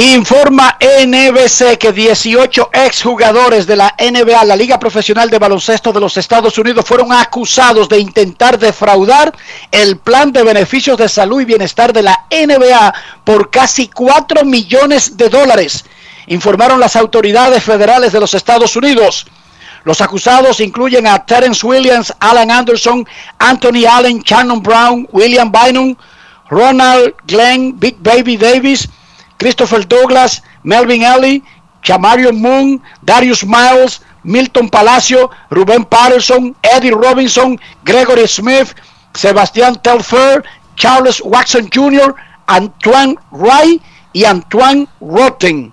Informa 0.00 0.78
NBC 0.80 1.76
que 1.76 1.92
18 1.92 2.70
exjugadores 2.72 3.66
de 3.66 3.74
la 3.74 3.96
NBA, 3.98 4.44
la 4.44 4.54
Liga 4.54 4.78
Profesional 4.78 5.28
de 5.28 5.40
Baloncesto 5.40 5.92
de 5.92 5.98
los 5.98 6.16
Estados 6.16 6.56
Unidos, 6.56 6.84
fueron 6.84 7.12
acusados 7.12 7.88
de 7.88 7.98
intentar 7.98 8.60
defraudar 8.60 9.34
el 9.72 9.96
plan 9.98 10.30
de 10.30 10.44
beneficios 10.44 10.96
de 10.98 11.08
salud 11.08 11.40
y 11.40 11.46
bienestar 11.46 11.92
de 11.92 12.02
la 12.02 12.26
NBA 12.30 12.94
por 13.24 13.50
casi 13.50 13.88
4 13.88 14.44
millones 14.44 15.16
de 15.16 15.28
dólares, 15.28 15.84
informaron 16.28 16.78
las 16.78 16.94
autoridades 16.94 17.64
federales 17.64 18.12
de 18.12 18.20
los 18.20 18.34
Estados 18.34 18.76
Unidos. 18.76 19.26
Los 19.84 20.00
acusados 20.00 20.60
incluyen 20.60 21.06
a 21.06 21.24
Terence 21.24 21.66
Williams, 21.66 22.12
Alan 22.20 22.50
Anderson, 22.50 23.06
Anthony 23.38 23.86
Allen, 23.88 24.22
Shannon 24.22 24.62
Brown, 24.62 25.08
William 25.12 25.50
Bynum, 25.50 25.96
Ronald 26.50 27.14
Glenn, 27.26 27.78
Big 27.78 27.96
Baby 28.02 28.36
Davis, 28.36 28.88
Christopher 29.38 29.86
Douglas, 29.86 30.42
Melvin 30.62 31.04
Alley, 31.04 31.42
Chamario 31.82 32.32
Moon, 32.32 32.82
Darius 33.02 33.44
Miles, 33.44 34.00
Milton 34.24 34.68
Palacio, 34.68 35.30
Rubén 35.50 35.84
Patterson, 35.84 36.54
Eddie 36.62 36.92
Robinson, 36.92 37.58
Gregory 37.84 38.26
Smith, 38.26 38.74
Sebastián 39.14 39.80
Telfair, 39.82 40.44
Charles 40.76 41.20
Watson 41.22 41.68
Jr., 41.72 42.14
Antoine 42.46 43.16
Wright 43.30 43.80
y 44.12 44.24
Antoine 44.24 44.88
Rotten. 45.00 45.72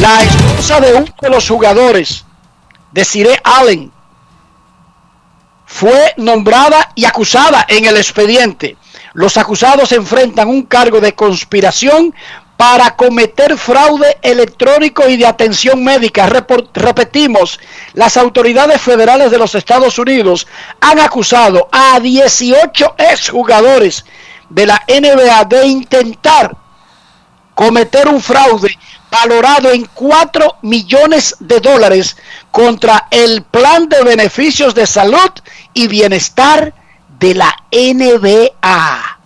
La 0.00 0.22
esposa 0.22 0.80
de 0.80 0.94
uno 0.94 1.06
de 1.20 1.30
los 1.30 1.48
jugadores, 1.48 2.24
Desiree 2.92 3.40
Allen, 3.44 3.92
fue 5.66 6.14
nombrada 6.16 6.92
y 6.94 7.04
acusada 7.04 7.66
en 7.68 7.84
el 7.84 7.96
expediente. 7.96 8.76
Los 9.12 9.36
acusados 9.36 9.92
enfrentan 9.92 10.48
un 10.48 10.62
cargo 10.62 11.00
de 11.00 11.14
conspiración 11.14 12.14
para 12.56 12.96
cometer 12.96 13.56
fraude 13.56 14.18
electrónico 14.20 15.08
y 15.08 15.16
de 15.16 15.26
atención 15.26 15.84
médica. 15.84 16.26
repetimos, 16.26 17.60
las 17.92 18.16
autoridades 18.16 18.80
federales 18.80 19.30
de 19.30 19.38
los 19.38 19.54
Estados 19.54 19.98
Unidos 19.98 20.46
han 20.80 20.98
acusado 20.98 21.68
a 21.70 22.00
18 22.00 22.96
exjugadores 22.98 24.04
de 24.48 24.66
la 24.66 24.82
NBA 24.88 25.44
de 25.44 25.66
intentar 25.66 26.56
cometer 27.54 28.08
un 28.08 28.20
fraude 28.20 28.76
valorado 29.10 29.72
en 29.72 29.84
4 29.94 30.58
millones 30.62 31.36
de 31.40 31.60
dólares 31.60 32.16
contra 32.50 33.08
el 33.10 33.42
plan 33.42 33.88
de 33.88 34.02
beneficios 34.02 34.74
de 34.74 34.86
salud 34.86 35.30
y 35.74 35.88
bienestar 35.88 36.74
de 37.18 37.34
la 37.34 37.54
NBA. 37.72 39.18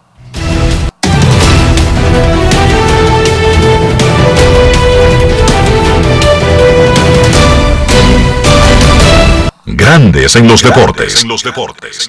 Grandes 9.64 10.36
en 10.36 10.48
los 10.48 10.62
deportes. 10.62 11.22
En 11.22 11.28
los 11.28 11.42
deportes. 11.42 12.08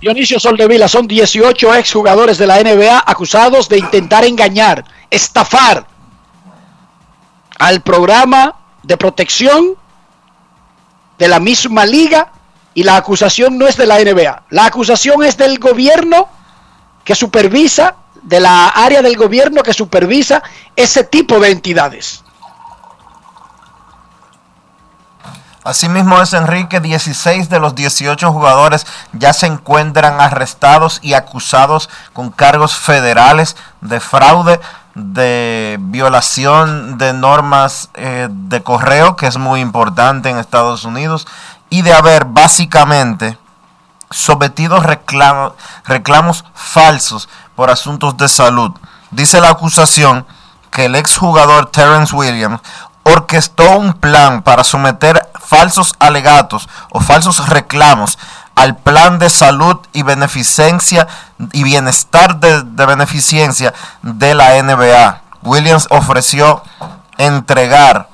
Dionisio 0.00 0.40
Soldevila 0.40 0.88
son 0.88 1.06
18 1.06 1.74
exjugadores 1.74 2.38
de 2.38 2.46
la 2.46 2.62
NBA 2.62 3.04
acusados 3.06 3.68
de 3.68 3.78
intentar 3.78 4.24
engañar, 4.24 4.82
estafar 5.10 5.86
al 7.58 7.82
programa 7.82 8.56
de 8.82 8.96
protección 8.96 9.76
de 11.18 11.28
la 11.28 11.38
misma 11.38 11.84
liga 11.84 12.32
y 12.72 12.82
la 12.82 12.96
acusación 12.96 13.58
no 13.58 13.66
es 13.66 13.76
de 13.76 13.86
la 13.86 13.98
NBA. 13.98 14.44
La 14.48 14.64
acusación 14.64 15.22
es 15.22 15.36
del 15.36 15.58
gobierno 15.58 16.28
que 17.04 17.14
supervisa, 17.14 17.96
de 18.22 18.40
la 18.40 18.68
área 18.68 19.02
del 19.02 19.16
gobierno 19.16 19.62
que 19.62 19.74
supervisa 19.74 20.42
ese 20.76 21.04
tipo 21.04 21.38
de 21.40 21.50
entidades. 21.50 22.24
Asimismo 25.62 26.20
es 26.22 26.32
Enrique, 26.32 26.80
16 26.80 27.50
de 27.50 27.58
los 27.60 27.74
18 27.74 28.32
jugadores 28.32 28.86
ya 29.12 29.32
se 29.34 29.46
encuentran 29.46 30.20
arrestados 30.20 31.00
y 31.02 31.12
acusados 31.12 31.90
con 32.14 32.30
cargos 32.30 32.74
federales 32.76 33.56
de 33.82 34.00
fraude, 34.00 34.58
de 34.94 35.76
violación 35.80 36.96
de 36.96 37.12
normas 37.12 37.90
eh, 37.94 38.28
de 38.30 38.62
correo, 38.62 39.16
que 39.16 39.26
es 39.26 39.36
muy 39.36 39.60
importante 39.60 40.30
en 40.30 40.38
Estados 40.38 40.84
Unidos, 40.84 41.26
y 41.68 41.82
de 41.82 41.92
haber 41.92 42.24
básicamente 42.24 43.38
sometido 44.10 44.80
reclamo- 44.82 45.54
reclamos 45.84 46.44
falsos 46.54 47.28
por 47.54 47.70
asuntos 47.70 48.16
de 48.16 48.28
salud. 48.28 48.72
Dice 49.10 49.40
la 49.40 49.50
acusación 49.50 50.26
que 50.70 50.86
el 50.86 50.96
exjugador 50.96 51.70
Terrence 51.70 52.14
Williams 52.14 52.60
orquestó 53.02 53.78
un 53.78 53.92
plan 53.94 54.42
para 54.42 54.64
someter 54.64 55.29
falsos 55.50 55.94
alegatos 55.98 56.68
o 56.90 57.00
falsos 57.00 57.48
reclamos 57.48 58.20
al 58.54 58.76
plan 58.76 59.18
de 59.18 59.28
salud 59.28 59.78
y 59.92 60.02
beneficencia 60.02 61.08
y 61.52 61.64
bienestar 61.64 62.38
de, 62.38 62.62
beneficencia 62.86 63.74
de 64.02 64.34
la 64.34 64.62
NBA. 64.62 65.22
Williams 65.42 65.88
ofreció 65.90 66.62
entregar 67.18 68.08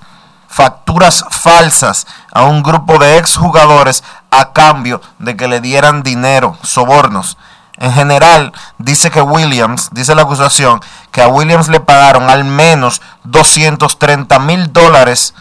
facturas 0.48 1.26
falsas 1.28 2.06
a 2.32 2.44
un 2.44 2.62
grupo 2.62 2.98
de 2.98 3.18
exjugadores 3.18 4.02
a 4.30 4.54
cambio 4.54 5.02
de 5.18 5.36
que 5.36 5.46
le 5.46 5.60
dieran 5.60 6.02
dinero, 6.02 6.56
sobornos. 6.62 7.36
En 7.76 7.92
general, 7.92 8.54
dice 8.78 9.10
que 9.10 9.20
Williams, 9.20 9.90
dice 9.92 10.14
la 10.14 10.22
acusación, 10.22 10.80
que 11.12 11.20
a 11.20 11.28
Williams 11.28 11.68
le 11.68 11.80
pagaron 11.80 12.30
al 12.30 12.44
menos 12.44 13.02
230 13.24 14.38
mil 14.38 14.72
dólares 14.72 15.34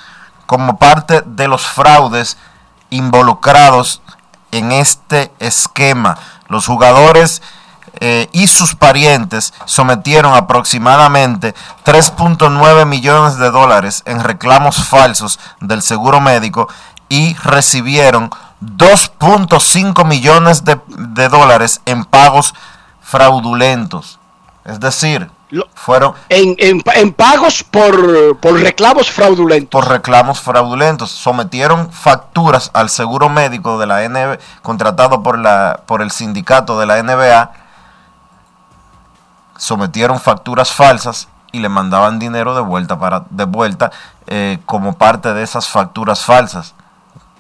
como 0.46 0.78
parte 0.78 1.22
de 1.26 1.48
los 1.48 1.66
fraudes 1.66 2.38
involucrados 2.90 4.02
en 4.52 4.72
este 4.72 5.32
esquema. 5.40 6.18
Los 6.48 6.68
jugadores 6.68 7.42
eh, 8.00 8.28
y 8.34 8.48
sus 8.48 8.76
parientes 8.76 9.54
sometieron 9.66 10.34
aproximadamente 10.34 11.56
3.9 11.86 12.86
millones 12.86 13.38
de 13.38 13.52
dólares 13.52 14.04
en 14.06 14.24
reclamos 14.24 14.86
falsos 14.88 15.40
del 15.62 15.82
seguro 15.82 16.20
médico 16.20 16.68
y 17.08 17.36
recibieron 17.36 18.30
2.5 18.62 20.06
millones 20.06 20.66
de, 20.66 20.80
de 20.88 21.30
dólares 21.30 21.82
en 21.86 22.04
pagos 22.04 22.54
fraudulentos. 23.02 24.20
Es 24.66 24.80
decir, 24.80 25.30
fueron 25.76 26.14
En, 26.30 26.56
en- 26.58 26.82
en 26.96 27.14
pagos 27.14 27.64
por, 27.64 28.38
por 28.38 28.60
reclamos 28.60 29.12
fraudulentos. 29.12 29.70
por 29.70 29.90
reclamos 29.92 30.40
fraudulentos. 30.42 31.12
Sometieron 31.12 31.92
facturas 31.92 32.72
al 32.74 32.90
seguro 32.90 33.30
médico 33.30 33.78
de 33.80 33.86
la 33.86 34.08
NBA, 34.10 34.38
contratado 34.62 35.22
por, 35.24 35.38
la, 35.40 35.82
por 35.86 36.02
el 36.02 36.12
sindicato 36.12 36.80
de 36.80 36.86
la 36.88 37.02
NBA. 37.02 37.52
Sometieron 39.58 40.20
facturas 40.20 40.72
falsas 40.74 41.30
y 41.52 41.60
le 41.60 41.70
mandaban 41.70 42.20
dinero 42.20 42.54
de 42.56 42.62
vuelta, 42.62 43.00
para, 43.00 43.24
de 43.30 43.46
vuelta 43.46 43.92
eh, 44.28 44.60
como 44.66 44.98
parte 44.98 45.34
de 45.34 45.44
esas 45.44 45.70
facturas 45.70 46.26
falsas. 46.26 46.74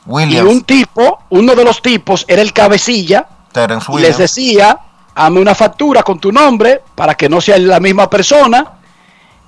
Y 0.06 0.10
Williams, 0.12 0.50
un 0.50 0.62
tipo, 0.64 1.20
uno 1.30 1.56
de 1.56 1.66
los 1.66 1.82
tipos 1.82 2.24
era 2.30 2.42
el 2.42 2.54
cabecilla, 2.54 3.28
Terence 3.52 3.92
y 3.92 3.96
les 3.96 4.04
Williams, 4.04 4.18
decía, 4.18 4.80
hazme 5.16 5.40
una 5.40 5.56
factura 5.56 6.04
con 6.04 6.20
tu 6.20 6.32
nombre 6.32 6.82
para 6.94 7.16
que 7.16 7.30
no 7.30 7.40
sea 7.40 7.58
la 7.58 7.80
misma 7.80 8.10
persona, 8.10 8.74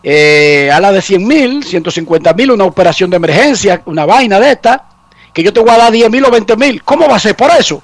eh, 0.02 0.72
a 0.74 0.80
la 0.80 0.92
de 0.92 1.02
100 1.02 1.28
mil, 1.28 1.64
150 1.64 2.34
mil, 2.34 2.52
una 2.52 2.64
operación 2.64 3.10
de 3.10 3.18
emergencia, 3.18 3.82
una 3.86 4.06
vaina 4.06 4.40
de 4.40 4.52
esta, 4.52 4.86
que 5.34 5.44
yo 5.44 5.52
te 5.52 5.60
voy 5.60 5.72
a 5.72 5.78
dar 5.78 5.92
10 5.92 6.10
mil 6.10 6.24
o 6.26 6.32
20 6.32 6.56
mil. 6.56 6.84
¿Cómo 6.84 7.08
va 7.10 7.18
a 7.18 7.20
ser 7.20 7.36
por 7.36 7.52
eso? 7.52 7.82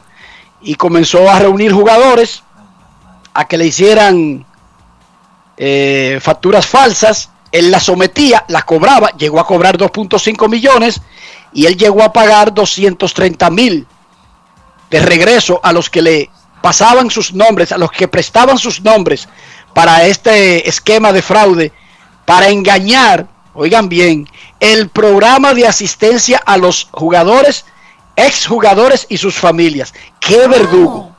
Y 0.62 0.76
comenzó 0.76 1.30
a 1.30 1.40
reunir 1.40 1.74
jugadores 1.74 2.44
a 3.34 3.46
que 3.46 3.58
le 3.58 3.66
hicieran 3.66 4.46
eh, 5.58 6.20
facturas 6.22 6.66
falsas. 6.66 7.30
Él 7.52 7.70
las 7.70 7.84
sometía, 7.84 8.46
las 8.48 8.64
cobraba, 8.64 9.10
llegó 9.18 9.40
a 9.40 9.46
cobrar 9.46 9.78
2.5 9.78 10.50
millones 10.50 11.02
y 11.52 11.66
él 11.66 11.78
llegó 11.78 12.02
a 12.02 12.14
pagar 12.14 12.54
230 12.54 13.50
mil 13.52 13.86
de 14.90 15.00
regreso 15.00 15.60
a 15.62 15.72
los 15.74 15.90
que 15.90 16.02
le 16.02 16.30
pasaban 16.64 17.12
sus 17.12 17.34
nombres, 17.34 17.74
a 17.74 17.78
los 17.78 17.92
que 17.92 18.08
prestaban 18.08 18.58
sus 18.58 18.80
nombres 18.80 19.28
para 19.74 20.06
este 20.06 20.70
esquema 20.70 21.12
de 21.12 21.22
fraude, 21.22 21.74
para 22.26 22.48
engañar, 22.48 23.28
oigan 23.54 23.90
bien, 23.90 24.30
el 24.62 24.88
programa 24.88 25.54
de 25.54 25.68
asistencia 25.68 26.42
a 26.46 26.56
los 26.56 26.88
jugadores, 26.94 27.66
exjugadores 28.16 29.06
y 29.10 29.18
sus 29.18 29.36
familias. 29.36 29.94
¡Qué 30.22 30.48
verdugo! 30.48 31.14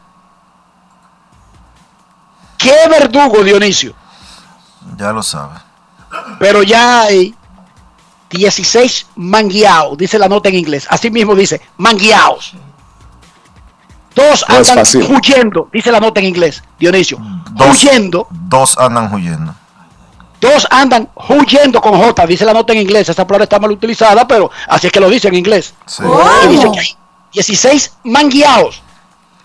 ¡Qué 2.56 2.88
verdugo, 2.88 3.44
Dionisio! 3.44 3.94
ya 4.96 5.12
lo 5.12 5.22
sabe. 5.22 5.58
Pero 6.38 6.62
ya 6.62 7.02
hay 7.02 7.34
16 8.30 9.08
mangueados, 9.16 9.98
dice 9.98 10.18
la 10.18 10.28
nota 10.28 10.48
en 10.48 10.54
inglés. 10.54 10.86
Así 10.88 11.10
mismo 11.10 11.34
dice, 11.34 11.60
mangueados. 11.76 12.54
Dos 14.14 14.44
No 14.48 14.56
andan 14.56 14.86
huyendo, 15.10 15.68
dice 15.72 15.90
la 15.90 16.00
nota 16.00 16.20
en 16.20 16.26
inglés, 16.26 16.62
Dionisio. 16.78 17.18
huyendo. 17.72 18.26
Dos 18.30 18.76
andan 18.78 19.12
huyendo. 19.12 19.54
Dos 20.40 20.66
andan 20.70 21.08
huyendo 21.28 21.80
con 21.80 21.98
J, 21.98 22.26
dice 22.26 22.44
la 22.44 22.52
nota 22.52 22.72
en 22.74 22.80
inglés. 22.80 23.08
Esta 23.08 23.26
palabra 23.26 23.44
está 23.44 23.58
mal 23.58 23.70
utilizada, 23.72 24.26
pero 24.28 24.50
así 24.68 24.86
es 24.88 24.92
que 24.92 25.00
lo 25.00 25.08
dice 25.08 25.28
en 25.28 25.34
inglés. 25.34 25.74
Y 26.44 26.48
dice 26.48 26.70
que 26.72 26.80
hay 26.80 26.96
16 27.32 27.92
mangueados. 28.04 28.82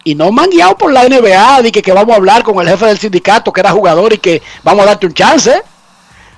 Y 0.03 0.15
no 0.15 0.31
mangueados 0.31 0.75
por 0.75 0.91
la 0.91 1.03
NBA, 1.07 1.61
de 1.61 1.71
que, 1.71 1.81
que 1.81 1.91
vamos 1.91 2.13
a 2.13 2.17
hablar 2.17 2.43
con 2.43 2.59
el 2.59 2.67
jefe 2.69 2.85
del 2.85 2.99
sindicato, 2.99 3.51
que 3.53 3.61
era 3.61 3.71
jugador, 3.71 4.13
y 4.13 4.17
que 4.17 4.41
vamos 4.63 4.83
a 4.83 4.87
darte 4.87 5.05
un 5.07 5.13
chance. 5.13 5.61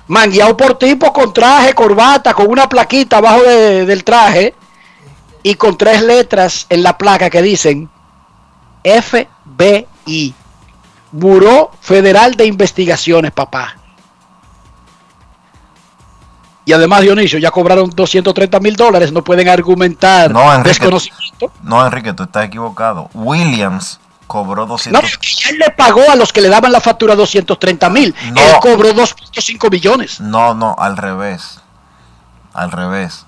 Mangueado 0.08 0.56
por 0.56 0.78
tipo 0.78 1.12
con 1.12 1.32
traje, 1.32 1.74
corbata, 1.74 2.34
con 2.34 2.48
una 2.48 2.68
plaquita 2.68 3.18
abajo 3.18 3.42
de- 3.42 3.84
del 3.86 4.04
traje 4.04 4.54
y 5.42 5.54
con 5.54 5.76
tres 5.78 6.02
letras 6.02 6.66
en 6.68 6.82
la 6.82 6.96
placa 6.98 7.30
que 7.30 7.40
dicen 7.40 7.88
FBI, 8.84 10.34
Buró 11.12 11.70
Federal 11.80 12.34
de 12.34 12.46
Investigaciones, 12.46 13.30
papá. 13.32 13.76
Y 16.64 16.72
además, 16.72 17.00
Dionisio, 17.00 17.38
ya 17.40 17.50
cobraron 17.50 17.90
230 17.90 18.60
mil 18.60 18.76
dólares, 18.76 19.12
no 19.12 19.24
pueden 19.24 19.48
argumentar 19.48 20.30
No, 20.30 20.52
Enrique. 20.54 20.68
desconocimiento. 20.68 21.52
No, 21.62 21.84
Enrique, 21.84 22.12
tú 22.12 22.22
estás 22.22 22.44
equivocado. 22.46 23.10
Williams 23.14 23.98
cobró 24.28 24.62
No, 24.62 24.68
200. 24.68 25.18
que 25.18 25.50
él 25.50 25.58
le 25.58 25.70
pagó 25.72 26.08
a 26.10 26.14
los 26.14 26.32
que 26.32 26.40
le 26.40 26.48
daban 26.48 26.70
la 26.70 26.80
factura 26.80 27.16
230 27.16 27.90
mil. 27.90 28.14
No. 28.32 28.40
Él 28.40 28.56
cobró 28.60 28.92
2.5 28.94 29.70
millones. 29.70 30.20
No, 30.20 30.54
no, 30.54 30.76
al 30.78 30.96
revés. 30.96 31.60
Al 32.54 32.70
revés. 32.70 33.26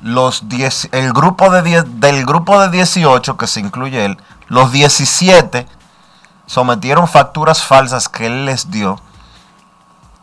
Los 0.00 0.48
10, 0.48 0.88
el 0.92 1.12
grupo 1.12 1.50
de 1.50 1.62
10, 1.62 2.00
del 2.00 2.24
grupo 2.24 2.58
de 2.60 2.70
18 2.70 3.36
que 3.36 3.46
se 3.46 3.60
incluye 3.60 4.04
él, 4.06 4.16
los 4.48 4.72
17 4.72 5.66
sometieron 6.46 7.06
facturas 7.08 7.62
falsas 7.64 8.08
que 8.08 8.26
él 8.26 8.44
les 8.46 8.70
dio. 8.70 9.00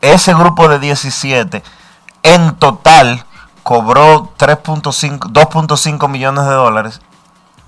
Ese 0.02 0.34
grupo 0.34 0.68
de 0.68 0.80
17 0.80 1.64
en 2.24 2.56
total 2.56 3.26
cobró 3.64 4.32
3.5 4.38 5.32
2.5 5.32 6.08
millones 6.10 6.46
de 6.46 6.52
dólares 6.54 7.02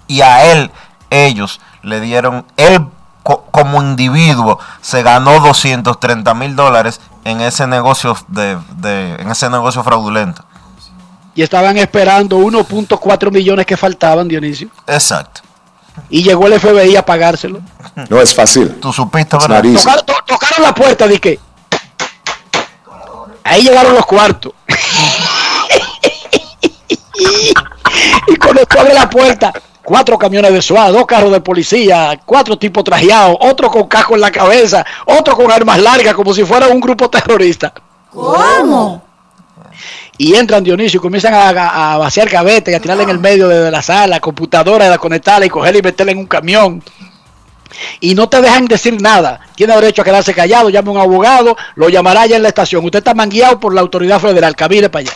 y 0.08 0.22
a 0.22 0.46
él 0.52 0.72
ellos 1.10 1.60
le 1.82 2.00
dieron 2.02 2.46
él 2.58 2.86
co- 3.24 3.46
como 3.52 3.82
individuo 3.82 4.60
se 4.82 5.02
ganó 5.04 5.40
230 5.40 6.34
mil 6.36 6.56
dólares 6.56 7.02
en 7.24 7.42
ese 7.42 7.66
negocio 7.66 8.16
de, 8.28 8.58
de- 8.76 9.16
en 9.16 9.32
ese 9.32 9.50
negocio 9.50 9.84
fraudulento 9.84 10.44
Y 11.34 11.42
estaban 11.42 11.78
esperando 11.78 12.38
1.4 12.38 13.32
millones 13.32 13.66
que 13.66 13.78
faltaban, 13.78 14.28
Dionisio. 14.28 14.70
exacto 14.86 15.42
Y 16.10 16.24
llegó 16.24 16.48
el 16.48 16.60
FBI 16.60 16.96
a 16.96 17.06
pagárselo. 17.06 17.60
No 18.10 18.22
es 18.22 18.34
fácil. 18.34 18.76
tú 18.80 18.92
supiste 18.94 19.38
verdad. 19.38 19.62
Tocaron, 19.64 20.06
to- 20.06 20.14
tocaron 20.26 20.64
la 20.64 20.74
puerta, 20.74 21.08
de 21.08 21.20
que 21.20 21.40
ahí 23.44 23.62
llegaron 23.64 23.94
los 23.94 24.06
cuartos. 24.06 24.54
y 28.28 28.36
cuando 28.38 28.66
tú 28.66 28.80
abres 28.80 28.94
la 28.94 29.10
puerta, 29.10 29.54
cuatro 29.84 30.18
camiones 30.18 30.52
de 30.54 30.62
SWAT, 30.62 30.92
dos 30.92 31.06
carros 31.06 31.32
de 31.32 31.42
policía, 31.42 32.20
cuatro 32.26 32.58
tipos 32.58 32.84
trajeados, 32.84 33.38
otro 33.40 33.70
con 33.72 33.88
casco 33.88 34.16
en 34.16 34.22
la 34.22 34.32
cabeza, 34.32 34.86
otro 35.06 35.36
con 35.36 35.52
armas 35.52 35.80
largas, 35.82 36.14
como 36.14 36.34
si 36.34 36.44
fuera 36.44 36.68
un 36.68 36.80
grupo 36.80 37.10
terrorista. 37.10 37.74
¿Cómo? 38.12 39.04
Y 40.18 40.36
entran 40.36 40.64
Dionisio 40.64 40.98
y 40.98 41.02
comienzan 41.02 41.34
a, 41.34 41.50
a- 41.50 41.94
a 41.94 41.98
vaciar 41.98 42.30
gavetas 42.30 42.72
y 42.72 42.76
a 42.76 42.80
tirarle 42.80 43.04
en 43.04 43.10
el 43.10 43.20
medio 43.20 43.48
de 43.48 43.70
la 43.72 43.82
sala, 43.82 44.20
computadora, 44.20 44.90
la 44.90 44.98
conectarla 44.98 45.46
y 45.46 45.50
cogerla 45.50 45.80
y 45.80 45.82
meterla 45.84 46.12
en 46.12 46.18
un 46.20 46.26
camión. 46.28 46.84
Y 48.00 48.16
no 48.16 48.28
te 48.30 48.42
dejan 48.42 48.66
decir 48.66 49.00
nada. 49.02 49.42
Tiene 49.56 49.76
derecho 49.76 50.02
a 50.02 50.06
quedarse 50.06 50.34
callado, 50.34 50.70
llame 50.70 50.90
a 50.90 50.92
un 50.94 50.98
abogado, 51.00 51.56
lo 51.76 51.90
llamará 51.90 52.26
ya 52.26 52.38
en 52.38 52.44
la 52.44 52.48
estación. 52.50 52.84
Usted 52.84 53.00
está 53.00 53.14
mangueado 53.14 53.60
por 53.60 53.74
la 53.74 53.82
autoridad 53.82 54.20
federal, 54.20 54.56
camine 54.56 54.90
para 54.90 55.02
allá. 55.02 55.14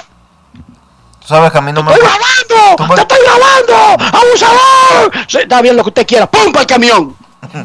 Tú 1.21 1.27
sabes 1.27 1.51
que 1.51 1.57
a 1.57 1.61
mí 1.61 1.71
no 1.71 1.81
me... 1.83 1.91
¡Estoy 1.93 2.07
grabando! 2.07 2.95
¡Te 2.95 3.01
estoy 3.01 3.17
grabando! 3.23 4.05
¡Abusador! 4.17 5.11
Está 5.41 5.61
bien 5.61 5.77
lo 5.77 5.83
que 5.83 5.89
usted 5.89 6.05
quiera. 6.07 6.29
¡Pum 6.29 6.51
para 6.51 6.61
el 6.61 6.67
camión! 6.67 7.15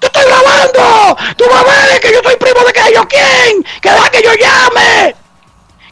¡Te 0.00 0.06
estoy 0.06 0.22
grabando! 0.24 1.16
¡Tú 1.36 1.44
vas 1.50 1.62
a 1.62 1.64
ver 1.90 2.00
que 2.00 2.12
yo 2.12 2.20
soy 2.22 2.36
primo 2.36 2.60
de 2.66 2.72
que 2.72 2.80
yo 2.94 3.06
quién! 3.08 3.62
¡Que 3.80 3.90
deja 3.90 4.10
que 4.10 4.22
yo 4.22 4.30
llame! 4.34 5.16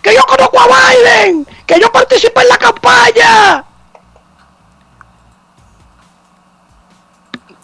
¡Que 0.02 0.14
yo 0.14 0.22
conozco 0.22 0.59
a 0.60 0.66
Biden! 0.66 1.47
¡Que 1.66 1.81
yo 1.81 1.90
participé 1.93 2.40
en 2.43 2.48
la 2.48 2.56
campaña! 2.56 3.64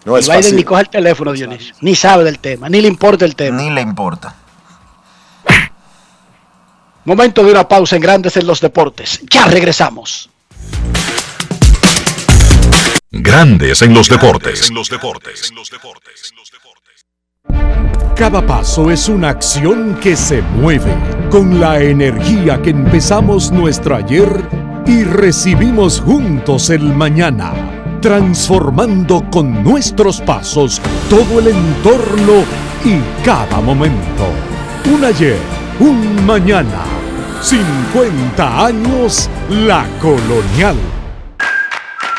No 0.04 0.16
y 0.16 0.20
es 0.20 0.26
Biden 0.26 0.42
fácil. 0.42 0.56
ni 0.56 0.64
coge 0.64 0.82
el 0.82 0.88
teléfono, 0.88 1.32
Dionisio. 1.32 1.74
Ni 1.80 1.96
sabe 1.96 2.24
del 2.24 2.38
tema, 2.38 2.68
ni 2.68 2.80
le 2.80 2.88
importa 2.88 3.24
el 3.24 3.34
tema. 3.34 3.60
Ni 3.60 3.70
le 3.70 3.80
importa. 3.80 4.34
Momento 7.04 7.44
de 7.44 7.52
una 7.52 7.66
pausa 7.68 7.96
en 7.96 8.02
Grandes 8.02 8.36
en 8.36 8.46
los 8.46 8.60
Deportes. 8.60 9.20
Ya 9.30 9.46
regresamos. 9.46 10.28
Grandes 13.10 13.80
en 13.82 13.94
los 13.94 14.08
deportes. 14.08 14.70
Cada 18.16 18.46
paso 18.46 18.90
es 18.90 19.08
una 19.08 19.28
acción 19.28 19.96
que 20.00 20.16
se 20.16 20.40
mueve 20.40 20.94
con 21.30 21.60
la 21.60 21.80
energía 21.80 22.62
que 22.62 22.70
empezamos 22.70 23.52
nuestro 23.52 23.96
ayer 23.96 24.26
y 24.86 25.04
recibimos 25.04 26.00
juntos 26.00 26.70
el 26.70 26.94
mañana, 26.94 27.52
transformando 28.00 29.24
con 29.30 29.62
nuestros 29.62 30.20
pasos 30.22 30.80
todo 31.10 31.40
el 31.40 31.48
entorno 31.48 32.44
y 32.84 33.00
cada 33.24 33.60
momento. 33.60 34.28
Un 34.94 35.04
ayer, 35.04 35.38
un 35.80 36.24
mañana, 36.24 36.84
50 37.42 38.64
años 38.64 39.28
la 39.50 39.84
colonial. 40.00 40.76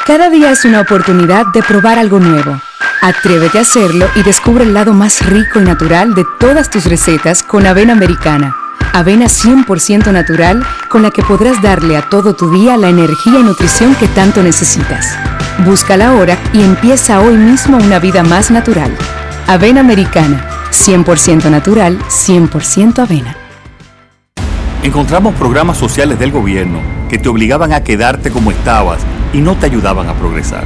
Cada 0.05 0.29
día 0.29 0.51
es 0.51 0.63
una 0.63 0.81
oportunidad 0.81 1.47
de 1.53 1.63
probar 1.63 1.97
algo 1.97 2.19
nuevo. 2.19 2.66
Atrévete 3.01 3.59
a 3.59 3.61
hacerlo 3.61 4.07
y 4.15 4.23
descubre 4.23 4.63
el 4.63 4.73
lado 4.73 4.93
más 4.93 5.25
rico 5.25 5.59
y 5.59 5.63
natural 5.63 6.13
de 6.15 6.25
todas 6.39 6.69
tus 6.69 6.85
recetas 6.85 7.43
con 7.43 7.65
avena 7.65 7.93
americana. 7.93 8.55
Avena 8.93 9.25
100% 9.25 10.11
natural 10.11 10.65
con 10.89 11.03
la 11.03 11.11
que 11.11 11.21
podrás 11.21 11.61
darle 11.61 11.97
a 11.97 12.09
todo 12.09 12.35
tu 12.35 12.49
día 12.51 12.77
la 12.77 12.89
energía 12.89 13.39
y 13.39 13.43
nutrición 13.43 13.95
que 13.95 14.07
tanto 14.07 14.41
necesitas. 14.41 15.15
Búscala 15.65 16.09
ahora 16.09 16.37
y 16.53 16.61
empieza 16.63 17.19
hoy 17.19 17.37
mismo 17.37 17.77
una 17.77 17.99
vida 17.99 18.23
más 18.23 18.49
natural. 18.49 18.91
Avena 19.47 19.81
americana, 19.81 20.43
100% 20.71 21.49
natural, 21.49 21.99
100% 22.09 22.99
avena. 22.99 23.35
Encontramos 24.83 25.35
programas 25.35 25.77
sociales 25.77 26.17
del 26.19 26.31
gobierno 26.31 26.79
que 27.09 27.17
te 27.17 27.29
obligaban 27.29 27.73
a 27.73 27.83
quedarte 27.83 28.31
como 28.31 28.51
estabas 28.51 28.99
y 29.33 29.41
no 29.41 29.55
te 29.55 29.65
ayudaban 29.65 30.09
a 30.09 30.13
progresar. 30.13 30.65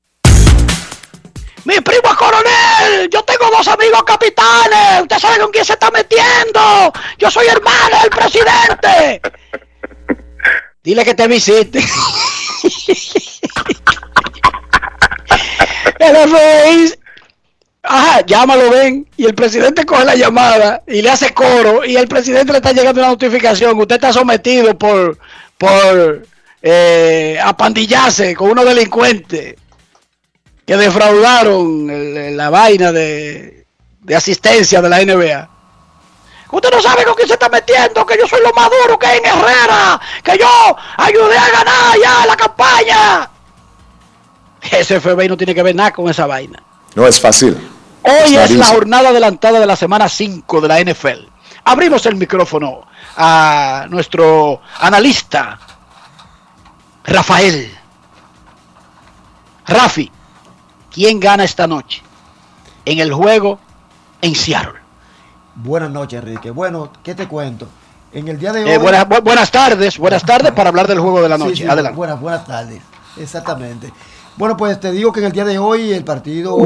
¡Mi 1.63 1.79
primo 1.79 2.09
es 2.09 2.15
coronel! 2.15 3.09
¡Yo 3.11 3.21
tengo 3.23 3.45
dos 3.55 3.67
amigos 3.67 4.03
capitanes! 4.03 5.01
¡Usted 5.01 5.19
sabe 5.19 5.39
con 5.39 5.51
quién 5.51 5.63
se 5.63 5.73
está 5.73 5.91
metiendo! 5.91 6.91
¡Yo 7.19 7.29
soy 7.29 7.47
hermano 7.47 7.99
del 8.01 8.09
presidente! 8.09 9.21
Dile 10.83 11.05
que 11.05 11.13
te 11.13 11.27
visite. 11.27 11.79
El 15.99 16.15
FBI, 16.15 16.93
ajá, 17.83 18.25
llámalo, 18.25 18.71
ven. 18.71 19.07
Y 19.17 19.25
el 19.25 19.35
presidente 19.35 19.85
coge 19.85 20.03
la 20.03 20.15
llamada 20.15 20.81
y 20.87 21.03
le 21.03 21.11
hace 21.11 21.31
coro. 21.31 21.85
Y 21.85 21.95
el 21.95 22.07
presidente 22.07 22.51
le 22.51 22.57
está 22.57 22.71
llegando 22.71 23.01
una 23.01 23.09
notificación. 23.11 23.79
Usted 23.79 23.95
está 23.95 24.11
sometido 24.11 24.75
por, 24.79 25.19
por 25.59 26.25
eh, 26.63 27.39
apandillarse 27.43 28.35
con 28.35 28.49
unos 28.49 28.65
delincuentes 28.65 29.60
que 30.71 30.77
defraudaron 30.77 31.89
el- 31.89 32.37
la 32.37 32.49
vaina 32.49 32.93
de, 32.93 33.67
de 33.99 34.15
asistencia 34.15 34.81
de 34.81 34.87
la 34.87 35.01
NBA. 35.01 35.49
Usted 36.49 36.71
no 36.71 36.81
sabe 36.81 37.03
con 37.03 37.13
quién 37.13 37.27
se 37.27 37.33
está 37.33 37.49
metiendo, 37.49 38.05
que 38.05 38.17
yo 38.17 38.25
soy 38.25 38.39
lo 38.41 38.53
más 38.53 38.69
duro 38.69 38.97
que 38.97 39.05
hay 39.05 39.17
en 39.17 39.25
Herrera, 39.25 39.99
que 40.23 40.37
yo 40.37 40.47
ayudé 40.95 41.37
a 41.37 41.49
ganar 41.49 41.97
ya 42.01 42.25
la 42.25 42.37
campaña. 42.37 43.29
Ese 44.71 45.01
FBI 45.01 45.27
no 45.27 45.35
tiene 45.35 45.53
que 45.53 45.61
ver 45.61 45.75
nada 45.75 45.91
con 45.91 46.09
esa 46.09 46.25
vaina. 46.25 46.63
No 46.95 47.05
es 47.05 47.19
fácil. 47.19 47.57
Hoy 48.03 48.31
Está 48.35 48.45
es 48.45 48.51
la 48.51 48.67
jornada 48.67 49.09
adelantada 49.09 49.59
de 49.59 49.65
la 49.65 49.75
semana 49.75 50.07
5 50.07 50.61
de 50.61 50.67
la 50.69 50.79
NFL. 50.79 51.27
Abrimos 51.65 52.05
el 52.05 52.15
micrófono 52.15 52.87
a 53.17 53.87
nuestro 53.89 54.61
analista, 54.79 55.59
Rafael. 57.03 57.77
Rafi, 59.67 60.09
¿quién 60.91 61.19
gana 61.19 61.43
esta 61.43 61.67
noche 61.67 62.01
en 62.85 62.99
el 62.99 63.11
juego 63.13 63.59
en 64.21 64.35
Seattle? 64.35 64.79
Buenas 65.55 65.91
noches, 65.91 66.19
Enrique. 66.19 66.51
Bueno, 66.51 66.91
¿qué 67.03 67.13
te 67.15 67.27
cuento? 67.27 67.67
En 68.13 68.27
el 68.27 68.37
día 68.39 68.51
de 68.51 68.63
hoy. 68.63 68.69
Eh, 68.71 68.77
buenas, 68.77 69.07
bu- 69.07 69.23
buenas 69.23 69.51
tardes, 69.51 69.97
buenas 69.97 70.23
tardes 70.23 70.51
para 70.51 70.69
hablar 70.69 70.87
del 70.87 70.99
juego 70.99 71.21
de 71.21 71.29
la 71.29 71.37
Sí, 71.37 71.43
noche. 71.43 71.55
sí, 71.63 71.69
Adelante. 71.69 71.95
Buenas, 71.97 72.19
buenas 72.19 72.45
tardes. 72.45 72.81
Exactamente. 73.17 73.91
Bueno, 74.37 74.55
pues 74.57 74.79
te 74.79 74.91
digo 74.91 75.11
que 75.11 75.19
en 75.19 75.27
el 75.27 75.31
día 75.31 75.45
de 75.45 75.57
hoy 75.59 75.91
el 75.91 76.03
partido, 76.03 76.57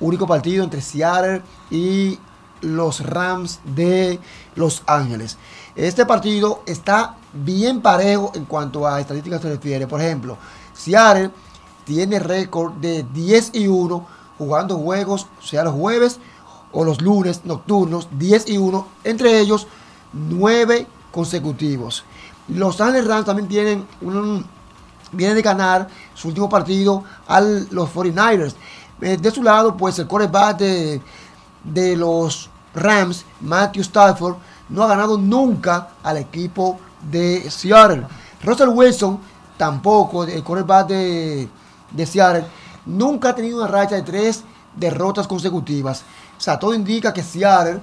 único 0.00 0.26
partido 0.26 0.62
entre 0.64 0.80
Seattle 0.80 1.42
y 1.70 2.18
los 2.62 3.00
Rams 3.00 3.60
de 3.64 4.18
Los 4.54 4.82
Ángeles. 4.86 5.36
Este 5.74 6.06
partido 6.06 6.62
está 6.66 7.16
bien 7.32 7.80
parejo 7.82 8.32
en 8.34 8.44
cuanto 8.46 8.86
a 8.86 9.00
estadísticas 9.00 9.42
se 9.42 9.48
refiere. 9.50 9.86
Por 9.86 10.00
ejemplo, 10.00 10.38
Seattle 10.74 11.30
tiene 11.86 12.18
récord 12.18 12.74
de 12.74 13.06
10 13.14 13.52
y 13.54 13.68
1 13.68 14.06
jugando 14.36 14.76
juegos, 14.76 15.26
sea 15.40 15.64
los 15.64 15.74
jueves 15.74 16.18
o 16.72 16.84
los 16.84 17.00
lunes 17.00 17.42
nocturnos, 17.44 18.08
10 18.18 18.50
y 18.50 18.58
1, 18.58 18.86
entre 19.04 19.40
ellos 19.40 19.66
9 20.12 20.86
consecutivos. 21.10 22.04
Los 22.48 22.80
Ángeles 22.80 23.06
Rams 23.06 23.24
también 23.24 23.48
tienen 23.48 23.86
un, 24.02 24.44
vienen 25.12 25.36
de 25.36 25.42
ganar 25.42 25.88
su 26.14 26.28
último 26.28 26.48
partido 26.48 27.04
a 27.26 27.40
los 27.40 27.88
49ers. 27.94 28.54
Eh, 29.00 29.16
de 29.16 29.30
su 29.30 29.42
lado, 29.42 29.76
pues 29.76 29.98
el 29.98 30.06
quarterback 30.06 30.58
de, 30.58 31.00
de 31.64 31.96
los 31.96 32.50
Rams, 32.74 33.24
Matthew 33.40 33.82
Stafford, 33.82 34.36
no 34.68 34.82
ha 34.82 34.88
ganado 34.88 35.16
nunca 35.16 35.90
al 36.02 36.18
equipo 36.18 36.78
de 37.10 37.48
Seattle. 37.50 38.06
Russell 38.42 38.68
Wilson 38.68 39.18
tampoco, 39.56 40.24
el 40.24 40.42
quarterback 40.42 40.88
de, 40.88 41.48
de 41.90 42.06
Seattle, 42.06 42.46
nunca 42.84 43.30
ha 43.30 43.34
tenido 43.34 43.58
una 43.58 43.68
racha 43.68 43.94
de 43.96 44.02
tres 44.02 44.44
derrotas 44.76 45.26
consecutivas. 45.26 46.04
O 46.36 46.40
sea, 46.40 46.58
todo 46.58 46.74
indica 46.74 47.12
que 47.12 47.22
Seattle 47.22 47.80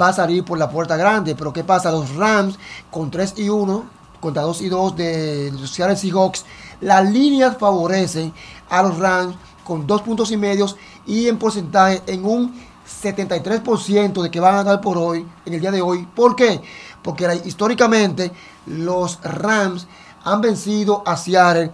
va 0.00 0.08
a 0.08 0.12
salir 0.12 0.44
por 0.44 0.58
la 0.58 0.70
puerta 0.70 0.96
grande. 0.96 1.34
Pero 1.34 1.52
¿qué 1.52 1.64
pasa? 1.64 1.90
Los 1.90 2.14
Rams 2.14 2.58
con 2.90 3.10
3 3.10 3.34
y 3.36 3.48
1 3.48 3.84
contra 4.20 4.42
2 4.42 4.62
y 4.62 4.68
2 4.68 4.96
de 4.96 5.52
los 5.52 5.70
Seattle 5.70 5.96
Seahawks. 5.96 6.44
Las 6.80 7.10
líneas 7.10 7.56
favorecen 7.58 8.32
a 8.68 8.82
los 8.82 8.98
Rams 8.98 9.36
con 9.64 9.86
2 9.86 10.02
puntos 10.02 10.30
y 10.30 10.36
medios 10.36 10.76
y 11.06 11.28
en 11.28 11.38
porcentaje 11.38 12.02
en 12.06 12.24
un 12.24 12.54
73% 13.02 14.22
de 14.22 14.30
que 14.30 14.40
van 14.40 14.54
a 14.54 14.62
ganar 14.62 14.80
por 14.80 14.96
hoy, 14.96 15.26
en 15.44 15.54
el 15.54 15.60
día 15.60 15.72
de 15.72 15.82
hoy. 15.82 16.06
¿Por 16.14 16.36
qué? 16.36 16.60
Porque 17.02 17.42
históricamente 17.44 18.30
los 18.66 19.20
Rams 19.22 19.86
han 20.24 20.40
vencido 20.40 21.02
a 21.06 21.16
Seattle 21.16 21.72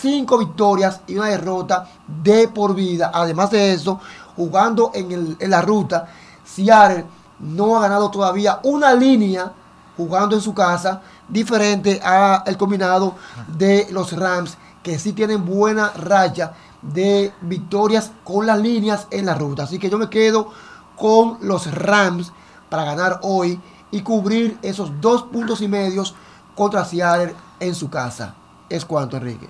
5 0.00 0.38
victorias 0.38 1.00
y 1.06 1.16
una 1.16 1.28
derrota 1.28 1.88
de 2.06 2.48
por 2.48 2.74
vida. 2.74 3.10
Además 3.14 3.50
de 3.50 3.72
eso, 3.72 4.00
jugando 4.36 4.90
en, 4.94 5.12
el- 5.12 5.36
en 5.40 5.50
la 5.50 5.62
ruta, 5.62 6.08
Seattle 6.44 7.04
no 7.40 7.76
ha 7.76 7.80
ganado 7.82 8.10
todavía 8.10 8.60
una 8.64 8.92
línea 8.94 9.52
jugando 9.96 10.36
en 10.36 10.42
su 10.42 10.54
casa, 10.54 11.00
diferente 11.28 12.00
al 12.02 12.56
combinado 12.56 13.14
de 13.56 13.86
los 13.90 14.12
Rams, 14.16 14.56
que 14.82 14.98
sí 14.98 15.12
tienen 15.12 15.44
buena 15.44 15.90
raya 15.90 16.52
de 16.80 17.32
victorias 17.40 18.12
con 18.24 18.46
las 18.46 18.58
líneas 18.60 19.06
en 19.10 19.26
la 19.26 19.34
ruta. 19.34 19.64
Así 19.64 19.78
que 19.78 19.90
yo 19.90 19.98
me 19.98 20.08
quedo 20.08 20.50
con 20.96 21.38
los 21.40 21.72
Rams 21.72 22.32
para 22.70 22.84
ganar 22.84 23.18
hoy 23.22 23.60
y 23.90 24.02
cubrir 24.02 24.58
esos 24.62 25.00
dos 25.00 25.24
puntos 25.24 25.60
y 25.62 25.68
medios 25.68 26.14
contra 26.54 26.84
Seattle 26.84 27.34
en 27.58 27.74
su 27.74 27.90
casa. 27.90 28.34
Es 28.68 28.84
cuanto, 28.84 29.16
Enrique. 29.16 29.48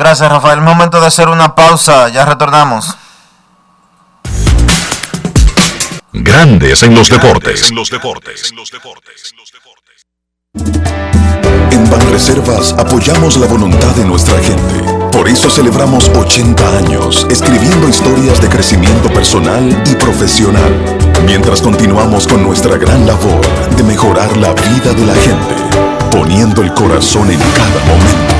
Gracias, 0.00 0.32
Rafael. 0.32 0.62
Momento 0.62 0.98
de 0.98 1.08
hacer 1.08 1.28
una 1.28 1.54
pausa. 1.54 2.08
Ya 2.08 2.24
retornamos. 2.24 2.96
Grandes 6.14 6.82
en 6.82 6.94
los 6.94 7.10
deportes. 7.10 7.68
En 7.68 7.76
los 7.76 7.90
deportes. 7.90 8.54
En 11.70 11.90
Banreservas 11.90 12.72
apoyamos 12.78 13.36
la 13.36 13.46
voluntad 13.46 13.94
de 13.94 14.06
nuestra 14.06 14.38
gente. 14.38 14.82
Por 15.12 15.28
eso 15.28 15.50
celebramos 15.50 16.08
80 16.08 16.78
años 16.78 17.26
escribiendo 17.28 17.86
historias 17.86 18.40
de 18.40 18.48
crecimiento 18.48 19.10
personal 19.10 19.68
y 19.84 19.94
profesional, 19.96 20.82
mientras 21.26 21.60
continuamos 21.60 22.26
con 22.26 22.42
nuestra 22.42 22.78
gran 22.78 23.06
labor 23.06 23.42
de 23.76 23.82
mejorar 23.82 24.34
la 24.38 24.54
vida 24.54 24.94
de 24.94 25.04
la 25.04 25.14
gente, 25.14 25.54
poniendo 26.10 26.62
el 26.62 26.72
corazón 26.72 27.30
en 27.30 27.38
cada 27.38 27.84
momento. 27.84 28.39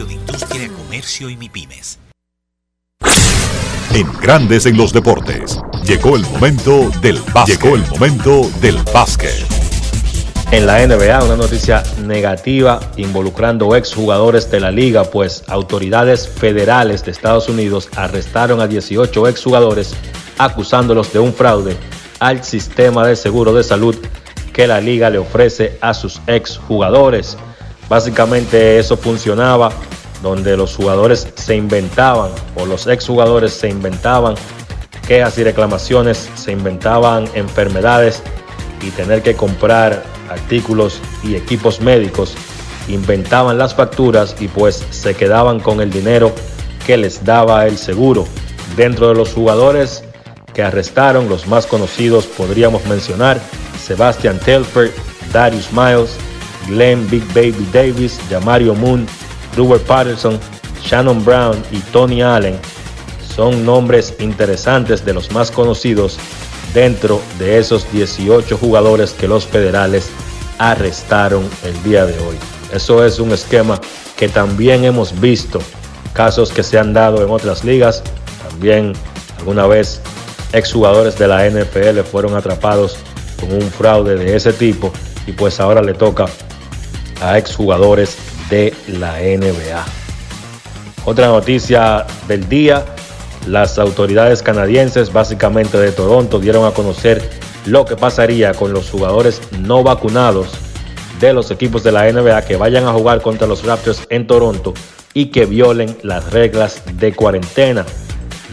de 0.05 0.13
Industria, 0.13 0.69
Comercio 0.69 1.29
y 1.29 1.37
MIPIMES. 1.37 1.99
En 3.93 4.11
Grandes 4.21 4.65
en 4.65 4.77
los 4.77 4.93
deportes. 4.93 5.59
Llegó 5.83 6.15
el 6.15 6.23
momento 6.23 6.89
del 7.01 7.19
básquet. 7.33 7.61
Llegó 7.61 7.75
el 7.75 7.85
momento 7.87 8.49
del 8.61 8.77
básquet. 8.93 9.45
En 10.51 10.65
la 10.65 10.85
NBA, 10.85 11.23
una 11.23 11.37
noticia 11.37 11.83
negativa 12.05 12.79
involucrando 12.97 13.75
exjugadores 13.75 14.51
de 14.51 14.59
la 14.59 14.71
liga, 14.71 15.03
pues 15.05 15.43
autoridades 15.47 16.27
federales 16.27 17.05
de 17.05 17.11
Estados 17.11 17.47
Unidos 17.47 17.89
arrestaron 17.95 18.59
a 18.59 18.67
18 18.67 19.27
exjugadores 19.27 19.95
acusándolos 20.37 21.13
de 21.13 21.19
un 21.19 21.33
fraude 21.33 21.77
al 22.19 22.43
sistema 22.43 23.07
de 23.07 23.15
seguro 23.15 23.53
de 23.53 23.63
salud 23.63 23.95
que 24.53 24.67
la 24.67 24.81
liga 24.81 25.09
le 25.09 25.17
ofrece 25.17 25.77
a 25.81 25.93
sus 25.93 26.21
exjugadores. 26.27 27.37
Básicamente 27.91 28.79
eso 28.79 28.95
funcionaba 28.95 29.69
donde 30.23 30.55
los 30.55 30.77
jugadores 30.77 31.27
se 31.35 31.57
inventaban 31.57 32.31
o 32.55 32.65
los 32.65 32.87
exjugadores 32.87 33.51
se 33.51 33.67
inventaban 33.67 34.35
quejas 35.05 35.37
y 35.37 35.43
reclamaciones, 35.43 36.29
se 36.35 36.53
inventaban 36.53 37.27
enfermedades 37.33 38.23
y 38.81 38.91
tener 38.91 39.23
que 39.23 39.35
comprar 39.35 40.03
artículos 40.29 41.01
y 41.21 41.35
equipos 41.35 41.81
médicos, 41.81 42.33
inventaban 42.87 43.57
las 43.57 43.75
facturas 43.75 44.37
y 44.39 44.47
pues 44.47 44.85
se 44.91 45.13
quedaban 45.13 45.59
con 45.59 45.81
el 45.81 45.91
dinero 45.91 46.31
que 46.87 46.95
les 46.95 47.25
daba 47.25 47.67
el 47.67 47.77
seguro. 47.77 48.25
Dentro 48.77 49.09
de 49.09 49.15
los 49.15 49.33
jugadores 49.33 50.05
que 50.53 50.63
arrestaron, 50.63 51.27
los 51.27 51.45
más 51.45 51.65
conocidos 51.65 52.25
podríamos 52.25 52.85
mencionar 52.85 53.41
Sebastian 53.85 54.39
Telfer, 54.39 54.93
Darius 55.33 55.73
Miles, 55.73 56.15
Glenn 56.71 57.07
Big 57.09 57.25
Baby 57.33 57.67
Davis, 57.71 58.19
Jamario 58.29 58.73
Moon, 58.73 59.05
Robert 59.57 59.83
Patterson, 59.83 60.39
Shannon 60.81 61.23
Brown 61.23 61.61
y 61.71 61.79
Tony 61.91 62.21
Allen 62.21 62.57
son 63.35 63.65
nombres 63.65 64.13
interesantes 64.19 65.05
de 65.05 65.13
los 65.13 65.31
más 65.31 65.51
conocidos 65.51 66.17
dentro 66.73 67.21
de 67.39 67.57
esos 67.57 67.91
18 67.91 68.57
jugadores 68.57 69.11
que 69.11 69.27
los 69.27 69.45
federales 69.45 70.09
arrestaron 70.57 71.47
el 71.63 71.83
día 71.83 72.05
de 72.05 72.13
hoy. 72.19 72.35
Eso 72.73 73.05
es 73.05 73.19
un 73.19 73.31
esquema 73.31 73.79
que 74.15 74.29
también 74.29 74.83
hemos 74.83 75.19
visto, 75.19 75.59
casos 76.13 76.51
que 76.51 76.63
se 76.63 76.77
han 76.77 76.93
dado 76.93 77.23
en 77.23 77.29
otras 77.29 77.63
ligas, 77.63 78.03
también 78.49 78.93
alguna 79.39 79.65
vez 79.65 80.01
exjugadores 80.53 81.17
de 81.17 81.27
la 81.27 81.49
NFL 81.49 82.01
fueron 82.01 82.35
atrapados 82.35 82.97
con 83.39 83.53
un 83.53 83.71
fraude 83.71 84.15
de 84.15 84.35
ese 84.35 84.53
tipo 84.53 84.91
y 85.25 85.31
pues 85.31 85.59
ahora 85.59 85.81
le 85.81 85.93
toca 85.93 86.25
a 87.21 87.37
exjugadores 87.37 88.17
de 88.49 88.73
la 88.87 89.19
NBA. 89.19 89.85
Otra 91.05 91.27
noticia 91.27 92.05
del 92.27 92.47
día, 92.47 92.85
las 93.47 93.79
autoridades 93.79 94.43
canadienses, 94.43 95.11
básicamente 95.11 95.77
de 95.77 95.91
Toronto, 95.91 96.39
dieron 96.39 96.65
a 96.65 96.71
conocer 96.71 97.27
lo 97.65 97.85
que 97.85 97.95
pasaría 97.95 98.53
con 98.53 98.73
los 98.73 98.89
jugadores 98.89 99.41
no 99.59 99.83
vacunados 99.83 100.49
de 101.19 101.33
los 101.33 101.51
equipos 101.51 101.83
de 101.83 101.91
la 101.91 102.11
NBA 102.11 102.41
que 102.43 102.55
vayan 102.55 102.87
a 102.87 102.93
jugar 102.93 103.21
contra 103.21 103.47
los 103.47 103.63
Raptors 103.63 104.05
en 104.09 104.27
Toronto 104.27 104.73
y 105.13 105.27
que 105.27 105.45
violen 105.45 105.97
las 106.03 106.31
reglas 106.31 106.81
de 106.95 107.13
cuarentena. 107.13 107.85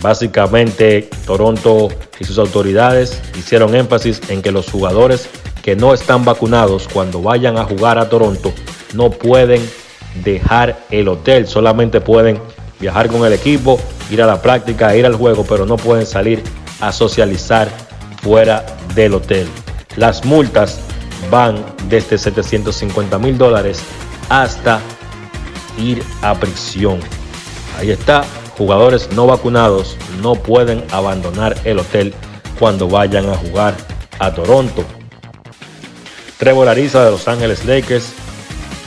Básicamente, 0.00 1.08
Toronto 1.26 1.88
y 2.20 2.24
sus 2.24 2.38
autoridades 2.38 3.20
hicieron 3.36 3.74
énfasis 3.74 4.20
en 4.28 4.42
que 4.42 4.52
los 4.52 4.70
jugadores 4.70 5.28
que 5.68 5.76
no 5.76 5.92
están 5.92 6.24
vacunados 6.24 6.88
cuando 6.90 7.20
vayan 7.20 7.58
a 7.58 7.64
jugar 7.64 7.98
a 7.98 8.08
Toronto 8.08 8.54
no 8.94 9.10
pueden 9.10 9.60
dejar 10.24 10.78
el 10.88 11.08
hotel, 11.08 11.46
solamente 11.46 12.00
pueden 12.00 12.40
viajar 12.80 13.08
con 13.08 13.26
el 13.26 13.34
equipo, 13.34 13.78
ir 14.10 14.22
a 14.22 14.26
la 14.26 14.40
práctica, 14.40 14.96
ir 14.96 15.04
al 15.04 15.16
juego, 15.16 15.44
pero 15.46 15.66
no 15.66 15.76
pueden 15.76 16.06
salir 16.06 16.42
a 16.80 16.90
socializar 16.90 17.68
fuera 18.22 18.64
del 18.94 19.12
hotel. 19.12 19.46
Las 19.96 20.24
multas 20.24 20.80
van 21.30 21.62
desde 21.86 22.16
750 22.16 23.18
mil 23.18 23.36
dólares 23.36 23.82
hasta 24.30 24.80
ir 25.76 26.02
a 26.22 26.34
prisión. 26.34 26.98
Ahí 27.78 27.90
está, 27.90 28.24
jugadores 28.56 29.10
no 29.12 29.26
vacunados 29.26 29.98
no 30.22 30.34
pueden 30.34 30.82
abandonar 30.92 31.54
el 31.64 31.78
hotel 31.80 32.14
cuando 32.58 32.88
vayan 32.88 33.28
a 33.28 33.36
jugar 33.36 33.74
a 34.18 34.32
Toronto. 34.32 34.82
Trevor 36.38 36.68
Ariza 36.68 37.04
de 37.04 37.10
Los 37.10 37.26
Ángeles 37.26 37.64
Lakers 37.64 38.12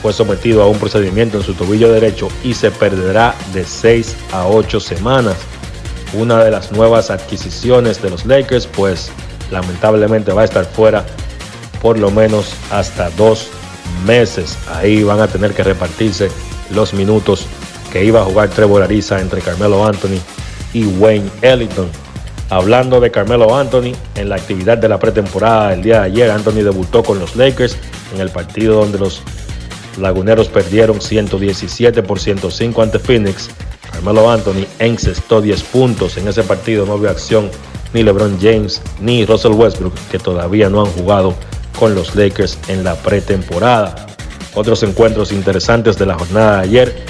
fue 0.02 0.14
sometido 0.14 0.64
a 0.64 0.68
un 0.68 0.80
procedimiento 0.80 1.38
en 1.38 1.44
su 1.44 1.54
tobillo 1.54 1.92
derecho 1.92 2.30
y 2.44 2.54
se 2.54 2.72
perderá 2.72 3.36
de 3.54 3.66
6 3.66 4.16
a 4.32 4.48
8 4.48 4.80
semanas. 4.80 5.36
Una 6.14 6.44
de 6.44 6.50
las 6.50 6.72
nuevas 6.72 7.12
adquisiciones 7.12 8.02
de 8.02 8.10
los 8.10 8.26
Lakers, 8.26 8.68
pues 8.68 9.12
lamentablemente 9.52 10.32
va 10.32 10.42
a 10.42 10.46
estar 10.46 10.66
fuera 10.66 11.06
por 11.82 12.00
lo 12.00 12.10
menos 12.10 12.54
hasta 12.72 13.10
dos 13.12 13.48
meses. 14.06 14.58
Ahí 14.74 15.04
van 15.04 15.20
a 15.20 15.28
tener 15.28 15.54
que 15.54 15.64
repartirse 15.64 16.30
los 16.74 16.94
minutos 16.94 17.46
que 17.92 18.06
iba 18.06 18.22
a 18.22 18.26
jugar 18.26 18.50
Trevor 18.50 18.84
Ariza 18.84 19.20
entre 19.20 19.42
Carmelo 19.42 19.86
Anthony 19.86 20.20
y 20.74 20.86
Wayne 20.86 21.30
Ellington. 21.42 21.90
Hablando 22.52 23.00
de 23.00 23.12
Carmelo 23.12 23.56
Anthony, 23.56 23.94
en 24.16 24.28
la 24.28 24.36
actividad 24.36 24.78
de 24.78 24.90
la 24.90 25.00
pretemporada 25.00 25.74
el 25.74 25.82
día 25.82 26.02
de 26.02 26.08
ayer, 26.08 26.30
Anthony 26.30 26.64
debutó 26.66 27.02
con 27.02 27.18
los 27.18 27.38
Lakers 27.38 27.78
en 28.14 28.20
el 28.20 28.30
partido 28.30 28.82
donde 28.82 29.00
los 29.00 29.22
laguneros 29.98 30.50
perdieron 30.50 31.00
117 31.00 32.04
por 32.04 32.20
105 32.20 32.82
ante 32.82 33.00
Phoenix. 33.00 33.50
Carmelo 33.90 34.30
Anthony 34.30 34.66
encestó 34.80 35.40
10 35.40 35.64
puntos. 35.64 36.18
En 36.18 36.28
ese 36.28 36.44
partido 36.44 36.86
no 36.86 37.00
vio 37.00 37.10
acción 37.10 37.50
ni 37.94 38.04
LeBron 38.04 38.38
James 38.42 38.82
ni 39.00 39.26
Russell 39.26 39.54
Westbrook, 39.54 39.94
que 40.12 40.20
todavía 40.20 40.70
no 40.70 40.82
han 40.82 40.92
jugado 40.92 41.34
con 41.80 41.96
los 41.96 42.18
Lakers 42.18 42.60
en 42.68 42.84
la 42.84 42.96
pretemporada. 42.96 43.96
Otros 44.56 44.84
encuentros 44.84 45.32
interesantes 45.32 45.98
de 45.98 46.06
la 46.06 46.20
jornada 46.20 46.58
de 46.58 46.64
ayer. 46.64 47.06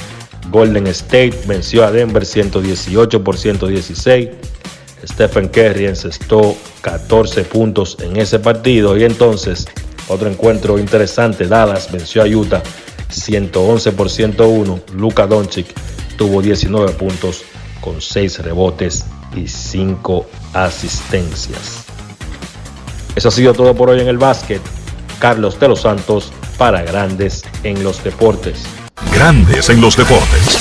Golden 0.52 0.86
State 0.86 1.34
venció 1.48 1.84
a 1.84 1.92
Denver 1.92 2.28
118 2.28 3.24
por 3.24 3.40
116. 3.40 4.30
Stephen 5.06 5.50
Curry 5.50 5.88
encestó 5.88 6.56
14 6.82 7.44
puntos 7.44 7.98
en 8.02 8.18
ese 8.18 8.40
partido. 8.40 8.98
Y 8.98 9.04
entonces, 9.04 9.68
otro 10.08 10.30
encuentro 10.30 10.80
interesante. 10.80 11.48
Dallas 11.48 11.92
venció 11.92 12.22
a 12.22 12.26
Utah 12.26 12.64
111 13.10 13.92
por 13.94 14.10
101. 14.10 14.80
Luka 14.94 15.28
Doncic 15.28 15.68
tuvo 16.18 16.42
19 16.42 16.94
puntos 16.94 17.44
con 17.80 18.02
6 18.02 18.40
rebotes 18.40 19.06
y 19.36 19.48
5 19.48 20.26
asistencias. 20.54 21.86
Eso 23.16 23.28
ha 23.28 23.32
sido 23.32 23.54
todo 23.54 23.76
por 23.76 23.90
hoy 23.90 24.02
en 24.02 24.08
el 24.08 24.18
básquet. 24.18 24.62
Carlos 25.20 25.60
de 25.60 25.68
los 25.68 25.82
Santos 25.82 26.32
para 26.58 26.82
Grandes 26.84 27.44
en 27.64 27.84
los 27.84 28.04
Deportes. 28.04 28.64
Grandes 29.14 29.70
en 29.70 29.82
los 29.82 29.98
Deportes. 29.98 30.61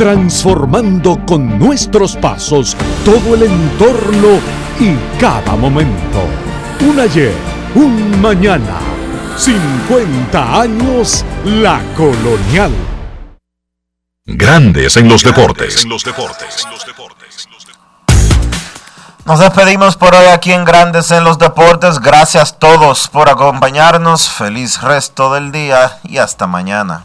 transformando 0.00 1.18
con 1.26 1.58
nuestros 1.58 2.16
pasos 2.16 2.74
todo 3.04 3.34
el 3.34 3.42
entorno 3.42 4.40
y 4.80 4.96
cada 5.20 5.54
momento. 5.56 6.22
Un 6.80 7.00
ayer, 7.00 7.34
un 7.74 8.18
mañana, 8.18 8.78
50 9.36 10.58
años 10.58 11.22
la 11.44 11.82
colonial. 11.98 12.72
Grandes 14.24 14.96
en 14.96 15.06
los 15.06 15.22
deportes. 15.22 15.86
Nos 19.26 19.38
despedimos 19.38 19.96
por 19.96 20.14
hoy 20.14 20.28
aquí 20.28 20.54
en 20.54 20.64
Grandes 20.64 21.10
en 21.10 21.24
los 21.24 21.38
Deportes. 21.38 22.00
Gracias 22.00 22.52
a 22.52 22.58
todos 22.58 23.06
por 23.08 23.28
acompañarnos. 23.28 24.30
Feliz 24.30 24.80
resto 24.80 25.34
del 25.34 25.52
día 25.52 25.98
y 26.04 26.16
hasta 26.16 26.46
mañana. 26.46 27.04